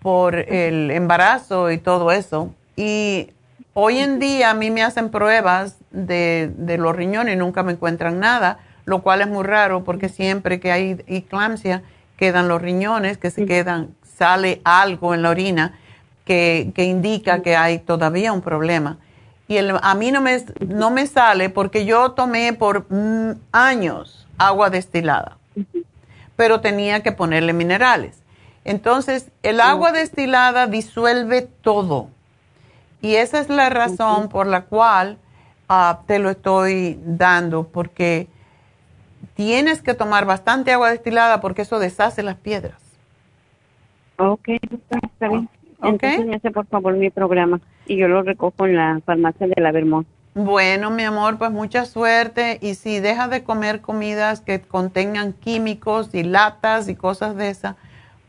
por 0.00 0.36
el 0.36 0.90
embarazo 0.90 1.70
y 1.70 1.78
todo 1.78 2.12
eso. 2.12 2.52
Y 2.76 3.30
hoy 3.74 3.98
en 3.98 4.18
día 4.18 4.50
a 4.50 4.54
mí 4.54 4.70
me 4.70 4.82
hacen 4.82 5.10
pruebas 5.10 5.78
de, 5.90 6.52
de 6.56 6.78
los 6.78 6.94
riñones 6.94 7.34
y 7.34 7.36
nunca 7.36 7.62
me 7.62 7.72
encuentran 7.72 8.20
nada, 8.20 8.58
lo 8.86 9.02
cual 9.02 9.20
es 9.20 9.28
muy 9.28 9.44
raro 9.44 9.84
porque 9.84 10.08
siempre 10.08 10.58
que 10.58 10.72
hay 10.72 11.04
eclampsia 11.06 11.82
quedan 12.16 12.48
los 12.48 12.62
riñones, 12.62 13.18
que 13.18 13.30
se 13.30 13.44
quedan, 13.44 13.94
sale 14.02 14.62
algo 14.64 15.12
en 15.12 15.22
la 15.22 15.30
orina 15.30 15.78
que, 16.24 16.72
que 16.74 16.84
indica 16.84 17.42
que 17.42 17.56
hay 17.56 17.78
todavía 17.78 18.32
un 18.32 18.40
problema. 18.40 18.96
Y 19.48 19.58
el, 19.58 19.76
a 19.80 19.94
mí 19.94 20.10
no 20.10 20.20
me, 20.20 20.42
no 20.66 20.90
me 20.90 21.06
sale 21.06 21.50
porque 21.50 21.84
yo 21.84 22.12
tomé 22.12 22.52
por 22.52 22.86
mm, 22.90 23.38
años 23.52 24.26
agua 24.38 24.70
destilada, 24.70 25.36
pero 26.36 26.60
tenía 26.60 27.02
que 27.02 27.12
ponerle 27.12 27.52
minerales. 27.52 28.18
Entonces, 28.64 29.30
el 29.42 29.60
agua 29.60 29.92
destilada 29.92 30.66
disuelve 30.66 31.42
todo. 31.42 32.08
Y 33.00 33.14
esa 33.14 33.38
es 33.38 33.48
la 33.48 33.68
razón 33.68 34.28
por 34.28 34.48
la 34.48 34.62
cual 34.62 35.18
ah, 35.68 36.00
te 36.06 36.18
lo 36.18 36.30
estoy 36.30 36.98
dando, 37.04 37.68
porque 37.68 38.28
tienes 39.36 39.82
que 39.82 39.94
tomar 39.94 40.24
bastante 40.24 40.72
agua 40.72 40.90
destilada 40.90 41.40
porque 41.40 41.62
eso 41.62 41.78
deshace 41.78 42.22
las 42.22 42.36
piedras. 42.36 42.80
Ok, 44.18 44.48
está 44.48 45.28
bien. 45.28 45.48
Entonces, 45.82 46.34
hace 46.34 46.50
por 46.50 46.66
favor 46.66 46.94
mi 46.94 47.10
programa 47.10 47.60
y 47.86 47.96
yo 47.96 48.08
lo 48.08 48.22
recojo 48.22 48.66
en 48.66 48.76
la 48.76 49.00
farmacia 49.04 49.46
de 49.46 49.60
la 49.60 49.72
Vermont. 49.72 50.08
Bueno, 50.34 50.90
mi 50.90 51.02
amor, 51.02 51.38
pues 51.38 51.50
mucha 51.50 51.84
suerte 51.84 52.58
y 52.60 52.74
si 52.74 53.00
dejas 53.00 53.30
de 53.30 53.42
comer 53.44 53.80
comidas 53.80 54.40
que 54.40 54.60
contengan 54.60 55.32
químicos 55.34 56.14
y 56.14 56.24
latas 56.24 56.88
y 56.88 56.94
cosas 56.94 57.36
de 57.36 57.50
esas, 57.50 57.76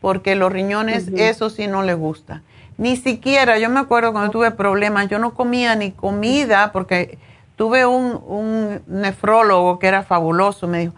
porque 0.01 0.35
los 0.35 0.51
riñones 0.51 1.09
eso 1.15 1.49
sí 1.49 1.67
no 1.67 1.84
les 1.84 1.97
gusta. 1.97 2.43
Ni 2.77 2.95
siquiera, 2.95 3.57
yo 3.59 3.69
me 3.69 3.79
acuerdo 3.79 4.11
cuando 4.11 4.31
tuve 4.31 4.51
problemas, 4.51 5.07
yo 5.09 5.19
no 5.19 5.34
comía 5.34 5.75
ni 5.75 5.91
comida 5.91 6.71
porque 6.71 7.17
tuve 7.57 7.85
un, 7.85 8.23
un 8.25 8.81
nefrólogo 8.88 9.79
que 9.79 9.88
era 9.88 10.03
fabuloso, 10.03 10.65
me 10.67 10.79
dijo, 10.79 10.93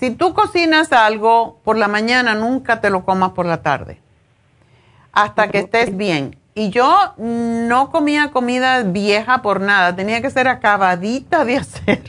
si 0.00 0.10
tú 0.10 0.34
cocinas 0.34 0.92
algo 0.92 1.60
por 1.62 1.76
la 1.76 1.86
mañana, 1.86 2.34
nunca 2.34 2.80
te 2.80 2.90
lo 2.90 3.04
comas 3.04 3.30
por 3.30 3.46
la 3.46 3.62
tarde 3.62 4.00
hasta 5.12 5.48
que 5.48 5.58
estés 5.58 5.96
bien. 5.96 6.36
Y 6.54 6.70
yo 6.70 7.14
no 7.16 7.90
comía 7.90 8.30
comida 8.32 8.82
vieja 8.82 9.42
por 9.42 9.60
nada, 9.60 9.94
tenía 9.94 10.20
que 10.20 10.30
ser 10.30 10.48
acabadita 10.48 11.44
de 11.44 11.56
hacer. 11.58 12.02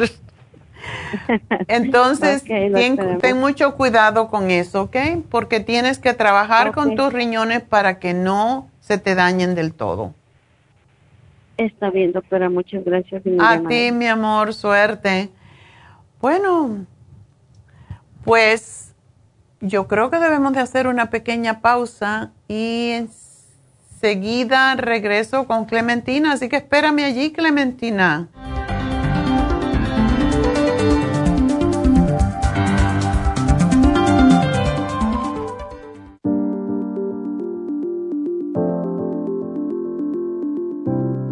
Entonces, 1.68 2.43
ten, 2.43 3.38
mucho 3.39 3.76
cuidado 3.76 4.30
con 4.30 4.49
eso, 4.49 4.84
¿ok? 4.84 4.97
Porque 5.30 5.59
tienes 5.59 5.99
que 5.99 6.13
trabajar 6.13 6.72
con 6.72 6.95
tus 6.95 7.13
riñones 7.13 7.61
para 7.61 7.99
que 7.99 8.13
no 8.13 8.68
se 8.80 8.97
te 8.97 9.13
dañen 9.13 9.53
del 9.53 9.73
todo. 9.73 10.15
Está 11.65 11.91
bien, 11.91 12.11
doctora, 12.11 12.49
muchas 12.49 12.83
gracias. 12.83 13.21
A 13.39 13.61
ti, 13.67 13.91
mi 13.91 14.07
amor, 14.07 14.51
suerte. 14.51 15.29
Bueno, 16.19 16.88
pues 18.23 18.95
yo 19.59 19.88
creo 19.88 20.09
que 20.09 20.17
debemos 20.17 20.53
de 20.53 20.59
hacer 20.59 20.88
una 20.88 21.11
pequeña 21.11 21.61
pausa 21.61 22.31
y 22.47 22.93
enseguida 22.93 24.73
regreso 24.75 25.45
con 25.45 25.65
Clementina, 25.65 26.33
así 26.33 26.49
que 26.49 26.57
espérame 26.57 27.03
allí, 27.03 27.31
Clementina. 27.31 28.27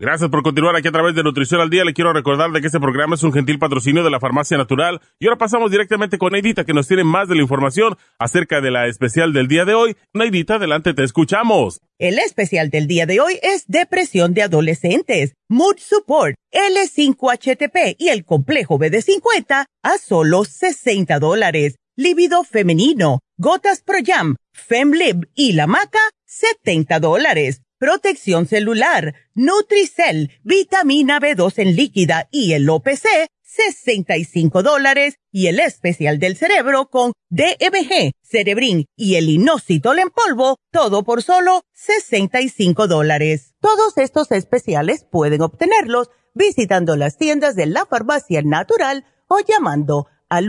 Gracias 0.00 0.30
por 0.30 0.44
continuar 0.44 0.76
aquí 0.76 0.86
a 0.86 0.92
través 0.92 1.16
de 1.16 1.24
Nutrición 1.24 1.60
al 1.60 1.70
Día. 1.70 1.84
Le 1.84 1.92
quiero 1.92 2.12
recordar 2.12 2.52
de 2.52 2.60
que 2.60 2.68
este 2.68 2.78
programa 2.78 3.16
es 3.16 3.24
un 3.24 3.32
gentil 3.32 3.58
patrocinio 3.58 4.04
de 4.04 4.10
la 4.10 4.20
Farmacia 4.20 4.56
Natural. 4.56 5.00
Y 5.18 5.26
ahora 5.26 5.38
pasamos 5.38 5.72
directamente 5.72 6.18
con 6.18 6.30
Neidita, 6.30 6.64
que 6.64 6.72
nos 6.72 6.86
tiene 6.86 7.02
más 7.02 7.28
de 7.28 7.34
la 7.34 7.42
información 7.42 7.96
acerca 8.16 8.60
de 8.60 8.70
la 8.70 8.86
especial 8.86 9.32
del 9.32 9.48
día 9.48 9.64
de 9.64 9.74
hoy. 9.74 9.96
Neidita, 10.14 10.54
adelante, 10.54 10.94
te 10.94 11.02
escuchamos. 11.02 11.80
El 11.98 12.20
especial 12.20 12.70
del 12.70 12.86
día 12.86 13.06
de 13.06 13.18
hoy 13.18 13.40
es 13.42 13.64
Depresión 13.66 14.34
de 14.34 14.42
Adolescentes, 14.42 15.34
Mood 15.48 15.78
Support, 15.78 16.36
L5HTP 16.52 17.96
y 17.98 18.10
el 18.10 18.24
complejo 18.24 18.78
BD50 18.78 19.64
a 19.82 19.98
solo 19.98 20.44
60 20.44 21.18
dólares. 21.18 21.74
Líbido 21.96 22.44
femenino, 22.44 23.18
Gotas 23.36 23.82
Pro 23.82 23.98
Jam, 24.06 24.36
FemLib 24.52 25.28
y 25.34 25.54
la 25.54 25.66
maca, 25.66 25.98
70 26.26 27.00
dólares 27.00 27.62
protección 27.78 28.46
celular, 28.46 29.14
Nutricel, 29.34 30.30
vitamina 30.42 31.20
B2 31.20 31.58
en 31.58 31.76
líquida 31.76 32.28
y 32.30 32.52
el 32.52 32.68
OPC, 32.68 33.30
65 33.42 34.62
dólares 34.62 35.14
y 35.32 35.46
el 35.46 35.58
especial 35.58 36.18
del 36.18 36.36
cerebro 36.36 36.90
con 36.90 37.12
DMG, 37.30 38.12
Cerebrin 38.22 38.84
y 38.94 39.14
el 39.14 39.30
inositol 39.30 40.00
en 40.00 40.10
polvo, 40.10 40.58
todo 40.70 41.02
por 41.02 41.22
solo 41.22 41.62
65 41.72 42.88
dólares. 42.88 43.54
Todos 43.60 43.96
estos 43.96 44.30
especiales 44.32 45.06
pueden 45.10 45.40
obtenerlos 45.42 46.10
visitando 46.34 46.94
las 46.96 47.16
tiendas 47.16 47.56
de 47.56 47.64
la 47.66 47.86
farmacia 47.86 48.42
natural 48.42 49.06
o 49.28 49.38
llamando 49.40 50.08
al 50.28 50.48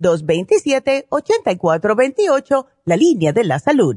1-800-227-8428, 0.00 2.66
la 2.84 2.96
línea 2.96 3.32
de 3.32 3.44
la 3.44 3.58
salud 3.58 3.96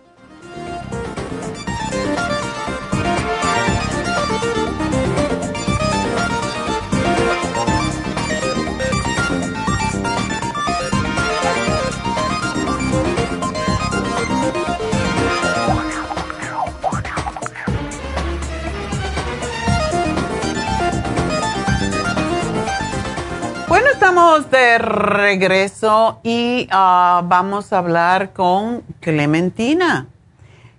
Estamos 24.01 24.49
de 24.49 24.79
regreso 24.79 26.21
y 26.23 26.67
ah, 26.71 27.21
vamos 27.23 27.71
a 27.71 27.77
hablar 27.77 28.33
con 28.33 28.81
Clementina. 28.99 30.07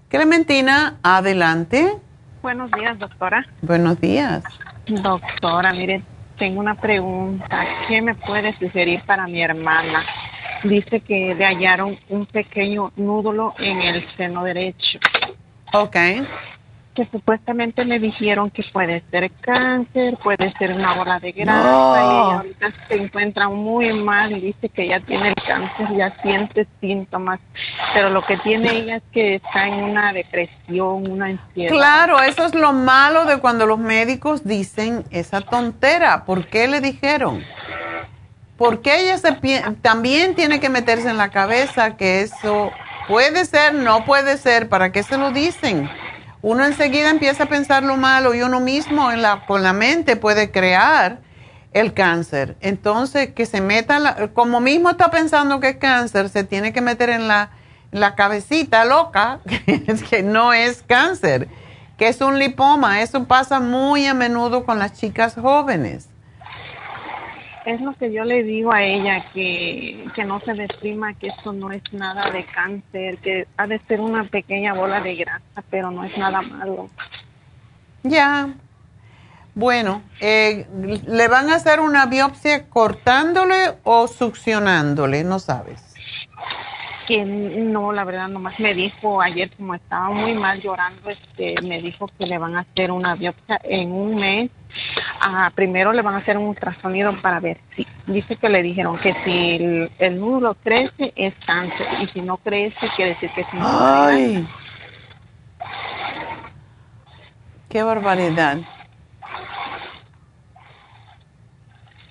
Clementina, 0.09 0.99
adelante. 1.05 1.99
Buenos 2.43 2.69
días, 2.73 2.99
doctora. 2.99 3.47
Buenos 3.61 4.01
días. 4.01 4.43
Doctora, 4.89 5.73
mire, 5.73 6.03
tengo 6.37 6.59
una 6.59 6.75
pregunta. 6.75 7.65
¿Qué 7.87 8.03
me 8.03 8.17
puede 8.17 8.59
sugerir 8.59 9.01
para 9.07 9.29
mi 9.29 9.41
hermana? 9.41 10.05
Dice 10.65 10.99
que 10.99 11.37
le 11.37 11.45
hallaron 11.45 11.97
un 12.09 12.27
pequeño 12.27 12.91
nódulo 12.97 13.55
en 13.61 13.83
el 13.83 14.05
seno 14.17 14.43
derecho. 14.43 14.99
Ok 15.73 15.97
que 16.95 17.07
supuestamente 17.11 17.85
me 17.85 17.99
dijeron 17.99 18.51
que 18.51 18.63
puede 18.73 19.03
ser 19.11 19.31
cáncer, 19.41 20.19
puede 20.23 20.53
ser 20.59 20.73
una 20.73 20.95
bola 20.95 21.19
de 21.19 21.33
grasa 21.33 22.01
y 22.01 22.05
ella 22.05 22.37
ahorita 22.37 22.73
se 22.89 22.95
encuentra 22.95 23.49
muy 23.49 23.93
mal 23.93 24.33
y 24.33 24.41
dice 24.41 24.69
que 24.69 24.89
ya 24.89 25.01
tiene 25.01 25.29
el 25.29 25.35
cáncer, 25.35 25.89
ya 25.97 26.15
siente 26.23 26.67
síntomas, 26.81 27.41
pero 27.95 28.11
lo 28.11 28.25
que 28.27 28.37
tiene 28.39 28.77
ella 28.77 28.97
es 28.97 29.03
que 29.13 29.37
está 29.37 29.67
en 29.67 29.85
una 29.85 30.13
depresión, 30.13 31.11
una 31.11 31.27
ansiedad. 31.27 31.73
Claro, 31.73 32.21
eso 32.21 32.45
es 32.45 32.55
lo 32.55 32.73
malo 32.73 33.25
de 33.25 33.39
cuando 33.39 33.67
los 33.67 33.79
médicos 33.79 34.45
dicen 34.45 35.05
esa 35.11 35.41
tontera. 35.41 36.25
¿Por 36.25 36.47
qué 36.47 36.69
le 36.69 36.81
dijeron? 36.81 37.43
Porque 38.59 39.01
ella 39.01 39.17
se 39.17 39.33
también 39.81 40.35
tiene 40.35 40.61
que 40.61 40.69
meterse 40.69 41.09
en 41.09 41.17
la 41.17 41.31
cabeza 41.31 41.97
que 41.97 42.21
eso 42.21 42.71
puede 43.09 43.45
ser, 43.47 43.75
no 43.75 44.05
puede 44.05 44.37
ser, 44.37 44.69
¿para 44.69 44.93
qué 44.93 45.03
se 45.03 45.17
lo 45.17 45.31
dicen? 45.31 45.89
Uno 46.43 46.65
enseguida 46.65 47.11
empieza 47.11 47.45
a 47.45 47.49
pensar 47.49 47.85
lo 47.85 47.97
malo 47.97 48.35
y 48.35 48.43
uno 48.43 48.59
mismo 48.59 49.13
en 49.13 49.23
la, 49.23 49.47
con 49.47 49.63
la 49.63 49.73
mente 49.73 50.17
puede 50.17 50.51
crear 50.51 51.21
el 51.73 51.95
cáncer. 51.95 52.57
Entonces, 52.61 53.33
que 53.33 53.47
se 53.47 53.61
meta, 53.61 54.29
como 54.35 54.61
mismo 54.61 54.91
está 54.91 55.11
pensando 55.11 55.61
que 55.61 55.69
es 55.69 55.77
cáncer, 55.77 56.29
se 56.29 56.45
tiene 56.45 56.73
que 56.73 56.81
meter 56.81 57.11
en 57.11 57.29
la, 57.29 57.51
la 57.93 58.17
cabecita 58.17 58.85
loca, 58.85 59.41
que, 60.11 60.23
no 60.25 60.53
es 60.53 60.83
cáncer, 60.83 61.49
que 61.97 62.09
es 62.09 62.21
un 62.21 62.39
lipoma. 62.39 63.03
Eso 63.03 63.25
pasa 63.25 63.61
muy 63.61 64.07
a 64.07 64.15
menudo 64.15 64.65
con 64.65 64.81
las 64.81 64.95
chicas 64.95 65.35
jóvenes. 65.35 66.09
Es 67.65 67.81
lo 67.81 67.93
que 67.95 68.13
yo 68.13 68.25
le 68.25 68.43
digo 68.43 68.73
a 68.73 68.83
ella, 68.83 69.25
que, 69.33 70.05
que 70.15 70.25
no 70.25 70.41
se 70.41 70.55
deprima, 70.55 71.15
que 71.15 71.29
esto 71.29 71.53
no 71.53 71.71
es 71.71 71.83
nada 71.93 72.31
de 72.31 72.45
cáncer, 72.45 73.19
que 73.19 73.47
ha 73.57 73.67
de 73.67 73.79
ser 73.87 74.01
una 74.01 74.25
pequeña 74.25 74.75
bola 74.75 75.01
de 75.01 75.15
grasa, 75.15 75.63
pero 75.71 75.91
no 75.91 76.05
es 76.05 76.17
nada 76.19 76.43
malo. 76.43 76.91
Ya. 78.03 78.55
Bueno, 79.55 80.03
eh, 80.21 80.67
¿le 81.07 81.29
van 81.29 81.51
a 81.51 81.57
hacer 81.57 81.81
una 81.81 82.07
biopsia 82.07 82.69
cortándole 82.69 83.75
o 83.85 84.09
succionándole? 84.09 85.25
No 85.25 85.39
sabes. 85.39 85.95
Que 87.07 87.25
no, 87.25 87.93
la 87.93 88.05
verdad, 88.05 88.29
nomás 88.29 88.59
me 88.61 88.75
dijo 88.75 89.21
ayer, 89.21 89.51
como 89.57 89.75
estaba 89.75 90.11
muy 90.11 90.35
mal 90.35 90.61
llorando, 90.61 91.11
este, 91.11 91.55
me 91.63 91.81
dijo 91.81 92.09
que 92.19 92.27
le 92.27 92.39
van 92.39 92.57
a 92.57 92.61
hacer 92.61 92.91
una 92.91 93.15
biopsia 93.15 93.61
en 93.65 93.93
un 93.93 94.17
mes. 94.17 94.51
Ah, 95.21 95.51
primero 95.55 95.93
le 95.93 96.03
van 96.03 96.15
a 96.15 96.19
hacer 96.19 96.39
un 96.39 96.47
ultrasonido 96.47 97.21
para 97.21 97.41
ver 97.41 97.59
si. 97.77 97.87
Dice 98.07 98.37
que 98.37 98.49
le 98.49 98.63
dijeron 98.63 98.99
que 98.99 99.15
si 99.25 99.91
el, 99.99 100.21
nódulo 100.21 100.55
crece 100.55 101.13
es 101.15 101.35
cáncer 101.47 101.87
y 102.03 102.09
si 102.09 102.21
no 102.21 102.37
crece 102.39 102.89
quiere 102.97 103.15
decir 103.15 103.31
que 103.35 103.43
es 103.43 103.47
un 103.53 103.61
Ay. 103.63 104.49
Qué 107.69 107.83
barbaridad. 107.83 108.59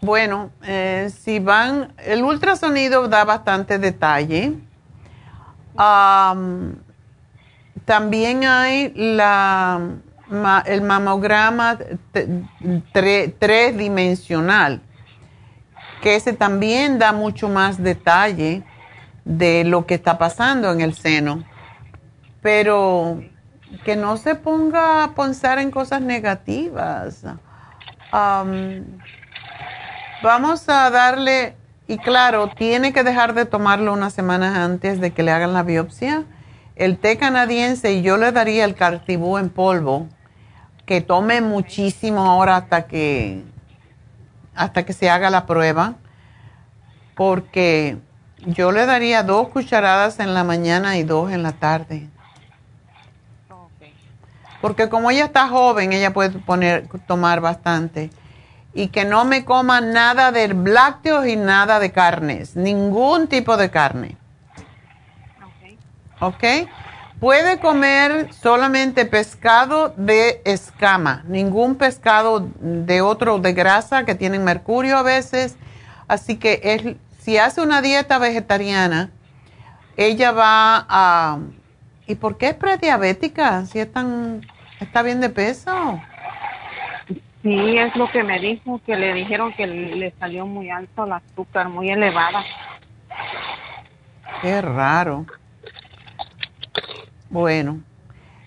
Bueno, 0.02 0.50
eh, 0.64 1.12
si 1.16 1.38
van, 1.38 1.94
el 1.98 2.24
ultrasonido 2.24 3.08
da 3.08 3.24
bastante 3.24 3.78
detalle. 3.78 4.54
Am, 5.84 6.76
también 7.86 8.44
hay 8.44 8.94
la, 8.96 9.80
el 10.66 10.82
mamograma 10.84 11.76
tre- 12.94 13.34
tredimensional, 13.40 14.80
que 16.04 16.16
ese 16.16 16.34
también 16.34 17.00
da 17.00 17.14
mucho 17.14 17.50
más 17.50 17.82
detalle 17.82 18.64
de 19.26 19.64
lo 19.64 19.88
que 19.88 19.96
está 19.96 20.20
pasando 20.20 20.72
en 20.72 20.82
el 20.82 20.94
seno. 20.94 21.44
Pero 22.44 23.24
que 23.84 23.96
no 23.96 24.18
se 24.18 24.36
ponga 24.36 25.04
a 25.04 25.16
pensar 25.16 25.58
en 25.58 25.72
cosas 25.72 26.02
negativas. 26.02 27.24
Am, 28.12 28.86
vamos 30.22 30.70
a 30.70 30.92
darle, 30.92 31.56
y 31.92 31.98
claro, 31.98 32.48
tiene 32.48 32.94
que 32.94 33.04
dejar 33.04 33.34
de 33.34 33.46
tomarlo 33.46 33.92
unas 33.92 34.14
semanas 34.14 34.56
antes 34.56 35.02
de 35.02 35.12
que 35.12 35.24
le 35.24 35.32
hagan 35.32 35.52
la 35.52 35.64
biopsia. 35.64 36.24
El 36.78 36.98
té 36.98 37.18
canadiense, 37.18 37.92
y 37.92 38.02
yo 38.02 38.16
le 38.16 38.32
daría 38.32 38.64
el 38.64 38.76
cartibú 38.76 39.38
en 39.38 39.50
polvo, 39.50 40.08
que 40.86 41.02
tome 41.02 41.42
muchísimo 41.42 42.26
ahora 42.26 42.56
hasta 42.56 42.88
que, 42.88 43.44
hasta 44.56 44.86
que 44.86 44.94
se 44.94 45.10
haga 45.10 45.30
la 45.30 45.46
prueba, 45.46 45.96
porque 47.14 47.98
yo 48.46 48.72
le 48.72 48.86
daría 48.86 49.24
dos 49.24 49.50
cucharadas 49.50 50.22
en 50.22 50.34
la 50.34 50.46
mañana 50.46 50.96
y 50.96 51.04
dos 51.04 51.30
en 51.30 51.44
la 51.44 51.52
tarde. 51.52 52.08
Porque 54.62 54.88
como 54.88 55.12
ella 55.12 55.26
está 55.26 55.50
joven, 55.50 55.92
ella 55.92 56.14
puede 56.14 56.30
poner, 56.40 56.88
tomar 57.06 57.42
bastante. 57.42 58.12
Y 58.74 58.88
que 58.88 59.06
no 59.06 59.26
me 59.26 59.44
coma 59.44 59.82
nada 59.82 60.32
de 60.32 60.48
lácteos 60.48 61.28
y 61.28 61.36
nada 61.36 61.80
de 61.80 61.92
carnes, 61.92 62.56
ningún 62.56 63.28
tipo 63.28 63.58
de 63.58 63.70
carne. 63.70 64.18
¿Ok? 66.20 66.44
Puede 67.20 67.60
comer 67.60 68.34
solamente 68.34 69.06
pescado 69.06 69.94
de 69.96 70.42
escama, 70.44 71.24
ningún 71.28 71.76
pescado 71.76 72.50
de 72.60 73.02
otro 73.02 73.38
de 73.38 73.54
grasa 73.54 74.06
que 74.06 74.16
tienen 74.16 74.44
mercurio 74.44 74.98
a 74.98 75.04
veces. 75.04 75.56
Así 76.08 76.38
que 76.38 76.62
es, 76.64 76.96
si 77.20 77.38
hace 77.38 77.62
una 77.62 77.82
dieta 77.82 78.18
vegetariana, 78.18 79.12
ella 79.98 80.32
va 80.32 80.86
a... 80.90 81.40
¿Y 82.08 82.16
por 82.16 82.38
qué 82.38 82.50
es 82.50 82.56
prediabética? 82.56 83.66
Si 83.68 83.80
es 83.80 83.92
tan, 83.92 84.42
está 84.80 85.04
bien 85.04 85.22
de 85.22 85.30
peso. 85.30 86.02
Sí, 87.44 87.78
es 87.78 87.96
lo 87.96 88.10
que 88.12 88.24
me 88.24 88.40
dijo, 88.40 88.80
que 88.86 88.96
le 88.96 89.14
dijeron 89.14 89.52
que 89.54 89.66
le 89.66 90.12
salió 90.20 90.46
muy 90.46 90.70
alto 90.70 91.06
el 91.06 91.14
azúcar, 91.14 91.70
muy 91.70 91.90
elevada. 91.90 92.44
Qué 94.42 94.62
raro. 94.62 95.26
Bueno, 97.30 97.82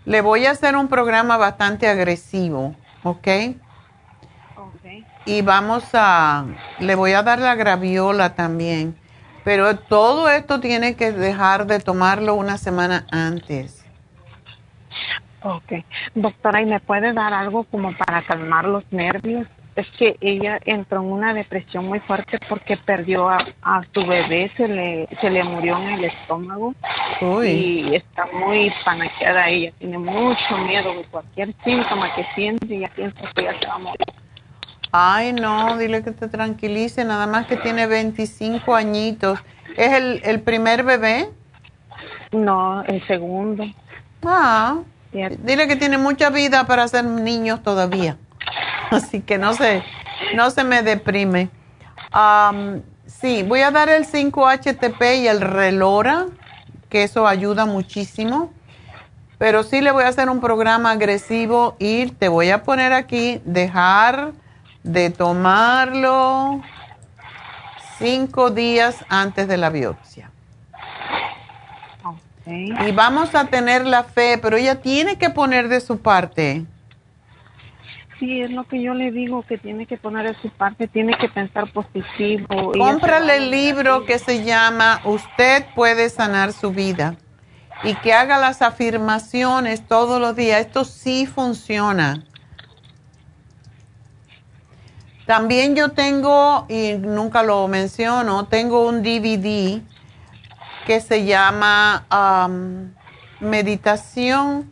le 0.05 0.21
voy 0.21 0.47
a 0.47 0.53
hacer 0.53 0.77
un 0.77 0.89
programa 0.89 1.37
bastante 1.37 1.89
agresivo, 1.89 2.77
¿ok? 3.03 3.29
Y 5.27 5.41
vamos 5.41 5.85
a, 5.95 6.45
le 6.79 6.95
voy 6.95 7.13
a 7.13 7.23
dar 7.23 7.39
la 7.39 7.55
graviola 7.55 8.35
también, 8.35 8.95
pero 9.43 9.77
todo 9.79 10.29
esto 10.29 10.61
tiene 10.61 10.97
que 10.97 11.13
dejar 11.13 11.67
de 11.67 11.81
tomarlo 11.81 12.35
una 12.35 12.59
semana 12.59 13.07
antes. 13.11 13.85
Ok. 15.45 15.85
Doctora, 16.15 16.63
¿y 16.63 16.67
me 16.67 16.81
puede 16.81 17.13
dar 17.13 17.35
algo 17.35 17.65
como 17.65 17.95
para 17.97 18.23
calmar 18.23 18.65
los 18.65 18.83
nervios? 18.91 19.47
Es 19.77 19.87
que 19.99 20.17
ella 20.21 20.59
entró 20.65 21.01
en 21.01 21.07
una 21.13 21.35
depresión 21.35 21.87
muy 21.87 22.01
fuerte 22.01 22.39
porque 22.49 22.77
perdió 22.77 23.29
a, 23.29 23.45
a 23.63 23.83
su 23.93 24.07
bebé, 24.07 24.51
se 24.57 24.69
le, 24.69 25.09
se 25.21 25.29
le 25.29 25.43
murió 25.45 25.77
en 25.79 25.89
el 25.89 26.05
estómago 26.05 26.75
Uy. 27.21 27.49
y 27.49 27.95
está 27.97 28.27
muy 28.33 28.73
paniqueada 28.85 29.49
ella, 29.49 29.73
tiene 29.79 29.99
mucho 29.99 30.59
miedo 30.65 30.95
de 30.95 31.05
cualquier 31.07 31.53
síntoma 31.65 32.15
que 32.15 32.25
siente 32.37 32.73
y 32.73 32.81
ya 32.81 32.89
piensa 32.89 33.21
que 33.35 33.43
ya 33.43 33.59
se 33.59 33.67
va 33.67 33.75
a 33.75 33.79
morir. 33.79 34.07
Ay, 34.93 35.33
no, 35.33 35.77
dile 35.77 36.05
que 36.05 36.13
te 36.13 36.29
tranquilice, 36.29 37.05
nada 37.05 37.27
más 37.27 37.47
que 37.47 37.57
tiene 37.57 37.89
25 37.89 38.77
añitos. 38.77 39.41
¿Es 39.77 39.93
el, 39.93 40.21
el 40.25 40.41
primer 40.41 40.85
bebé? 40.85 41.29
No, 42.31 42.83
el 42.85 43.05
segundo. 43.09 43.65
Ah, 44.23 44.79
dile 45.39 45.69
que 45.69 45.77
tiene 45.77 45.99
mucha 45.99 46.31
vida 46.31 46.67
para 46.67 46.87
ser 46.89 47.05
niños 47.05 47.63
todavía. 47.63 48.17
Así 48.91 49.21
que 49.21 49.39
no 49.39 49.55
se, 49.55 49.83
no 50.35 50.51
se 50.51 50.65
me 50.65 50.83
deprime. 50.83 51.51
Sí, 53.07 53.43
voy 53.43 53.61
a 53.61 53.71
dar 53.71 53.89
el 53.89 54.07
5-HTP 54.07 55.23
y 55.23 55.29
el 55.29 55.41
Relora, 55.41 56.27
que 56.89 57.05
eso 57.05 57.27
ayuda 57.27 57.65
muchísimo. 57.65 58.53
Pero 59.39 59.63
sí 59.63 59.81
le 59.81 59.91
voy 59.91 60.05
a 60.05 60.09
hacer 60.09 60.29
un 60.29 60.41
programa 60.41 60.93
agresivo 60.93 61.77
y 61.79 62.07
te 62.07 62.29
voy 62.29 62.51
a 62.51 62.63
poner 62.63 62.93
aquí, 62.93 63.41
dejar 63.45 64.33
de 64.83 65.11
tomarlo 65.11 66.63
cinco 67.99 68.51
días 68.51 69.05
antes 69.09 69.49
de 69.49 69.57
la 69.57 69.71
biopsia. 69.71 70.31
Y 72.47 72.93
vamos 72.93 73.35
a 73.35 73.47
tener 73.47 73.87
la 73.87 74.05
fe, 74.05 74.39
pero 74.41 74.57
ella 74.57 74.83
tiene 74.83 75.17
que 75.17 75.31
poner 75.31 75.69
de 75.69 75.81
su 75.81 76.01
parte. 76.01 76.65
Sí, 78.19 78.43
es 78.43 78.51
lo 78.51 78.65
que 78.65 78.81
yo 78.81 78.95
le 78.95 79.11
digo, 79.11 79.43
que 79.43 79.59
tiene 79.59 79.87
que 79.87 79.97
poner 79.97 80.35
de 80.35 80.41
su 80.41 80.51
parte, 80.51 80.87
tiene 80.87 81.17
que 81.19 81.29
pensar 81.29 81.73
positivo. 81.73 82.73
Cómprale 82.73 83.39
el 83.39 83.51
libro 83.51 84.05
que 84.05 84.19
se 84.19 84.45
llama 84.45 85.01
Usted 85.05 85.67
puede 85.75 86.11
sanar 86.11 86.53
su 86.53 86.71
vida 86.71 87.17
y 87.83 87.95
que 87.97 88.13
haga 88.13 88.39
las 88.39 88.63
afirmaciones 88.63 89.87
todos 89.87 90.21
los 90.21 90.37
días. 90.37 90.61
Esto 90.61 90.85
sí 90.85 91.27
funciona. 91.27 92.25
También 95.27 95.75
yo 95.75 95.91
tengo, 95.91 96.67
y 96.69 96.93
nunca 96.99 97.43
lo 97.43 97.67
menciono, 97.67 98.47
tengo 98.47 98.87
un 98.87 99.03
DVD 99.03 99.81
que 100.87 101.01
se 101.01 101.25
llama 101.25 102.05
am, 102.09 102.95
Meditación. 103.41 104.71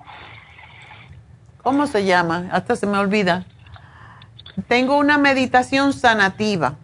¿Cómo 1.62 1.86
se 1.86 2.04
llama? 2.04 2.48
Hasta 2.52 2.76
se 2.76 2.86
me 2.86 2.98
olvida. 2.98 3.44
Tengo 4.68 4.96
una 4.96 5.18
meditación 5.18 5.92
sanativa. 5.92 6.76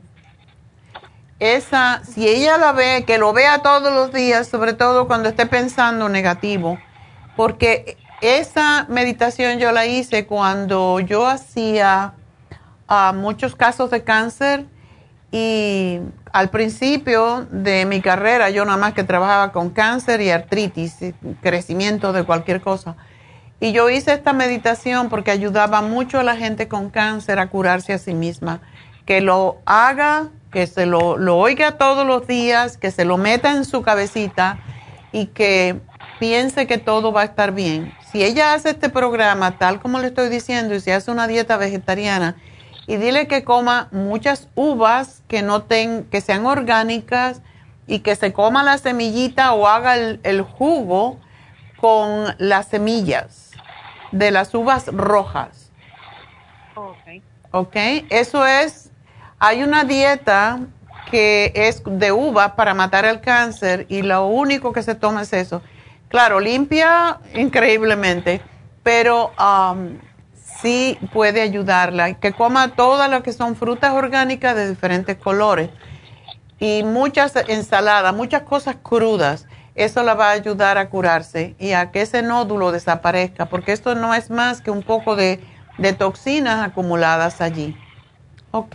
Esa, 1.38 2.02
si 2.05 2.28
ella 2.28 2.59
la 2.59 2.72
ve, 2.72 3.05
que 3.06 3.18
lo 3.18 3.32
vea 3.32 3.62
todos 3.62 3.92
los 3.92 4.12
días, 4.12 4.48
sobre 4.48 4.72
todo 4.72 5.06
cuando 5.06 5.28
esté 5.28 5.46
pensando 5.46 6.09
negativo, 6.09 6.78
porque 7.36 7.96
esa 8.20 8.86
meditación 8.88 9.59
yo 9.59 9.70
la 9.70 9.86
hice 9.86 10.26
cuando 10.26 10.98
yo 11.00 11.26
hacía 11.26 12.14
ah, 12.88 13.12
muchos 13.14 13.55
casos 13.55 13.90
de 13.90 14.02
cáncer 14.02 14.66
y 15.30 16.00
al 16.32 16.48
principio 16.50 17.46
de 17.50 17.84
mi 17.84 18.00
carrera 18.00 18.50
yo 18.50 18.64
nada 18.64 18.78
más 18.78 18.94
que 18.94 19.05
trabajaba 19.05 19.52
con 19.52 19.70
cáncer 19.70 20.20
y 20.20 20.30
artritis, 20.30 21.02
y 21.02 21.12
crecimiento 21.42 22.12
de 22.12 22.24
cualquier 22.24 22.60
cosa. 22.60 22.96
Y 23.60 23.72
yo 23.72 23.90
hice 23.90 24.12
esta 24.12 24.32
meditación 24.32 25.09
porque 25.09 25.30
ayudaba 25.30 25.82
mucho 25.82 26.20
a 26.20 26.22
la 26.22 26.36
gente 26.36 26.68
con 26.68 26.90
cáncer 26.90 27.38
a 27.40 27.48
curarse 27.48 27.92
a 27.92 27.98
sí 27.98 28.14
misma. 28.14 28.60
Que 29.05 29.20
lo 29.20 29.59
haga, 29.66 30.28
que 30.52 30.66
se 30.66 30.86
lo, 30.86 31.18
lo 31.18 31.36
oiga 31.36 31.72
todos 31.72 32.06
los 32.06 32.26
días, 32.26 32.78
que 32.78 32.90
se 32.90 33.05
lo 33.05 33.18
meta 33.18 33.50
en 33.52 33.64
su 33.64 33.82
cabecita 33.82 34.60
y 35.12 35.26
que 35.26 35.80
piense 36.20 36.66
que 36.66 36.78
todo 36.78 37.12
va 37.12 37.22
a 37.22 37.24
estar 37.24 37.52
bien. 37.52 37.92
Si 38.12 38.22
ella 38.22 38.55
hace 38.55 38.70
este 38.70 38.88
programa 38.88 39.59
tal 39.59 39.80
como 39.80 39.98
le 39.98 40.06
estoy 40.06 40.28
diciendo 40.28 40.74
y 40.74 40.80
se 40.80 40.92
hace 40.92 41.10
una 41.10 41.26
dieta 41.26 41.56
vegetariana 41.56 42.36
y 42.89 42.97
dile 42.97 43.28
que 43.28 43.44
coma 43.44 43.89
muchas 43.93 44.48
uvas 44.55 45.23
que 45.28 45.43
no 45.43 45.62
ten, 45.62 46.05
que 46.05 46.23
sean 46.23 46.47
orgánicas 46.47 47.43
y 47.86 47.98
que 47.98 48.16
se 48.16 48.32
coma 48.32 48.65
la 48.65 48.78
semillita 48.78 49.52
o 49.52 49.69
haga 49.69 49.94
el, 49.97 50.43
jugo 50.43 51.20
con 51.78 52.35
las 52.39 52.69
semillas 52.69 53.51
de 54.10 54.31
las 54.31 54.55
uvas 54.55 54.86
rojas. 54.86 55.70
Ok. 56.74 57.23
Ok, 57.51 57.77
eso 58.09 58.47
es, 58.47 58.90
hay 59.39 59.62
una 59.62 59.85
dieta 59.85 60.60
que 61.10 61.52
es 61.55 61.82
de 61.85 62.10
uva 62.10 62.56
para 62.56 62.73
matar 62.73 63.05
el 63.05 63.20
cáncer 63.20 63.85
y 63.90 64.01
lo 64.01 64.27
único 64.27 64.73
que 64.73 64.82
se 64.82 64.94
toma 64.94 65.23
es 65.23 65.35
eso. 65.35 65.60
Claro, 66.09 66.40
limpia 66.40 67.19
increíblemente, 67.35 68.40
pero 68.82 69.31
um, 69.39 69.98
sí 70.60 70.98
puede 71.12 71.40
ayudarla. 71.40 72.14
Que 72.14 72.32
coma 72.32 72.68
todas 72.68 73.10
las 73.10 73.22
que 73.22 73.32
son 73.32 73.56
frutas 73.56 73.93
orgánicas 73.93 74.56
de 74.56 74.68
diferentes 74.68 75.16
colores 75.16 75.70
y 76.59 76.82
muchas 76.82 77.35
ensaladas, 77.48 78.14
muchas 78.14 78.43
cosas 78.43 78.76
crudas. 78.82 79.47
Eso 79.74 80.02
la 80.02 80.14
va 80.14 80.30
a 80.30 80.32
ayudar 80.32 80.76
a 80.76 80.89
curarse 80.89 81.55
y 81.59 81.72
a 81.72 81.93
que 81.93 82.01
ese 82.01 82.22
nódulo 82.22 82.72
desaparezca, 82.72 83.47
porque 83.47 83.70
esto 83.70 83.94
no 83.94 84.12
es 84.12 84.28
más 84.28 84.60
que 84.60 84.72
un 84.72 84.82
poco 84.82 85.14
de, 85.14 85.40
de 85.78 85.93
toxinas 85.93 86.66
acumuladas 86.66 87.40
allí. 87.40 87.76
¿Ok? 88.51 88.74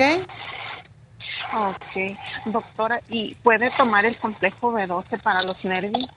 Ok. 1.53 2.17
Doctora, 2.45 3.01
¿y 3.09 3.35
puede 3.35 3.69
tomar 3.71 4.05
el 4.05 4.17
complejo 4.17 4.71
B12 4.71 5.21
para 5.21 5.43
los 5.43 5.61
nervios? 5.65 6.09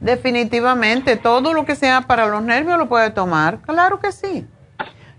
Definitivamente, 0.00 1.16
todo 1.16 1.52
lo 1.52 1.64
que 1.64 1.74
sea 1.74 2.02
para 2.02 2.26
los 2.26 2.42
nervios 2.42 2.78
lo 2.78 2.88
puede 2.88 3.10
tomar. 3.10 3.58
Claro 3.62 3.98
que 4.00 4.12
sí. 4.12 4.46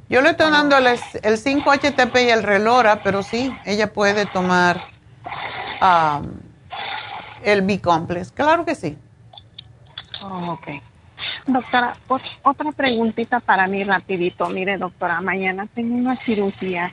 Yo 0.09 0.21
le 0.21 0.29
estoy 0.29 0.51
dando 0.51 0.77
el, 0.77 0.87
el 0.87 0.97
5-HTP 0.97 2.15
y 2.23 2.29
el 2.29 2.43
Relora, 2.43 3.03
pero 3.03 3.23
sí, 3.23 3.53
ella 3.65 3.91
puede 3.91 4.25
tomar 4.25 4.81
el 7.43 7.61
B-Complex. 7.61 8.31
Claro 8.31 8.63
que 8.63 8.75
sí. 8.75 8.97
Oh, 10.21 10.53
ok. 10.53 10.67
Doctora, 11.47 11.95
otra 12.43 12.71
preguntita 12.71 13.39
para 13.39 13.67
mí 13.67 13.83
rapidito. 13.83 14.47
Mire, 14.49 14.77
doctora, 14.77 15.19
mañana 15.21 15.67
tengo 15.73 15.95
una 15.95 16.15
cirugía. 16.23 16.91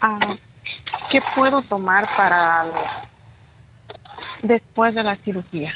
Ah, 0.00 0.36
¿Qué 1.10 1.20
puedo 1.34 1.62
tomar 1.62 2.08
para 2.16 3.04
después 4.42 4.94
de 4.94 5.02
la 5.02 5.16
cirugía? 5.16 5.74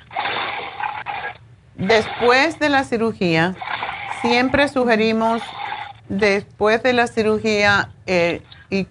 Después 1.74 2.58
de 2.58 2.68
la 2.68 2.84
cirugía, 2.84 3.54
siempre 4.20 4.68
sugerimos 4.68 5.42
después 6.08 6.82
de 6.82 6.92
la 6.92 7.06
cirugía, 7.06 7.90
eh, 8.06 8.42
y 8.70 8.86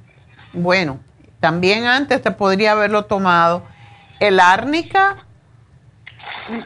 bueno, 0.54 1.00
también 1.40 1.86
antes 1.86 2.22
te 2.22 2.32
podría 2.32 2.72
haberlo 2.72 3.06
tomado, 3.06 3.64
el 4.20 4.40
árnica. 4.40 5.18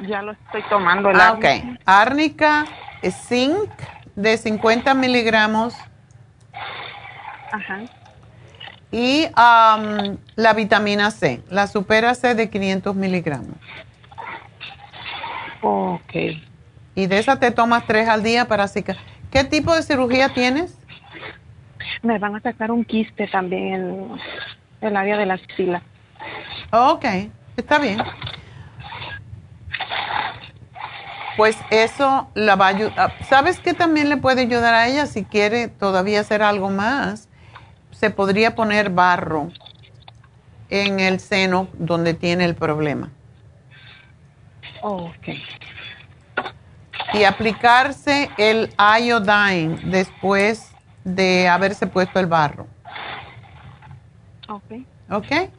Ya 0.08 0.22
lo 0.22 0.34
estoy 0.34 0.64
tomando. 0.70 1.10
El 1.10 1.20
ah, 1.20 1.34
ok. 1.34 1.46
Árnica, 1.86 2.66
zinc 3.10 3.70
de 4.16 4.38
50 4.38 4.94
miligramos. 4.94 5.76
Ajá. 7.52 7.82
Y 8.92 9.28
la 9.36 10.54
vitamina 10.56 11.12
C, 11.12 11.44
la 11.50 11.68
supera 11.68 12.16
C 12.16 12.36
de 12.36 12.50
500 12.50 12.96
miligramos. 12.96 13.56
Ok. 15.68 16.14
Y 16.94 17.08
de 17.08 17.18
esa 17.18 17.40
te 17.40 17.50
tomas 17.50 17.88
tres 17.88 18.08
al 18.08 18.22
día 18.22 18.46
para 18.46 18.66
así 18.66 18.84
¿Qué 19.32 19.44
tipo 19.44 19.74
de 19.74 19.82
cirugía 19.82 20.30
tienes? 20.30 20.78
Me 22.04 22.20
van 22.20 22.36
a 22.36 22.40
sacar 22.40 22.70
un 22.70 22.86
quiste 22.86 23.28
también 23.28 23.74
en 23.74 24.20
el 24.82 24.96
área 24.96 25.18
de 25.18 25.26
la 25.26 25.34
axila. 25.34 25.82
Ok, 26.72 27.06
está 27.58 27.80
bien. 27.80 27.98
Pues 31.36 31.58
eso 31.72 32.30
la 32.36 32.56
va 32.56 32.68
a 32.68 32.70
ayudar. 32.70 32.94
Ah, 32.96 33.24
¿Sabes 33.28 33.60
qué 33.60 33.74
también 33.74 34.08
le 34.10 34.18
puede 34.18 34.42
ayudar 34.42 34.76
a 34.76 34.88
ella 34.88 35.08
si 35.08 35.26
quiere 35.26 35.68
todavía 35.68 36.20
hacer 36.20 36.44
algo 36.44 36.70
más? 36.70 37.28
Se 37.90 38.12
podría 38.12 38.54
poner 38.54 38.92
barro 38.92 39.50
en 40.70 41.00
el 41.00 41.20
seno 41.20 41.70
donde 41.74 42.14
tiene 42.14 42.46
el 42.46 42.54
problema. 42.54 43.10
Ok 44.88 45.28
y 47.14 47.24
aplicarse 47.24 48.30
el 48.38 48.74
iodine 48.78 49.80
después 49.84 50.72
de 51.04 51.48
haberse 51.48 51.88
puesto 51.88 52.20
el 52.20 52.26
barro. 52.26 52.68
Ok. 54.50 54.86
Ok. 55.10 55.50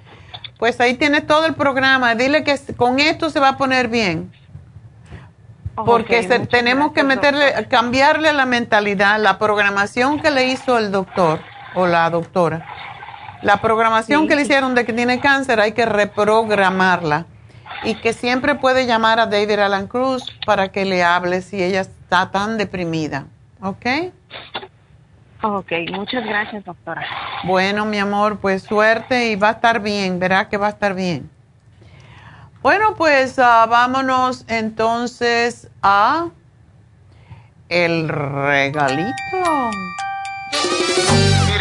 Pues 0.58 0.80
ahí 0.80 0.94
tiene 0.94 1.20
todo 1.20 1.46
el 1.46 1.54
programa. 1.54 2.14
Dile 2.14 2.44
que 2.44 2.58
con 2.76 2.98
esto 2.98 3.30
se 3.30 3.40
va 3.40 3.50
a 3.50 3.56
poner 3.56 3.88
bien. 3.88 4.32
Porque 5.74 6.22
tenemos 6.50 6.92
que 6.92 7.04
meterle, 7.04 7.66
cambiarle 7.68 8.32
la 8.32 8.46
mentalidad, 8.46 9.20
la 9.20 9.38
programación 9.38 10.20
que 10.20 10.30
le 10.30 10.48
hizo 10.48 10.78
el 10.78 10.90
doctor 10.90 11.40
o 11.74 11.86
la 11.86 12.08
doctora. 12.08 12.66
La 13.42 13.60
programación 13.60 14.26
que 14.26 14.36
le 14.36 14.42
hicieron 14.42 14.74
de 14.74 14.86
que 14.86 14.94
tiene 14.94 15.20
cáncer 15.20 15.60
hay 15.60 15.72
que 15.72 15.84
reprogramarla 15.84 17.26
y 17.84 17.94
que 17.96 18.12
siempre 18.12 18.54
puede 18.54 18.86
llamar 18.86 19.20
a 19.20 19.26
David 19.26 19.58
Alan 19.58 19.86
Cruz 19.86 20.24
para 20.44 20.68
que 20.68 20.84
le 20.84 21.02
hable 21.02 21.42
si 21.42 21.62
ella 21.62 21.82
está 21.82 22.30
tan 22.30 22.58
deprimida. 22.58 23.26
¿Ok? 23.60 23.86
Ok, 25.42 25.72
muchas 25.92 26.24
gracias, 26.24 26.64
doctora. 26.64 27.06
Bueno, 27.44 27.84
mi 27.84 27.98
amor, 27.98 28.38
pues 28.38 28.62
suerte 28.62 29.30
y 29.30 29.36
va 29.36 29.50
a 29.50 29.52
estar 29.52 29.80
bien, 29.80 30.18
verá 30.18 30.48
que 30.48 30.56
va 30.56 30.68
a 30.68 30.70
estar 30.70 30.94
bien. 30.94 31.30
Bueno, 32.62 32.94
pues 32.96 33.38
ah, 33.38 33.66
vámonos 33.68 34.44
entonces 34.48 35.68
a 35.82 36.30
el 37.68 38.08
regalito. 38.08 39.12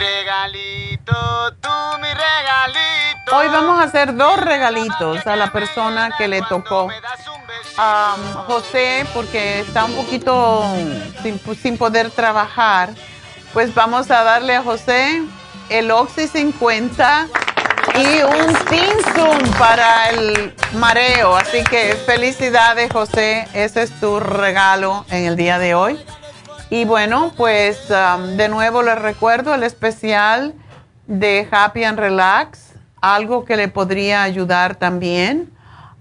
Regalito, 0.06 1.52
tú 1.62 1.70
mi 2.00 2.08
regalito. 2.08 3.36
Hoy 3.36 3.48
vamos 3.48 3.80
a 3.80 3.84
hacer 3.84 4.16
dos 4.16 4.38
regalitos 4.38 5.26
a 5.26 5.36
la 5.36 5.52
persona 5.52 6.12
que 6.16 6.28
le 6.28 6.44
tocó. 6.44 6.90
a 7.78 8.16
José, 8.46 9.06
porque 9.14 9.62
está 9.62 9.86
un 9.86 9.96
poquito 9.96 10.64
sin, 11.62 11.78
poder 11.78 12.12
trabajar, 12.12 12.90
pues 13.52 13.74
vamos 13.74 14.12
a 14.12 14.24
darle 14.24 14.56
a 14.56 14.62
José 14.62 15.24
el 15.70 15.90
Oxy 15.90 16.28
50 16.28 17.28
y 17.96 18.22
un 18.22 18.56
Tinsum 18.70 19.52
para 19.58 20.10
el 20.12 20.54
mareo. 20.74 21.36
Así 21.36 21.64
que 21.64 21.96
felicidades, 22.06 22.92
José. 22.94 23.48
Ese 23.54 23.82
es 23.84 24.00
tu 24.00 24.20
regalo 24.20 25.04
en 25.10 25.26
el 25.26 25.36
día 25.36 25.58
de 25.58 25.74
hoy. 25.74 26.00
Y 26.70 26.86
bueno, 26.86 27.32
pues 27.38 27.90
de 27.90 28.50
nuevo 28.50 28.82
les 28.82 28.98
recuerdo 28.98 29.54
el 29.54 29.64
especial 29.64 30.54
de 31.08 31.48
Happy 31.52 31.84
and 31.84 32.00
Relax 32.00 32.74
algo 33.02 33.46
que 33.46 33.56
le 33.56 33.68
podría 33.68 34.24
ayudar 34.24 34.76
también 34.76 35.52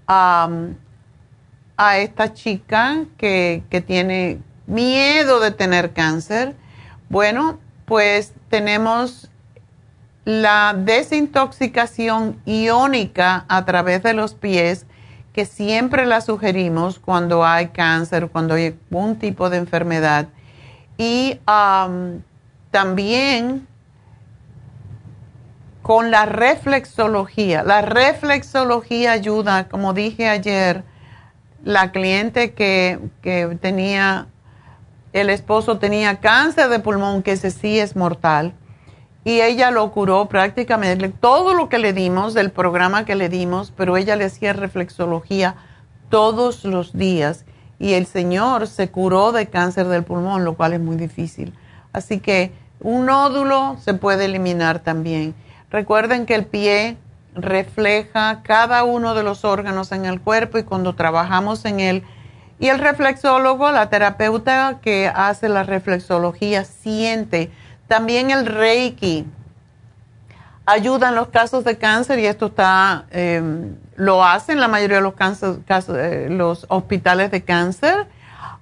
a 0.07 0.47
esta 1.97 2.33
chica 2.33 3.03
que, 3.17 3.63
que 3.69 3.81
tiene 3.81 4.39
miedo 4.65 5.39
de 5.39 5.51
tener 5.51 5.93
cáncer. 5.93 6.55
Bueno, 7.09 7.59
pues 7.85 8.33
tenemos 8.49 9.29
la 10.25 10.75
desintoxicación 10.75 12.41
iónica 12.45 13.45
a 13.47 13.65
través 13.65 14.01
de 14.01 14.13
los 14.13 14.33
pies, 14.33 14.87
que 15.31 15.45
siempre 15.45 16.07
la 16.07 16.21
sugerimos 16.21 16.97
cuando 16.97 17.45
hay 17.45 17.67
cáncer, 17.67 18.29
cuando 18.29 18.55
hay 18.55 18.75
algún 18.89 19.17
tipo 19.17 19.51
de 19.51 19.57
enfermedad. 19.57 20.27
Y 20.97 21.39
también 22.71 23.67
con 25.85 26.09
la 26.09 26.25
reflexología. 26.25 27.61
La 27.61 27.83
reflexología 27.83 29.11
ayuda, 29.11 29.67
como 29.69 29.93
dije 29.93 30.27
ayer, 30.27 30.83
la 31.63 31.91
cliente 31.91 32.53
que, 32.53 32.99
tenía, 33.61 34.25
el 35.13 35.29
esposo 35.29 35.77
tenía 35.77 36.19
cáncer 36.19 36.69
de 36.69 36.79
pulmón, 36.79 37.21
que 37.21 37.33
ese 37.33 37.51
sí 37.51 37.79
es 37.79 37.95
mortal, 37.95 38.53
y 39.23 39.41
ella 39.41 39.69
lo 39.69 39.91
curó 39.91 40.27
prácticamente, 40.27 41.09
todo 41.09 41.53
lo 41.53 41.69
que 41.69 41.77
le 41.77 41.93
dimos, 41.93 42.33
del 42.33 42.51
programa 42.51 43.05
que 43.05 43.13
le 43.13 43.29
dimos, 43.29 43.71
pero 43.77 43.95
ella 43.95 44.15
le 44.15 44.25
hacía 44.25 44.53
reflexología 44.53 45.55
todos 46.09 46.63
los 46.63 46.97
días 46.97 47.45
y 47.79 47.93
el 47.93 48.05
señor 48.05 48.67
se 48.67 48.89
curó 48.89 49.31
de 49.31 49.47
cáncer 49.47 49.87
del 49.87 50.03
pulmón, 50.03 50.45
lo 50.45 50.55
cual 50.55 50.73
es 50.73 50.79
muy 50.79 50.95
difícil. 50.95 51.53
Así 51.93 52.19
que 52.19 52.51
un 52.79 53.05
nódulo 53.05 53.77
se 53.81 53.93
puede 53.93 54.25
eliminar 54.25 54.79
también. 54.79 55.33
Recuerden 55.71 56.25
que 56.25 56.35
el 56.35 56.45
pie 56.45 56.97
refleja 57.33 58.41
cada 58.43 58.83
uno 58.83 59.13
de 59.13 59.23
los 59.23 59.43
órganos 59.43 59.91
en 59.91 60.05
el 60.05 60.21
cuerpo 60.21 60.57
y 60.57 60.63
cuando 60.63 60.95
trabajamos 60.95 61.65
en 61.65 61.79
él, 61.79 62.03
y 62.57 62.67
el 62.67 62.79
reflexólogo, 62.79 63.69
la 63.71 63.89
terapeuta 63.89 64.79
que 64.81 65.11
hace 65.13 65.49
la 65.49 65.63
reflexología, 65.63 66.63
siente 66.63 67.51
también 67.87 68.31
el 68.31 68.45
reiki, 68.45 69.25
ayuda 70.65 71.09
en 71.09 71.15
los 71.15 71.27
casos 71.27 71.63
de 71.63 71.77
cáncer 71.77 72.19
y 72.19 72.25
esto 72.25 72.47
está, 72.47 73.05
em, 73.11 73.75
lo 73.95 74.23
hacen 74.23 74.59
la 74.59 74.67
mayoría 74.67 74.97
de 74.97 75.03
los, 75.03 75.13
casos, 75.13 75.59
eh, 75.97 76.27
los 76.29 76.65
hospitales 76.69 77.31
de 77.31 77.43
cáncer. 77.43 78.07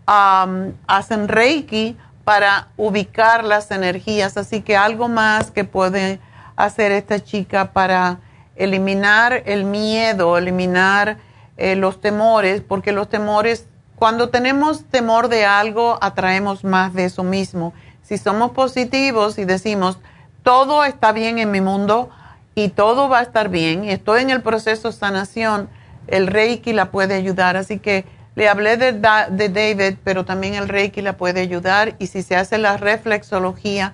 hacen 0.06 1.30
Reiki 1.30 1.96
para 2.26 2.68
ubicar 2.76 3.46
las 3.46 3.72
energías, 3.72 4.36
así 4.36 4.62
que 4.62 4.76
algo 4.76 5.08
más 5.08 5.50
que 5.50 5.64
puede 5.64 6.20
hacer 6.58 6.92
esta 6.92 7.22
chica 7.22 7.72
para 7.72 8.20
eliminar 8.58 9.44
el 9.46 9.64
miedo, 9.64 10.38
eliminar 10.38 11.18
eh, 11.56 11.76
los 11.76 12.02
temores, 12.02 12.62
porque 12.62 12.92
los 12.92 13.08
temores, 13.08 13.68
cuando 13.96 14.30
tenemos 14.30 14.84
temor 14.86 15.30
de 15.30 15.46
algo, 15.46 15.98
atraemos 16.02 16.66
más 16.66 16.94
de 16.94 17.06
eso 17.06 17.24
mismo. 17.24 17.74
Si 18.02 18.18
somos 18.18 18.52
positivos 18.52 19.38
y 19.38 19.46
decimos, 19.46 20.00
todo 20.44 20.84
está 20.84 21.12
bien 21.12 21.40
en 21.40 21.52
mi 21.52 21.62
mundo 21.62 22.10
y 22.56 22.70
todo 22.70 23.10
va 23.10 23.20
a 23.20 23.22
estar 23.24 23.50
bien 23.50 23.86
estoy 23.86 24.22
en 24.22 24.30
el 24.30 24.42
proceso 24.42 24.90
de 24.90 24.98
sanación, 24.98 25.70
el 26.08 26.28
Reiki 26.28 26.74
la 26.74 26.92
puede 26.92 27.16
ayudar. 27.16 27.58
Así 27.58 27.80
que 27.80 28.06
le 28.36 28.50
hablé 28.50 28.78
de, 28.78 28.94
de 28.94 29.50
David, 29.50 29.98
pero 30.04 30.26
también 30.26 30.56
el 30.56 30.68
Reiki 30.68 31.02
la 31.02 31.18
puede 31.18 31.42
ayudar 31.42 31.96
y 32.00 32.08
si 32.08 32.22
se 32.22 32.36
hace 32.36 32.58
la 32.58 32.78
reflexología 32.78 33.94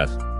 Yes. 0.00 0.39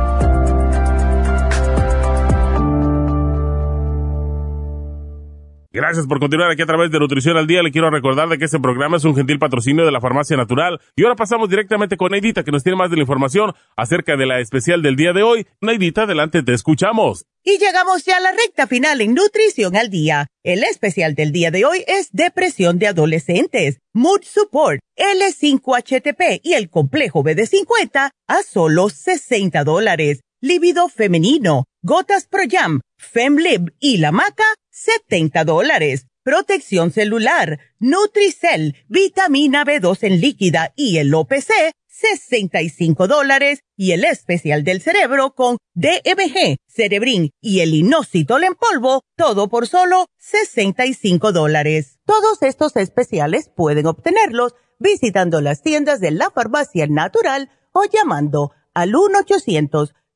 Gracias 5.73 6.05
por 6.05 6.19
continuar 6.19 6.51
aquí 6.51 6.63
a 6.63 6.65
través 6.65 6.91
de 6.91 6.99
Nutrición 6.99 7.37
al 7.37 7.47
Día. 7.47 7.63
Le 7.63 7.71
quiero 7.71 7.89
recordar 7.89 8.27
de 8.27 8.37
que 8.37 8.43
este 8.43 8.59
programa 8.59 8.97
es 8.97 9.05
un 9.05 9.15
gentil 9.15 9.39
patrocinio 9.39 9.85
de 9.85 9.91
la 9.91 10.01
Farmacia 10.01 10.35
Natural. 10.35 10.81
Y 10.97 11.03
ahora 11.03 11.15
pasamos 11.15 11.49
directamente 11.49 11.95
con 11.95 12.11
Neidita, 12.11 12.43
que 12.43 12.51
nos 12.51 12.61
tiene 12.61 12.75
más 12.75 12.89
de 12.89 12.97
la 12.97 13.03
información 13.03 13.53
acerca 13.77 14.17
de 14.17 14.25
la 14.25 14.41
especial 14.41 14.81
del 14.81 14.97
día 14.97 15.13
de 15.13 15.23
hoy. 15.23 15.47
Neidita, 15.61 16.03
adelante, 16.03 16.43
te 16.43 16.53
escuchamos. 16.53 17.25
Y 17.41 17.57
llegamos 17.57 18.03
ya 18.03 18.17
a 18.17 18.19
la 18.19 18.33
recta 18.33 18.67
final 18.67 18.99
en 18.99 19.13
Nutrición 19.13 19.77
al 19.77 19.89
Día. 19.89 20.27
El 20.43 20.65
especial 20.65 21.15
del 21.15 21.31
día 21.31 21.51
de 21.51 21.63
hoy 21.63 21.85
es 21.87 22.09
Depresión 22.11 22.77
de 22.77 22.87
Adolescentes, 22.87 23.79
Mood 23.93 24.23
Support, 24.23 24.81
L5HTP 24.97 26.41
y 26.43 26.53
el 26.53 26.69
complejo 26.69 27.23
BD50 27.23 28.09
a 28.27 28.43
solo 28.43 28.89
60 28.89 29.63
dólares. 29.63 30.19
Líbido 30.41 30.89
femenino, 30.89 31.65
Gotas 31.81 32.27
Pro 32.27 32.41
Jam, 32.49 32.81
FemLib 32.97 33.73
y 33.79 33.99
la 33.99 34.11
maca, 34.11 34.43
70 34.71 35.43
dólares. 35.43 36.07
Protección 36.23 36.91
celular, 36.91 37.59
Nutricel, 37.79 38.75
vitamina 38.87 39.65
B2 39.65 40.03
en 40.03 40.21
líquida 40.21 40.71
y 40.75 40.97
el 40.97 41.11
OPC, 41.13 41.73
65 41.87 43.07
dólares. 43.07 43.59
Y 43.75 43.91
el 43.91 44.05
especial 44.05 44.63
del 44.63 44.81
cerebro 44.81 45.33
con 45.33 45.57
DMG, 45.73 46.57
Cerebrin 46.67 47.31
y 47.41 47.61
el 47.61 47.73
inositol 47.73 48.43
en 48.43 48.53
polvo, 48.55 49.01
todo 49.15 49.49
por 49.49 49.67
solo 49.67 50.05
65 50.17 51.31
dólares. 51.31 51.97
Todos 52.05 52.43
estos 52.43 52.75
especiales 52.75 53.49
pueden 53.55 53.87
obtenerlos 53.87 54.53
visitando 54.79 55.41
las 55.41 55.63
tiendas 55.63 55.99
de 55.99 56.11
la 56.11 56.29
farmacia 56.29 56.85
natural 56.87 57.49
o 57.71 57.85
llamando 57.85 58.51
al 58.73 58.93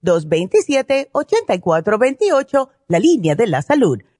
1-800-227-8428, 0.03 2.69
la 2.87 2.99
línea 2.99 3.35
de 3.35 3.47
la 3.47 3.61
salud 3.61 3.99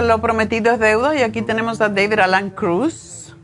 Lo 0.00 0.20
prometido 0.22 0.72
es 0.72 0.78
deuda 0.78 1.14
y 1.14 1.22
aquí 1.22 1.42
tenemos 1.42 1.82
a 1.82 1.90
David 1.90 2.20
Alan 2.20 2.48
Cruz, 2.48 3.36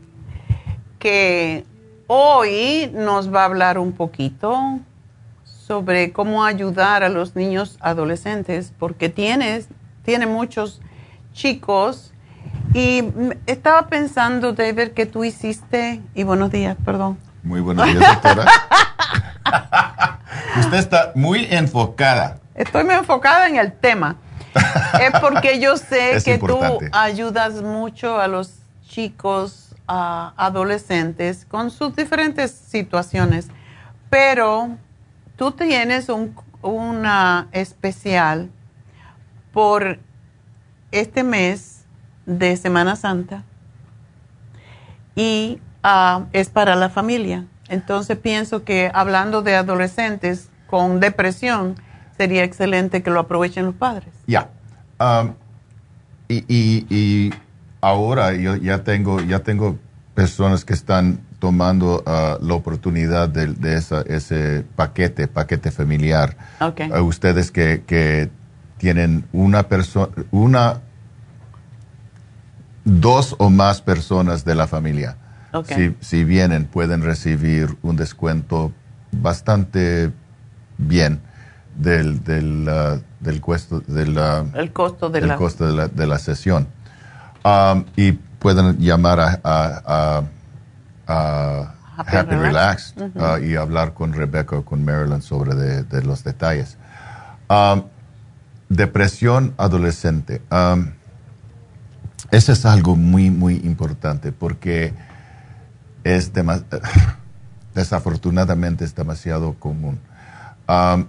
que 0.97 1.63
hoy 2.07 2.89
nos 2.93 3.33
va 3.33 3.41
a 3.41 3.45
hablar 3.45 3.77
un 3.77 3.91
poquito 3.91 4.79
sobre 5.43 6.11
cómo 6.11 6.43
ayudar 6.43 7.03
a 7.03 7.09
los 7.09 7.35
niños 7.35 7.77
adolescentes, 7.81 8.73
porque 8.79 9.09
tienes, 9.09 9.67
tiene 10.03 10.25
muchos 10.25 10.81
chicos. 11.33 12.13
Y 12.73 13.03
estaba 13.45 13.87
pensando, 13.87 14.53
David, 14.53 14.89
que 14.89 15.05
tú 15.05 15.23
hiciste, 15.23 16.01
y 16.15 16.23
buenos 16.23 16.51
días, 16.51 16.75
perdón. 16.83 17.19
Muy 17.43 17.61
buenos 17.61 17.85
días, 17.85 17.99
doctora. 17.99 18.45
Usted 20.59 20.77
está 20.77 21.11
muy 21.13 21.45
enfocada. 21.49 22.39
Estoy 22.55 22.83
muy 22.83 22.95
enfocada 22.95 23.47
en 23.47 23.57
el 23.57 23.71
tema 23.71 24.17
es 25.01 25.19
porque 25.19 25.59
yo 25.59 25.77
sé 25.77 26.17
que 26.23 26.37
tú 26.37 26.59
ayudas 26.91 27.61
mucho 27.61 28.19
a 28.19 28.27
los 28.27 28.59
chicos, 28.87 29.75
a 29.87 30.33
adolescentes 30.37 31.45
con 31.45 31.71
sus 31.71 31.95
diferentes 31.95 32.51
situaciones, 32.51 33.47
pero 34.09 34.77
tú 35.35 35.51
tienes 35.51 36.09
un, 36.09 36.35
una 36.61 37.47
especial 37.51 38.49
por 39.53 39.99
este 40.91 41.23
mes 41.23 41.85
de 42.25 42.55
Semana 42.57 42.95
Santa 42.95 43.43
y 45.15 45.59
ah, 45.83 46.25
es 46.33 46.49
para 46.49 46.75
la 46.75 46.89
familia. 46.89 47.45
Entonces 47.67 48.17
pienso 48.17 48.63
que 48.63 48.91
hablando 48.93 49.41
de 49.41 49.55
adolescentes 49.55 50.49
con 50.67 50.99
depresión, 50.99 51.75
sería 52.19 52.43
excelente 52.43 53.01
que 53.01 53.11
lo 53.11 53.21
aprovechen 53.21 53.65
los 53.65 53.75
padres. 53.75 54.09
Ya. 54.27 54.49
Um, 54.99 55.35
y, 56.27 57.31
ahora 57.79 58.33
yo 58.33 58.57
ya 58.57 58.83
tengo, 58.83 59.21
ya 59.21 59.39
tengo 59.39 59.77
personas 60.15 60.65
que 60.65 60.73
están 60.73 61.21
tomando 61.39 62.03
uh, 62.05 62.45
la 62.45 62.53
oportunidad 62.53 63.29
de, 63.29 63.77
ese 63.77 64.65
paquete, 64.75 65.29
paquete 65.29 65.71
familiar. 65.71 66.35
Okay. 66.59 66.91
Uh, 66.91 67.05
ustedes 67.05 67.51
que, 67.51 68.29
tienen 68.77 69.25
una 69.31 69.63
persona, 69.63 70.11
una, 70.31 70.81
dos 72.83 73.35
o 73.37 73.49
más 73.49 73.81
personas 73.81 74.43
de 74.43 74.55
la 74.55 74.67
familia. 74.67 75.15
Okay. 75.53 75.95
Si, 76.01 76.17
si 76.17 76.23
vienen, 76.25 76.65
pueden 76.65 77.01
recibir 77.01 77.77
un 77.81 77.95
descuento 77.95 78.73
bastante 79.11 80.11
bien 80.77 81.21
del, 81.79 82.23
del, 82.23 82.67
uh, 82.67 83.01
del, 83.21 83.41
costo, 83.41 83.79
del, 83.79 84.17
el 84.53 84.73
costo, 84.73 85.09
de, 85.09 85.21
la... 85.21 85.37
costo 85.37 85.65
de, 85.65 85.73
la, 85.73 85.87
de 85.87 86.07
la 86.07 86.19
sesión. 86.19 86.67
Um, 87.43 87.85
y 87.95 88.11
pueden 88.11 88.77
llamar 88.77 89.19
a, 89.19 89.39
a, 89.43 90.23
a, 91.07 91.75
Happy, 91.97 92.35
Relax, 92.35 92.95
uh, 92.97 93.43
y 93.43 93.55
hablar 93.55 93.93
con 93.93 94.13
Rebecca 94.13 94.57
o 94.57 94.63
con 94.63 94.85
Marilyn 94.85 95.21
sobre 95.21 95.55
de, 95.55 96.03
los 96.03 96.23
detalles. 96.23 96.77
Um, 97.49 97.83
depresión 98.67 99.53
adolescente. 99.57 100.41
Um, 100.51 100.91
eso 102.31 102.51
es 102.51 102.65
algo 102.65 102.95
muy, 102.95 103.29
muy 103.31 103.55
importante 103.55 104.31
porque 104.31 104.93
es 106.03 106.31
desafortunadamente 107.73 108.85
es 108.85 108.95
demasiado 108.95 109.53
común. 109.55 109.99
Um, 110.67 111.07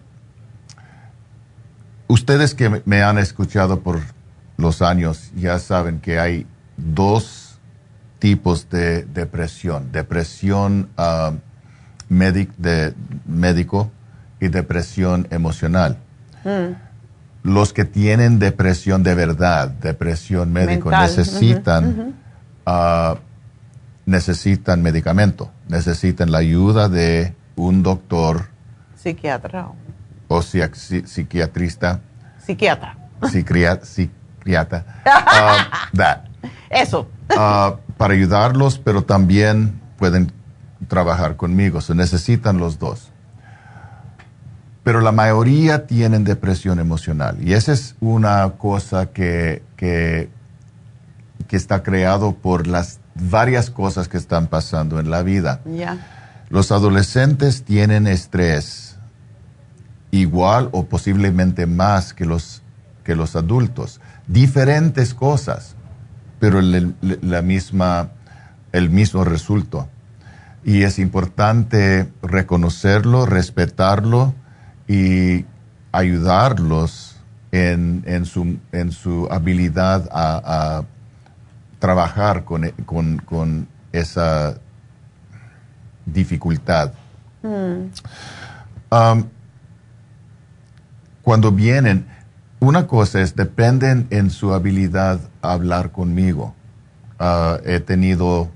Ustedes 2.10 2.56
que 2.56 2.82
me 2.86 3.04
han 3.04 3.18
escuchado 3.18 3.82
por 3.82 4.00
los 4.56 4.82
años 4.82 5.30
ya 5.36 5.60
saben 5.60 6.00
que 6.00 6.18
hay 6.18 6.44
dos 6.76 7.60
tipos 8.18 8.68
de 8.68 9.04
depresión. 9.04 9.92
Depresión 9.92 10.88
uh, 10.98 11.36
de, 12.08 12.94
médico 13.28 13.92
y 14.40 14.48
depresión 14.48 15.28
emocional. 15.30 15.98
Hmm. 16.42 16.74
Los 17.44 17.72
que 17.72 17.84
tienen 17.84 18.40
depresión 18.40 19.04
de 19.04 19.14
verdad, 19.14 19.68
depresión 19.68 20.52
médico, 20.52 20.90
necesitan, 20.90 22.16
uh, 22.66 23.14
necesitan 24.04 24.82
medicamento, 24.82 25.52
necesitan 25.68 26.32
la 26.32 26.38
ayuda 26.38 26.88
de 26.88 27.36
un 27.54 27.84
doctor. 27.84 28.46
Psiquiatra 28.96 29.68
o 30.30 30.42
psiquiatrista. 30.42 32.00
Psiquiatra. 32.46 32.96
psiquiatra. 33.82 34.84
Uh, 35.04 35.96
that. 35.96 36.20
Eso. 36.70 37.08
Uh, 37.30 37.76
para 37.96 38.14
ayudarlos, 38.14 38.78
pero 38.78 39.02
también 39.02 39.80
pueden 39.98 40.32
trabajar 40.86 41.36
conmigo. 41.36 41.80
Se 41.80 41.96
necesitan 41.96 42.58
los 42.58 42.78
dos. 42.78 43.10
Pero 44.84 45.00
la 45.00 45.10
mayoría 45.10 45.86
tienen 45.86 46.22
depresión 46.22 46.78
emocional. 46.78 47.36
Y 47.40 47.54
esa 47.54 47.72
es 47.72 47.96
una 48.00 48.52
cosa 48.56 49.06
que, 49.06 49.62
que, 49.76 50.30
que 51.48 51.56
está 51.56 51.82
creado 51.82 52.36
por 52.36 52.68
las 52.68 53.00
varias 53.16 53.68
cosas 53.68 54.06
que 54.06 54.16
están 54.16 54.46
pasando 54.46 55.00
en 55.00 55.10
la 55.10 55.22
vida. 55.22 55.60
Los 56.48 56.70
adolescentes 56.70 57.64
tienen 57.64 58.06
estrés 58.06 58.89
igual 60.10 60.68
o 60.72 60.86
posiblemente 60.86 61.66
más 61.66 62.12
que 62.12 62.24
los, 62.24 62.62
que 63.04 63.14
los 63.14 63.36
adultos. 63.36 64.00
Diferentes 64.26 65.14
cosas, 65.14 65.76
pero 66.38 66.58
el, 66.58 66.94
la 67.22 67.42
misma, 67.42 68.10
el 68.72 68.90
mismo 68.90 69.24
resultado. 69.24 69.88
Y 70.64 70.82
es 70.82 70.98
importante 70.98 72.08
reconocerlo, 72.22 73.24
respetarlo 73.24 74.34
y 74.86 75.46
ayudarlos 75.92 77.16
en, 77.52 78.02
en, 78.06 78.26
su, 78.26 78.58
en 78.72 78.92
su 78.92 79.26
habilidad 79.30 80.08
a, 80.12 80.84
trabajar 81.78 82.44
con, 82.44 82.68
con, 82.84 83.18
con, 83.18 83.66
esa 83.90 84.58
dificultad. 86.04 86.92
Mm. 87.42 87.88
Um, 88.90 89.24
cuando 91.22 91.52
vienen, 91.52 92.06
una 92.60 92.86
cosa 92.86 93.20
es, 93.20 93.36
dependen 93.36 94.06
en 94.10 94.30
su 94.30 94.52
habilidad 94.52 95.20
a 95.42 95.52
hablar 95.52 95.92
conmigo. 95.92 96.54
Ah, 97.18 97.58
he 97.64 97.80
tenido 97.80 98.50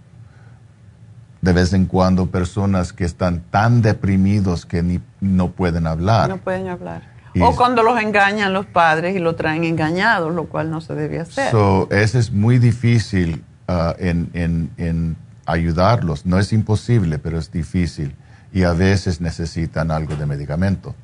de 1.40 1.52
vez 1.52 1.74
en 1.74 1.84
cuando 1.84 2.26
personas 2.26 2.94
que 2.94 3.04
están 3.04 3.42
tan 3.50 3.82
deprimidos 3.82 4.64
que 4.64 4.82
ni, 4.82 5.00
no 5.20 5.50
pueden 5.50 5.86
hablar. 5.86 6.28
No 6.30 6.38
pueden 6.38 6.68
hablar. 6.68 7.02
o 7.38 7.54
cuando 7.54 7.82
los 7.82 8.00
engañan 8.00 8.52
los 8.54 8.64
padres 8.64 9.14
y 9.14 9.18
lo 9.18 9.34
traen 9.34 9.64
engañados, 9.64 10.34
lo 10.34 10.44
cual 10.44 10.70
no 10.70 10.80
se 10.80 10.94
debe 10.94 11.20
hacer. 11.20 11.50
So, 11.50 11.88
eso 11.90 12.18
es 12.18 12.32
muy 12.32 12.58
difícil 12.58 13.44
ah, 13.68 13.94
en, 13.98 14.30
en, 14.32 14.70
en 14.78 15.16
ayudarlos. 15.44 16.24
No 16.24 16.38
es 16.38 16.52
imposible, 16.54 17.18
pero 17.18 17.38
es 17.38 17.52
difícil. 17.52 18.14
Y 18.52 18.62
a 18.62 18.72
veces 18.72 19.20
necesitan 19.20 19.90
algo 19.90 20.16
de 20.16 20.24
medicamento. 20.24 20.94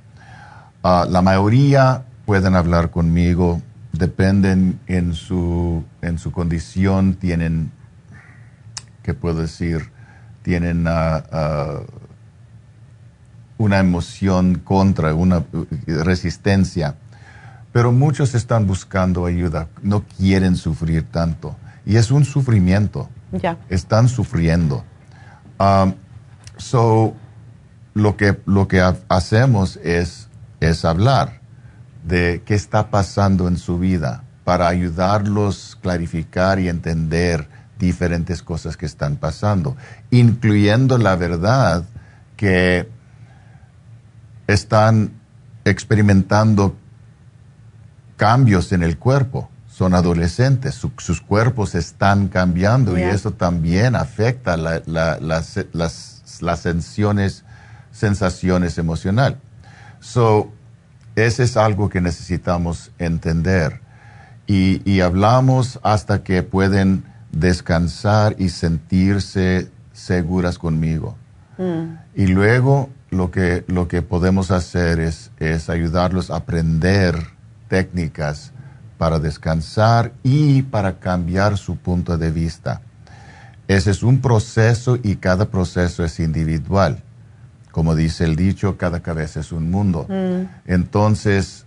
Ah, 0.82 1.06
la 1.08 1.22
mayoría 1.22 2.04
pueden 2.26 2.54
hablar 2.54 2.90
conmigo 2.90 3.60
dependen 3.92 4.78
en 4.86 5.14
su, 5.14 5.84
en 6.00 6.18
su 6.18 6.30
condición, 6.32 7.14
tienen, 7.14 7.70
¿qué 9.02 9.14
puedo 9.14 9.42
decir? 9.42 9.90
Tienen 10.42 10.86
ah, 10.88 11.22
ah, 11.32 11.80
una 13.58 13.78
emoción 13.78 14.60
contra, 14.64 15.12
una 15.14 15.44
resistencia. 15.86 16.94
Pero 17.72 17.92
muchos 17.92 18.34
están 18.34 18.66
buscando 18.66 19.26
ayuda, 19.26 19.68
no 19.82 20.02
quieren 20.16 20.56
sufrir 20.56 21.04
tanto. 21.04 21.56
Y 21.84 21.96
es 21.96 22.10
un 22.10 22.24
sufrimiento. 22.24 23.08
Están 23.68 24.08
sufriendo. 24.08 24.84
Um, 25.58 25.94
so, 26.56 27.14
lo 27.94 28.16
que, 28.16 28.40
lo 28.46 28.66
que 28.66 28.80
ha- 28.80 28.96
hacemos 29.08 29.76
es, 29.84 30.28
es 30.60 30.84
hablar 30.84 31.40
de 32.06 32.42
qué 32.44 32.54
está 32.54 32.90
pasando 32.90 33.48
en 33.48 33.56
su 33.58 33.78
vida 33.78 34.22
para 34.44 34.68
ayudarlos 34.68 35.76
a 35.76 35.80
clarificar 35.82 36.58
y 36.60 36.68
entender 36.68 37.48
diferentes 37.78 38.42
cosas 38.42 38.76
que 38.76 38.86
están 38.86 39.16
pasando, 39.16 39.76
incluyendo 40.10 40.98
la 40.98 41.16
verdad 41.16 41.84
que 42.36 42.88
están 44.46 45.12
experimentando 45.64 46.76
cambios 48.16 48.72
en 48.72 48.82
el 48.82 48.98
cuerpo. 48.98 49.50
Son 49.68 49.94
adolescentes, 49.94 50.74
su- 50.74 50.92
sus 50.98 51.20
cuerpos 51.20 51.74
están 51.74 52.28
cambiando 52.28 52.98
y 52.98 53.02
eso 53.02 53.30
también 53.30 53.94
afecta 53.94 54.56
la- 54.56 54.82
la- 54.86 55.18
las, 55.20 55.58
las, 55.72 56.40
las 56.40 56.60
sensaciones, 56.60 57.44
sensaciones 57.92 58.76
emocionales. 58.78 59.38
So, 60.00 60.50
ese 61.14 61.44
es 61.44 61.56
algo 61.56 61.88
que 61.88 62.00
necesitamos 62.00 62.90
entender. 62.98 63.80
Y, 64.46 64.82
y 64.90 65.00
hablamos 65.00 65.78
hasta 65.82 66.22
que 66.24 66.42
pueden 66.42 67.04
descansar 67.32 68.34
y 68.38 68.48
sentirse 68.48 69.70
seguras 69.92 70.58
conmigo. 70.58 71.16
Y 72.14 72.26
luego 72.26 72.88
lo 73.10 73.30
que, 73.30 73.64
lo 73.66 73.86
que 73.86 74.00
podemos 74.00 74.50
hacer 74.50 74.98
es, 74.98 75.30
es 75.38 75.68
ayudarlos 75.68 76.30
a 76.30 76.36
aprender 76.36 77.14
técnicas 77.68 78.52
para 78.96 79.18
descansar 79.18 80.12
y 80.22 80.62
para 80.62 80.98
cambiar 80.98 81.58
su 81.58 81.76
punto 81.76 82.16
de 82.16 82.30
vista. 82.30 82.80
Ese 83.68 83.90
es 83.90 84.02
un 84.02 84.20
proceso 84.20 84.98
y 85.02 85.16
cada 85.16 85.50
proceso 85.50 86.02
es 86.02 86.18
individual. 86.18 87.02
Como 87.70 87.94
dice 87.94 88.24
el 88.24 88.36
dicho, 88.36 88.76
cada 88.76 89.00
cabeza 89.00 89.40
es 89.40 89.52
un 89.52 89.70
mundo. 89.70 90.06
Entonces, 90.66 91.66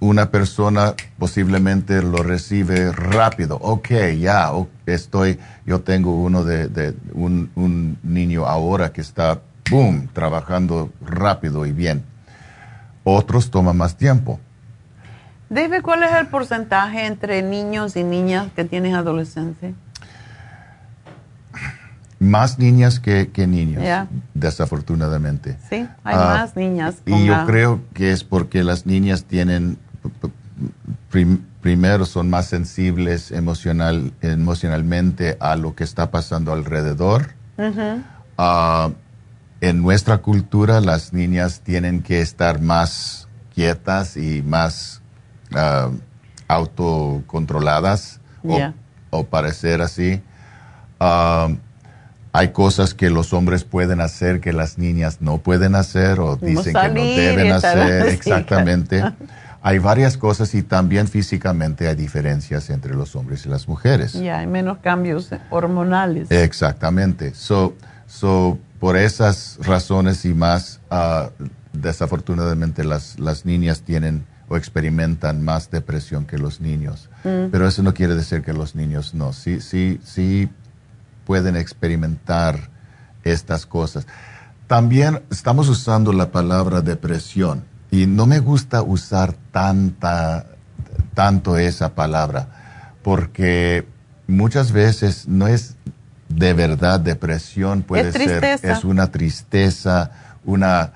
una 0.00 0.30
persona 0.30 0.94
posiblemente 1.18 2.02
lo 2.02 2.22
recibe 2.22 2.92
rápido. 2.92 3.58
Ok, 3.62 3.90
ya, 4.18 4.50
estoy, 4.84 5.38
yo 5.64 5.80
tengo 5.80 6.22
uno 6.22 6.44
de, 6.44 6.68
de 6.68 6.94
un, 7.14 7.50
un 7.54 7.98
niño 8.02 8.46
ahora 8.46 8.92
que 8.92 9.00
está, 9.00 9.40
boom, 9.70 10.08
trabajando 10.12 10.90
rápido 11.00 11.64
y 11.64 11.72
bien. 11.72 12.04
Otros 13.04 13.50
toman 13.50 13.76
más 13.76 13.96
tiempo. 13.96 14.40
David, 15.48 15.82
¿cuál 15.82 16.02
es 16.02 16.12
el 16.12 16.26
porcentaje 16.26 17.06
entre 17.06 17.40
niños 17.40 17.96
y 17.96 18.02
niñas 18.02 18.48
que 18.54 18.64
tienes 18.64 18.94
adolescentes? 18.94 19.74
Más 22.18 22.58
niñas 22.58 22.98
que, 22.98 23.28
que 23.28 23.46
niños, 23.46 23.84
desafortunadamente. 24.34 25.58
Sí, 25.68 25.86
hay 26.04 26.16
Ah, 26.16 26.38
más 26.38 26.56
niñas. 26.56 26.96
Y 27.04 27.26
yo 27.26 27.34
la- 27.34 27.44
creo 27.44 27.80
que 27.92 28.10
es 28.12 28.24
porque 28.24 28.64
las 28.64 28.86
niñas 28.86 29.24
tienen, 29.24 29.76
prim- 31.10 31.42
primero 31.60 32.06
son 32.06 32.30
más 32.30 32.46
sensibles 32.46 33.30
emocional, 33.32 34.12
emocionalmente 34.22 35.36
a 35.40 35.56
lo 35.56 35.74
que 35.74 35.84
está 35.84 36.10
pasando 36.10 36.52
alrededor. 36.52 37.34
Ah, 38.38 38.90
en 39.60 39.82
nuestra 39.82 40.18
cultura 40.18 40.80
las 40.80 41.12
niñas 41.12 41.60
tienen 41.60 42.02
que 42.02 42.20
estar 42.20 42.60
más 42.62 43.28
quietas 43.54 44.16
y 44.16 44.42
más 44.42 45.02
ah, 45.54 45.90
autocontroladas 46.48 48.20
o- 49.10 49.24
parecer 49.24 49.82
así. 49.82 50.22
Hay 52.36 52.48
cosas 52.48 52.92
que 52.92 53.08
los 53.08 53.32
hombres 53.32 53.64
pueden 53.64 54.00
hacer 54.02 54.40
que 54.40 54.52
las 54.52 54.76
niñas 54.76 55.18
no 55.20 55.38
pueden 55.38 55.74
hacer 55.74 56.20
o 56.20 56.36
dicen 56.36 56.74
que 56.74 56.88
no 56.90 57.00
y 57.02 57.16
deben 57.16 57.52
hacer. 57.52 58.08
Exactamente. 58.08 59.02
Hay 59.62 59.78
varias 59.78 60.18
cosas 60.18 60.54
y 60.54 60.62
también 60.62 61.08
físicamente 61.08 61.88
hay 61.88 61.96
diferencias 61.96 62.68
entre 62.68 62.94
los 62.94 63.16
hombres 63.16 63.46
y 63.46 63.48
las 63.48 63.66
mujeres. 63.68 64.12
Ya, 64.12 64.40
hay 64.40 64.46
menos 64.46 64.78
cambios 64.78 65.30
hormonales. 65.48 66.30
Exactamente. 66.30 67.34
So, 67.34 67.74
so, 68.06 68.58
por 68.78 68.98
esas 68.98 69.58
razones 69.62 70.24
y 70.26 70.34
más, 70.34 70.80
ah, 70.90 71.30
desafortunadamente 71.72 72.84
las, 72.84 73.18
las 73.18 73.46
niñas 73.46 73.80
tienen 73.80 74.26
o 74.48 74.58
experimentan 74.58 75.42
más 75.42 75.70
depresión 75.70 76.26
que 76.26 76.36
los 76.36 76.60
niños. 76.60 77.08
Mm. 77.24 77.48
Pero 77.50 77.66
eso 77.66 77.82
no 77.82 77.94
quiere 77.94 78.14
decir 78.14 78.42
que 78.42 78.52
los 78.52 78.74
niños 78.74 79.14
no. 79.14 79.32
Sí, 79.32 79.60
sí, 79.60 79.98
sí 80.04 80.50
pueden 81.26 81.56
experimentar 81.56 82.70
estas 83.24 83.66
cosas. 83.66 84.06
También 84.68 85.22
estamos 85.30 85.68
usando 85.68 86.12
la 86.12 86.30
palabra 86.30 86.80
depresión 86.80 87.64
y 87.90 88.06
no 88.06 88.26
me 88.26 88.38
gusta 88.38 88.82
usar 88.82 89.34
tanta, 89.52 90.46
tanto 91.14 91.58
esa 91.58 91.94
palabra 91.94 92.48
porque 93.02 93.86
muchas 94.26 94.72
veces 94.72 95.28
no 95.28 95.46
es 95.46 95.76
de 96.28 96.52
verdad 96.54 96.98
depresión, 96.98 97.82
puede 97.82 98.08
Es 98.08 98.14
ser, 98.14 98.44
es 98.44 98.84
una 98.84 99.06
tristeza, 99.12 100.10
una 100.44 100.90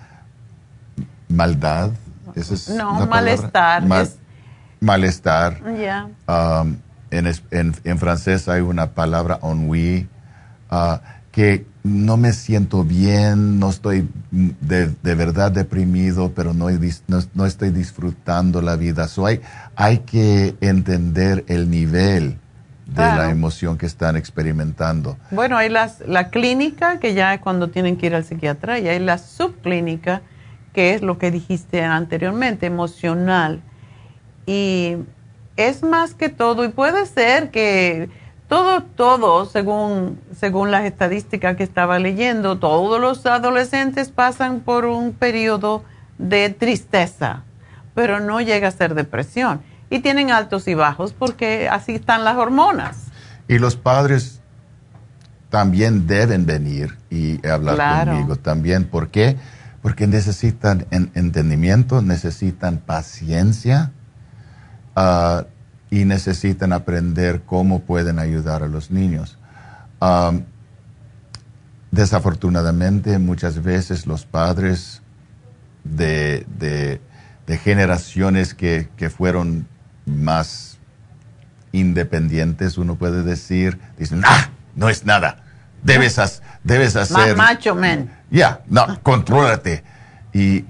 maldad. 1.28 1.90
Esa 2.34 2.54
es 2.54 2.68
No, 2.70 3.06
malestar, 3.06 3.86
Ma- 3.86 4.00
es- 4.02 4.16
Malestar. 4.80 5.60
Um, 6.26 6.76
en, 7.10 7.26
en- 7.50 7.74
en 7.84 7.98
francés 7.98 8.48
hay 8.48 8.62
una 8.62 8.90
palabra 8.92 9.38
ennui, 9.42 10.08
ah, 10.70 11.00
que 11.32 11.66
no 11.82 12.16
me 12.16 12.32
siento 12.32 12.84
bien, 12.84 13.58
no 13.58 13.70
estoy 13.70 14.08
de, 14.30 14.88
de 15.02 15.14
verdad 15.14 15.50
deprimido, 15.52 16.32
pero 16.34 16.52
no, 16.52 16.68
no, 16.70 17.18
no 17.34 17.46
estoy 17.46 17.70
disfrutando 17.70 18.60
la 18.60 18.76
vida. 18.76 19.08
So 19.08 19.26
hay, 19.26 19.40
hay 19.76 19.98
que 19.98 20.54
entender 20.60 21.44
el 21.48 21.70
nivel 21.70 22.36
de 22.86 22.94
Claro. 22.94 23.22
la 23.22 23.30
emoción 23.30 23.78
que 23.78 23.86
están 23.86 24.16
experimentando. 24.16 25.16
Bueno, 25.30 25.56
hay 25.56 25.68
las, 25.68 26.00
la 26.06 26.28
clínica, 26.30 26.98
que 26.98 27.14
ya 27.14 27.32
es 27.34 27.40
cuando 27.40 27.70
tienen 27.70 27.96
que 27.96 28.06
ir 28.06 28.14
al 28.16 28.24
psiquiatra, 28.24 28.80
y 28.80 28.88
hay 28.88 28.98
la 28.98 29.16
subclínica, 29.16 30.22
que 30.72 30.94
es 30.94 31.00
lo 31.02 31.16
que 31.16 31.30
dijiste 31.30 31.82
anteriormente, 31.84 32.66
emocional. 32.66 33.62
Y 34.44 34.96
es 35.56 35.82
más 35.84 36.14
que 36.14 36.28
todo, 36.30 36.64
y 36.64 36.68
puede 36.68 37.06
ser 37.06 37.50
que 37.52 38.10
todo, 38.50 38.82
todo, 38.82 39.46
según, 39.46 40.18
según 40.36 40.72
las 40.72 40.84
estadísticas 40.84 41.56
que 41.56 41.62
estaba 41.62 42.00
leyendo, 42.00 42.58
todos 42.58 43.00
los 43.00 43.24
adolescentes 43.24 44.10
pasan 44.10 44.58
por 44.58 44.86
un 44.86 45.12
periodo 45.12 45.84
de 46.18 46.50
tristeza, 46.50 47.44
pero 47.94 48.18
no 48.18 48.40
llega 48.40 48.66
a 48.66 48.72
ser 48.72 48.94
depresión. 48.96 49.60
Y 49.88 50.00
tienen 50.00 50.32
altos 50.32 50.66
y 50.66 50.74
bajos 50.74 51.12
porque 51.12 51.68
así 51.68 51.94
están 51.94 52.24
las 52.24 52.36
hormonas. 52.36 52.96
Y 53.46 53.58
los 53.60 53.76
padres 53.76 54.40
también 55.48 56.08
deben 56.08 56.44
venir 56.44 56.98
y 57.08 57.46
hablar 57.46 57.76
Claro. 57.76 58.12
conmigo 58.12 58.34
también. 58.36 58.84
¿Por 58.84 59.10
qué? 59.10 59.36
Porque 59.80 60.08
necesitan 60.08 60.86
en- 60.90 61.12
entendimiento, 61.14 62.02
necesitan 62.02 62.78
paciencia 62.78 63.92
ah, 64.96 65.44
y 65.90 66.04
necesitan 66.04 66.72
aprender 66.72 67.42
cómo 67.44 67.80
pueden 67.80 68.18
ayudar 68.18 68.62
a 68.62 68.68
los 68.68 68.90
niños. 68.90 69.38
Am, 69.98 70.44
desafortunadamente, 71.90 73.18
muchas 73.18 73.62
veces 73.62 74.06
los 74.06 74.24
padres 74.24 75.02
de, 75.84 76.46
de- 76.58 77.00
de 77.46 77.58
generaciones 77.58 78.54
que, 78.54 78.88
que 78.96 79.10
fueron 79.10 79.66
más 80.06 80.78
independientes, 81.72 82.78
uno 82.78 82.94
puede 82.94 83.22
decir, 83.24 83.78
dicen, 83.98 84.22
ah, 84.24 84.50
no 84.76 84.88
es 84.88 85.04
nada, 85.04 85.42
debes, 85.82 86.18
has- 86.20 86.42
debes 86.62 86.94
Más 86.94 87.10
hacer... 87.10 87.36
macho, 87.36 87.74
men. 87.74 88.10
Ya, 88.30 88.60
no, 88.68 89.00
contrólate. 89.02 89.82
Y 90.32 90.64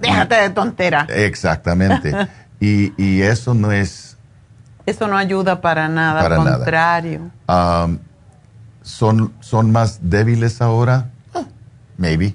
Déjate 0.00 0.34
de 0.36 0.50
tontera. 0.50 1.06
exactamente. 1.10 2.12
y, 2.60 2.92
y 3.00 3.22
eso 3.22 3.54
no 3.54 3.70
es, 3.70 4.09
Eso 4.90 5.06
no 5.08 5.16
ayuda 5.16 5.60
para 5.60 5.88
nada, 5.88 6.22
Para 6.22 6.36
al 6.36 6.44
nada. 6.44 6.56
contrario. 6.58 7.30
um, 7.48 7.98
son, 8.82 9.32
son 9.40 9.70
más 9.70 10.00
débiles 10.02 10.60
ahora, 10.60 11.10
Ah, 11.34 11.44
maybe, 11.96 12.34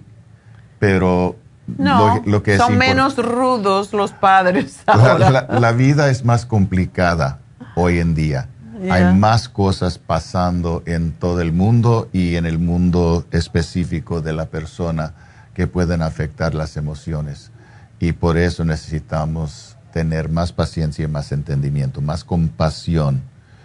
pero 0.80 1.36
No, 1.68 2.16
lo, 2.18 2.32
lo 2.32 2.44
que 2.44 2.58
son 2.58 2.78
menos 2.78 3.18
rudos 3.18 3.92
los 3.94 4.12
padres 4.12 4.80
La, 4.88 4.94
ahora. 4.94 5.30
la- 5.32 5.48
la 5.60 5.72
vida 5.72 6.10
es 6.10 6.24
más 6.24 6.46
complicada 6.46 7.40
hoy 7.76 8.00
en 8.00 8.14
día. 8.16 8.48
Hay 8.92 9.16
más 9.16 9.50
cosas 9.50 9.98
pasando 9.98 10.84
en 10.86 11.14
todo 11.14 11.42
el 11.42 11.52
mundo 11.54 12.08
y 12.14 12.36
en 12.36 12.46
el 12.46 12.60
mundo 12.60 13.26
específico 13.32 14.22
de 14.22 14.34
la 14.34 14.46
persona 14.46 15.14
que 15.56 15.66
pueden 15.66 16.02
afectar 16.04 16.54
las 16.54 16.78
emociones. 16.78 17.52
Y 18.00 18.12
por 18.12 18.38
eso 18.38 18.64
necesitamos 18.66 19.75
tener 19.96 20.28
más 20.28 20.52
paciencia 20.52 21.06
y 21.06 21.08
más 21.08 21.32
entendimiento, 21.32 22.02
más 22.02 22.26
compasión. 22.26 23.22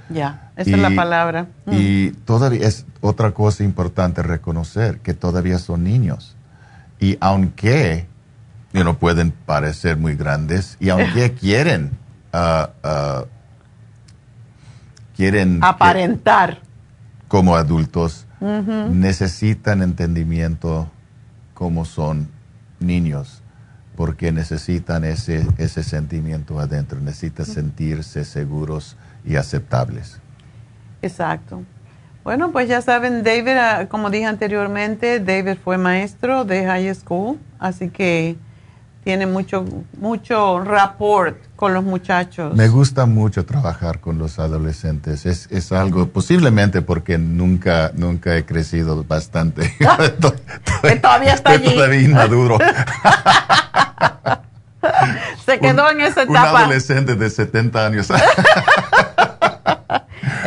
Ya, 0.09 0.53
esa 0.57 0.71
es 0.71 0.79
la 0.79 0.91
Y- 0.91 0.95
palabra. 0.95 1.49
Mm. 1.67 1.73
Y 1.75 2.11
todavía 2.25 2.69
es 2.69 2.87
otra 3.01 3.33
cosa 3.33 3.65
importante 3.65 4.23
reconocer 4.23 5.01
que 5.01 5.13
todavía 5.13 5.59
son 5.59 5.83
niños. 5.83 6.37
Y 7.01 7.19
aunque 7.21 8.07
you 8.73 8.83
know, 8.83 8.95
pueden 8.97 9.33
parecer 9.33 9.97
muy 9.97 10.15
grandes 10.15 10.77
y 10.79 10.91
aunque 10.91 11.33
quieren 11.41 11.91
ah, 12.33 12.71
ah, 12.85 13.25
quieren 15.17 15.59
que- 15.59 15.67
Aparentar. 15.67 16.61
como 17.27 17.57
adultos 17.57 18.25
necesitan 18.41 19.83
entendimiento 19.83 20.89
como 21.55 21.85
son 21.85 22.29
niños 22.79 23.43
porque 24.01 24.33
necesitan 24.33 25.05
ese 25.05 25.47
ese 25.59 25.83
sentimiento 25.83 26.59
adentro 26.59 26.99
necesitan 27.01 27.45
sentirse 27.45 28.25
seguros 28.25 28.97
y 29.27 29.37
aceptables 29.37 30.19
Exacto. 31.03 31.63
Bueno, 32.25 32.51
pues 32.51 32.69
ya 32.69 32.83
saben, 32.83 33.23
David, 33.23 33.57
ah, 33.59 33.87
como 33.89 34.11
dije 34.11 34.27
anteriormente, 34.27 35.21
David 35.21 35.57
fue 35.63 35.79
maestro 35.79 36.45
de 36.45 36.65
high 36.65 36.95
school, 36.95 37.39
así 37.59 37.89
que 37.89 38.37
tiene 39.05 39.27
mucho, 39.27 39.65
mucho 39.99 40.61
rapport 40.61 41.37
con 41.57 41.73
los 41.75 41.83
muchachos. 41.85 42.55
Me 42.55 42.69
gusta 42.69 43.07
mucho 43.07 43.45
trabajar 43.47 44.01
con 44.01 44.19
los 44.19 44.39
adolescentes. 44.39 45.25
Es, 45.27 45.49
es 45.51 45.73
algo, 45.73 46.07
posiblemente 46.09 46.83
porque 46.83 47.17
nunca, 47.19 47.93
nunca 47.95 48.37
he 48.37 48.45
crecido 48.45 49.03
bastante. 49.05 49.75
Todavía 51.03 51.35
está 51.35 51.55
Estoy 51.55 51.67
allí. 51.69 51.75
todavía 51.77 52.01
inmaduro. 52.03 52.59
Se 55.45 55.59
quedó 55.59 55.91
en 55.91 56.01
esa 56.03 56.23
Un 56.25 56.31
etapa. 56.31 56.61
adolescente 56.61 57.15
de 57.15 57.31
70 57.31 57.87
años. 57.87 58.09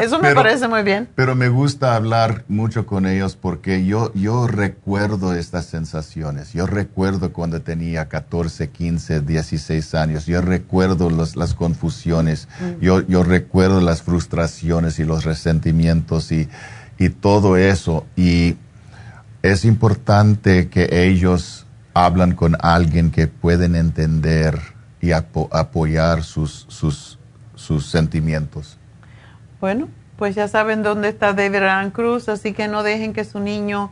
Eso 0.04 0.18
me 0.18 0.30
Pero- 0.30 0.42
parece 0.44 0.68
muy 0.68 0.84
bien. 0.84 1.08
Pero 1.16 1.36
me 1.36 1.50
gusta 1.50 1.96
hablar 1.96 2.44
mucho 2.48 2.86
con 2.86 3.06
ellos 3.06 3.36
porque 3.36 3.86
yo, 3.86 4.12
yo 4.14 4.48
recuerdo 4.48 5.34
estas 5.34 5.66
sensaciones. 5.66 6.54
Yo 6.54 6.66
recuerdo 6.68 7.32
cuando 7.34 7.62
tenía 7.62 8.10
14, 8.10 8.70
15, 8.70 9.22
16 9.22 9.96
años. 9.96 10.26
Yo 10.26 10.42
recuerdo 10.42 11.10
los- 11.10 11.36
las 11.36 11.54
confusiones. 11.54 12.48
Mm. 12.60 12.82
Yo, 12.84 13.02
yo 13.08 13.24
recuerdo 13.24 13.82
las 13.82 14.02
frustraciones 14.02 15.00
y 15.00 15.04
los 15.06 15.24
resentimientos 15.24 16.32
y, 16.32 16.50
y 16.98 17.10
todo 17.10 17.58
eso. 17.58 18.06
Y 18.16 18.58
es 19.42 19.66
importante 19.66 20.70
que 20.70 20.88
ellos 21.08 21.66
hablan 21.94 22.34
con 22.34 22.56
alguien 22.60 23.12
que 23.12 23.28
pueden 23.28 23.76
entender 23.76 24.60
y 25.02 25.10
apo- 25.12 25.50
apoyar 25.52 26.24
sus, 26.24 26.66
sus, 26.70 27.20
sus 27.56 27.86
sentimientos. 27.88 28.78
Bueno, 29.64 29.88
pues 30.18 30.36
ya 30.36 30.50
saben 30.50 30.84
dónde 30.84 31.08
está 31.08 31.32
David 31.32 31.60
Aran 31.60 31.92
Cruz, 31.92 32.28
así 32.28 32.52
que 32.52 32.68
no 32.68 32.84
dejen 32.84 33.14
que 33.14 33.24
su 33.24 33.40
niño... 33.40 33.92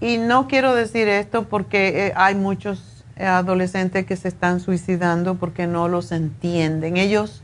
Y 0.00 0.18
no 0.18 0.48
quiero 0.48 0.74
decir 0.74 1.06
esto 1.06 1.44
porque 1.44 2.08
eh, 2.08 2.12
hay 2.16 2.34
muchos 2.34 3.04
eh, 3.14 3.24
adolescentes 3.24 4.04
que 4.04 4.16
se 4.16 4.26
están 4.26 4.58
suicidando 4.58 5.36
porque 5.36 5.68
no 5.68 5.86
los 5.86 6.10
entienden. 6.10 6.96
Ellos 6.96 7.40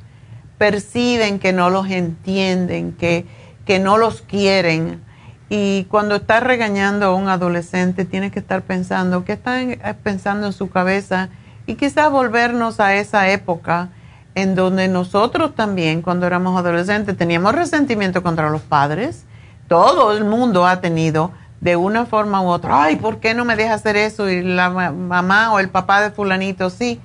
perciben 0.59 1.39
que 1.39 1.53
no 1.53 1.70
los 1.70 1.89
entienden, 1.89 2.91
que, 2.91 3.27
que 3.65 3.78
no 3.78 3.97
los 3.97 4.20
quieren. 4.20 5.01
Y 5.49 5.85
cuando 5.85 6.16
estás 6.16 6.43
regañando 6.43 7.07
a 7.07 7.15
un 7.15 7.28
adolescente, 7.28 8.05
tienes 8.05 8.32
que 8.32 8.41
estar 8.41 8.62
pensando, 8.62 9.24
¿qué 9.24 9.35
están 9.35 9.70
eh, 9.70 9.95
pensando 10.03 10.49
en 10.49 10.53
su 10.53 10.69
cabeza? 10.69 11.28
Y 11.69 11.77
quizás 11.77 12.11
volvernos 12.11 12.81
a 12.81 12.97
esa 12.97 13.31
época 13.31 13.91
en 14.35 14.55
donde 14.55 14.89
nosotros 14.89 15.55
también, 15.55 16.02
cuando 16.02 16.27
éramos 16.27 16.59
adolescentes, 16.59 17.16
teníamos 17.16 17.55
resentimiento 17.55 18.23
contra 18.23 18.51
los 18.51 18.62
padres. 18.62 19.24
Todo 19.69 20.16
el 20.16 20.24
mundo 20.24 20.66
ha 20.66 20.81
tenido 20.81 21.31
de 21.61 21.77
una 21.77 22.05
forma 22.05 22.43
u 22.43 22.48
otra, 22.48 22.82
ay, 22.82 22.97
¿por 22.97 23.19
qué 23.19 23.32
no 23.35 23.44
me 23.44 23.56
deja 23.56 23.74
hacer 23.74 23.97
eso? 23.97 24.28
Y 24.28 24.43
la 24.43 24.70
ma- 24.70 24.90
mamá 24.93 25.52
o 25.52 25.59
el 25.61 25.70
papá 25.70 26.02
de 26.02 26.11
fulanito, 26.11 26.69
sí. 26.69 27.01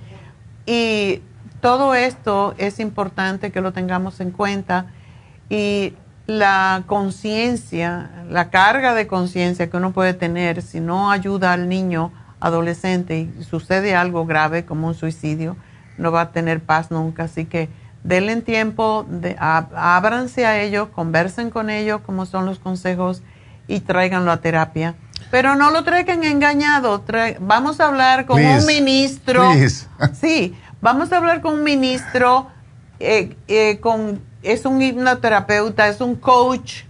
Y 0.66 1.22
todo 1.62 1.94
esto 1.96 2.56
es 2.58 2.80
importante 2.80 3.52
que 3.52 3.62
lo 3.62 3.72
tengamos 3.74 4.20
en 4.20 4.32
cuenta. 4.32 4.88
Y 5.50 5.94
la 6.28 6.84
conciencia, 6.88 8.10
la 8.30 8.50
carga 8.50 8.94
de 8.94 9.08
conciencia 9.08 9.70
que 9.70 9.78
uno 9.78 9.92
puede 9.92 10.14
tener 10.14 10.62
si 10.62 10.80
no 10.80 11.12
ayuda 11.12 11.54
al 11.54 11.70
niño 11.70 12.12
adolescente 12.40 13.20
y 13.40 13.44
sucede 13.44 13.96
algo 13.96 14.26
grave 14.26 14.66
como 14.66 14.88
un 14.88 14.94
suicidio, 14.96 15.56
no 16.00 16.12
va 16.12 16.22
a 16.22 16.32
tener 16.32 16.60
paz 16.62 16.90
nunca. 16.92 17.24
Así 17.24 17.46
que 17.46 17.70
denle 18.04 18.38
tiempo, 18.42 19.06
de, 19.08 19.36
á- 19.40 19.68
ábranse 19.76 20.46
a 20.46 20.60
ellos, 20.62 20.88
conversen 20.96 21.50
con 21.50 21.70
ellos, 21.70 22.02
como 22.06 22.26
son 22.26 22.46
los 22.46 22.58
consejos, 22.60 23.22
y 23.68 23.82
tráiganlo 23.82 24.32
a 24.32 24.38
terapia. 24.38 24.96
Pero 25.30 25.56
no 25.56 25.70
lo 25.70 25.84
traigan 25.84 26.24
engañado. 26.24 27.06
tra- 27.06 27.38
vamos 27.40 27.80
a 27.80 27.88
hablar 27.88 28.26
con 28.26 28.38
Please, 28.38 28.60
un 28.62 28.66
ministro. 28.66 29.42
please. 29.52 29.86
Sí, 30.20 30.58
vamos 30.82 31.12
a 31.12 31.18
hablar 31.18 31.42
con 31.42 31.56
un 31.56 31.64
ministro, 31.64 32.48
eh, 33.00 33.36
eh, 33.50 33.80
con, 33.82 34.22
es 34.42 34.66
un 34.66 34.82
hipnoterapeuta, 34.82 35.88
es 35.90 36.00
un 36.02 36.16
coach, 36.16 36.84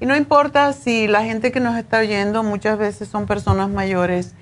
Y 0.00 0.06
no 0.06 0.16
importa 0.16 0.72
si 0.72 1.08
la 1.08 1.24
gente 1.24 1.52
que 1.52 1.60
nos 1.60 1.76
está 1.76 1.98
oyendo 1.98 2.42
muchas 2.42 2.78
veces 2.78 3.08
son 3.08 3.26
personas 3.26 3.68
mayores, 3.68 4.34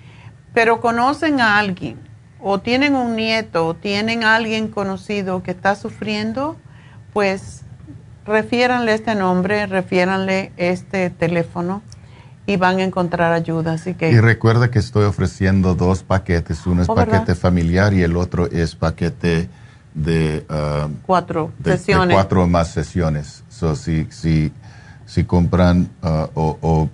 pero 0.55 0.81
conocen 0.81 1.41
a 1.41 1.59
alguien 1.59 1.99
o 2.41 2.61
tienen 2.61 2.95
un 2.95 3.17
nieto 3.17 3.67
o 3.67 3.75
tienen 3.75 4.23
a 4.23 4.37
alguien 4.37 4.69
conocido 4.69 5.43
que 5.43 5.51
está 5.51 5.75
sufriendo, 5.75 6.57
pues 7.13 7.65
refiéranle 8.29 8.95
este 8.95 9.15
nombre, 9.15 9.67
refiéranle 9.67 10.53
este 10.57 11.11
teléfono 11.11 11.83
y 12.47 12.57
van 12.57 12.79
a 12.79 12.85
encontrar 12.85 13.33
ayuda. 13.33 13.73
Así 13.73 13.95
que 13.95 14.11
Y 14.13 14.21
recuerda 14.21 14.71
que 14.71 14.79
estoy 14.79 15.05
ofreciendo 15.05 15.75
dos 15.75 16.03
paquetes. 16.03 16.67
Uno 16.67 16.83
es 16.83 16.89
Oh, 16.89 16.95
¿verdad? 16.95 17.21
paquete 17.23 17.35
familiar 17.35 17.93
y 17.95 18.03
el 18.03 18.17
otro 18.17 18.47
es 18.47 18.75
paquete 18.75 19.49
de, 19.95 20.47
um, 20.49 20.95
cuatro 21.07 21.53
de- 21.59 21.73
de 21.73 21.79
sesiones. 21.79 22.15
cuatro 22.15 22.47
más 22.47 22.69
sesiones. 22.71 23.43
So, 23.49 23.75
si, 23.75 24.07
si, 24.11 24.53
si 25.07 25.25
compran 25.25 25.89
uh, 26.03 26.07
o, 26.35 26.59
o 26.63 26.89